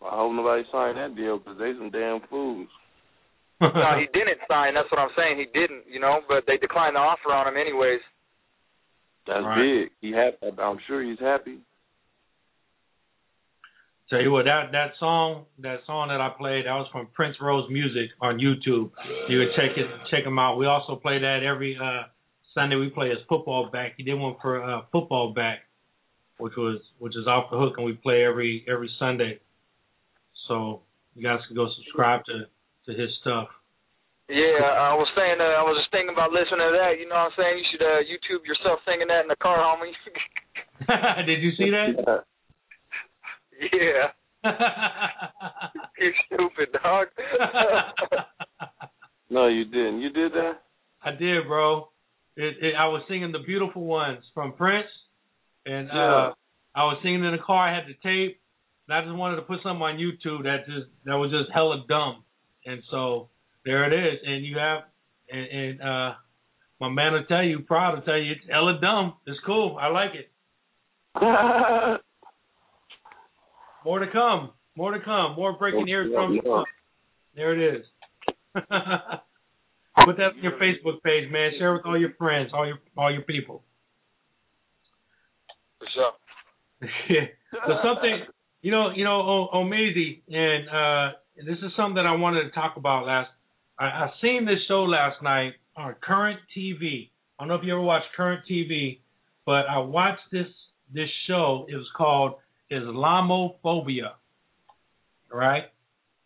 Well, 0.00 0.10
I 0.10 0.16
hope 0.16 0.34
nobody 0.34 0.62
signed 0.70 0.98
that 0.98 1.16
deal 1.16 1.38
because 1.38 1.58
they 1.58 1.72
some 1.78 1.90
damn 1.90 2.20
fools. 2.28 2.68
no, 3.60 3.90
he 3.98 4.06
didn't 4.12 4.42
sign. 4.48 4.74
That's 4.74 4.90
what 4.90 5.00
I'm 5.00 5.14
saying. 5.16 5.38
He 5.38 5.46
didn't, 5.58 5.84
you 5.90 6.00
know, 6.00 6.20
but 6.28 6.44
they 6.46 6.56
declined 6.56 6.96
the 6.96 7.00
offer 7.00 7.32
on 7.32 7.48
him 7.48 7.56
anyways. 7.56 8.00
That's 9.26 9.44
Right. 9.44 9.88
big. 9.88 9.92
He 10.00 10.12
happy. 10.12 10.36
I'm 10.60 10.78
sure 10.86 11.02
he's 11.02 11.18
happy. 11.20 11.58
Tell 14.10 14.20
you 14.20 14.30
what, 14.30 14.44
that 14.44 14.72
that 14.72 14.92
song, 15.00 15.46
that 15.60 15.80
song 15.86 16.08
that 16.08 16.20
I 16.20 16.28
played, 16.36 16.66
that 16.66 16.76
was 16.76 16.86
from 16.92 17.08
Prince 17.14 17.36
Rose 17.40 17.64
Music 17.70 18.10
on 18.20 18.38
YouTube. 18.38 18.90
You 19.28 19.40
can 19.40 19.50
check 19.56 19.76
it, 19.78 19.86
check 20.10 20.24
him 20.24 20.38
out. 20.38 20.58
We 20.58 20.66
also 20.66 20.96
play 20.96 21.18
that 21.18 21.40
every 21.42 21.78
uh 21.80 22.08
Sunday. 22.52 22.76
We 22.76 22.90
play 22.90 23.08
his 23.08 23.18
football 23.28 23.70
back. 23.72 23.94
He 23.96 24.02
did 24.02 24.14
one 24.14 24.36
for 24.42 24.62
uh 24.62 24.82
football 24.92 25.32
back, 25.32 25.60
which 26.36 26.52
was 26.56 26.80
which 26.98 27.16
is 27.16 27.26
off 27.26 27.50
the 27.50 27.56
hook, 27.56 27.74
and 27.78 27.86
we 27.86 27.94
play 27.94 28.24
every 28.24 28.64
every 28.68 28.90
Sunday. 28.98 29.40
So 30.48 30.82
you 31.14 31.22
guys 31.22 31.40
can 31.48 31.56
go 31.56 31.68
subscribe 31.74 32.24
to 32.26 32.44
to 32.86 33.00
his 33.00 33.08
stuff. 33.22 33.48
Yeah, 34.28 34.68
I 34.68 34.92
was 34.96 35.08
saying. 35.16 35.36
Uh, 35.40 35.56
I 35.56 35.64
was 35.64 35.80
just 35.80 35.92
thinking 35.92 36.12
about 36.12 36.32
listening 36.32 36.64
to 36.64 36.76
that. 36.76 37.00
You 37.00 37.08
know 37.08 37.16
what 37.16 37.32
I'm 37.32 37.36
saying? 37.36 37.56
You 37.56 37.66
should 37.72 37.84
uh, 37.84 38.00
YouTube 38.04 38.44
yourself 38.44 38.80
singing 38.84 39.08
that 39.08 39.24
in 39.24 39.28
the 39.28 39.36
car, 39.36 39.60
homie. 39.60 39.92
did 41.26 41.40
you 41.40 41.52
see 41.56 41.68
that? 41.72 42.24
Yeah. 43.60 44.10
you 45.98 46.12
stupid 46.26 46.68
dog. 46.82 47.06
No, 49.30 49.48
you 49.48 49.64
didn't. 49.64 50.00
You 50.00 50.10
did 50.10 50.32
that? 50.32 50.62
I 51.02 51.10
did, 51.10 51.48
bro. 51.48 51.88
It, 52.36 52.54
it, 52.62 52.74
I 52.78 52.86
was 52.86 53.02
singing 53.08 53.32
the 53.32 53.40
beautiful 53.40 53.82
ones 53.84 54.18
from 54.32 54.52
Prince, 54.52 54.86
and 55.66 55.88
Yeah. 55.92 56.14
uh, 56.28 56.32
I 56.76 56.84
was 56.84 56.98
singing 57.02 57.24
in 57.24 57.32
the 57.32 57.38
car. 57.44 57.68
I 57.68 57.74
had 57.74 57.84
the 57.88 57.94
tape, 57.94 58.38
and 58.86 58.96
I 58.96 59.00
just 59.02 59.16
wanted 59.16 59.36
to 59.36 59.42
put 59.42 59.58
something 59.62 59.82
on 59.82 59.96
YouTube 59.98 60.44
that 60.44 60.66
just 60.66 60.86
that 61.06 61.14
was 61.14 61.30
just 61.32 61.50
hella 61.52 61.84
dumb, 61.88 62.22
and 62.64 62.80
so 62.92 63.28
there 63.64 63.84
it 63.92 63.92
is. 64.14 64.20
And 64.24 64.44
you 64.44 64.58
have, 64.58 64.82
and, 65.32 65.46
and 65.46 65.80
uh, 65.82 66.12
my 66.80 66.90
man 66.90 67.14
will 67.14 67.24
tell 67.24 67.42
you, 67.42 67.60
proud 67.60 67.96
to 67.96 68.02
tell 68.02 68.18
you, 68.18 68.32
it's 68.32 68.42
hella 68.48 68.78
dumb. 68.80 69.14
It's 69.26 69.40
cool. 69.46 69.78
I 69.80 69.88
like 69.88 70.10
it. 70.14 70.30
More 73.84 73.98
to 73.98 74.10
come. 74.10 74.50
More 74.76 74.92
to 74.92 75.00
come. 75.00 75.36
More 75.36 75.52
breaking 75.52 75.88
ears 75.88 76.10
from. 76.12 76.40
There 77.36 77.52
it 77.58 77.76
is. 77.76 77.86
Put 78.54 80.16
that 80.16 80.32
on 80.36 80.42
your 80.42 80.52
Facebook 80.52 81.02
page, 81.02 81.30
man. 81.30 81.52
Share 81.58 81.72
with 81.72 81.82
all 81.84 81.98
your 81.98 82.14
friends, 82.18 82.50
all 82.52 82.66
your 82.66 82.78
all 82.96 83.12
your 83.12 83.22
people. 83.22 83.62
For 85.78 85.86
sure. 85.94 86.12
so 87.52 87.74
something, 87.84 88.24
you 88.62 88.70
know, 88.70 88.90
you 88.94 89.04
know, 89.04 89.20
O- 89.20 89.48
Omeezy, 89.54 90.22
and 90.28 90.68
uh, 90.68 91.16
this 91.36 91.58
is 91.58 91.72
something 91.76 91.94
that 91.94 92.06
I 92.06 92.12
wanted 92.12 92.44
to 92.44 92.50
talk 92.50 92.76
about 92.76 93.06
last. 93.06 93.30
I, 93.78 93.84
I 93.84 94.10
seen 94.20 94.44
this 94.44 94.58
show 94.66 94.82
last 94.82 95.22
night 95.22 95.52
on 95.76 95.94
Current 96.02 96.40
TV. 96.56 97.10
I 97.38 97.42
don't 97.42 97.48
know 97.48 97.54
if 97.54 97.62
you 97.64 97.72
ever 97.72 97.82
watched 97.82 98.06
Current 98.16 98.42
TV, 98.50 98.98
but 99.46 99.66
I 99.68 99.78
watched 99.78 100.22
this 100.32 100.48
this 100.92 101.08
show. 101.28 101.66
It 101.68 101.76
was 101.76 101.88
called 101.96 102.34
Islamophobia, 102.72 104.12
right? 105.32 105.64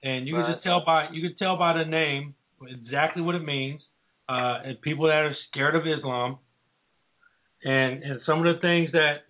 And 0.03 0.29
you 0.29 0.35
can 0.35 0.53
just 0.53 0.63
tell 0.63 0.85
by 0.85 1.09
you 1.13 1.23
can 1.23 1.37
tell 1.39 1.57
by 1.57 1.73
the 1.77 1.85
name 1.85 2.35
exactly 2.63 3.23
what 3.23 3.35
it 3.35 3.45
means. 3.45 3.81
Uh, 4.29 4.61
and 4.65 4.81
people 4.83 5.07
that 5.07 5.25
are 5.25 5.35
scared 5.51 5.75
of 5.75 5.83
Islam, 5.87 6.39
and 7.65 8.03
and 8.03 8.21
some 8.27 8.47
of 8.47 8.55
the 8.55 8.61
things 8.61 8.91
that 8.93 9.25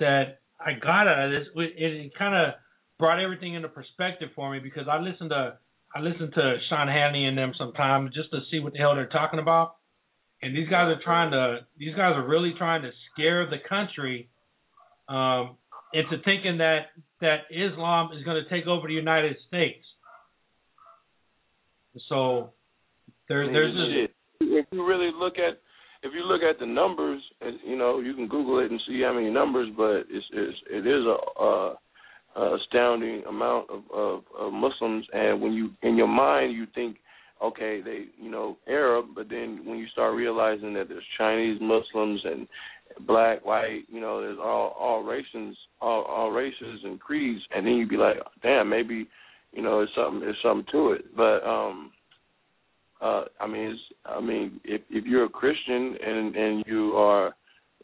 that 0.00 0.40
I 0.60 0.72
got 0.72 1.06
out 1.06 1.26
of 1.26 1.30
this, 1.30 1.48
it, 1.54 1.72
it 1.78 2.12
kind 2.18 2.34
of 2.34 2.54
brought 2.98 3.22
everything 3.22 3.54
into 3.54 3.68
perspective 3.68 4.30
for 4.34 4.50
me 4.50 4.58
because 4.58 4.88
I 4.90 4.98
listened 4.98 5.30
to 5.30 5.58
I 5.94 6.00
listened 6.00 6.32
to 6.34 6.56
Sean 6.68 6.88
Hannity 6.88 7.28
and 7.28 7.38
them 7.38 7.52
sometimes 7.56 8.14
just 8.14 8.30
to 8.30 8.40
see 8.50 8.58
what 8.58 8.72
the 8.72 8.78
hell 8.78 8.94
they're 8.94 9.06
talking 9.06 9.38
about. 9.38 9.76
And 10.42 10.54
these 10.54 10.68
guys 10.68 10.94
are 10.94 11.00
trying 11.02 11.30
to 11.30 11.60
these 11.78 11.94
guys 11.94 12.14
are 12.16 12.26
really 12.26 12.52
trying 12.58 12.82
to 12.82 12.90
scare 13.12 13.48
the 13.48 13.58
country 13.66 14.28
um, 15.08 15.56
into 15.96 16.22
thinking 16.24 16.58
that 16.58 16.86
that 17.20 17.40
Islam 17.50 18.10
is 18.16 18.22
going 18.24 18.42
to 18.42 18.48
take 18.50 18.66
over 18.66 18.86
the 18.86 18.94
United 18.94 19.36
States. 19.48 19.84
So 22.08 22.52
there, 23.28 23.50
there's 23.50 23.74
this, 23.74 24.10
If 24.40 24.66
you 24.70 24.86
really 24.86 25.10
look 25.18 25.34
at 25.38 25.60
if 26.02 26.12
you 26.14 26.24
look 26.24 26.42
at 26.42 26.60
the 26.60 26.66
numbers, 26.66 27.22
and 27.40 27.58
you 27.64 27.76
know, 27.76 28.00
you 28.00 28.14
can 28.14 28.28
Google 28.28 28.60
it 28.60 28.70
and 28.70 28.80
see 28.86 29.00
how 29.02 29.14
many 29.14 29.30
numbers, 29.30 29.68
but 29.76 30.04
it's, 30.10 30.26
it's 30.32 30.58
it 30.70 30.86
is 30.86 31.04
a, 31.06 31.42
a, 31.42 31.74
a 32.36 32.56
astounding 32.56 33.24
amount 33.28 33.70
of, 33.70 33.82
of, 33.92 34.20
of 34.38 34.52
Muslims. 34.52 35.06
And 35.12 35.40
when 35.40 35.52
you 35.52 35.70
in 35.82 35.96
your 35.96 36.08
mind 36.08 36.52
you 36.52 36.66
think, 36.74 36.98
okay, 37.42 37.80
they 37.82 38.04
you 38.22 38.30
know 38.30 38.58
Arab, 38.68 39.06
but 39.14 39.30
then 39.30 39.62
when 39.64 39.78
you 39.78 39.86
start 39.88 40.14
realizing 40.14 40.74
that 40.74 40.88
there's 40.88 41.04
Chinese 41.16 41.58
Muslims 41.62 42.20
and 42.24 42.46
black, 43.00 43.44
white, 43.44 43.84
you 43.88 44.00
know, 44.00 44.20
there's 44.20 44.38
all 44.38 44.74
all 44.78 45.02
races, 45.02 45.56
all 45.80 46.02
all 46.02 46.30
races 46.30 46.80
and 46.84 47.00
creeds, 47.00 47.42
and 47.54 47.66
then 47.66 47.74
you'd 47.74 47.88
be 47.88 47.96
like, 47.96 48.16
damn, 48.42 48.68
maybe 48.68 49.08
you 49.52 49.62
know, 49.62 49.80
it's 49.80 49.92
something 49.96 50.20
there's 50.20 50.36
something 50.42 50.66
to 50.72 50.92
it. 50.92 51.16
But 51.16 51.46
um 51.46 51.92
uh 53.00 53.24
I 53.40 53.46
mean 53.46 53.70
it's 53.70 53.80
I 54.04 54.20
mean 54.20 54.60
if 54.64 54.82
if 54.90 55.04
you're 55.04 55.24
a 55.24 55.30
Christian 55.30 55.96
and 56.04 56.36
and 56.36 56.64
you 56.66 56.92
are 56.92 57.34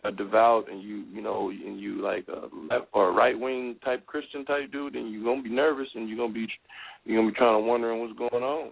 a 0.05 0.11
devout 0.11 0.71
and 0.71 0.83
you 0.83 1.05
you 1.13 1.23
know 1.23 1.51
and 1.51 1.81
you 1.81 2.03
like 2.03 2.27
a 2.29 2.49
left 2.73 2.87
or 2.93 3.13
right 3.13 3.39
wing 3.39 3.77
type 3.85 4.05
Christian 4.07 4.45
type 4.45 4.73
dude, 4.73 4.95
then 4.95 5.09
you're 5.09 5.25
gonna 5.25 5.43
be 5.43 5.51
nervous 5.51 5.89
and 5.95 6.09
you're 6.09 6.19
gonna 6.19 6.33
be 6.33 6.47
you're 7.05 7.19
gonna 7.19 7.31
be 7.31 7.37
trying 7.37 7.61
to 7.61 7.67
wondering 7.67 8.01
what's 8.01 8.19
going 8.19 8.43
on. 8.43 8.71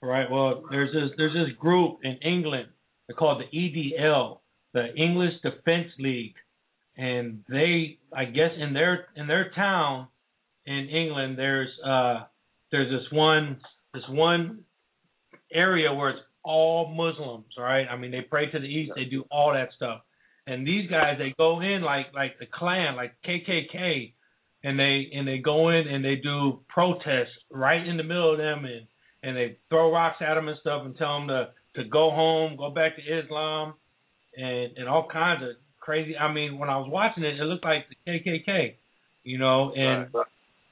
Right. 0.00 0.30
Well, 0.30 0.64
there's 0.70 0.92
this 0.92 1.10
there's 1.16 1.34
this 1.34 1.56
group 1.58 1.98
in 2.04 2.16
England. 2.18 2.68
They're 3.06 3.16
called 3.16 3.42
the 3.42 3.56
EDL, 3.56 4.38
the 4.74 4.94
English 4.94 5.34
Defense 5.42 5.88
League, 5.98 6.34
and 6.96 7.44
they, 7.48 7.98
I 8.14 8.24
guess, 8.24 8.50
in 8.58 8.72
their 8.72 9.06
in 9.16 9.26
their 9.26 9.50
town 9.54 10.08
in 10.66 10.88
England, 10.88 11.38
there's 11.38 11.70
uh 11.84 12.24
there's 12.70 12.90
this 12.90 13.10
one 13.12 13.60
this 13.94 14.04
one 14.08 14.60
area 15.52 15.92
where 15.92 16.10
it's 16.10 16.20
all 16.44 16.92
Muslims. 16.94 17.46
Right. 17.58 17.86
I 17.90 17.96
mean, 17.96 18.10
they 18.10 18.22
pray 18.22 18.50
to 18.50 18.58
the 18.58 18.66
east. 18.66 18.92
They 18.94 19.04
do 19.04 19.24
all 19.30 19.52
that 19.52 19.68
stuff. 19.76 20.00
And 20.46 20.66
these 20.66 20.88
guys, 20.90 21.16
they 21.18 21.34
go 21.38 21.60
in 21.60 21.82
like 21.82 22.06
like 22.14 22.38
the 22.38 22.46
Klan, 22.46 22.96
like 22.96 23.12
KKK, 23.26 24.12
and 24.64 24.78
they 24.78 25.10
and 25.14 25.26
they 25.26 25.38
go 25.38 25.70
in 25.70 25.86
and 25.86 26.04
they 26.04 26.16
do 26.16 26.60
protests 26.68 27.36
right 27.50 27.86
in 27.86 27.96
the 27.96 28.02
middle 28.02 28.32
of 28.32 28.38
them 28.38 28.64
and 28.64 28.86
and 29.22 29.36
they 29.36 29.58
throw 29.68 29.92
rocks 29.92 30.16
at 30.20 30.34
them 30.34 30.48
and 30.48 30.58
stuff 30.60 30.82
and 30.84 30.96
tell 30.96 31.18
them 31.18 31.28
to 31.28 31.48
to 31.76 31.84
go 31.88 32.10
home, 32.10 32.56
go 32.56 32.70
back 32.70 32.96
to 32.96 33.02
Islam, 33.02 33.74
and 34.38 34.76
and 34.78 34.88
all 34.88 35.08
kinds 35.08 35.42
of 35.42 35.50
crazy. 35.80 36.16
I 36.16 36.32
mean, 36.32 36.58
when 36.58 36.70
I 36.70 36.76
was 36.78 36.88
watching 36.90 37.24
it, 37.24 37.38
it 37.40 37.44
looked 37.44 37.64
like 37.64 37.86
the 37.88 38.10
KKK, 38.10 38.74
you 39.24 39.38
know. 39.38 39.72
And 39.74 40.10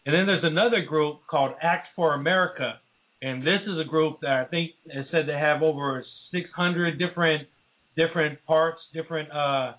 and 0.07 0.15
then 0.15 0.27
there's 0.27 0.45
another 0.45 0.83
group 0.83 1.21
called 1.29 1.53
Act 1.61 1.89
for 1.97 2.15
America, 2.15 2.79
and 3.23 3.43
this 3.43 3.61
is 3.67 3.79
a 3.79 3.85
group 3.89 4.21
that 4.23 4.31
I 4.33 4.45
think 4.45 4.73
is 4.87 5.07
said 5.11 5.27
to 5.27 5.37
have 5.37 5.63
over 5.63 6.05
600 6.33 6.99
different 6.99 7.49
different 7.97 8.39
parts, 8.47 8.79
different 8.95 9.31
uh 9.33 9.73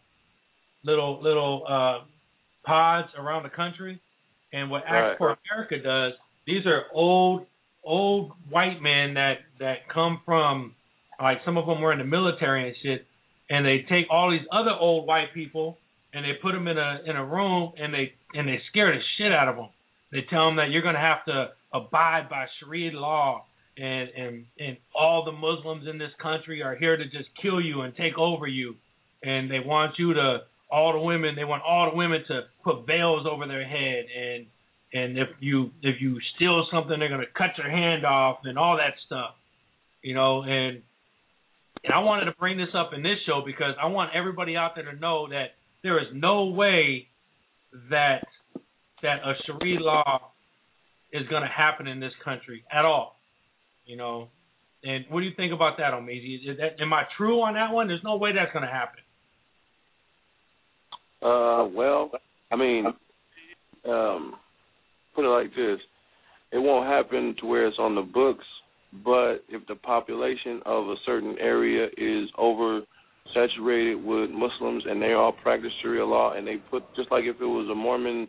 little 0.83 1.21
little 1.23 1.63
uh 1.67 2.05
pods 2.65 3.07
around 3.17 3.43
the 3.43 3.49
country. 3.49 3.99
And 4.53 4.69
what 4.69 4.83
Act 4.85 4.91
Right. 4.91 5.17
for 5.17 5.37
America 5.51 5.79
does, 5.81 6.13
these 6.45 6.65
are 6.65 6.83
old 6.93 7.45
old 7.83 8.33
white 8.49 8.81
men 8.81 9.13
that 9.13 9.39
that 9.59 9.87
come 9.93 10.21
from 10.25 10.73
like 11.21 11.39
some 11.45 11.57
of 11.57 11.65
them 11.65 11.81
were 11.81 11.91
in 11.93 11.99
the 11.99 12.05
military 12.05 12.67
and 12.67 12.75
shit, 12.83 13.06
and 13.49 13.65
they 13.65 13.85
take 13.89 14.05
all 14.09 14.31
these 14.31 14.47
other 14.51 14.71
old 14.71 15.07
white 15.07 15.33
people 15.33 15.77
and 16.13 16.25
they 16.25 16.33
put 16.41 16.53
them 16.53 16.67
in 16.67 16.77
a 16.77 16.99
in 17.05 17.15
a 17.15 17.25
room 17.25 17.73
and 17.79 17.93
they 17.93 18.13
and 18.33 18.47
they 18.47 18.59
scare 18.69 18.93
the 18.93 19.01
shit 19.17 19.31
out 19.31 19.47
of 19.47 19.55
them. 19.55 19.69
They 20.11 20.21
tell 20.29 20.47
them 20.47 20.57
that 20.57 20.69
you're 20.69 20.81
gonna 20.81 20.99
have 20.99 21.25
to 21.25 21.51
abide 21.73 22.29
by 22.29 22.45
Sharia 22.59 22.91
law 22.91 23.45
and 23.77 24.09
and 24.09 24.45
and 24.59 24.77
all 24.95 25.23
the 25.25 25.31
Muslims 25.31 25.87
in 25.87 25.97
this 25.97 26.11
country 26.21 26.61
are 26.61 26.75
here 26.75 26.97
to 26.97 27.05
just 27.05 27.29
kill 27.41 27.61
you 27.61 27.81
and 27.81 27.95
take 27.95 28.17
over 28.17 28.47
you, 28.47 28.75
and 29.23 29.49
they 29.49 29.59
want 29.59 29.93
you 29.97 30.13
to 30.13 30.39
all 30.71 30.93
the 30.93 30.99
women 30.99 31.35
they 31.35 31.45
want 31.45 31.63
all 31.63 31.89
the 31.89 31.95
women 31.95 32.23
to 32.27 32.41
put 32.63 32.85
veils 32.85 33.25
over 33.29 33.47
their 33.47 33.65
head 33.65 34.05
and 34.17 34.45
and 34.93 35.17
if 35.17 35.29
you 35.39 35.71
if 35.81 36.01
you 36.01 36.17
steal 36.35 36.65
something 36.71 36.99
they're 36.99 37.09
gonna 37.09 37.23
cut 37.37 37.57
your 37.57 37.69
hand 37.69 38.05
off 38.05 38.39
and 38.43 38.57
all 38.57 38.77
that 38.77 38.93
stuff, 39.05 39.35
you 40.01 40.13
know 40.13 40.43
and 40.43 40.81
and 41.87 41.95
I 41.95 41.99
wanted 41.99 42.25
to 42.25 42.33
bring 42.33 42.57
this 42.57 42.67
up 42.75 42.91
in 42.93 43.01
this 43.01 43.15
show 43.25 43.41
because 43.45 43.73
I 43.81 43.87
want 43.87 44.11
everybody 44.13 44.57
out 44.57 44.71
there 44.75 44.91
to 44.91 44.99
know 44.99 45.29
that 45.29 45.55
there 45.83 45.97
is 45.99 46.07
no 46.13 46.47
way 46.47 47.07
that 47.89 48.23
that 49.01 49.19
a 49.23 49.33
Sharia 49.45 49.79
law 49.79 50.31
is 51.13 51.25
going 51.29 51.43
to 51.43 51.47
happen 51.47 51.87
in 51.87 51.99
this 52.01 52.11
country 52.25 52.63
at 52.71 52.83
all. 52.83 53.15
You 53.85 53.95
know, 53.95 54.27
And 54.83 55.05
what 55.09 55.21
do 55.21 55.25
you 55.25 55.33
think 55.35 55.53
about 55.53 55.77
that, 55.77 55.93
Omeezy? 55.93 56.49
Is 56.49 56.57
that 56.57 56.81
am 56.81 56.93
I 56.93 57.03
true 57.17 57.41
on 57.41 57.55
that 57.55 57.71
one? 57.71 57.87
There's 57.87 58.03
no 58.03 58.17
way 58.17 58.31
that's 58.33 58.51
gonna 58.53 58.67
happen. 58.67 58.99
Uh, 61.21 61.67
well, 61.73 62.11
I 62.51 62.55
mean, 62.55 62.85
um, 63.87 64.35
put 65.15 65.25
it 65.25 65.29
like 65.29 65.49
this: 65.55 65.79
it 66.51 66.59
won't 66.59 66.87
happen 66.87 67.35
to 67.39 67.45
where 67.47 67.65
it's 67.67 67.79
on 67.79 67.95
the 67.95 68.01
books, 68.01 68.45
but 69.03 69.37
if 69.49 69.65
the 69.67 69.75
population 69.75 70.61
of 70.65 70.87
a 70.87 70.95
certain 71.05 71.35
area 71.39 71.87
is 71.97 72.29
over 72.37 72.81
saturated 73.33 73.95
with 73.95 74.29
Muslims 74.29 74.83
and 74.87 75.01
they 75.01 75.13
all 75.13 75.33
practice 75.43 75.71
Sharia 75.81 76.05
law, 76.05 76.33
and 76.33 76.47
they 76.47 76.57
put 76.69 76.83
just 76.95 77.11
like 77.11 77.25
if 77.25 77.41
it 77.41 77.45
was 77.45 77.69
a 77.71 77.75
Mormon, 77.75 78.27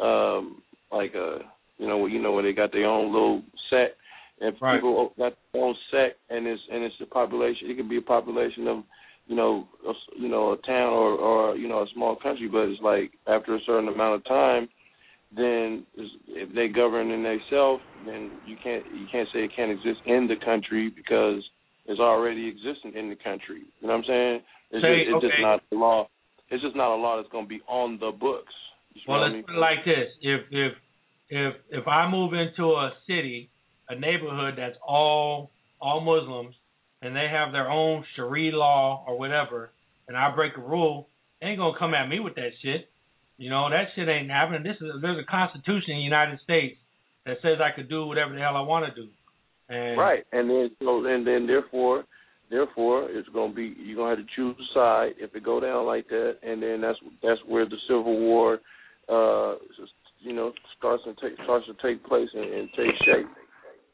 um, 0.00 0.62
like 0.90 1.14
a 1.14 1.38
you 1.78 1.86
know 1.86 2.06
you 2.06 2.20
know 2.20 2.32
where 2.32 2.42
they 2.42 2.52
got 2.52 2.72
their 2.72 2.86
own 2.86 3.12
little 3.12 3.42
sect, 3.70 3.96
and 4.40 4.56
Right. 4.60 4.76
people 4.76 5.12
got 5.18 5.34
their 5.52 5.62
own 5.62 5.74
sect, 5.90 6.18
and 6.30 6.46
it's 6.46 6.62
and 6.72 6.82
it's 6.82 6.94
a 7.00 7.06
population. 7.06 7.70
It 7.70 7.76
could 7.76 7.88
be 7.88 7.98
a 7.98 8.02
population 8.02 8.66
of 8.68 8.84
you 9.28 9.36
know, 9.36 9.68
a, 9.86 9.92
you 10.18 10.28
know, 10.28 10.52
a 10.52 10.56
town 10.66 10.92
or 10.92 11.12
or 11.12 11.56
you 11.56 11.68
know 11.68 11.82
a 11.82 11.86
small 11.94 12.16
country, 12.16 12.48
but 12.48 12.68
it's 12.68 12.80
like 12.82 13.12
after 13.26 13.54
a 13.54 13.60
certain 13.66 13.88
amount 13.88 14.16
of 14.16 14.24
time, 14.24 14.68
then 15.34 15.84
if 16.28 16.54
they 16.54 16.68
govern 16.68 17.10
in 17.10 17.22
themselves, 17.22 17.82
then 18.06 18.30
you 18.46 18.56
can't 18.62 18.84
you 18.94 19.06
can't 19.10 19.28
say 19.32 19.44
it 19.44 19.50
can't 19.54 19.70
exist 19.70 20.00
in 20.06 20.26
the 20.26 20.36
country 20.44 20.90
because 20.94 21.42
it's 21.86 22.00
already 22.00 22.48
existing 22.48 22.94
in 22.94 23.10
the 23.10 23.16
country. 23.16 23.62
You 23.80 23.88
know 23.88 23.94
what 23.94 23.98
I'm 24.00 24.04
saying? 24.06 24.40
It's 24.70 24.82
Say, 24.82 25.04
just 25.04 25.24
it's 25.24 25.32
just 25.32 25.40
not 25.40 25.60
a 25.72 25.74
law. 25.74 26.08
It's 26.50 26.62
just 26.62 26.76
not 26.76 26.94
a 26.94 26.98
law 27.00 27.16
that's 27.16 27.30
going 27.30 27.44
to 27.44 27.48
be 27.48 27.60
on 27.68 27.98
the 27.98 28.10
books. 28.10 28.52
Well, 29.06 29.22
let's 29.22 29.34
me? 29.34 29.42
put 29.42 29.54
it 29.54 29.58
like 29.58 29.84
this: 29.84 30.08
if 30.20 30.40
if 30.50 30.72
if 31.28 31.54
if 31.70 31.88
I 31.88 32.10
move 32.10 32.32
into 32.32 32.64
a 32.72 32.92
city, 33.06 33.50
a 33.88 33.94
neighborhood 33.98 34.54
that's 34.56 34.76
all 34.86 35.50
all 35.80 36.00
Muslims, 36.00 36.54
and 37.02 37.14
they 37.14 37.28
have 37.30 37.52
their 37.52 37.70
own 37.70 38.04
Sharia 38.16 38.56
law 38.56 39.04
or 39.06 39.18
whatever, 39.18 39.70
and 40.08 40.16
I 40.16 40.34
break 40.34 40.56
a 40.56 40.60
rule, 40.60 41.08
they 41.40 41.48
ain't 41.48 41.58
gonna 41.58 41.78
come 41.78 41.94
at 41.94 42.08
me 42.08 42.20
with 42.20 42.34
that 42.36 42.50
shit. 42.62 42.88
You 43.38 43.50
know 43.50 43.70
that 43.70 43.94
shit 43.94 44.08
ain't 44.08 44.30
happening. 44.30 44.64
This 44.64 44.76
is 44.80 45.00
there's 45.00 45.22
a 45.22 45.30
constitution 45.30 45.94
in 45.94 45.98
the 45.98 46.02
United 46.02 46.40
States 46.42 46.76
that 47.24 47.38
says 47.40 47.58
I 47.62 47.74
could 47.74 47.88
do 47.88 48.06
whatever 48.06 48.34
the 48.34 48.40
hell 48.40 48.56
I 48.56 48.62
want 48.62 48.92
to 48.92 49.00
do. 49.00 49.08
And 49.68 49.96
Right, 49.96 50.24
and 50.32 50.50
then 50.50 50.70
so 50.82 51.04
and 51.06 51.24
then 51.24 51.46
therefore, 51.46 52.04
therefore 52.50 53.08
it's 53.08 53.28
gonna 53.28 53.54
be 53.54 53.74
you're 53.78 53.96
gonna 53.96 54.16
have 54.16 54.26
to 54.26 54.32
choose 54.34 54.56
a 54.58 54.74
side 54.74 55.12
if 55.18 55.34
it 55.36 55.44
go 55.44 55.60
down 55.60 55.86
like 55.86 56.08
that, 56.08 56.38
and 56.42 56.60
then 56.60 56.80
that's 56.80 56.98
that's 57.22 57.40
where 57.46 57.64
the 57.64 57.76
civil 57.86 58.18
war, 58.18 58.58
uh, 59.08 59.54
you 60.18 60.32
know, 60.32 60.52
starts 60.76 61.04
and 61.06 61.16
take 61.22 61.34
starts 61.44 61.66
to 61.66 61.74
take 61.80 62.04
place 62.04 62.28
and, 62.34 62.52
and 62.52 62.68
take 62.76 62.90
shape. 63.06 63.26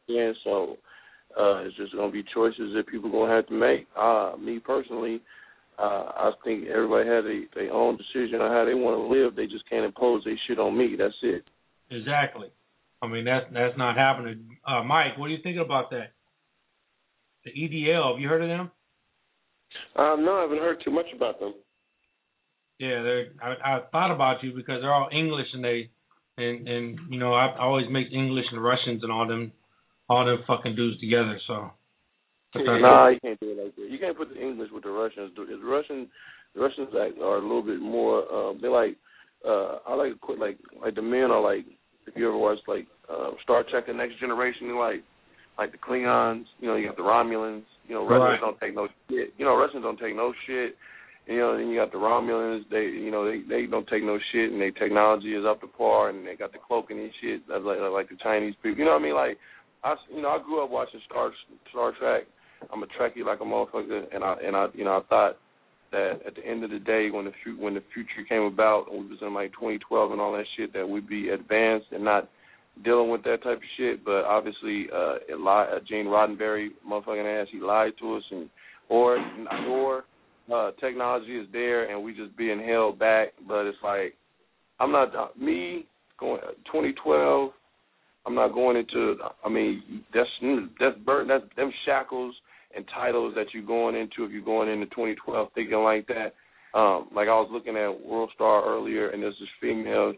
And 0.09 0.37
so, 0.43 0.77
uh, 1.39 1.65
it's 1.65 1.77
just 1.77 1.95
gonna 1.95 2.13
be 2.13 2.25
choices 2.35 2.73
that 2.75 2.87
people 2.87 3.11
gonna 3.11 3.35
have 3.35 3.47
to 3.49 3.55
make. 3.55 3.87
Uh, 3.95 4.37
me 4.41 4.59
personally, 4.59 5.21
uh, 5.79 5.83
I 5.83 6.33
think 6.45 6.67
everybody 6.69 7.09
has 7.09 7.25
a 7.25 7.43
their 7.55 7.73
own 7.73 7.97
decision 7.97 8.41
on 8.41 8.51
how 8.51 8.65
they 8.65 8.75
want 8.75 8.97
to 8.97 9.07
live. 9.07 9.35
They 9.35 9.47
just 9.47 9.69
can't 9.69 9.85
impose 9.85 10.23
their 10.25 10.39
shit 10.47 10.59
on 10.59 10.77
me. 10.77 10.95
That's 10.99 11.15
it. 11.23 11.45
Exactly. 11.91 12.49
I 13.03 13.07
mean 13.07 13.25
that's 13.25 13.47
that's 13.53 13.77
not 13.77 13.97
happening. 13.97 14.57
Uh, 14.67 14.83
Mike, 14.85 15.19
what 15.19 15.29
do 15.29 15.33
you 15.33 15.43
think 15.43 15.59
about 15.59 15.91
that? 15.91 16.13
The 17.45 17.51
EDL, 17.51 18.13
have 18.13 18.21
you 18.21 18.29
heard 18.29 18.43
of 18.43 18.49
them? 18.49 18.71
Um, 19.97 20.25
no, 20.25 20.39
I 20.39 20.43
haven't 20.43 20.59
heard 20.59 20.83
too 20.85 20.91
much 20.91 21.07
about 21.15 21.41
them. 21.41 21.55
Yeah, 22.79 23.03
they're. 23.03 23.27
I, 23.43 23.77
I 23.77 23.81
thought 23.93 24.15
about 24.15 24.43
you 24.43 24.53
because 24.55 24.81
they're 24.81 24.95
all 24.95 25.09
English 25.13 25.47
and 25.53 25.65
they, 25.65 25.91
and 26.39 26.69
and 26.69 26.99
you 27.11 27.19
know 27.19 27.35
I, 27.35 27.47
I 27.47 27.61
always 27.61 27.87
mix 27.91 28.11
English 28.13 28.47
and 28.53 28.63
Russians 28.63 29.03
and 29.03 29.13
all 29.13 29.27
them, 29.27 29.53
all 30.09 30.25
them 30.25 30.45
fucking 30.47 30.77
dudes 30.77 31.01
together. 31.01 31.39
So. 31.47 31.71
They're- 32.55 32.81
Nah, 32.81 33.09
you 33.09 33.21
can't 33.21 33.41
do 33.41 33.51
it 33.51 33.59
like 33.65 33.75
that. 33.77 33.91
You 33.91 33.99
can't 33.99 34.17
put 34.17 34.29
the 34.31 34.41
English 34.41 34.71
with 34.73 34.85
the 34.85 34.91
Russians. 34.91 35.33
The 35.37 35.45
the 35.45 35.59
Russian, 35.67 36.09
the 36.55 36.61
Russians 36.61 36.89
like 36.93 37.15
are 37.23 37.39
a 37.39 37.43
little 37.43 37.63
bit 37.63 37.81
more. 37.81 38.25
Um, 38.33 38.59
they 38.63 38.69
like. 38.69 38.97
Uh, 39.47 39.79
I 39.87 39.95
like 39.95 40.13
to 40.13 40.19
quit 40.19 40.39
like 40.39 40.59
like 40.81 40.95
the 40.95 41.03
men 41.03 41.31
are 41.31 41.41
like. 41.43 41.67
If 42.07 42.15
you 42.17 42.29
ever 42.29 42.37
watch 42.37 42.59
like 42.69 42.87
uh, 43.11 43.31
Star 43.43 43.65
Trek: 43.69 43.87
The 43.87 43.93
Next 43.95 44.19
Generation, 44.21 44.67
you 44.69 44.79
like 44.79 45.03
like 45.59 45.73
the 45.73 45.79
Klingons. 45.79 46.45
You 46.61 46.69
know, 46.69 46.77
you 46.77 46.87
got 46.87 46.97
the 46.97 47.03
Romulans. 47.03 47.63
You 47.89 47.95
know, 47.97 48.07
Russians 48.07 48.41
Right. 48.41 48.41
don't 48.41 48.61
take 48.61 48.75
no 48.75 48.89
shit. 49.11 49.33
You 49.39 49.45
know, 49.45 49.57
Russians 49.57 49.83
don't 49.83 49.99
take 49.99 50.15
no 50.17 50.33
shit. 50.47 50.77
You 51.27 51.39
know, 51.39 51.57
then 51.57 51.69
you 51.69 51.77
got 51.81 51.93
the 51.93 51.99
Romulans. 51.99 52.65
They, 52.71 52.85
you 52.85 53.11
know, 53.11 53.25
they 53.25 53.41
they 53.49 53.65
don't 53.67 53.89
take 53.89 54.05
no 54.05 54.19
shit, 54.33 54.53
and 54.53 54.61
their 54.61 54.71
technology 54.73 55.35
is 55.35 55.45
up 55.47 55.61
to 55.63 55.67
par, 55.67 56.11
and 56.11 56.27
they 56.27 56.37
got 56.37 56.53
the 56.53 56.59
cloaking 56.59 57.01
and 57.01 57.11
shit. 57.21 57.43
That's 57.49 57.65
like 57.65 57.79
like 57.81 58.09
the 58.11 58.17
Chinese 58.23 58.55
people. 58.63 58.79
You 58.79 58.85
know 58.85 58.93
what 58.93 59.01
I 59.01 59.05
mean? 59.05 59.15
Like, 59.15 59.39
I, 59.83 59.95
you 60.15 60.21
know, 60.23 60.29
I 60.29 60.39
grew 60.45 60.63
up 60.63 60.71
watching 60.71 61.01
Star 61.09 61.33
Star 61.71 61.93
Trek. 61.99 62.25
I'm 62.73 62.83
a 62.83 62.87
Trekkie 62.87 63.25
like 63.25 63.41
a 63.41 63.45
motherfucker, 63.45 64.05
and 64.15 64.25
I 64.25 64.37
and 64.45 64.57
I, 64.57 64.67
you 64.75 64.85
know, 64.85 64.99
I 64.99 65.03
thought 65.09 65.37
that 65.93 66.21
at 66.27 66.35
the 66.35 66.47
end 66.47 66.65
of 66.65 66.71
the 66.71 66.79
day, 66.79 67.11
when 67.11 67.27
the 67.27 67.33
fu- 67.45 67.61
when 67.61 67.75
the 67.75 67.83
future 67.93 68.27
came 68.29 68.43
about, 68.43 68.87
and 68.91 69.05
we 69.05 69.11
was 69.11 69.19
in 69.23 69.33
like 69.35 69.53
2012 69.53 70.13
and 70.13 70.21
all 70.21 70.33
that 70.33 70.45
shit, 70.57 70.73
that 70.73 70.89
we'd 70.89 71.09
be 71.09 71.29
advanced 71.31 71.87
and 71.93 72.05
not 72.05 72.29
dealing 72.85 73.11
with 73.11 73.23
that 73.25 73.43
type 73.43 73.59
of 73.59 73.63
shit. 73.77 74.05
But 74.05 74.25
obviously, 74.25 74.87
uh, 74.93 75.17
it 75.29 75.39
uh, 75.47 75.79
Gene 75.89 76.07
Roddenberry, 76.07 76.69
motherfucking 76.89 77.43
ass, 77.43 77.49
he 77.53 77.61
lied 77.61 77.93
to 78.01 78.17
us, 78.17 78.23
and 78.31 78.51
or 78.89 79.19
or 79.69 80.05
uh, 80.53 80.73
technology 80.81 81.39
is 81.39 81.47
there 81.53 81.91
and 81.91 82.05
we 82.05 82.15
just 82.15 82.37
being 82.37 82.63
held 82.63 82.99
back. 82.99 83.29
But 83.47 83.67
it's 83.67 83.79
like 83.83 84.15
I'm 84.81 84.93
not 84.93 85.15
uh, 85.15 85.29
me 85.39 85.87
going 86.19 86.41
2012. 86.67 87.51
I'm 88.27 88.35
not 88.35 88.55
going 88.55 88.77
into. 88.77 89.17
I 89.45 89.49
mean, 89.49 90.05
that's 90.13 90.29
that's 90.81 90.99
burden. 91.05 91.29
That's 91.29 91.45
them 91.57 91.73
shackles 91.87 92.35
and 92.77 92.85
titles 92.95 93.35
that 93.37 93.47
you're 93.53 93.63
going 93.63 93.95
into 93.95 94.25
if 94.25 94.33
you're 94.33 94.43
going 94.43 94.69
into 94.69 94.87
2012 94.87 95.49
thinking 95.55 95.79
like 95.79 96.07
that. 96.09 96.35
Um, 96.79 97.09
like 97.15 97.29
I 97.29 97.39
was 97.39 97.49
looking 97.53 97.77
at 97.77 98.05
World 98.05 98.31
Star 98.35 98.65
earlier, 98.65 99.11
and 99.11 99.23
there's 99.23 99.37
this 99.39 99.49
female. 99.61 100.13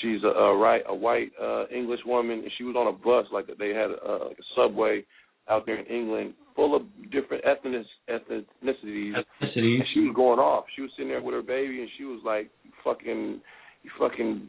She's 0.00 0.22
a, 0.22 0.28
a 0.28 0.56
right 0.56 0.82
a 0.86 0.94
white 0.94 1.30
uh, 1.42 1.66
English 1.74 2.00
woman, 2.06 2.40
and 2.40 2.50
she 2.56 2.64
was 2.64 2.76
on 2.76 2.86
a 2.86 2.92
bus 2.92 3.26
like 3.32 3.46
they 3.58 3.70
had 3.70 3.90
a, 3.90 4.28
like 4.28 4.38
a 4.38 4.48
subway 4.54 5.04
out 5.48 5.66
there 5.66 5.76
in 5.76 5.86
England, 5.86 6.34
full 6.54 6.76
of 6.76 6.82
different 7.10 7.42
ethnic 7.44 7.84
ethnicities. 8.08 9.14
Ethnicities. 9.14 9.14
And 9.42 9.84
she 9.94 10.00
was 10.00 10.12
going 10.14 10.38
off. 10.38 10.64
She 10.76 10.82
was 10.82 10.90
sitting 10.96 11.08
there 11.08 11.22
with 11.22 11.34
her 11.34 11.42
baby, 11.42 11.80
and 11.80 11.88
she 11.96 12.04
was 12.04 12.20
like, 12.24 12.50
"Fucking, 12.84 13.40
you 13.82 13.90
fucking 13.98 14.46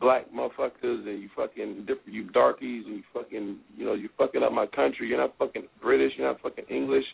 black 0.00 0.26
motherfuckers, 0.32 1.06
and 1.06 1.22
you 1.22 1.28
fucking 1.36 1.80
different, 1.80 2.12
you 2.12 2.30
darkies, 2.30 2.84
and 2.86 2.96
you 2.96 3.02
fucking, 3.12 3.58
you 3.76 3.84
know, 3.84 3.94
you 3.94 4.08
fucking 4.18 4.42
up 4.42 4.52
my 4.52 4.66
country. 4.66 5.08
You're 5.08 5.18
not 5.18 5.34
fucking 5.38 5.64
British. 5.80 6.12
You're 6.16 6.28
not 6.28 6.40
fucking 6.40 6.66
English." 6.70 7.04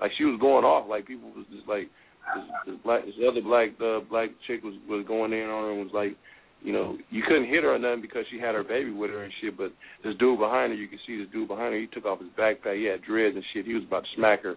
Like 0.00 0.10
she 0.18 0.24
was 0.24 0.38
going 0.40 0.64
off. 0.64 0.88
Like 0.88 1.06
people 1.06 1.30
was 1.34 1.46
just 1.50 1.66
like, 1.68 1.88
this, 2.34 2.44
this 2.66 2.76
black, 2.84 3.04
this 3.04 3.14
other 3.26 3.40
black, 3.40 3.70
uh, 3.80 4.00
black 4.08 4.30
chick 4.46 4.62
was 4.62 4.74
was 4.88 5.04
going 5.06 5.32
in 5.32 5.48
on 5.48 5.64
her 5.64 5.72
and 5.72 5.84
was 5.84 5.94
like. 5.94 6.16
You 6.62 6.72
know, 6.72 6.96
you 7.10 7.22
couldn't 7.22 7.52
hit 7.52 7.62
her 7.62 7.74
or 7.74 7.78
nothing 7.78 8.00
because 8.00 8.24
she 8.32 8.40
had 8.40 8.54
her 8.56 8.64
baby 8.64 8.90
with 8.90 9.10
her 9.10 9.22
and 9.22 9.32
shit. 9.40 9.56
But 9.56 9.72
this 10.02 10.16
dude 10.16 10.40
behind 10.40 10.72
her, 10.72 10.74
you 10.74 10.88
could 10.88 10.98
see 11.06 11.18
this 11.18 11.30
dude 11.30 11.46
behind 11.46 11.74
her. 11.74 11.78
He 11.78 11.86
took 11.86 12.06
off 12.06 12.18
his 12.18 12.30
backpack. 12.30 12.78
He 12.80 12.86
had 12.86 13.02
dreads 13.02 13.36
and 13.36 13.44
shit. 13.52 13.66
He 13.66 13.74
was 13.74 13.84
about 13.84 14.02
to 14.02 14.08
smack 14.16 14.42
her 14.42 14.56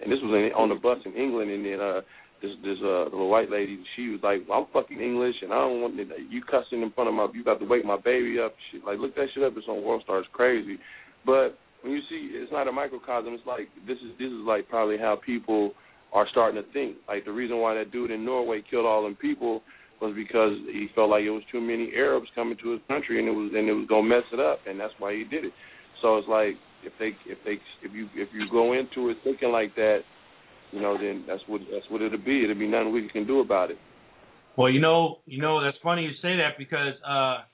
and 0.00 0.12
this 0.12 0.18
was 0.22 0.32
in, 0.32 0.52
on 0.52 0.68
the 0.68 0.74
bus 0.74 0.98
in 1.04 1.14
England, 1.14 1.50
and 1.50 1.64
then 1.64 1.80
uh, 1.80 2.00
this 2.42 2.52
this 2.62 2.78
uh 2.82 3.04
little 3.04 3.30
white 3.30 3.50
lady, 3.50 3.78
she 3.96 4.08
was 4.08 4.20
like, 4.22 4.46
well, 4.48 4.60
"I'm 4.60 4.72
fucking 4.72 5.00
English, 5.00 5.36
and 5.42 5.52
I 5.52 5.58
don't 5.58 5.80
want 5.80 5.96
you 5.96 6.42
cussing 6.42 6.82
in 6.82 6.92
front 6.92 7.08
of 7.08 7.14
my, 7.14 7.28
you 7.32 7.44
got 7.44 7.60
to 7.60 7.66
wake 7.66 7.84
my 7.84 7.96
baby 7.96 8.38
up." 8.38 8.54
Shit, 8.70 8.84
like 8.84 8.98
look 8.98 9.14
that 9.16 9.28
shit 9.34 9.42
up. 9.42 9.54
It's 9.56 9.68
on 9.68 9.82
World 9.82 10.02
Star. 10.04 10.22
Crazy, 10.32 10.78
but 11.24 11.58
when 11.82 11.92
you 11.92 12.00
see, 12.08 12.30
it's 12.32 12.52
not 12.52 12.68
a 12.68 12.72
microcosm. 12.72 13.34
It's 13.34 13.46
like 13.46 13.68
this 13.86 13.98
is 13.98 14.12
this 14.18 14.28
is 14.28 14.44
like 14.46 14.68
probably 14.68 14.98
how 14.98 15.18
people 15.24 15.72
are 16.12 16.26
starting 16.30 16.62
to 16.62 16.72
think. 16.72 16.96
Like 17.08 17.24
the 17.24 17.32
reason 17.32 17.58
why 17.58 17.74
that 17.74 17.92
dude 17.92 18.10
in 18.10 18.24
Norway 18.24 18.62
killed 18.68 18.86
all 18.86 19.02
them 19.02 19.16
people 19.16 19.62
was 20.00 20.14
because 20.14 20.52
he 20.72 20.88
felt 20.94 21.10
like 21.10 21.24
it 21.24 21.30
was 21.30 21.42
too 21.50 21.60
many 21.60 21.90
Arabs 21.96 22.28
coming 22.34 22.56
to 22.62 22.72
his 22.72 22.80
country, 22.88 23.18
and 23.18 23.28
it 23.28 23.32
was 23.32 23.52
and 23.54 23.68
it 23.68 23.72
was 23.72 23.86
gonna 23.88 24.08
mess 24.08 24.24
it 24.32 24.40
up, 24.40 24.60
and 24.66 24.78
that's 24.78 24.92
why 24.98 25.14
he 25.14 25.24
did 25.24 25.44
it. 25.44 25.52
So 26.02 26.16
it's 26.18 26.28
like 26.28 26.54
if 26.84 26.92
they 26.98 27.16
if 27.30 27.38
they 27.44 27.58
if 27.82 27.92
you 27.94 28.08
if 28.14 28.28
you 28.32 28.46
go 28.50 28.72
into 28.72 29.10
it 29.10 29.16
thinking 29.24 29.50
like 29.50 29.74
that, 29.76 30.00
you 30.76 30.82
know, 30.82 30.98
then 30.98 31.24
that's 31.26 31.42
what 31.46 31.62
that's 31.72 31.86
what 31.88 32.02
it'll 32.02 32.18
be. 32.18 32.44
It'll 32.44 32.54
be 32.54 32.68
nothing 32.68 32.92
we 32.92 33.08
can 33.08 33.26
do 33.26 33.40
about 33.40 33.70
it. 33.70 33.78
Well, 34.56 34.70
you 34.70 34.80
know, 34.80 35.18
you 35.24 35.40
know 35.40 35.62
that's 35.64 35.76
funny 35.82 36.02
you 36.02 36.10
say 36.22 36.36
that 36.36 36.58
because 36.58 36.94
uh 37.06 37.44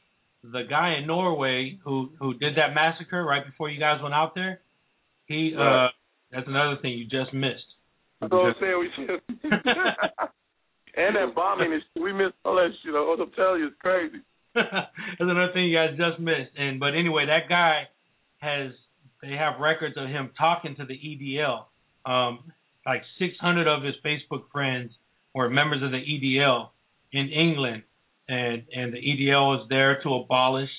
the 0.42 0.62
guy 0.68 0.96
in 1.00 1.06
Norway 1.06 1.78
who 1.84 2.10
who 2.18 2.34
did 2.34 2.56
that 2.56 2.74
massacre 2.74 3.24
right 3.24 3.46
before 3.46 3.70
you 3.70 3.78
guys 3.78 4.00
went 4.02 4.14
out 4.14 4.34
there, 4.34 4.60
he 5.26 5.54
Right. 5.56 5.86
uh 5.86 5.88
that's 6.32 6.48
another 6.48 6.76
thing 6.82 6.92
you 6.92 7.04
just 7.04 7.32
missed. 7.32 7.62
That's 8.20 8.32
what 8.32 8.46
I'm 8.46 8.54
saying. 8.60 8.78
We 8.80 9.06
just 9.06 9.44
and 10.96 11.16
that 11.16 11.34
bombing 11.34 11.72
is 11.72 11.82
we 12.00 12.12
missed 12.12 12.34
all 12.44 12.56
that 12.56 12.70
shit. 12.82 12.92
What 12.92 13.20
I'm 13.20 13.30
telling 13.32 13.60
you, 13.60 13.66
it's 13.68 13.76
crazy. 13.80 14.18
That's 14.54 15.20
another 15.20 15.52
thing 15.52 15.64
you 15.64 15.76
guys 15.76 15.96
just 15.96 16.20
missed. 16.20 16.52
And 16.58 16.80
but 16.80 16.94
anyway, 16.94 17.26
that 17.26 17.48
guy 17.48 17.88
has 18.38 18.72
they 19.22 19.32
have 19.32 19.60
records 19.60 19.94
of 19.96 20.08
him 20.08 20.30
talking 20.36 20.74
to 20.76 20.84
the 20.84 20.94
EDL. 20.94 21.64
Um, 22.04 22.52
like 22.86 23.02
600 23.18 23.68
of 23.68 23.82
his 23.82 23.94
Facebook 24.04 24.44
friends 24.52 24.92
were 25.34 25.48
members 25.48 25.82
of 25.82 25.90
the 25.90 25.98
EDL 25.98 26.68
in 27.12 27.28
England, 27.28 27.82
and 28.28 28.64
and 28.74 28.92
the 28.92 28.98
EDL 28.98 29.62
is 29.62 29.68
there 29.68 30.02
to 30.02 30.14
abolish 30.14 30.70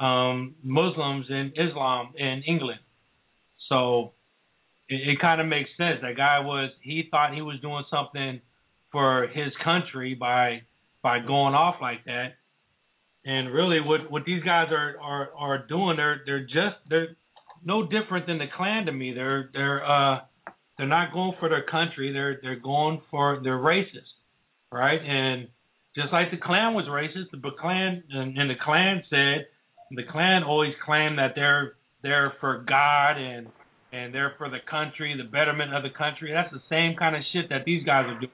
um, 0.00 0.54
Muslims 0.62 1.26
and 1.28 1.52
Islam 1.56 2.14
in 2.16 2.42
England. 2.46 2.80
So 3.68 4.12
it, 4.88 5.08
it 5.08 5.20
kind 5.20 5.40
of 5.40 5.46
makes 5.46 5.70
sense. 5.76 5.98
That 6.02 6.16
guy 6.16 6.40
was 6.40 6.70
he 6.80 7.08
thought 7.10 7.34
he 7.34 7.42
was 7.42 7.60
doing 7.60 7.84
something 7.90 8.40
for 8.92 9.28
his 9.28 9.52
country 9.64 10.14
by 10.14 10.62
by 11.02 11.20
going 11.20 11.54
off 11.54 11.76
like 11.80 12.04
that. 12.06 12.34
And 13.24 13.52
really, 13.52 13.80
what 13.80 14.10
what 14.10 14.24
these 14.24 14.42
guys 14.42 14.68
are 14.70 14.96
are 15.00 15.30
are 15.36 15.66
doing, 15.66 15.96
they're 15.96 16.22
they're 16.24 16.44
just 16.44 16.76
they're 16.88 17.16
no 17.64 17.82
different 17.82 18.26
than 18.26 18.38
the 18.38 18.46
Klan 18.56 18.86
to 18.86 18.92
me. 18.92 19.12
They're 19.12 19.50
they're 19.52 19.84
uh 19.84 20.20
they're 20.78 20.86
not 20.86 21.12
going 21.12 21.32
for 21.38 21.48
their 21.48 21.64
country. 21.64 22.12
They're 22.12 22.38
they're 22.40 22.60
going 22.60 23.02
for 23.10 23.40
they're 23.42 23.58
racist, 23.58 24.14
right? 24.72 25.00
And 25.02 25.48
just 25.94 26.12
like 26.12 26.30
the 26.30 26.38
Klan 26.38 26.74
was 26.74 26.86
racist, 26.86 27.30
the 27.32 27.50
Klan 27.60 28.04
and, 28.10 28.38
and 28.38 28.48
the 28.48 28.54
Klan 28.64 29.02
said 29.10 29.46
the 29.90 30.04
Klan 30.10 30.44
always 30.44 30.72
claimed 30.86 31.18
that 31.18 31.32
they're 31.34 31.74
they're 32.02 32.32
for 32.40 32.64
God 32.66 33.18
and 33.18 33.48
and 33.90 34.14
they're 34.14 34.34
for 34.38 34.48
the 34.48 34.62
country, 34.70 35.16
the 35.16 35.28
betterment 35.28 35.74
of 35.74 35.82
the 35.82 35.90
country. 35.90 36.30
That's 36.32 36.52
the 36.52 36.62
same 36.70 36.96
kind 36.96 37.16
of 37.16 37.22
shit 37.32 37.48
that 37.50 37.64
these 37.64 37.84
guys 37.84 38.04
are 38.06 38.20
doing. 38.20 38.32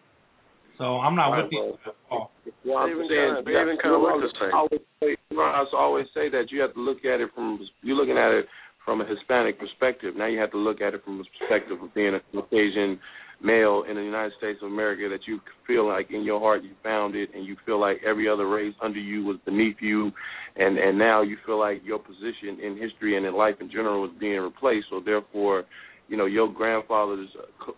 So 0.76 0.98
I'm 0.98 1.14
not 1.14 1.30
with 1.30 1.50
these. 1.50 1.78
Well, 2.10 2.30
I'm 2.76 2.90
Even 2.90 3.06
saying, 3.08 3.46
even 3.46 3.78
kinda 3.80 3.96
look 3.96 4.20
the 4.20 4.34
same. 4.40 4.50
I 4.52 4.58
always 4.58 4.82
say, 5.00 5.16
you 5.30 5.36
know, 5.36 5.44
I 5.44 5.62
also 5.62 5.76
always 5.76 6.06
say 6.12 6.28
that 6.28 6.50
you 6.50 6.60
have 6.60 6.74
to 6.74 6.80
look 6.80 7.04
at 7.06 7.20
it 7.20 7.30
from 7.34 7.60
you're 7.82 7.96
looking 7.96 8.18
at 8.18 8.32
it 8.32 8.46
from 8.84 9.00
a 9.00 9.06
Hispanic 9.06 9.58
perspective. 9.58 10.14
Now 10.16 10.26
you 10.26 10.38
have 10.38 10.50
to 10.52 10.58
look 10.58 10.80
at 10.80 10.94
it 10.94 11.04
from 11.04 11.18
the 11.18 11.24
perspective 11.38 11.82
of 11.82 11.94
being 11.94 12.14
a 12.14 12.20
Caucasian 12.32 12.98
male 13.42 13.84
in 13.88 13.96
the 13.96 14.02
United 14.02 14.32
States 14.38 14.58
of 14.62 14.70
America 14.70 15.08
that 15.10 15.26
you 15.26 15.40
feel 15.66 15.86
like 15.86 16.10
in 16.10 16.22
your 16.22 16.40
heart 16.40 16.62
you 16.62 16.70
found 16.82 17.14
it 17.14 17.30
and 17.34 17.44
you 17.46 17.56
feel 17.66 17.80
like 17.80 17.98
every 18.06 18.28
other 18.28 18.48
race 18.48 18.74
under 18.82 18.98
you 18.98 19.24
was 19.24 19.36
beneath 19.44 19.76
you. 19.80 20.10
And 20.56 20.78
and 20.78 20.98
now 20.98 21.22
you 21.22 21.36
feel 21.44 21.58
like 21.58 21.82
your 21.84 21.98
position 21.98 22.60
in 22.62 22.76
history 22.80 23.16
and 23.16 23.26
in 23.26 23.34
life 23.34 23.56
in 23.60 23.70
general 23.70 24.04
is 24.04 24.12
being 24.20 24.40
replaced. 24.40 24.86
So 24.90 25.00
therefore 25.04 25.64
you 26.08 26.16
know 26.16 26.26
your 26.26 26.52
grandfather's 26.52 27.28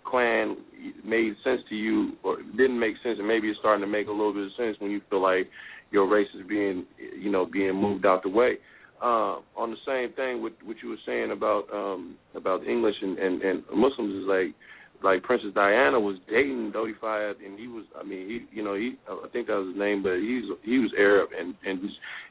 Klan 0.05 0.57
made 1.05 1.35
sense 1.45 1.61
to 1.69 1.75
you 1.75 2.13
or 2.23 2.39
didn't 2.57 2.79
make 2.79 2.97
sense. 3.03 3.19
And 3.19 3.29
maybe 3.29 3.49
it's 3.49 3.59
starting 3.61 3.85
to 3.85 3.91
make 3.91 4.09
a 4.09 4.13
little 4.13 4.35
bit 4.35 4.47
of 4.47 4.53
sense 4.57 4.77
when 4.79 4.91
you 4.91 5.01
feel 5.09 5.23
like 5.23 5.49
your 5.91 6.09
race 6.09 6.29
is 6.39 6.47
being 6.47 6.85
you 7.19 7.31
know 7.31 7.47
being 7.47 7.75
moved 7.75 8.05
out 8.05 8.23
the 8.23 8.29
way 8.29 8.59
uh, 9.03 9.41
on 9.57 9.71
the 9.71 9.77
same 9.87 10.15
thing 10.15 10.43
with 10.43 10.55
what 10.65 10.77
you 10.83 10.91
were 10.91 11.03
saying 11.07 11.31
about 11.31 11.65
um 11.73 12.17
about 12.35 12.67
English 12.67 12.97
and, 13.03 13.19
and 13.19 13.43
and 13.43 13.63
Muslims 13.75 14.23
is 14.23 14.29
like 14.29 14.55
like 15.03 15.23
Princess 15.23 15.51
Diana 15.55 16.01
was 16.01 16.17
dating 16.29 16.73
Dodi 16.73 16.93
Fayed, 17.01 17.45
and 17.45 17.59
he 17.59 17.69
was 17.69 17.85
I 17.99 18.03
mean 18.03 18.29
he 18.29 18.57
you 18.57 18.65
know 18.65 18.75
he 18.75 18.97
I 19.09 19.29
think 19.33 19.49
that 19.49 19.55
was 19.55 19.69
his 19.69 19.79
name, 19.79 20.03
but 20.03 20.17
he's 20.17 20.45
he 20.65 20.79
was 20.79 20.93
Arab 20.99 21.31
and 21.39 21.55
and 21.67 21.81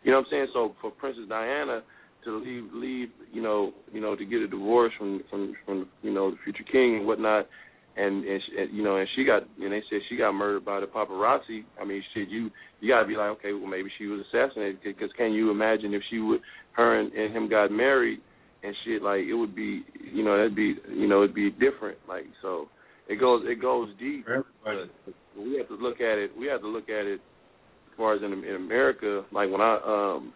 you 0.04 0.12
know 0.12 0.18
what 0.18 0.26
I'm 0.28 0.32
saying. 0.32 0.48
So 0.54 0.76
for 0.82 0.92
Princess 0.92 1.26
Diana 1.30 1.82
to 2.26 2.38
leave 2.38 2.66
leave 2.74 3.10
you 3.32 3.42
know 3.42 3.72
you 3.94 4.02
know 4.02 4.16
to 4.16 4.26
get 4.26 4.42
a 4.42 4.48
divorce 4.48 4.94
from 4.98 5.22
from 5.30 5.54
from 5.66 5.88
you 6.02 6.12
know 6.14 6.32
the 6.32 6.38
future 6.44 6.64
king 6.72 6.98
and 6.98 7.08
whatnot. 7.08 7.48
And, 7.98 8.26
and, 8.26 8.42
she, 8.46 8.62
and 8.62 8.78
you 8.78 8.84
know, 8.84 8.98
and 8.98 9.08
she 9.16 9.24
got, 9.24 9.44
and 9.62 9.72
they 9.72 9.82
said 9.90 10.00
she 10.10 10.18
got 10.18 10.34
murdered 10.34 10.66
by 10.66 10.82
the 10.82 10.86
paparazzi. 10.86 11.64
I 11.80 11.86
mean, 11.86 12.04
shit, 12.14 12.28
you 12.28 12.52
you 12.82 12.92
gotta 12.92 13.08
be 13.08 13.16
like, 13.16 13.30
okay, 13.40 13.54
well 13.54 13.68
maybe 13.68 13.90
she 13.98 14.08
was 14.08 14.22
assassinated. 14.28 14.80
Because 14.84 15.10
can 15.16 15.32
you 15.32 15.50
imagine 15.50 15.94
if 15.94 16.02
she 16.10 16.20
would, 16.20 16.42
her 16.74 17.00
and, 17.00 17.14
and 17.14 17.34
him 17.34 17.50
got 17.50 17.72
married, 17.72 18.20
and 18.66 18.76
shit 18.84 19.02
like 19.02 19.22
it 19.22 19.34
would 19.34 19.56
be 19.56 19.84
you 20.12 20.24
know 20.24 20.38
that'd 20.38 20.56
be 20.56 20.76
you 20.90 21.08
know 21.08 21.24
it'd 21.24 21.36
be 21.36 21.52
different 21.52 21.98
like 22.08 22.26
so 22.42 22.68
it 23.08 23.20
goes 23.20 23.44
it 23.46 23.62
goes 23.62 23.90
deep 24.00 24.26
but 24.64 24.74
we 25.38 25.58
have 25.58 25.68
to 25.68 25.76
look 25.76 26.02
at 26.02 26.18
it 26.18 26.32
we 26.38 26.48
have 26.48 26.62
to 26.62 26.68
look 26.68 26.90
at 26.90 27.06
it 27.06 27.20
as 27.20 27.98
far 27.98 28.16
as 28.16 28.22
in, 28.24 28.32
in 28.44 28.56
America 28.56 29.24
like 29.32 29.50
when 29.50 29.62
I 29.62 29.76
um 29.86 30.34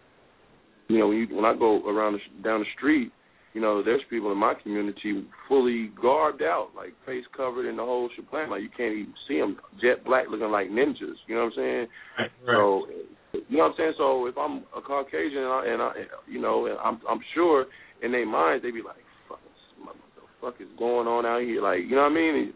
you 0.87 0.99
know 0.99 1.07
when 1.07 1.17
you, 1.17 1.35
when 1.35 1.45
I 1.45 1.57
go 1.57 1.83
around 1.87 2.13
the, 2.13 2.43
down 2.43 2.59
the 2.59 2.65
street 2.77 3.11
you 3.53 3.61
know 3.61 3.81
there's 3.83 4.01
people 4.09 4.31
in 4.31 4.37
my 4.37 4.53
community 4.61 5.25
fully 5.47 5.91
garbed 6.01 6.41
out 6.41 6.69
like 6.75 6.93
face 7.05 7.25
covered 7.35 7.67
in 7.67 7.77
the 7.77 7.83
whole 7.83 8.09
shebang 8.15 8.49
like 8.49 8.61
you 8.61 8.69
can't 8.75 8.93
even 8.93 9.13
see 9.27 9.39
them 9.39 9.57
jet 9.81 10.03
black 10.05 10.25
looking 10.29 10.51
like 10.51 10.67
ninjas 10.67 11.17
you 11.27 11.35
know 11.35 11.45
what 11.45 11.53
I'm 11.53 11.57
saying 11.57 11.87
Right. 12.19 12.31
so 12.45 12.85
you 13.33 13.57
know 13.57 13.63
what 13.63 13.71
I'm 13.71 13.73
saying 13.77 13.93
so 13.97 14.25
if 14.27 14.37
I'm 14.37 14.63
a 14.75 14.81
Caucasian 14.81 15.43
and 15.43 15.53
I, 15.53 15.63
and 15.67 15.81
I 15.81 15.91
you 16.27 16.39
know 16.41 16.65
and 16.65 16.77
I'm 16.79 16.99
I'm 17.09 17.19
sure 17.33 17.65
in 18.01 18.11
their 18.11 18.25
minds 18.25 18.63
they 18.63 18.71
be 18.71 18.81
like, 18.81 19.03
"Fuck, 19.27 19.39
what 19.83 19.95
the 20.15 20.21
fuck 20.39 20.61
is 20.61 20.71
going 20.79 21.07
on 21.07 21.25
out 21.25 21.41
here?" 21.41 21.61
Like, 21.61 21.79
you 21.83 21.95
know 21.95 22.03
what 22.07 22.13
I 22.13 22.15
mean? 22.15 22.53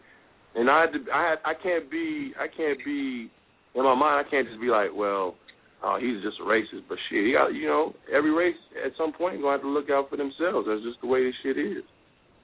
And 0.54 0.70
I 0.70 0.80
had 0.82 0.92
to, 0.92 1.12
I 1.12 1.30
had, 1.30 1.38
I 1.44 1.52
can't 1.52 1.90
be, 1.90 2.32
I 2.40 2.46
can't 2.48 2.78
be 2.82 3.28
in 3.74 3.82
my 3.84 3.94
mind. 3.94 4.24
I 4.26 4.30
can't 4.30 4.48
just 4.48 4.60
be 4.60 4.68
like, 4.68 4.88
"Well, 4.94 5.34
uh, 5.84 5.98
he's 5.98 6.22
just 6.22 6.40
a 6.40 6.44
racist." 6.44 6.88
But 6.88 6.98
shit, 7.10 7.26
he 7.26 7.32
got, 7.32 7.52
you 7.52 7.68
know, 7.68 7.94
every 8.12 8.32
race 8.32 8.56
at 8.84 8.92
some 8.96 9.12
point 9.12 9.40
gonna 9.40 9.52
have 9.52 9.62
to 9.62 9.68
look 9.68 9.90
out 9.90 10.08
for 10.08 10.16
themselves. 10.16 10.66
That's 10.66 10.82
just 10.82 11.00
the 11.02 11.06
way 11.06 11.24
this 11.24 11.34
shit 11.42 11.58
is. 11.58 11.84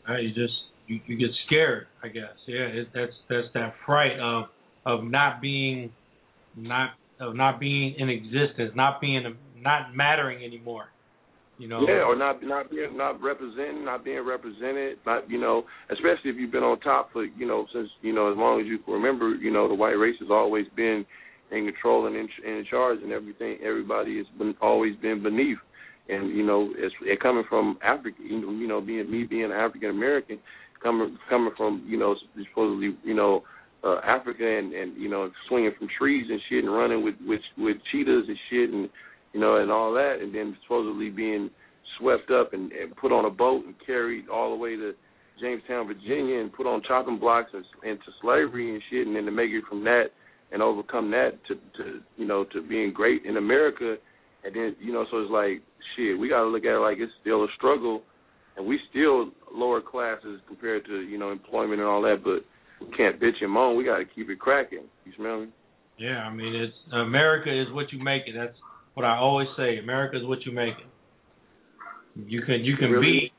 Uh, 0.09 0.19
you 0.19 0.29
just 0.29 0.55
you, 0.87 1.01
you 1.07 1.17
get 1.17 1.31
scared, 1.47 1.87
I 2.03 2.09
guess. 2.09 2.37
Yeah, 2.47 2.67
it, 2.67 2.89
that's 2.95 3.13
that's 3.29 3.49
that 3.55 3.75
fright 3.87 4.19
of 4.21 4.45
of 4.85 5.05
not 5.05 5.41
being 5.41 5.91
not 6.57 6.91
of 7.21 7.35
not 7.35 7.61
being 7.61 7.95
in 7.99 8.09
existence, 8.09 8.73
not 8.75 9.01
being 9.01 9.23
not 9.57 9.95
mattering 9.95 10.45
anymore. 10.45 10.87
You 11.59 11.69
know. 11.69 11.81
Yeah, 11.87 12.05
or 12.09 12.17
not 12.17 12.43
not 12.43 12.71
being 12.71 12.97
not 12.97 13.21
representing, 13.21 13.85
not 13.85 14.03
being 14.03 14.25
represented, 14.25 14.99
not 15.05 15.29
you 15.31 15.39
know, 15.39 15.65
especially 15.91 16.31
if 16.31 16.37
you've 16.37 16.51
been 16.51 16.63
on 16.63 16.81
top 16.81 17.13
for 17.13 17.25
you 17.25 17.47
know 17.47 17.67
since 17.73 17.89
you 18.01 18.15
know 18.15 18.33
as 18.33 18.39
long 18.39 18.61
as 18.61 18.67
you 18.67 18.79
can 18.79 18.95
remember, 18.95 19.35
you 19.35 19.53
know 19.53 19.69
the 19.69 19.75
white 19.75 19.91
race 19.91 20.17
has 20.21 20.31
always 20.31 20.65
been 20.75 21.05
in 21.51 21.65
control 21.65 22.07
and 22.07 22.17
in, 22.17 22.29
in 22.45 22.65
charge 22.69 23.01
and 23.03 23.13
everything. 23.13 23.59
Everybody 23.65 24.19
has 24.19 24.27
been 24.39 24.55
always 24.61 24.97
been 24.97 25.23
beneath, 25.23 25.59
and 26.09 26.37
you 26.37 26.45
know 26.45 26.71
it's 26.77 26.95
it 27.03 27.21
coming 27.21 27.45
from 27.49 27.79
Africa. 27.83 28.19
You 28.23 28.41
know, 28.41 28.51
you 28.53 28.69
know 28.69 28.81
being 28.81 29.11
me 29.11 29.25
being 29.25 29.51
African 29.53 29.91
American, 29.91 30.39
coming 30.83 31.19
coming 31.29 31.53
from 31.57 31.85
you 31.89 31.99
know 31.99 32.15
supposedly 32.49 32.97
you 33.05 33.15
know 33.15 33.43
uh, 33.85 34.01
Africa 34.05 34.47
and 34.47 34.73
and 34.73 34.97
you 35.01 35.09
know 35.09 35.31
swinging 35.49 35.73
from 35.79 35.89
trees 35.99 36.27
and 36.31 36.41
shit 36.49 36.65
and 36.65 36.73
running 36.73 37.05
with 37.05 37.17
with 37.27 37.41
with 37.59 37.77
cheetahs 37.91 38.25
and 38.29 38.39
shit 38.51 38.71
and 38.71 38.89
you 39.33 39.41
know, 39.41 39.57
and 39.57 39.71
all 39.71 39.93
that, 39.95 40.19
and 40.21 40.35
then 40.35 40.57
supposedly 40.63 41.11
being 41.11 41.51
swept 41.99 42.31
up 42.31 42.53
and, 42.53 42.73
and 42.73 42.97
put 42.97 43.13
on 43.13 43.25
a 43.25 43.31
boat 43.31 43.65
and 43.65 43.75
carried 43.85 44.29
all 44.29 44.51
the 44.51 44.57
way 44.57 44.77
to 44.77 44.93
Jamestown, 45.41 45.87
Virginia, 45.87 46.41
and 46.41 46.53
put 46.53 46.67
on 46.67 46.83
chopping 46.87 47.19
blocks 47.19 47.51
and, 47.53 47.65
into 47.85 48.05
slavery 48.21 48.73
and 48.73 48.83
shit, 48.91 49.07
and 49.07 49.17
then 49.17 49.25
to 49.25 49.31
make 49.31 49.51
it 49.51 49.65
from 49.69 49.85
that 49.85 50.07
and 50.53 50.63
overcome 50.63 51.11
that 51.13 51.33
to, 51.49 51.55
to 51.55 52.01
you 52.17 52.27
know, 52.27 52.45
to 52.53 52.63
being 52.63 52.93
great 52.93 53.25
in 53.25 53.37
America, 53.37 53.97
and 54.45 54.55
then 54.55 54.77
you 54.81 54.93
know, 54.93 55.05
so 55.11 55.19
it's 55.19 55.31
like 55.31 55.63
shit. 55.97 56.19
We 56.19 56.29
got 56.29 56.43
to 56.43 56.49
look 56.49 56.65
at 56.65 56.75
it 56.77 56.81
like 56.81 56.99
it's 56.99 57.13
still 57.21 57.45
a 57.45 57.49
struggle, 57.57 58.03
and 58.57 58.67
we 58.67 58.79
still 58.91 59.31
lower 59.53 59.81
classes 59.81 60.41
compared 60.47 60.85
to 60.87 61.01
you 61.01 61.19
know 61.19 61.31
employment 61.33 61.81
and 61.81 61.89
all 61.89 62.03
that, 62.03 62.23
but 62.25 62.45
we 62.85 62.97
can't 62.97 63.21
bitch 63.21 63.41
and 63.43 63.51
moan. 63.51 63.77
We 63.77 63.85
got 63.85 63.99
to 63.99 64.05
keep 64.05 64.29
it 64.31 64.39
cracking. 64.41 64.85
You 65.05 65.13
smell 65.17 65.41
me? 65.41 65.49
Yeah, 65.99 66.25
I 66.25 66.33
mean 66.33 66.55
it's 66.55 66.75
America 66.93 67.51
is 67.51 67.73
what 67.75 67.93
you 67.93 68.03
make 68.03 68.23
it. 68.27 68.35
That's 68.37 68.57
what 68.95 69.05
I 69.05 69.17
always 69.19 69.49
say. 69.57 69.79
America 69.79 70.17
is 70.17 70.25
what 70.27 70.45
you 70.47 70.53
make 70.53 70.75
it. 70.75 70.91
You 72.27 72.43
can 72.43 72.65
you 72.65 72.77
can 72.77 72.91
Really? 72.91 73.31
be 73.31 73.33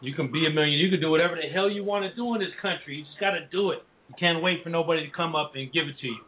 you 0.00 0.14
can 0.14 0.30
be 0.30 0.46
a 0.46 0.50
million. 0.50 0.78
You 0.78 0.90
can 0.90 1.00
do 1.00 1.10
whatever 1.10 1.34
the 1.34 1.48
hell 1.52 1.70
you 1.70 1.82
want 1.82 2.04
to 2.04 2.14
do 2.14 2.34
in 2.34 2.40
this 2.40 2.54
country. 2.62 2.96
You 2.96 3.04
just 3.04 3.18
got 3.18 3.30
to 3.32 3.46
do 3.50 3.70
it. 3.70 3.78
You 4.08 4.14
can't 4.18 4.42
wait 4.42 4.62
for 4.62 4.70
nobody 4.70 5.04
to 5.04 5.12
come 5.16 5.34
up 5.34 5.52
and 5.54 5.72
give 5.72 5.84
it 5.88 5.96
to 6.00 6.06
you. 6.06 6.18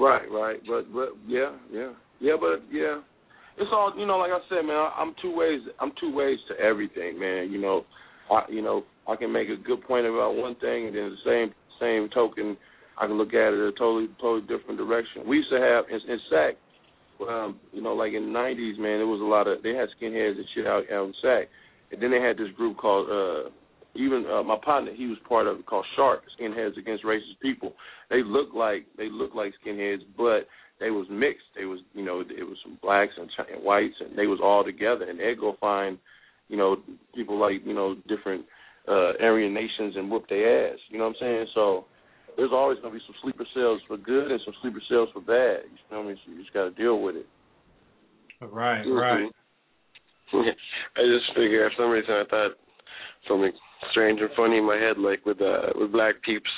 Right, 0.00 0.24
right, 0.32 0.56
but 0.66 0.90
but 0.94 1.10
yeah, 1.28 1.52
yeah, 1.70 1.92
yeah, 2.20 2.32
but 2.40 2.64
yeah, 2.72 3.00
it's 3.58 3.68
all 3.70 3.92
you 3.98 4.06
know. 4.06 4.16
Like 4.16 4.30
I 4.32 4.40
said, 4.48 4.62
man, 4.64 4.76
I, 4.76 4.96
I'm 4.98 5.14
two 5.20 5.36
ways. 5.36 5.60
I'm 5.78 5.92
two 6.00 6.10
ways 6.14 6.38
to 6.48 6.58
everything, 6.58 7.20
man. 7.20 7.52
You 7.52 7.60
know, 7.60 7.84
I 8.30 8.44
you 8.48 8.62
know 8.62 8.84
I 9.06 9.16
can 9.16 9.30
make 9.30 9.50
a 9.50 9.56
good 9.56 9.82
point 9.82 10.06
about 10.06 10.36
one 10.36 10.54
thing, 10.56 10.86
and 10.86 10.96
then 10.96 11.10
the 11.10 11.30
same 11.30 11.54
same 11.78 12.08
token, 12.14 12.56
I 12.98 13.06
can 13.06 13.18
look 13.18 13.34
at 13.34 13.52
it 13.52 13.60
a 13.60 13.72
totally 13.72 14.08
totally 14.20 14.40
different 14.48 14.78
direction. 14.78 15.28
We 15.28 15.36
used 15.36 15.50
to 15.50 15.60
have 15.60 15.84
in, 15.90 16.00
in 16.10 16.18
SAC, 16.30 16.56
um, 17.28 17.60
you 17.72 17.82
know, 17.82 17.92
like 17.92 18.14
in 18.14 18.32
the 18.32 18.38
'90s, 18.38 18.78
man, 18.78 19.00
there 19.00 19.06
was 19.06 19.20
a 19.20 19.24
lot 19.24 19.48
of 19.48 19.62
they 19.62 19.74
had 19.74 19.88
skinheads 20.00 20.36
and 20.38 20.46
shit 20.54 20.66
out 20.66 20.84
out 20.90 21.08
in 21.08 21.14
SAC, 21.20 21.48
and 21.92 22.02
then 22.02 22.10
they 22.10 22.20
had 22.20 22.38
this 22.38 22.50
group 22.56 22.78
called. 22.78 23.06
uh 23.10 23.50
even 24.00 24.24
uh, 24.26 24.42
my 24.42 24.56
partner, 24.64 24.92
he 24.94 25.06
was 25.06 25.18
part 25.28 25.46
of 25.46 25.58
it 25.58 25.66
called 25.66 25.86
SHARP 25.96 26.20
Skinheads 26.38 26.78
Against 26.78 27.04
Racist 27.04 27.38
People. 27.42 27.74
They 28.08 28.22
looked 28.22 28.54
like 28.54 28.86
they 28.96 29.08
looked 29.10 29.36
like 29.36 29.52
skinheads, 29.64 30.00
but 30.16 30.46
they 30.80 30.90
was 30.90 31.06
mixed. 31.10 31.44
They 31.56 31.66
was 31.66 31.80
you 31.94 32.04
know 32.04 32.20
it 32.20 32.42
was 32.44 32.56
some 32.64 32.78
blacks 32.82 33.12
and, 33.18 33.30
chi- 33.36 33.52
and 33.54 33.62
whites, 33.64 33.94
and 34.00 34.18
they 34.18 34.26
was 34.26 34.40
all 34.42 34.64
together. 34.64 35.04
And 35.08 35.18
they'd 35.20 35.38
go 35.38 35.56
find 35.60 35.98
you 36.48 36.56
know 36.56 36.76
people 37.14 37.38
like 37.38 37.62
you 37.64 37.74
know 37.74 37.96
different 38.08 38.44
uh 38.88 39.12
Aryan 39.20 39.52
nations 39.54 39.94
and 39.96 40.10
whoop 40.10 40.24
their 40.28 40.72
ass. 40.72 40.78
You 40.88 40.98
know 40.98 41.04
what 41.04 41.16
I'm 41.16 41.20
saying? 41.20 41.46
So 41.54 41.84
there's 42.36 42.52
always 42.52 42.78
gonna 42.80 42.94
be 42.94 43.00
some 43.06 43.16
sleeper 43.22 43.44
cells 43.54 43.80
for 43.86 43.96
good 43.98 44.30
and 44.30 44.40
some 44.44 44.54
sleeper 44.62 44.80
cells 44.88 45.08
for 45.12 45.20
bad. 45.20 45.64
You 45.68 45.78
know 45.90 45.98
what 45.98 46.04
I 46.04 46.08
mean? 46.08 46.18
So 46.24 46.32
you 46.32 46.40
just 46.40 46.54
got 46.54 46.64
to 46.64 46.70
deal 46.70 47.02
with 47.02 47.16
it. 47.16 47.26
Right, 48.40 48.84
Mhm. 48.86 49.00
right. 49.00 49.32
I 50.32 51.02
just 51.02 51.34
figure 51.34 51.68
for 51.70 51.76
some 51.76 51.90
reason 51.90 52.14
I 52.14 52.24
thought 52.30 52.52
something 53.28 53.52
strange 53.90 54.20
and 54.20 54.30
funny 54.36 54.58
in 54.58 54.66
my 54.66 54.76
head, 54.76 54.98
like 54.98 55.24
with 55.24 55.40
uh 55.40 55.72
with 55.74 55.92
black 55.92 56.14
peeps. 56.22 56.50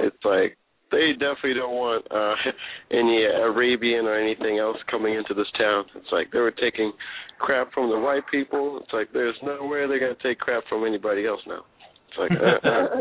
It's 0.00 0.24
like 0.24 0.56
they 0.90 1.12
definitely 1.12 1.54
don't 1.54 1.74
want 1.74 2.06
uh 2.10 2.34
any 2.90 3.24
Arabian 3.24 4.06
or 4.06 4.18
anything 4.18 4.58
else 4.58 4.76
coming 4.90 5.14
into 5.14 5.34
this 5.34 5.50
town. 5.58 5.84
It's 5.94 6.12
like 6.12 6.30
they 6.32 6.40
were 6.40 6.52
taking 6.52 6.92
crap 7.38 7.72
from 7.72 7.90
the 7.90 7.98
white 7.98 8.24
people. 8.30 8.80
It's 8.82 8.92
like 8.92 9.08
there's 9.12 9.36
no 9.42 9.66
way 9.66 9.86
they're 9.86 10.00
gonna 10.00 10.14
take 10.22 10.38
crap 10.38 10.64
from 10.68 10.84
anybody 10.86 11.26
else 11.26 11.40
now. 11.46 11.64
It's 12.08 12.18
like, 12.18 12.32
uh, 12.32 12.96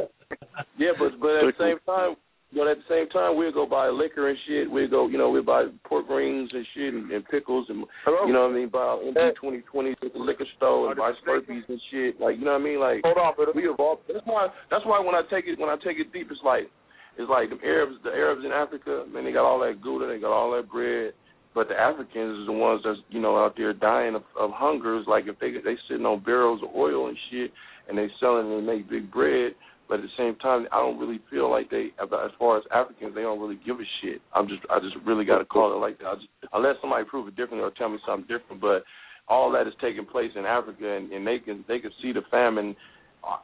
yeah, 0.78 0.92
but 1.00 1.20
but 1.20 1.36
at 1.36 1.54
the 1.54 1.60
same 1.60 1.80
time, 1.86 2.16
but 2.56 2.68
at 2.68 2.78
the 2.78 2.88
same 2.88 3.10
time, 3.10 3.36
we'll 3.36 3.52
go 3.52 3.66
buy 3.66 3.90
liquor 3.90 4.30
and 4.30 4.38
shit. 4.48 4.72
We'll 4.72 4.88
go, 4.88 5.08
you 5.08 5.18
know, 5.18 5.30
we'll 5.30 5.44
buy 5.44 5.66
pork 5.84 6.08
rings 6.10 6.50
and 6.54 6.66
shit 6.74 6.94
and, 6.94 7.12
and 7.12 7.28
pickles 7.28 7.68
and 7.70 7.84
you 8.26 8.34
know 8.34 8.48
what 8.48 8.52
I 8.52 8.56
mean. 8.56 8.70
Buy 8.70 8.98
MD 9.04 9.36
twenty 9.36 9.62
twenty 9.70 9.92
at 9.92 10.14
the 10.14 10.20
liquor 10.20 10.46
store 10.56 10.90
and 10.90 10.98
buy 10.98 11.12
Slurpees 11.28 11.68
and 11.68 11.82
shit. 11.92 12.22
Like 12.22 12.38
you 12.40 12.46
know 12.46 12.54
what 12.54 12.62
I 12.62 12.64
mean. 12.64 12.80
Like 12.80 13.02
hold 13.04 13.18
on, 13.18 13.34
but 13.36 13.54
we 13.56 13.68
evolve. 13.68 14.00
That's 14.08 14.26
why. 14.26 14.48
That's 14.72 14.86
why 14.86 15.00
when 15.00 15.16
I 15.16 15.24
take 15.30 15.46
it 15.46 15.60
when 15.60 15.70
I 15.70 15.76
take 15.76 16.00
it 16.00 16.14
deep, 16.14 16.28
it's 16.32 16.40
like 16.44 16.72
it's 17.18 17.30
like 17.30 17.50
the 17.50 17.60
Arabs. 17.66 17.96
The 18.04 18.12
Arabs 18.12 18.46
in 18.46 18.52
Africa, 18.52 19.06
man, 19.12 19.26
they 19.26 19.34
got 19.34 19.46
all 19.46 19.60
that 19.60 19.82
gouda, 19.82 20.08
they 20.08 20.20
got 20.20 20.32
all 20.32 20.56
that 20.56 20.72
bread. 20.72 21.14
But 21.54 21.68
the 21.68 21.76
Africans 21.76 22.40
is 22.40 22.46
the 22.46 22.54
ones 22.54 22.82
that's 22.86 23.00
you 23.10 23.20
know 23.20 23.36
out 23.38 23.56
there 23.58 23.74
dying 23.74 24.16
of, 24.16 24.24
of 24.40 24.52
hunger. 24.54 24.98
It's 24.98 25.08
like 25.08 25.26
if 25.28 25.38
they 25.40 25.52
they 25.52 25.76
sitting 25.90 26.06
on 26.06 26.24
barrels 26.24 26.62
of 26.64 26.70
oil 26.76 27.08
and 27.08 27.18
shit, 27.30 27.52
and 27.90 27.98
they 27.98 28.08
selling 28.20 28.52
and 28.52 28.64
they 28.64 28.74
make 28.74 28.90
big 28.90 29.12
bread. 29.12 29.52
But 29.88 30.00
at 30.00 30.02
the 30.04 30.18
same 30.18 30.36
time, 30.38 30.68
I 30.72 30.78
don't 30.80 31.00
really 31.00 31.22
feel 31.30 31.50
like 31.50 31.70
they, 31.70 31.90
as 32.02 32.32
far 32.38 32.58
as 32.58 32.64
Africans, 32.74 33.16
they 33.16 33.22
don't 33.22 33.40
really 33.40 33.60
give 33.66 33.78
a 33.80 33.88
shit. 34.02 34.22
I'm 34.36 34.48
just, 34.48 34.62
I 34.70 34.80
just 34.80 34.96
really 35.06 35.24
got 35.24 35.38
to 35.40 35.46
call 35.46 35.74
it 35.74 35.80
like 35.80 35.98
that. 36.00 36.08
I 36.08 36.16
just, 36.16 36.28
unless 36.52 36.76
somebody 36.82 37.06
prove 37.06 37.28
it 37.28 37.36
different 37.38 37.64
or 37.64 37.72
tell 37.72 37.90
me 37.90 37.98
something 38.06 38.28
different. 38.28 38.62
But 38.62 38.84
all 39.30 39.52
that 39.54 39.68
is 39.68 39.74
taking 39.82 40.06
place 40.06 40.32
in 40.36 40.46
Africa, 40.46 40.98
and, 40.98 41.12
and 41.12 41.26
they 41.26 41.40
can, 41.40 41.64
they 41.68 41.80
can 41.80 41.92
see 42.02 42.12
the 42.12 42.22
famine. 42.30 42.76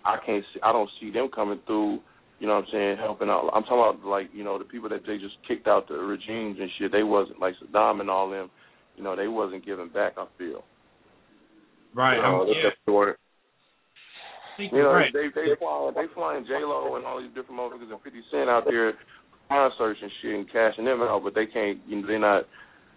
I 0.06 0.18
can't 0.26 0.44
see, 0.54 0.60
I 0.62 0.72
don't 0.72 0.90
see 1.00 1.12
them 1.12 1.30
coming 1.34 1.60
through. 1.66 2.00
You 2.40 2.48
know 2.48 2.56
what 2.56 2.66
I'm 2.66 2.72
saying? 2.72 2.98
Helping 2.98 3.30
out. 3.30 3.50
I'm 3.54 3.64
talking 3.64 3.80
about 4.00 4.06
like, 4.06 4.30
you 4.34 4.44
know, 4.44 4.58
the 4.60 4.66
people 4.66 4.90
that 4.90 5.06
they 5.08 5.18
just 5.18 5.36
kicked 5.48 5.68
out 5.68 5.88
the 5.88 5.96
regimes 5.96 6.58
and 6.60 6.70
shit. 6.78 6.92
They 6.92 7.04
wasn't 7.04 7.40
like 7.40 7.54
Saddam 7.64 8.02
and 8.02 8.10
all 8.10 8.30
them. 8.30 8.50
You 8.98 9.04
know, 9.04 9.16
they 9.16 9.28
wasn't 9.28 9.66
giving 9.66 9.90
back. 9.90 10.14
I 10.18 10.26
feel. 10.38 10.64
Right. 11.96 12.16
You 12.18 12.22
know, 12.22 12.28
I'm- 12.40 12.48
yeah. 12.50 12.70
You 14.58 14.84
know, 14.84 14.94
right. 14.94 15.14
they 15.14 15.28
they 15.34 15.56
flying 15.58 15.94
they 15.96 16.14
flying 16.14 16.46
J 16.46 16.54
Lo 16.62 16.96
and 16.96 17.06
all 17.06 17.22
these 17.22 17.34
different 17.34 17.60
motherfuckers 17.60 17.92
and 17.92 18.02
Fifty 18.04 18.22
Cent 18.32 18.50
out 18.50 18.66
there 18.66 18.94
concerts 19.50 20.00
and 20.02 20.12
shit 20.22 20.36
and 20.36 20.52
cashing 20.52 20.86
them 20.86 21.02
out, 21.02 21.22
but 21.24 21.36
they 21.36 21.46
can't. 21.46 21.80
You 21.88 22.02
know, 22.02 22.08
they're 22.08 22.20
not. 22.20 22.44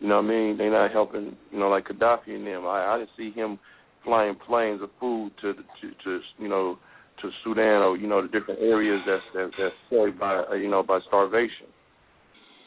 You 0.00 0.08
know 0.08 0.16
what 0.16 0.26
I 0.26 0.28
mean? 0.28 0.58
They're 0.58 0.70
not 0.70 0.92
helping. 0.92 1.36
You 1.50 1.58
know, 1.58 1.68
like 1.68 1.86
Gaddafi 1.86 2.34
and 2.34 2.46
them. 2.46 2.66
I 2.66 2.94
I 2.94 2.98
didn't 2.98 3.10
see 3.16 3.30
him 3.32 3.58
flying 4.04 4.36
planes 4.46 4.82
of 4.82 4.90
food 5.00 5.32
to 5.42 5.54
to, 5.54 5.90
to 6.04 6.20
you 6.38 6.48
know 6.48 6.78
to 7.22 7.30
Sudan 7.44 7.82
or 7.82 7.96
you 7.96 8.06
know 8.06 8.22
the 8.22 8.28
different 8.28 8.60
areas 8.60 9.00
that's 9.06 9.22
that, 9.34 9.50
that's 9.58 9.74
plagued 9.88 10.18
by 10.18 10.44
uh, 10.50 10.54
you 10.54 10.70
know 10.70 10.82
by 10.82 10.98
starvation. 11.08 11.66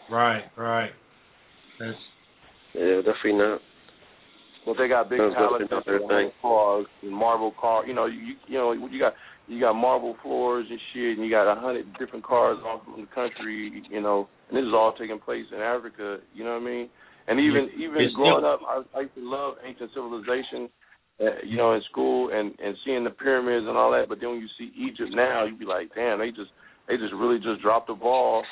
Right, 0.10 0.44
right. 0.58 0.92
That's 1.80 1.98
yeah, 2.74 2.98
definitely 2.98 3.34
not. 3.34 3.62
Well, 4.70 4.78
they 4.78 4.88
got 4.88 5.10
big 5.10 5.18
palaces 5.18 5.66
definitely 5.68 6.30
and 6.30 6.32
cars 6.44 6.86
and 7.02 7.12
marble 7.12 7.54
car. 7.60 7.88
You 7.88 7.96
know, 7.96 8.06
you 8.06 8.38
you 8.46 8.54
know 8.54 8.72
you 8.74 9.00
got 9.00 9.14
you 9.48 9.60
got 9.60 9.74
marble 9.74 10.16
floors 10.22 10.68
and 10.70 10.80
shit, 10.94 11.18
and 11.18 11.26
you 11.26 11.32
got 11.32 11.52
a 11.52 11.60
hundred 11.60 11.88
different 11.98 12.24
cars 12.24 12.60
all 12.64 12.80
from 12.86 13.02
the 13.02 13.08
country. 13.10 13.82
You 13.90 14.00
know, 14.00 14.30
and 14.48 14.56
this 14.56 14.62
is 14.62 14.72
all 14.72 14.94
taking 14.94 15.18
place 15.18 15.46
in 15.52 15.58
Africa. 15.60 16.20
You 16.36 16.44
know 16.44 16.52
what 16.54 16.62
I 16.62 16.66
mean? 16.66 16.90
And 17.28 17.40
even 17.40 17.70
even 17.82 17.98
It's 17.98 18.14
growing 18.14 18.46
still- 18.46 18.54
up, 18.54 18.60
I, 18.62 19.00
I 19.00 19.02
used 19.10 19.16
to 19.16 19.28
love 19.28 19.56
ancient 19.66 19.90
civilization. 19.96 20.70
Uh, 21.20 21.36
you 21.44 21.58
know, 21.58 21.74
in 21.74 21.82
school 21.90 22.30
and 22.32 22.54
and 22.64 22.78
seeing 22.86 23.04
the 23.04 23.10
pyramids 23.10 23.66
and 23.68 23.76
all 23.76 23.90
that. 23.90 24.06
But 24.08 24.20
then 24.22 24.30
when 24.30 24.40
you 24.40 24.48
see 24.60 24.70
Egypt 24.78 25.10
now, 25.16 25.46
you 25.46 25.58
be 25.58 25.66
like, 25.66 25.90
damn, 25.96 26.20
they 26.20 26.30
just 26.30 26.52
they 26.88 26.96
just 26.96 27.14
really 27.14 27.40
just 27.40 27.64
dropped 27.64 27.88
the 27.88 27.96
ball 27.96 28.44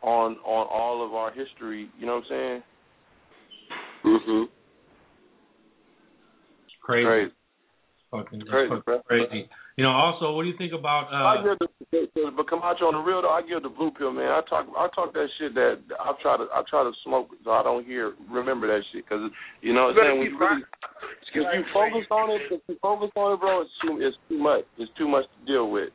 on 0.00 0.32
on 0.46 0.66
all 0.66 1.04
of 1.06 1.12
our 1.12 1.30
history. 1.30 1.90
You 1.98 2.06
know 2.06 2.14
what 2.14 2.24
I'm 2.24 2.30
saying? 2.30 2.62
Mm-hmm. 4.06 4.57
Crazy. 6.88 7.04
Crazy. 7.04 7.32
Fucking 8.10 8.40
it's 8.40 8.48
Crazy, 8.48 8.72
fucking 8.72 9.04
crazy. 9.04 9.48
You 9.76 9.84
know, 9.84 9.92
also, 9.92 10.32
what 10.32 10.42
do 10.42 10.48
you 10.48 10.56
think 10.56 10.72
about? 10.72 11.12
I 11.12 11.38
uh 11.38 11.42
give 11.44 11.60
the, 11.60 12.08
the, 12.16 12.32
but 12.32 12.48
Camacho 12.48 12.88
on 12.88 12.96
the 12.96 13.04
real 13.04 13.20
though. 13.20 13.36
I 13.36 13.44
give 13.44 13.62
the 13.62 13.68
blue 13.68 13.92
pill, 13.92 14.10
man. 14.16 14.32
I 14.32 14.40
talk, 14.48 14.64
I 14.72 14.88
talk 14.96 15.12
that 15.12 15.28
shit 15.36 15.54
that 15.54 15.84
I 16.00 16.16
try 16.24 16.40
to, 16.40 16.48
I 16.48 16.64
try 16.64 16.82
to 16.82 16.90
smoke 17.04 17.28
so 17.44 17.52
I 17.52 17.62
don't 17.62 17.84
hear, 17.84 18.16
remember 18.32 18.66
that 18.66 18.80
shit 18.90 19.04
because 19.04 19.28
you 19.60 19.76
know 19.76 19.92
what 19.92 20.00
I'm 20.00 20.08
saying. 20.08 20.18
When 20.18 20.32
you 20.32 20.40
really, 20.40 20.64
if 20.64 21.36
you 21.36 21.64
focus 21.70 22.08
on 22.10 22.26
it, 22.32 22.40
if 22.48 22.62
you 22.66 22.76
focus 22.80 23.12
on 23.14 23.36
it, 23.36 23.40
bro, 23.44 23.60
it's 23.60 23.70
too, 23.84 24.00
it's 24.00 24.16
too 24.26 24.40
much. 24.40 24.64
It's 24.80 24.90
too 24.96 25.06
much 25.06 25.28
to 25.28 25.38
deal 25.44 25.70
with. 25.70 25.92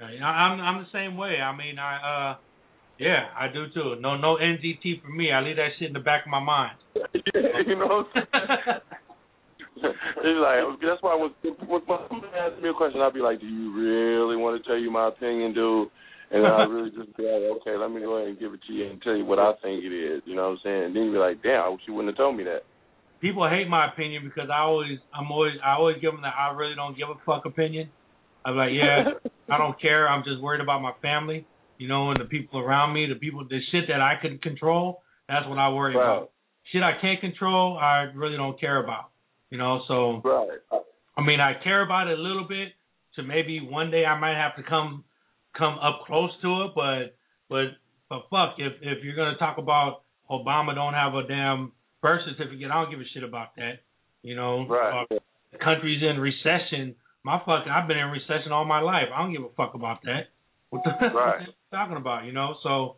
I- 0.00 0.14
I'm 0.22 0.60
I'm 0.62 0.78
the 0.86 0.90
same 0.94 1.18
way. 1.18 1.42
I 1.42 1.50
mean, 1.56 1.82
I 1.82 1.98
uh, 1.98 2.36
yeah, 3.02 3.34
I 3.34 3.50
do 3.50 3.66
too. 3.74 3.98
No, 3.98 4.16
no 4.16 4.38
NZT 4.38 5.02
for 5.02 5.10
me. 5.10 5.32
I 5.32 5.42
leave 5.42 5.56
that 5.56 5.74
shit 5.78 5.88
in 5.88 5.92
the 5.92 6.00
back 6.00 6.24
of 6.24 6.30
my 6.30 6.40
mind. 6.40 6.78
you 7.66 7.76
know. 7.76 8.06
It's 9.76 10.40
like 10.40 10.80
that's 10.80 11.02
why 11.02 11.14
when, 11.14 11.30
when 11.68 11.82
somebody 12.08 12.32
asks 12.32 12.62
me 12.62 12.70
a 12.70 12.74
question, 12.74 13.00
I'll 13.00 13.12
be 13.12 13.20
like, 13.20 13.40
"Do 13.40 13.46
you 13.46 13.72
really 13.76 14.36
want 14.36 14.60
to 14.60 14.66
tell 14.66 14.78
you 14.78 14.90
my 14.90 15.08
opinion, 15.08 15.52
dude?" 15.54 15.88
And 16.30 16.46
I 16.46 16.64
really 16.70 16.90
just 16.90 17.16
be 17.16 17.24
like, 17.24 17.60
"Okay, 17.60 17.76
let 17.76 17.90
me 17.90 18.00
go 18.00 18.16
ahead 18.16 18.28
and 18.30 18.38
give 18.38 18.54
it 18.54 18.60
to 18.66 18.72
you 18.72 18.90
and 18.90 19.02
tell 19.02 19.14
you 19.14 19.24
what 19.24 19.38
I 19.38 19.52
think 19.62 19.84
it 19.84 19.92
is." 19.92 20.22
You 20.24 20.34
know 20.34 20.50
what 20.50 20.58
I'm 20.58 20.64
saying? 20.64 20.84
And 20.84 20.96
then 20.96 21.02
you 21.04 21.12
be 21.12 21.18
like, 21.18 21.42
"Damn, 21.42 21.64
I 21.64 21.68
wish 21.68 21.82
you 21.86 21.94
wouldn't 21.94 22.16
have 22.16 22.22
told 22.22 22.36
me 22.36 22.44
that." 22.44 22.64
People 23.20 23.48
hate 23.48 23.68
my 23.68 23.88
opinion 23.92 24.24
because 24.24 24.50
I 24.52 24.60
always, 24.60 24.98
I'm 25.12 25.30
always, 25.32 25.54
I 25.64 25.72
always 25.72 25.96
give 26.00 26.12
them 26.12 26.20
the 26.22 26.28
I 26.28 26.52
really 26.54 26.74
don't 26.74 26.96
give 26.96 27.08
a 27.08 27.16
fuck 27.24 27.46
opinion. 27.46 27.90
I'm 28.44 28.56
like, 28.56 28.72
yeah, 28.72 29.16
I 29.50 29.58
don't 29.58 29.80
care. 29.80 30.08
I'm 30.08 30.22
just 30.22 30.40
worried 30.42 30.60
about 30.60 30.82
my 30.82 30.92
family, 31.00 31.46
you 31.78 31.88
know, 31.88 32.10
and 32.10 32.20
the 32.20 32.26
people 32.26 32.60
around 32.60 32.92
me, 32.92 33.06
the 33.08 33.18
people, 33.18 33.44
the 33.48 33.60
shit 33.72 33.88
that 33.88 34.00
I 34.00 34.14
can 34.20 34.38
control. 34.38 35.02
That's 35.28 35.48
what 35.48 35.58
I 35.58 35.70
worry 35.70 35.96
Right. 35.96 36.04
about. 36.04 36.30
Shit 36.72 36.82
I 36.82 37.00
can't 37.00 37.20
control, 37.20 37.78
I 37.78 38.10
really 38.14 38.36
don't 38.36 38.58
care 38.60 38.82
about. 38.82 39.10
You 39.50 39.58
know, 39.58 39.82
so 39.88 40.20
Right. 40.24 40.58
I 41.16 41.22
mean, 41.22 41.40
I 41.40 41.54
care 41.62 41.82
about 41.82 42.08
it 42.08 42.18
a 42.18 42.22
little 42.22 42.44
bit. 42.44 42.72
So 43.14 43.22
maybe 43.22 43.60
one 43.60 43.90
day 43.90 44.04
I 44.04 44.18
might 44.18 44.36
have 44.36 44.56
to 44.56 44.62
come 44.62 45.04
come 45.56 45.78
up 45.78 46.02
close 46.06 46.30
to 46.42 46.62
it, 46.64 46.72
but 46.74 47.16
but 47.48 47.76
but 48.10 48.22
fuck, 48.30 48.56
if 48.58 48.74
if 48.82 49.02
you're 49.04 49.16
gonna 49.16 49.38
talk 49.38 49.58
about 49.58 50.02
Obama 50.30 50.74
don't 50.74 50.94
have 50.94 51.14
a 51.14 51.26
damn 51.26 51.72
birth 52.02 52.20
certificate, 52.26 52.70
I 52.70 52.82
don't 52.82 52.90
give 52.90 53.00
a 53.00 53.08
shit 53.14 53.22
about 53.24 53.56
that. 53.56 53.80
You 54.22 54.34
know, 54.36 54.66
Right. 54.68 55.06
Uh, 55.10 55.16
the 55.52 55.58
country's 55.58 56.02
in 56.02 56.18
recession. 56.20 56.94
My 57.24 57.38
fucking, 57.44 57.72
I've 57.72 57.88
been 57.88 57.98
in 57.98 58.10
recession 58.10 58.52
all 58.52 58.64
my 58.64 58.80
life. 58.80 59.08
I 59.14 59.22
don't 59.22 59.32
give 59.32 59.42
a 59.42 59.48
fuck 59.56 59.74
about 59.74 60.02
that. 60.02 60.28
What 60.70 60.82
the 60.84 60.90
what 61.00 61.14
Right. 61.14 61.40
you 61.46 61.52
talking 61.72 61.96
about? 61.96 62.24
You 62.24 62.32
know, 62.32 62.56
so 62.62 62.96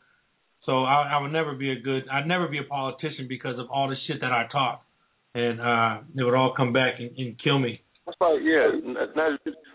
so 0.66 0.82
I, 0.84 1.12
I 1.14 1.20
would 1.22 1.32
never 1.32 1.54
be 1.54 1.70
a 1.70 1.78
good. 1.78 2.08
I'd 2.10 2.26
never 2.26 2.48
be 2.48 2.58
a 2.58 2.64
politician 2.64 3.26
because 3.28 3.58
of 3.58 3.70
all 3.70 3.88
the 3.88 3.96
shit 4.06 4.20
that 4.22 4.32
I 4.32 4.46
talk, 4.50 4.84
and 5.38 5.60
uh 5.60 6.00
it 6.16 6.24
would 6.24 6.34
all 6.34 6.54
come 6.56 6.72
back 6.72 6.94
and, 6.98 7.10
and 7.16 7.36
kill 7.42 7.58
me. 7.58 7.80
That's 8.08 8.20
like 8.20 8.40
yeah, 8.42 8.68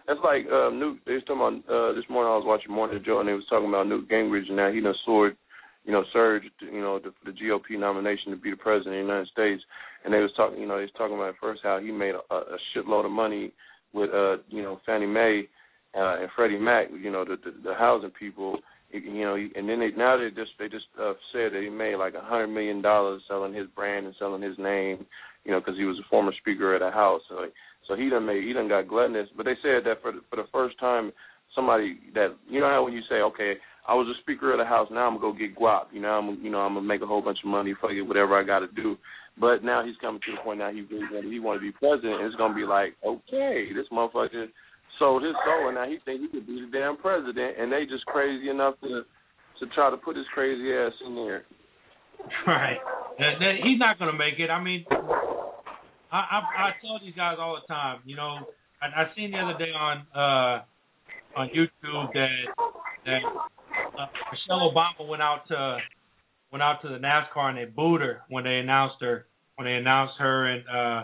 that's, 0.07 0.19
like 0.23 0.49
um, 0.52 0.80
Newt. 0.80 0.99
They 1.06 1.14
was 1.14 1.23
talking 1.27 1.61
about 1.61 1.69
uh, 1.69 1.94
this 1.94 2.10
morning. 2.10 2.34
I 2.34 2.38
was 2.41 2.48
watching 2.48 2.73
Morning 2.73 3.03
Joe, 3.06 3.19
and 3.19 3.30
they 3.30 3.34
was 3.34 3.45
talking 3.48 3.69
about 3.69 3.88
Newt 3.88 4.10
Gingrich, 4.10 4.48
and 4.48 4.57
now 4.57 4.72
he 4.72 4.81
done 4.81 4.95
soared, 5.06 5.38
you 5.85 5.91
know, 5.91 6.03
surged, 6.11 6.49
you 6.60 6.81
know, 6.81 6.98
the, 6.98 7.14
the 7.26 7.31
GOP 7.31 7.77
nomination 7.77 8.31
to 8.31 8.38
be 8.38 8.49
the 8.49 8.57
president 8.57 8.95
of 8.95 9.06
the 9.06 9.14
United 9.14 9.27
States. 9.27 9.61
And 10.03 10.11
they 10.11 10.18
was 10.18 10.31
talking, 10.35 10.60
you 10.60 10.65
know, 10.65 10.77
they 10.77 10.90
was 10.90 10.98
talking 10.98 11.15
about 11.15 11.35
first 11.40 11.61
how 11.64 11.80
he 11.80 11.91
made 11.91 12.15
a, 12.15 12.34
a 12.34 12.57
shitload 12.73 13.06
of 13.06 13.11
money 13.11 13.53
with, 13.94 14.10
uh, 14.10 14.38
you 14.49 14.64
know, 14.64 14.81
Fannie 14.84 15.06
Mae 15.06 15.48
uh, 15.95 16.22
and 16.22 16.30
Freddie 16.35 16.57
Mac, 16.57 16.88
you 16.90 17.11
know, 17.11 17.23
the 17.23 17.38
the, 17.38 17.53
the 17.64 17.73
housing 17.76 18.10
people. 18.10 18.57
You 18.94 19.26
know, 19.26 19.36
and 19.36 19.68
then 19.68 19.80
they 19.80 19.90
now 19.98 20.18
they 20.18 20.30
just 20.30 20.52
they 20.60 20.70
just 20.70 20.86
uh, 21.02 21.14
said 21.34 21.53
that 21.53 21.61
he 21.64 21.70
made 21.70 21.95
like 21.95 22.14
a 22.14 22.22
hundred 22.22 22.48
million 22.48 22.82
dollars 22.82 23.24
selling 23.28 23.53
his 23.53 23.68
brand 23.76 24.06
and 24.06 24.15
selling 24.20 24.41
his 24.41 24.57
name, 24.60 25.06
you 25.45 25.52
know, 25.52 25.60
because 25.60 25.78
he 25.78 25.86
was 25.86 25.98
a 25.98 26.10
former 26.10 26.32
speaker 26.40 26.76
of 26.76 26.82
the 26.82 26.91
House. 26.91 27.22
So, 27.28 27.45
so 27.88 27.95
he 27.95 28.10
done 28.10 28.28
made 28.28 28.44
he 28.44 28.53
done 28.53 28.70
got 28.70 28.88
gluttonous. 28.88 29.30
But 29.36 29.45
they 29.45 29.56
said 29.64 29.82
that 29.86 30.02
for 30.03 30.11
the, 30.11 30.22
for 30.30 30.36
the 30.36 30.48
first 30.52 30.80
time, 30.80 31.11
somebody 31.56 31.98
that 32.14 32.36
you 32.48 32.60
know 32.60 32.70
how 32.70 32.84
when 32.84 32.94
you 32.94 33.02
say, 33.10 33.15
okay, 33.15 33.56
I 33.88 33.95
was 33.95 34.07
a 34.07 34.22
speaker 34.22 34.52
of 34.52 34.60
the 34.60 34.65
House, 34.65 34.88
now 34.91 35.07
I'm 35.07 35.18
gonna 35.20 35.34
go 35.34 35.38
get 35.38 35.57
guap. 35.57 35.86
You 35.91 36.02
know, 36.02 36.10
I'm 36.10 36.44
you 36.44 36.52
know 36.52 36.60
I'm 36.60 36.76
gonna 36.76 36.86
make 36.86 37.02
a 37.02 37.07
whole 37.07 37.22
bunch 37.22 37.40
of 37.44 37.49
money, 37.49 37.74
fuck 37.82 37.91
it, 37.91 38.03
whatever 38.03 38.40
I 38.40 38.44
got 38.44 38.60
to 38.60 38.68
do. 38.68 38.95
But 39.40 39.64
now 39.64 39.84
he's 39.84 39.98
coming 39.99 40.22
to 40.26 40.32
the 40.32 40.41
point 40.44 40.60
now 40.60 40.72
he 40.72 40.82
really 40.82 41.32
he 41.32 41.40
want 41.40 41.60
to 41.60 41.65
be 41.65 41.72
president. 41.72 42.22
And 42.22 42.26
it's 42.26 42.36
gonna 42.36 42.53
be 42.53 42.65
like, 42.65 42.95
okay, 43.03 43.70
this 43.74 43.88
motherfucker 43.91 44.48
sold 44.99 45.24
his 45.24 45.36
soul, 45.45 45.68
and 45.68 45.76
now 45.76 45.86
he 45.86 45.98
think 46.06 46.22
he 46.22 46.28
could 46.28 46.48
be 46.48 46.61
the 46.61 46.72
damn 46.72 46.98
president, 46.98 47.56
and 47.60 47.72
they 47.72 47.86
just 47.86 48.06
crazy 48.06 48.49
enough 48.49 48.76
to 48.82 49.03
to 49.60 49.65
try 49.76 49.90
to 49.90 49.98
put 49.98 50.15
his 50.15 50.26
crazy 50.34 50.74
ass 50.74 50.94
in 51.06 51.15
there. 51.15 51.44
Right. 52.48 52.78
He's 53.64 53.80
not 53.80 53.99
going 53.99 54.10
to 54.10 54.18
make 54.18 54.40
it. 54.40 54.49
I 54.49 54.64
mean, 54.64 54.86
I, 54.90 56.18
I 56.18 56.40
I 56.40 56.70
tell 56.82 56.99
these 57.03 57.15
guys 57.15 57.36
all 57.38 57.60
the 57.60 57.68
time. 57.68 57.99
You 58.06 58.15
know, 58.15 58.38
I, 58.82 59.02
I 59.02 59.15
seen 59.15 59.32
the 59.32 59.40
other 59.40 59.57
day 59.57 59.72
on 59.72 60.06
uh 60.15 60.64
on 61.38 61.49
YouTube 61.49 62.14
that 62.14 62.30
that 63.06 63.22
uh, 63.99 64.06
Michelle 64.32 64.72
Obama 64.72 65.07
went 65.07 65.22
out 65.22 65.48
to 65.49 65.78
went 66.52 66.64
out 66.64 66.82
to 66.84 66.88
the 66.88 66.98
NASCAR 66.98 67.49
and 67.49 67.57
they 67.57 67.65
booed 67.65 68.02
her 68.02 68.22
when 68.30 68.44
they 68.44 68.57
announced 68.57 68.98
her 69.02 69.26
when 69.56 69.65
they 69.65 69.74
announced 69.74 70.14
her 70.20 70.48
and 70.48 70.64
uh 70.70 71.03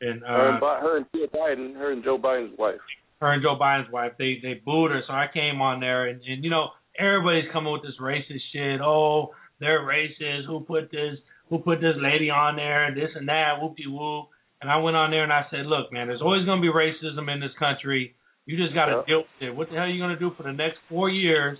and 0.00 0.20
her, 0.22 0.48
uh 0.48 0.52
and 0.52 0.60
her 0.82 0.96
and 0.98 1.06
Joe 1.14 1.26
Biden, 1.34 1.74
her 1.76 1.92
and 1.92 2.04
Joe 2.04 2.18
Biden's 2.18 2.58
wife. 2.58 2.80
her 3.20 3.32
and 3.32 3.42
Joe 3.42 3.56
Biden's 3.60 3.90
wife, 3.92 4.12
they 4.18 4.38
they 4.42 4.54
booed 4.54 4.90
her. 4.92 5.02
So 5.06 5.12
I 5.12 5.26
came 5.32 5.60
on 5.60 5.80
there 5.80 6.06
and, 6.06 6.20
and 6.22 6.44
you 6.44 6.50
know, 6.50 6.68
everybody's 6.98 7.50
coming 7.52 7.72
with 7.72 7.82
this 7.82 7.98
racist 8.00 8.40
shit. 8.52 8.80
Oh, 8.80 9.34
they're 9.60 9.80
racist. 9.80 10.46
Who 10.46 10.60
put 10.60 10.90
this 10.90 11.18
who 11.50 11.58
put 11.58 11.80
this 11.80 11.96
lady 11.98 12.30
on 12.30 12.56
there 12.56 12.84
and 12.84 12.96
this 12.96 13.10
and 13.14 13.28
that, 13.28 13.58
whoopie 13.60 13.86
whoop. 13.90 14.28
And 14.60 14.70
I 14.70 14.76
went 14.78 14.96
on 14.96 15.10
there 15.10 15.22
and 15.22 15.32
I 15.32 15.46
said, 15.50 15.66
Look, 15.66 15.92
man, 15.92 16.08
there's 16.08 16.20
always 16.22 16.44
gonna 16.46 16.60
be 16.62 16.68
racism 16.68 17.32
in 17.32 17.40
this 17.40 17.52
country. 17.58 18.14
You 18.46 18.56
just 18.56 18.74
got 18.74 18.86
to 18.86 18.92
Yeah. 18.92 19.02
deal 19.06 19.18
with 19.18 19.42
it. 19.48 19.54
What 19.54 19.68
the 19.68 19.74
hell 19.76 19.84
are 19.84 19.88
you 19.88 20.00
gonna 20.02 20.18
do 20.18 20.30
for 20.36 20.42
the 20.42 20.52
next 20.52 20.78
four 20.88 21.08
years? 21.10 21.58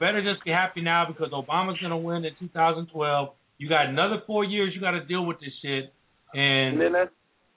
Better 0.00 0.22
just 0.22 0.44
be 0.44 0.50
happy 0.52 0.80
now 0.80 1.04
because 1.06 1.30
Obama's 1.32 1.78
gonna 1.80 1.98
win 1.98 2.24
in 2.24 2.32
2012. 2.38 3.30
You 3.58 3.68
got 3.68 3.86
another 3.86 4.22
four 4.26 4.44
years. 4.44 4.72
You 4.72 4.80
got 4.80 4.92
to 4.92 5.04
deal 5.04 5.26
with 5.26 5.40
this 5.40 5.50
shit, 5.60 5.92
and 6.34 6.74
And 6.74 6.80
then 6.80 6.92
that's 6.92 7.10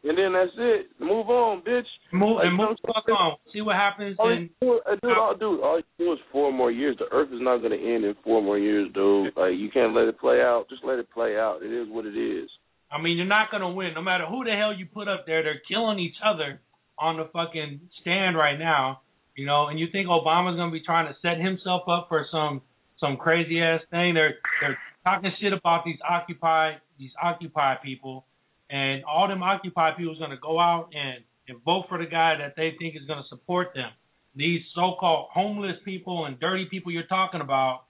and 0.03 0.17
then 0.17 0.33
that's 0.33 0.51
it. 0.57 0.87
Move 0.99 1.29
on, 1.29 1.61
bitch. 1.61 1.85
move 2.11 2.37
Like, 2.37 2.45
and 2.47 2.57
move 2.57 2.77
the 2.81 2.87
fuck 2.87 3.07
on. 3.09 3.37
See 3.53 3.61
what 3.61 3.75
happens. 3.75 4.15
All 4.19 4.31
And 4.31 4.49
do, 4.59 4.81
uh, 4.85 4.95
dude, 5.01 5.17
all, 5.17 5.35
dude, 5.37 5.61
all 5.61 5.77
you 5.77 5.83
do 6.05 6.13
is 6.13 6.19
four 6.31 6.51
more 6.51 6.71
years. 6.71 6.95
The 6.97 7.05
Earth 7.11 7.29
is 7.29 7.41
not 7.41 7.59
going 7.59 7.71
to 7.71 7.77
end 7.77 8.03
in 8.05 8.15
four 8.23 8.41
more 8.41 8.57
years, 8.57 8.89
dude. 8.93 9.33
Like 9.37 9.53
you 9.57 9.69
can't 9.71 9.93
let 9.93 10.07
it 10.07 10.19
play 10.19 10.41
out. 10.41 10.65
Just 10.69 10.83
let 10.83 10.99
it 10.99 11.09
play 11.11 11.37
out. 11.37 11.59
It 11.63 11.71
is 11.71 11.87
what 11.89 12.05
it 12.05 12.17
is. 12.17 12.49
I 12.91 13.01
mean, 13.01 13.17
you're 13.17 13.25
not 13.25 13.49
gonna 13.51 13.71
win. 13.71 13.93
No 13.95 14.01
matter 14.01 14.25
who 14.25 14.43
the 14.43 14.51
hell 14.51 14.73
you 14.75 14.85
put 14.85 15.07
up 15.07 15.25
there, 15.25 15.41
they're 15.43 15.61
killing 15.67 15.97
each 15.97 16.17
other 16.23 16.59
on 16.99 17.17
the 17.17 17.29
fucking 17.31 17.79
stand 18.01 18.35
right 18.35 18.59
now. 18.59 19.01
You 19.35 19.45
know, 19.45 19.67
and 19.67 19.79
you 19.79 19.87
think 19.91 20.07
Obama's 20.07 20.57
gonna 20.57 20.71
be 20.71 20.83
trying 20.83 21.07
to 21.07 21.15
set 21.21 21.39
himself 21.39 21.83
up 21.87 22.07
for 22.09 22.25
some 22.31 22.61
some 22.99 23.17
crazy 23.17 23.61
ass 23.61 23.81
thing? 23.89 24.13
They're 24.13 24.35
they're 24.59 24.77
talking 25.05 25.31
shit 25.41 25.53
about 25.53 25.85
these 25.85 25.99
Occupy 26.07 26.73
these 26.99 27.11
Occupy 27.21 27.75
people, 27.83 28.25
and 28.71 29.03
all 29.05 29.27
them 29.27 29.43
Occupy 29.43 29.91
people 29.97 30.13
is 30.13 30.19
gonna 30.19 30.37
go 30.41 30.59
out 30.59 30.89
and 30.93 31.23
and 31.47 31.61
vote 31.63 31.85
for 31.89 31.97
the 31.97 32.05
guy 32.05 32.35
that 32.37 32.53
they 32.55 32.75
think 32.79 32.95
is 32.95 33.05
gonna 33.07 33.25
support 33.29 33.69
them. 33.75 33.91
These 34.35 34.61
so-called 34.73 35.27
homeless 35.33 35.77
people 35.83 36.25
and 36.25 36.39
dirty 36.39 36.65
people 36.65 36.91
you're 36.91 37.03
talking 37.03 37.41
about 37.41 37.83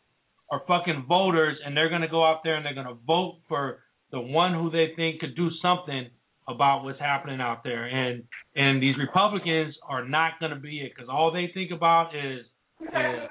are 0.50 0.64
fucking 0.68 1.06
voters, 1.08 1.58
and 1.64 1.78
they're 1.78 1.90
gonna 1.90 2.10
go 2.10 2.26
out 2.26 2.44
there 2.44 2.56
and 2.56 2.66
they're 2.66 2.74
gonna 2.74 2.98
vote 3.06 3.40
for 3.48 3.80
the 4.12 4.20
one 4.20 4.54
who 4.54 4.70
they 4.70 4.94
think 4.96 5.20
could 5.20 5.36
do 5.36 5.50
something 5.62 6.10
about 6.48 6.84
what's 6.84 7.00
happening 7.00 7.42
out 7.42 7.64
there. 7.64 7.86
And 7.86 8.24
and 8.56 8.82
these 8.82 8.96
Republicans 8.98 9.76
are 9.88 10.08
not 10.08 10.40
going 10.40 10.52
to 10.52 10.60
be 10.60 10.82
it 10.82 10.92
because 10.96 11.10
all 11.10 11.32
they 11.32 11.52
think 11.54 11.72
about 11.72 12.16
is 12.16 12.46
is 12.82 13.30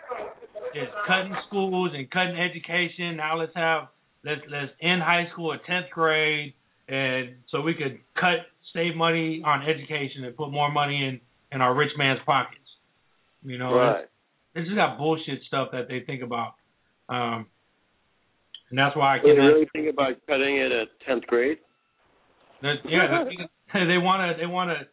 is 0.75 0.89
cutting 1.07 1.37
schools 1.49 1.91
and 1.95 2.11
cutting 2.11 2.37
education. 2.37 3.17
Now 3.17 3.39
let's 3.39 3.55
have 3.55 3.89
let's 4.25 4.41
let's 4.51 4.73
end 4.83 5.03
high 5.03 5.29
school 5.33 5.53
at 5.53 5.65
tenth 5.67 5.91
grade, 5.91 6.55
and 6.91 7.37
so 7.51 7.61
we 7.63 7.75
could 7.75 7.99
cut 8.17 8.47
save 8.75 8.97
money 8.97 9.43
on 9.45 9.63
education 9.63 10.25
and 10.25 10.37
put 10.37 10.51
more 10.51 10.71
money 10.71 11.07
in 11.07 11.21
in 11.53 11.61
our 11.61 11.75
rich 11.75 11.91
man's 11.97 12.21
pockets. 12.27 12.57
You 13.43 13.59
know, 13.59 13.75
Right. 13.75 14.07
they 14.55 14.63
just 14.63 14.75
got 14.75 14.99
bullshit 14.99 15.43
stuff 15.47 15.71
that 15.73 15.89
they 15.89 16.01
think 16.01 16.23
about. 16.23 16.55
Um, 17.09 17.47
and 18.69 18.79
that's 18.79 18.95
why 18.97 19.15
I 19.15 19.23
Were 19.23 19.35
can 19.35 19.43
you 19.43 19.49
really 19.49 19.69
thinking 19.73 19.91
about 19.91 20.15
cutting 20.27 20.57
it 20.57 20.71
at 20.73 20.89
tenth 21.07 21.27
grade? 21.27 21.59
That- 22.63 22.85
yeah, 22.85 23.25
they 23.75 23.99
want 23.99 24.37
to 24.37 24.41
they 24.41 24.47
want 24.47 24.71
to 24.71 24.87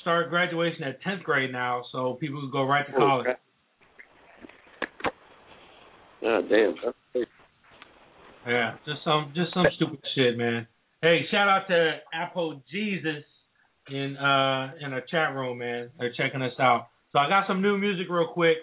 start 0.00 0.30
graduation 0.30 0.82
at 0.84 1.00
tenth 1.02 1.22
grade 1.22 1.52
now, 1.52 1.84
so 1.92 2.14
people 2.14 2.40
can 2.40 2.50
go 2.50 2.64
right 2.64 2.86
to 2.86 2.92
college. 2.92 3.26
Ah, 6.24 6.40
damn. 6.48 6.74
Yeah, 8.46 8.76
just 8.86 9.04
some 9.04 9.32
just 9.34 9.52
some 9.54 9.66
stupid 9.76 10.00
shit, 10.14 10.36
man. 10.38 10.66
Hey, 11.06 11.22
shout 11.30 11.46
out 11.46 11.68
to 11.68 11.98
Apple 12.12 12.60
Jesus 12.68 13.22
in 13.86 14.16
uh 14.16 14.74
in 14.82 14.90
our 14.90 15.04
chat 15.08 15.36
room, 15.38 15.58
man. 15.58 15.90
They're 16.00 16.12
checking 16.16 16.42
us 16.42 16.58
out. 16.58 16.88
So 17.12 17.20
I 17.20 17.28
got 17.28 17.46
some 17.46 17.62
new 17.62 17.78
music 17.78 18.10
real 18.10 18.26
quick, 18.34 18.56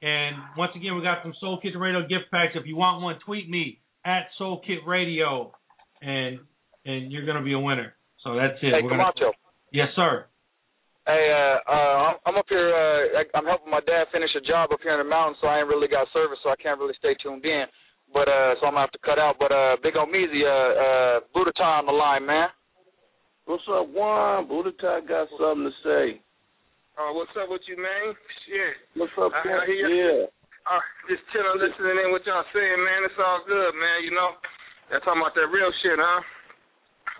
and 0.00 0.34
once 0.56 0.72
again 0.74 0.96
we 0.96 1.02
got 1.02 1.18
some 1.22 1.34
Soul 1.42 1.60
Kitchen 1.60 1.78
Radio 1.78 2.00
gift 2.00 2.32
packs. 2.32 2.56
If 2.56 2.64
you 2.64 2.76
want 2.76 3.02
one, 3.02 3.16
tweet 3.26 3.50
me 3.50 3.80
at 4.06 4.32
Soul 4.38 4.62
Kit 4.66 4.78
Radio, 4.86 5.52
and 6.00 6.40
and 6.86 7.12
you're 7.12 7.26
gonna 7.26 7.44
be 7.44 7.52
a 7.52 7.60
winner. 7.60 7.92
So 8.24 8.32
that's 8.34 8.56
it. 8.62 8.72
Hey, 8.72 8.80
We're 8.80 8.96
gonna- 8.96 9.12
Camacho. 9.12 9.36
Yes, 9.70 9.88
sir. 9.94 10.24
Hey, 11.04 11.28
uh, 11.28 11.70
uh, 11.70 11.96
I'm, 12.08 12.16
I'm 12.24 12.36
up 12.38 12.46
here. 12.48 12.72
Uh, 12.72 13.24
I'm 13.36 13.44
helping 13.44 13.70
my 13.70 13.80
dad 13.84 14.08
finish 14.10 14.30
a 14.38 14.40
job 14.40 14.72
up 14.72 14.80
here 14.82 14.96
in 14.96 15.04
the 15.04 15.10
mountains, 15.10 15.36
so 15.42 15.48
I 15.48 15.58
ain't 15.60 15.68
really 15.68 15.88
got 15.88 16.08
service, 16.14 16.38
so 16.42 16.48
I 16.48 16.56
can't 16.56 16.80
really 16.80 16.96
stay 16.96 17.12
tuned 17.22 17.44
in. 17.44 17.64
But 18.12 18.26
uh, 18.26 18.58
so 18.58 18.66
I'm 18.66 18.74
gonna 18.74 18.86
have 18.86 18.92
to 18.92 19.02
cut 19.06 19.18
out. 19.18 19.36
But 19.38 19.52
uh, 19.52 19.76
Big 19.82 19.94
Omeezy, 19.94 20.42
uh, 20.42 20.70
uh, 20.74 21.20
Buddha 21.32 21.54
on 21.62 21.86
the 21.86 21.92
line, 21.92 22.26
man. 22.26 22.48
What's 23.46 23.66
up, 23.70 23.86
Juan? 23.90 24.46
Buddha 24.46 24.70
Tie 24.80 25.06
got 25.06 25.28
something 25.38 25.70
to 25.70 25.74
say. 25.82 26.20
Uh, 26.98 27.14
what's 27.14 27.32
up 27.38 27.48
with 27.48 27.62
you, 27.66 27.78
man? 27.78 28.14
Shit. 28.46 28.74
What's 28.94 29.14
up, 29.16 29.32
I- 29.32 29.62
I 29.62 29.66
hear 29.66 29.88
Yeah. 29.88 30.26
Uh, 30.68 30.78
just 31.08 31.22
chilling, 31.32 31.58
listening 31.58 32.04
in 32.04 32.12
what 32.12 32.26
y'all 32.26 32.44
saying, 32.52 32.84
man. 32.84 33.04
It's 33.04 33.18
all 33.18 33.40
good, 33.46 33.74
man. 33.74 34.04
You 34.04 34.10
know, 34.12 34.36
y'all 34.90 35.00
talking 35.00 35.22
about 35.22 35.34
that 35.34 35.48
real 35.48 35.72
shit, 35.82 35.98
huh? 35.98 36.22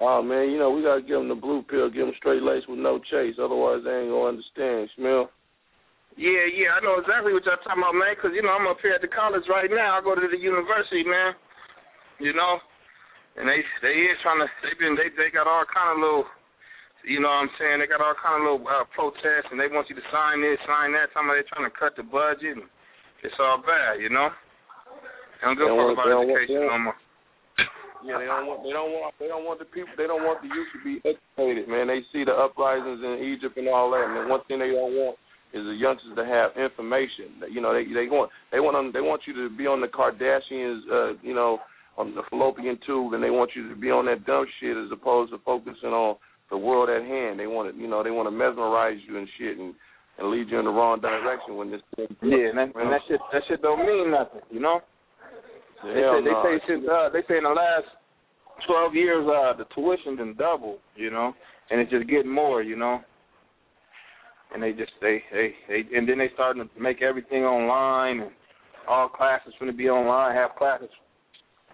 Oh 0.01 0.23
man, 0.23 0.51
you 0.51 0.59
know 0.59 0.71
we 0.71 0.83
gotta 0.83 1.03
give 1.03 1.19
them 1.19 1.29
the 1.29 1.35
blue 1.35 1.63
pill, 1.63 1.91
give 1.91 2.07
them 2.07 2.15
straight 2.17 2.43
lace 2.43 2.65
with 2.67 2.79
no 2.79 2.99
chase. 2.99 3.37
Otherwise, 3.39 3.85
they 3.85 4.01
ain't 4.01 4.11
gonna 4.11 4.33
understand. 4.33 4.89
Smell? 4.97 5.31
Yeah, 6.19 6.45
yeah, 6.51 6.75
I 6.77 6.83
know 6.83 6.99
exactly 6.99 7.33
what 7.33 7.47
y'all 7.47 7.61
talking 7.63 7.81
about, 7.81 7.95
man. 7.95 8.13
Cause 8.19 8.35
you 8.35 8.43
know 8.43 8.53
I'm 8.53 8.67
up 8.67 8.83
here 8.83 8.95
at 8.95 9.01
the 9.01 9.09
college 9.11 9.47
right 9.47 9.71
now. 9.71 9.97
I 9.97 10.05
go 10.05 10.15
to 10.19 10.27
the 10.27 10.37
university, 10.37 11.07
man. 11.07 11.35
You 12.19 12.35
know, 12.37 12.61
and 13.41 13.47
they 13.49 13.63
they 13.81 13.97
is 14.11 14.19
trying 14.21 14.43
to 14.43 14.49
they 14.61 14.75
been 14.77 14.99
they 14.99 15.09
they 15.17 15.31
got 15.33 15.49
all 15.49 15.65
kind 15.71 15.97
of 15.97 16.03
little, 16.03 16.27
you 17.07 17.23
know 17.23 17.31
what 17.31 17.49
I'm 17.49 17.53
saying? 17.57 17.81
They 17.81 17.89
got 17.89 18.05
all 18.05 18.19
kind 18.19 18.43
of 18.43 18.45
little 18.45 18.63
uh, 18.69 18.85
protests, 18.93 19.49
and 19.49 19.57
they 19.57 19.71
want 19.71 19.89
you 19.89 19.97
to 19.97 20.07
sign 20.13 20.43
this, 20.45 20.61
sign 20.69 20.93
that. 20.93 21.15
About 21.15 21.33
they 21.39 21.47
trying 21.49 21.65
to 21.65 21.73
cut 21.73 21.97
the 21.97 22.05
budget, 22.05 22.59
and 22.61 22.69
it's 23.25 23.39
all 23.41 23.63
bad, 23.65 24.03
you 24.03 24.13
know. 24.13 24.29
They 25.41 25.49
don't 25.49 25.57
give 25.57 25.73
a 25.73 25.77
fuck 25.79 25.95
about 25.95 26.05
they 26.05 26.13
don't 26.13 26.29
want- 26.29 26.43
education 26.45 26.69
no 26.69 26.79
more. 26.91 26.99
Yeah, 28.01 28.17
they 28.17 28.29
don't 28.33 28.49
want 28.49 28.61
they 28.65 28.73
don't 28.73 28.93
want 28.97 29.13
they 29.21 29.29
don't 29.29 29.45
want 29.45 29.59
the 29.61 29.69
people 29.69 29.93
they 29.97 30.09
don't 30.09 30.25
want 30.25 30.41
the 30.41 30.49
youth 30.49 30.73
to 30.73 30.81
be 30.81 31.01
educated, 31.05 31.69
man. 31.69 31.89
They 31.89 32.01
see 32.13 32.25
the 32.25 32.33
uprisings 32.33 33.01
in 33.05 33.25
Egypt 33.25 33.57
and 33.61 33.69
all 33.69 33.93
that, 33.93 34.05
and 34.09 34.17
the 34.17 34.25
one 34.29 34.41
thing 34.49 34.61
they 34.61 34.73
don't 34.73 34.97
want 34.97 35.17
is 35.53 35.65
the 35.65 35.75
youngsters 35.75 36.15
to 36.17 36.25
have 36.25 36.57
information. 36.57 37.43
You 37.51 37.61
know, 37.61 37.75
they 37.75 37.85
they 37.85 38.07
want 38.07 38.31
they 38.53 38.61
want 38.61 38.77
them, 38.77 38.91
they 38.93 39.01
want 39.01 39.23
you 39.27 39.35
to 39.35 39.55
be 39.55 39.67
on 39.67 39.81
the 39.81 39.89
Kardashians, 39.89 40.81
uh, 40.91 41.19
you 41.23 41.35
know, 41.35 41.59
on 41.99 42.15
the 42.15 42.23
fallopian 42.31 42.79
tube, 42.87 43.15
and 43.15 43.23
they 43.23 43.31
want 43.31 43.51
you 43.55 43.69
to 43.69 43.75
be 43.75 43.91
on 43.91 44.07
that 44.07 44.25
dumb 44.27 44.47
shit 44.61 44.77
as 44.77 44.91
opposed 44.93 45.33
to 45.33 45.39
focusing 45.45 45.91
on 45.91 46.17
the 46.51 46.59
world 46.59 46.89
at 46.89 47.03
hand. 47.03 47.39
They 47.39 47.47
want 47.47 47.75
to, 47.75 47.81
you 47.81 47.89
know, 47.89 48.03
they 48.03 48.11
want 48.11 48.27
to 48.27 48.31
mesmerize 48.31 48.99
you 49.07 49.19
and 49.19 49.29
shit 49.39 49.59
and 49.59 49.75
and 50.19 50.31
lead 50.31 50.51
you 50.51 50.59
in 50.59 50.67
the 50.67 50.71
wrong 50.71 51.01
direction 51.01 51.57
when 51.57 51.71
this. 51.71 51.81
Yeah, 51.99 52.53
and 52.53 52.59
that, 52.59 52.71
and 52.77 52.93
that 52.93 53.01
shit 53.09 53.21
that 53.33 53.43
shit 53.49 53.63
don't 53.63 53.87
mean 53.87 54.11
nothing, 54.11 54.43
you 54.51 54.61
know. 54.61 54.81
They 55.83 56.01
Hell 56.01 56.21
say, 56.21 56.25
they 56.25 56.37
say 56.45 56.65
since 56.69 56.85
uh, 56.87 57.09
they 57.09 57.23
say 57.27 57.39
in 57.39 57.45
the 57.45 57.51
last 57.51 57.89
twelve 58.67 58.95
years 58.95 59.27
uh 59.27 59.57
the 59.57 59.65
tuition 59.75 60.17
been 60.17 60.35
double, 60.37 60.79
you 60.95 61.11
know, 61.11 61.33
and 61.71 61.81
it's 61.81 61.91
just 61.91 62.09
getting 62.09 62.31
more, 62.31 62.63
you 62.63 62.77
know. 62.77 63.01
And 64.53 64.63
they 64.63 64.73
just 64.73 64.93
they 65.01 65.23
they, 65.33 65.55
they 65.69 65.97
and 65.97 66.09
then 66.09 66.19
they 66.19 66.29
starting 66.35 66.63
to 66.63 66.81
make 66.81 67.03
everything 67.03 67.45
online 67.45 68.21
and 68.21 68.31
all 68.89 69.09
classes 69.09 69.55
going 69.61 69.71
to 69.71 69.77
be 69.77 69.89
online. 69.89 70.35
Have 70.35 70.57
classes, 70.59 70.89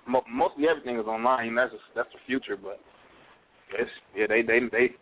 mo- 0.06 0.24
mostly 0.30 0.68
everything 0.68 0.98
is 0.98 1.06
online. 1.06 1.54
That's 1.54 1.72
just, 1.72 1.84
that's 1.94 2.08
the 2.12 2.20
future, 2.26 2.56
but 2.56 2.78
it's 3.78 3.90
yeah 4.14 4.26
they 4.28 4.42
they 4.42 4.60
they 4.70 4.92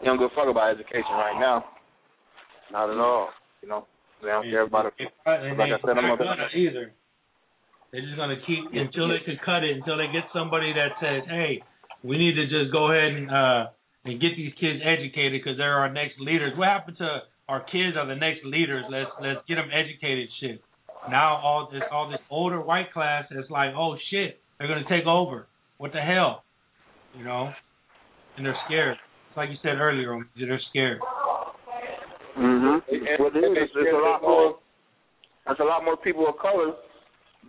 they 0.00 0.06
don't 0.06 0.18
give 0.18 0.30
a 0.32 0.34
fuck 0.34 0.48
about 0.48 0.72
education 0.72 1.12
right 1.12 1.38
now. 1.38 1.64
Not 2.72 2.90
at 2.90 2.96
all. 2.96 3.28
You 3.62 3.68
know, 3.68 3.86
they 4.22 4.28
don't 4.28 4.44
care 4.44 4.62
about 4.62 4.86
it. 4.86 4.94
And 5.26 5.58
Like 5.58 5.70
I 5.72 5.80
said, 5.84 5.98
I'm 5.98 6.08
not 6.08 6.20
a, 6.20 6.24
gonna 6.24 6.48
either. 6.54 6.92
They're 7.92 8.02
just 8.02 8.16
gonna 8.16 8.40
keep 8.46 8.64
until 8.72 9.08
they 9.08 9.20
can 9.24 9.38
cut 9.44 9.62
it 9.62 9.76
until 9.76 9.96
they 9.96 10.08
get 10.12 10.24
somebody 10.32 10.72
that 10.72 10.96
says, 11.00 11.22
"Hey, 11.28 11.62
we 12.02 12.18
need 12.18 12.34
to 12.34 12.48
just 12.48 12.72
go 12.72 12.90
ahead 12.90 13.12
and 13.12 13.30
uh 13.30 13.66
and 14.04 14.20
get 14.20 14.36
these 14.36 14.52
kids 14.60 14.80
educated 14.84 15.40
because 15.40 15.56
they're 15.56 15.78
our 15.78 15.92
next 15.92 16.20
leaders." 16.20 16.56
What 16.56 16.68
happened 16.68 16.98
to 16.98 17.22
our 17.48 17.60
kids 17.60 17.96
are 17.96 18.06
the 18.06 18.16
next 18.16 18.44
leaders? 18.44 18.84
Let's 18.90 19.10
let's 19.20 19.40
get 19.48 19.56
them 19.56 19.70
educated. 19.72 20.28
Shit. 20.40 20.62
Now 21.10 21.36
all 21.36 21.68
this 21.70 21.82
all 21.90 22.08
this 22.10 22.20
older 22.30 22.60
white 22.60 22.92
class 22.92 23.24
is 23.30 23.44
like, 23.50 23.74
oh 23.76 23.96
shit, 24.10 24.40
they're 24.58 24.68
gonna 24.68 24.88
take 24.88 25.06
over. 25.06 25.46
What 25.78 25.92
the 25.92 26.00
hell? 26.00 26.44
You 27.16 27.24
know, 27.24 27.52
and 28.36 28.46
they're 28.46 28.56
scared. 28.66 28.96
It's 29.28 29.36
like 29.36 29.50
you 29.50 29.56
said 29.62 29.78
earlier, 29.78 30.18
they're 30.38 30.60
scared. 30.70 31.00
Mm-hmm. 32.38 33.22
Well, 33.22 33.30
there's, 33.32 33.68
there's 33.74 33.94
a 33.94 33.98
lot 33.98 34.22
more. 34.22 34.58
There's 35.46 35.58
a 35.60 35.64
lot 35.64 35.84
more 35.84 35.96
people 35.96 36.26
of 36.28 36.36
color 36.38 36.72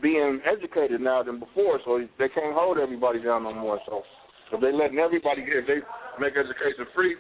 being 0.02 0.42
educated 0.46 1.00
now 1.02 1.24
than 1.24 1.40
before, 1.40 1.80
so 1.86 2.00
they 2.20 2.28
can't 2.30 2.54
hold 2.54 2.78
everybody 2.78 3.24
down 3.24 3.44
no 3.44 3.54
more. 3.54 3.80
So 3.86 4.04
if 4.52 4.62
they 4.62 4.72
letting 4.72 5.00
everybody 5.00 5.42
get, 5.42 5.66
if 5.66 5.68
they 5.68 5.80
make 6.20 6.38
education 6.38 6.86
free, 6.94 7.16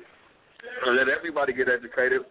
or 0.85 0.93
let 0.93 1.09
everybody 1.09 1.53
get 1.53 1.67
educated, 1.69 2.21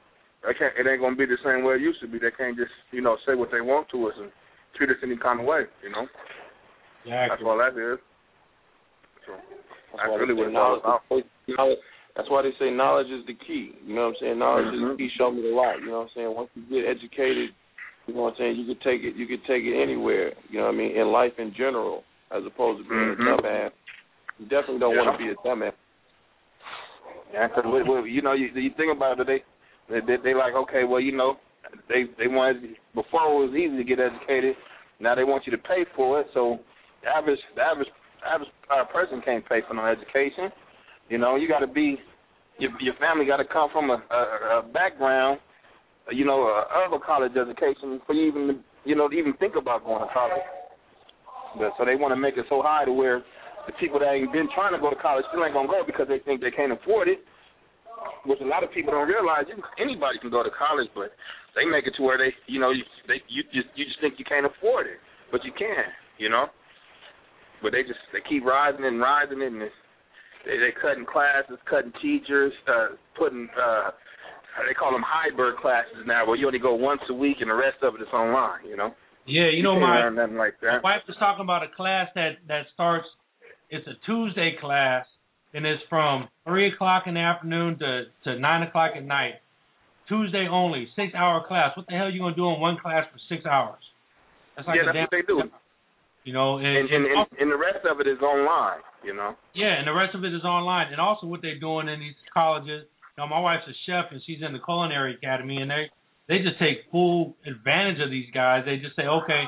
they 0.44 0.54
can't. 0.54 0.74
It 0.78 0.86
ain't 0.86 1.00
gonna 1.00 1.16
be 1.16 1.26
the 1.26 1.38
same 1.44 1.64
way 1.64 1.74
it 1.76 1.80
used 1.82 2.00
to 2.00 2.08
be. 2.08 2.18
They 2.18 2.30
can't 2.36 2.56
just 2.56 2.72
you 2.92 3.00
know 3.00 3.16
say 3.26 3.34
what 3.34 3.50
they 3.50 3.60
want 3.60 3.88
to 3.90 4.08
us 4.08 4.14
and 4.18 4.30
treat 4.76 4.90
us 4.90 4.96
any 5.02 5.16
kind 5.16 5.40
of 5.40 5.46
way. 5.46 5.64
You 5.82 5.90
know. 5.90 6.06
That's 7.28 7.42
all 7.44 7.58
that 7.58 7.76
is. 7.76 7.98
So 9.26 9.32
that's 9.96 10.08
why 10.08 10.16
really 10.16 10.34
what 10.34 10.48
it's 10.48 10.56
all 10.56 10.78
about. 10.80 11.02
knowledge- 11.10 11.26
knowledge- 11.48 11.78
That's 12.16 12.30
why 12.30 12.42
they 12.42 12.52
say 12.58 12.70
knowledge 12.70 13.10
is 13.10 13.26
the 13.26 13.34
key. 13.34 13.74
You 13.84 13.94
know 13.96 14.06
what 14.06 14.08
I'm 14.08 14.20
saying? 14.20 14.38
Knowledge 14.38 14.74
is 14.74 14.80
Mhm. 14.80 14.90
the 14.92 14.96
key. 14.96 15.08
Show 15.18 15.30
me 15.32 15.42
the 15.42 15.48
light. 15.48 15.80
You 15.80 15.86
know 15.86 15.98
what 15.98 16.02
I'm 16.02 16.14
saying? 16.14 16.34
Once 16.34 16.50
you 16.54 16.62
get 16.62 16.86
educated, 16.86 17.52
you 18.06 18.14
know 18.14 18.22
what 18.22 18.30
I'm 18.34 18.36
saying. 18.36 18.56
You 18.56 18.66
could 18.66 18.80
take 18.82 19.02
it. 19.02 19.16
You 19.16 19.26
could 19.26 19.44
take 19.44 19.64
it 19.64 19.74
anywhere. 19.74 20.32
You 20.48 20.60
know 20.60 20.66
what 20.66 20.74
I 20.74 20.78
mean? 20.78 20.92
In 20.96 21.10
life 21.10 21.38
in 21.38 21.52
general, 21.54 22.04
as 22.30 22.46
opposed 22.46 22.82
to 22.82 22.88
being 22.88 23.16
Mhm. 23.16 23.20
a 23.20 23.42
dumbass. 23.42 23.72
You 24.38 24.46
definitely 24.46 24.80
don't 24.80 24.96
want 24.96 25.18
to 25.18 25.24
be 25.24 25.30
a 25.30 25.36
dumbass. 25.46 25.72
Yeah, 27.32 27.48
because 27.48 27.64
you 28.06 28.22
know, 28.22 28.32
you, 28.32 28.48
you 28.54 28.70
think 28.76 28.94
about 28.94 29.20
it, 29.20 29.26
they 29.26 29.42
They, 29.88 30.16
they 30.22 30.34
like 30.34 30.54
okay, 30.54 30.84
well 30.84 31.00
you 31.00 31.12
know, 31.12 31.36
they 31.88 32.04
they 32.18 32.26
wanted 32.26 32.76
before 32.94 33.20
it 33.28 33.46
was 33.46 33.54
easy 33.54 33.76
to 33.76 33.84
get 33.84 33.98
educated. 34.00 34.56
Now 35.00 35.14
they 35.14 35.24
want 35.24 35.44
you 35.46 35.52
to 35.52 35.58
pay 35.58 35.84
for 35.94 36.20
it. 36.20 36.26
So 36.32 36.58
the 37.02 37.10
average 37.10 37.38
the 37.54 37.62
average 37.62 37.88
average 38.24 38.48
uh, 38.72 38.84
person 38.92 39.20
can't 39.24 39.46
pay 39.48 39.60
for 39.68 39.74
no 39.74 39.84
education. 39.84 40.50
You 41.10 41.18
know, 41.18 41.36
you 41.36 41.48
got 41.48 41.60
to 41.60 41.66
be 41.66 41.98
your 42.58 42.70
your 42.80 42.94
family 42.94 43.26
got 43.26 43.38
to 43.38 43.44
come 43.44 43.68
from 43.72 43.90
a, 43.90 44.02
a, 44.10 44.58
a 44.58 44.62
background, 44.72 45.40
you 46.10 46.24
know, 46.24 46.48
of 46.86 46.92
a 46.92 46.98
college 47.04 47.32
education 47.36 48.00
for 48.06 48.14
you 48.14 48.28
even 48.28 48.60
you 48.84 48.94
know 48.94 49.08
to 49.08 49.16
even 49.16 49.34
think 49.34 49.54
about 49.56 49.84
going 49.84 50.00
to 50.00 50.12
college. 50.14 50.46
But 51.58 51.72
so 51.76 51.84
they 51.84 51.94
want 51.94 52.12
to 52.12 52.16
make 52.16 52.36
it 52.36 52.46
so 52.48 52.62
high 52.62 52.84
to 52.84 52.92
where 52.92 53.22
the 53.66 53.74
people 53.80 53.98
that 54.00 54.12
ain't 54.12 54.32
been 54.32 54.48
trying 54.52 54.72
to 54.72 54.80
go 54.80 54.90
to 54.90 55.00
college 55.00 55.24
still 55.30 55.44
ain't 55.44 55.54
gonna 55.54 55.68
go 55.68 55.82
because 55.86 56.08
they 56.08 56.20
think 56.24 56.40
they 56.40 56.52
can't 56.52 56.72
afford 56.72 57.08
it. 57.08 57.24
Which 58.26 58.40
a 58.40 58.48
lot 58.48 58.64
of 58.64 58.72
people 58.72 58.92
don't 58.92 59.08
realize. 59.08 59.48
You, 59.48 59.56
anybody 59.80 60.18
can 60.20 60.28
go 60.28 60.42
to 60.42 60.52
college, 60.52 60.88
but 60.92 61.12
they 61.56 61.64
make 61.64 61.86
it 61.86 61.94
to 61.96 62.02
where 62.02 62.18
they, 62.18 62.34
you 62.46 62.60
know, 62.60 62.70
you 62.70 62.84
they 63.08 63.22
you 63.28 63.42
just 63.52 63.70
you 63.76 63.84
just 63.84 64.00
think 64.00 64.18
you 64.18 64.24
can't 64.24 64.44
afford 64.44 64.86
it, 64.86 65.00
but 65.32 65.44
you 65.44 65.52
can, 65.56 65.88
you 66.18 66.28
know. 66.28 66.52
But 67.62 67.72
they 67.72 67.82
just 67.82 68.00
they 68.12 68.20
keep 68.28 68.44
rising 68.44 68.84
and 68.84 69.00
rising 69.00 69.40
and 69.40 69.62
it's, 69.62 69.74
they 70.44 70.60
they 70.60 70.76
cutting 70.76 71.08
classes, 71.08 71.56
cutting 71.64 71.92
teachers, 72.02 72.52
uh, 72.68 73.00
putting 73.16 73.48
uh, 73.56 73.96
they 74.68 74.74
call 74.74 74.92
them 74.92 75.04
hybrid 75.06 75.56
classes 75.58 76.04
now, 76.06 76.26
where 76.26 76.36
you 76.36 76.46
only 76.46 76.60
go 76.60 76.74
once 76.74 77.00
a 77.08 77.14
week 77.14 77.38
and 77.40 77.48
the 77.48 77.56
rest 77.56 77.80
of 77.82 77.94
it 77.96 78.02
is 78.02 78.12
online. 78.12 78.66
You 78.68 78.76
know. 78.76 78.92
Yeah, 79.26 79.48
you 79.48 79.62
know 79.62 79.80
my 79.80 80.04
like 80.36 80.60
that. 80.60 80.84
My 80.84 80.96
wife 81.00 81.02
was 81.08 81.16
talking 81.18 81.42
about 81.42 81.62
a 81.62 81.72
class 81.74 82.08
that 82.14 82.44
that 82.48 82.68
starts. 82.74 83.06
It's 83.70 83.86
a 83.86 83.94
Tuesday 84.06 84.56
class, 84.60 85.06
and 85.52 85.66
it's 85.66 85.82
from 85.88 86.28
three 86.46 86.72
o'clock 86.72 87.04
in 87.06 87.14
the 87.14 87.20
afternoon 87.20 87.78
to 87.78 88.04
to 88.24 88.38
nine 88.38 88.62
o'clock 88.62 88.92
at 88.96 89.04
night. 89.04 89.34
Tuesday 90.08 90.46
only, 90.50 90.88
six 90.96 91.14
hour 91.14 91.44
class. 91.46 91.76
What 91.76 91.86
the 91.86 91.92
hell 91.92 92.06
are 92.06 92.10
you 92.10 92.20
gonna 92.20 92.36
do 92.36 92.48
in 92.52 92.60
one 92.60 92.76
class 92.76 93.06
for 93.12 93.18
six 93.28 93.46
hours? 93.46 93.80
That's 94.56 94.68
like 94.68 94.76
yeah, 94.76 94.82
a 94.82 94.86
that's 94.86 94.96
damn. 94.96 95.02
what 95.04 95.10
they 95.10 95.26
do. 95.26 95.42
You 96.24 96.32
know, 96.32 96.58
and, 96.58 96.66
And 96.66 96.88
and, 96.88 97.04
and 97.04 97.26
and 97.40 97.50
the 97.52 97.56
rest 97.56 97.84
of 97.84 98.00
it 98.00 98.06
is 98.06 98.20
online. 98.20 98.80
You 99.04 99.12
know. 99.14 99.36
yeah, 99.54 99.76
and 99.76 99.86
the 99.86 99.92
rest 99.92 100.14
of 100.14 100.24
it 100.24 100.32
is 100.32 100.44
online. 100.44 100.88
And 100.90 101.00
also, 101.00 101.26
what 101.26 101.42
they're 101.42 101.60
doing 101.60 101.88
in 101.88 102.00
these 102.00 102.16
colleges. 102.32 102.88
You 103.16 103.22
know, 103.22 103.28
my 103.28 103.38
wife's 103.38 103.68
a 103.68 103.76
chef, 103.86 104.10
and 104.10 104.20
she's 104.26 104.40
in 104.40 104.52
the 104.52 104.58
culinary 104.58 105.14
academy, 105.14 105.58
and 105.58 105.70
they 105.70 105.90
they 106.28 106.38
just 106.38 106.58
take 106.58 106.88
full 106.90 107.36
advantage 107.46 108.00
of 108.00 108.10
these 108.10 108.28
guys. 108.32 108.64
They 108.64 108.76
just 108.78 108.96
say, 108.96 109.04
okay, 109.04 109.44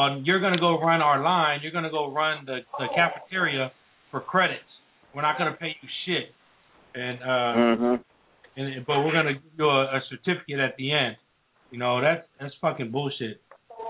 well, 0.00 0.20
you're 0.24 0.40
going 0.40 0.52
to 0.54 0.58
go 0.60 0.80
run 0.80 1.00
our 1.02 1.22
line. 1.22 1.60
You're 1.62 1.72
going 1.72 1.84
to 1.84 1.90
go 1.90 2.10
run 2.12 2.44
the, 2.46 2.60
the 2.78 2.86
cafeteria 2.94 3.70
for 4.10 4.20
credits. 4.20 4.64
We're 5.14 5.22
not 5.22 5.36
going 5.38 5.52
to 5.52 5.58
pay 5.58 5.76
you 5.80 5.88
shit. 6.06 6.34
And 6.94 7.18
uh, 7.22 7.26
Mhm. 7.26 8.04
and 8.56 8.86
but 8.86 8.98
we're 9.04 9.12
going 9.12 9.26
to 9.26 9.34
give 9.34 9.52
you 9.58 9.68
a, 9.68 9.82
a 9.98 10.00
certificate 10.10 10.58
at 10.58 10.76
the 10.76 10.92
end. 10.92 11.16
You 11.70 11.78
know, 11.78 12.00
that's 12.00 12.26
that's 12.40 12.54
fucking 12.60 12.90
bullshit. 12.90 13.40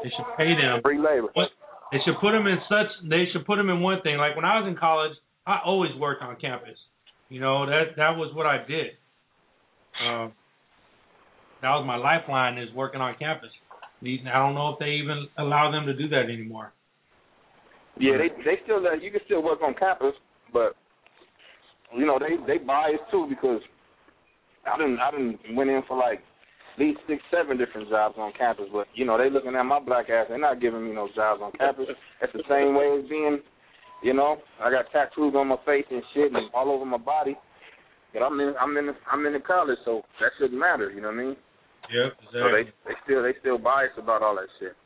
They 0.03 0.11
should 0.11 0.27
pay 0.37 0.55
them. 0.55 0.81
Free 0.82 0.99
labor. 0.99 1.28
But 1.35 1.49
they 1.93 1.99
should 2.05 2.19
put 2.20 2.32
them 2.32 2.47
in 2.47 2.59
such. 2.69 2.87
They 3.09 3.24
should 3.32 3.47
put 3.47 3.57
them 3.57 3.70
in 3.70 3.81
one 3.81 4.03
thing. 4.03 4.16
Like 4.19 4.37
when 4.37 4.45
I 4.45 4.61
was 4.61 4.69
in 4.69 4.77
college, 4.77 5.12
I 5.47 5.61
always 5.65 5.93
worked 5.99 6.23
on 6.23 6.37
campus. 6.37 6.77
You 7.28 7.41
know 7.41 7.65
that 7.66 7.97
that 7.97 8.16
was 8.16 8.35
what 8.35 8.47
I 8.47 8.59
did. 8.66 8.91
Uh, 10.05 10.28
that 11.62 11.70
was 11.77 11.85
my 11.87 11.97
lifeline 11.97 12.59
is 12.59 12.69
working 12.74 13.01
on 13.01 13.15
campus. 13.19 13.51
These 14.02 14.20
I 14.32 14.39
don't 14.39 14.55
know 14.55 14.70
if 14.70 14.78
they 14.78 14.90
even 14.90 15.28
allow 15.39 15.70
them 15.70 15.86
to 15.86 15.94
do 15.94 16.09
that 16.09 16.24
anymore. 16.24 16.72
Yeah, 17.98 18.16
they 18.16 18.28
they 18.44 18.56
still 18.64 18.82
let 18.82 19.02
you 19.02 19.10
can 19.10 19.20
still 19.27 19.43
work 19.43 19.60
on 19.62 19.74
campus, 19.74 20.14
but 20.52 20.74
you 21.97 22.06
know 22.06 22.18
they 22.18 22.36
they 22.47 22.59
biased 22.59 23.05
too 23.10 23.27
because 23.28 23.60
I 24.66 24.78
didn't 24.78 24.98
I 25.01 25.10
didn't 25.10 25.55
went 25.55 25.70
in 25.70 25.82
for 25.86 25.98
like 25.98 26.20
at 26.74 26.81
least 26.81 27.01
six 27.06 27.22
seven 27.31 27.59
different 27.59 27.90
jobs 27.90 28.14
on 28.18 28.32
campus, 28.39 28.66
but 28.72 28.86
you 28.94 29.05
know 29.05 29.18
they 29.18 29.28
looking 29.28 29.55
at 29.55 29.62
my 29.64 29.81
black 29.81 30.09
ass. 30.09 30.27
They're 30.28 30.39
not 30.39 30.60
giving 30.60 30.85
me 30.89 30.94
no 30.94 31.09
jobs 31.14 31.43
on 31.43 31.52
campus. 31.52 31.86
That's 32.20 32.32
the 32.32 32.44
same 32.48 32.74
way 32.74 33.01
as 33.02 33.09
being, 33.09 33.40
you 34.02 34.14
know, 34.14 34.39
I 34.62 34.70
got 34.70 34.86
tattoos 34.93 35.35
on 35.36 35.48
my 35.48 35.56
face 35.66 35.85
and 35.90 36.02
shit 36.14 36.32
and 36.32 36.51
all 36.55 36.70
over 36.70 36.86
my 36.86 36.98
body. 36.98 37.36
But 38.14 38.22
I'm 38.22 38.40
in 38.40 38.55
I'm 38.59 38.77
in 38.77 38.86
the, 38.86 38.93
I'm 39.10 39.27
in 39.27 39.35
the 39.35 39.40
college, 39.40 39.78
so 39.85 40.02
that 40.20 40.31
shouldn't 40.39 40.59
matter. 40.59 40.90
You 40.90 41.02
know 41.02 41.09
what 41.09 41.18
I 41.18 41.22
mean? 41.22 41.36
Yep, 41.90 42.12
So 42.32 42.38
they 42.54 42.70
they 42.86 42.94
still 43.04 43.22
they 43.22 43.34
still 43.40 43.58
biased 43.58 43.98
about 43.98 44.22
all 44.22 44.36
that 44.36 44.48
shit. 44.58 44.76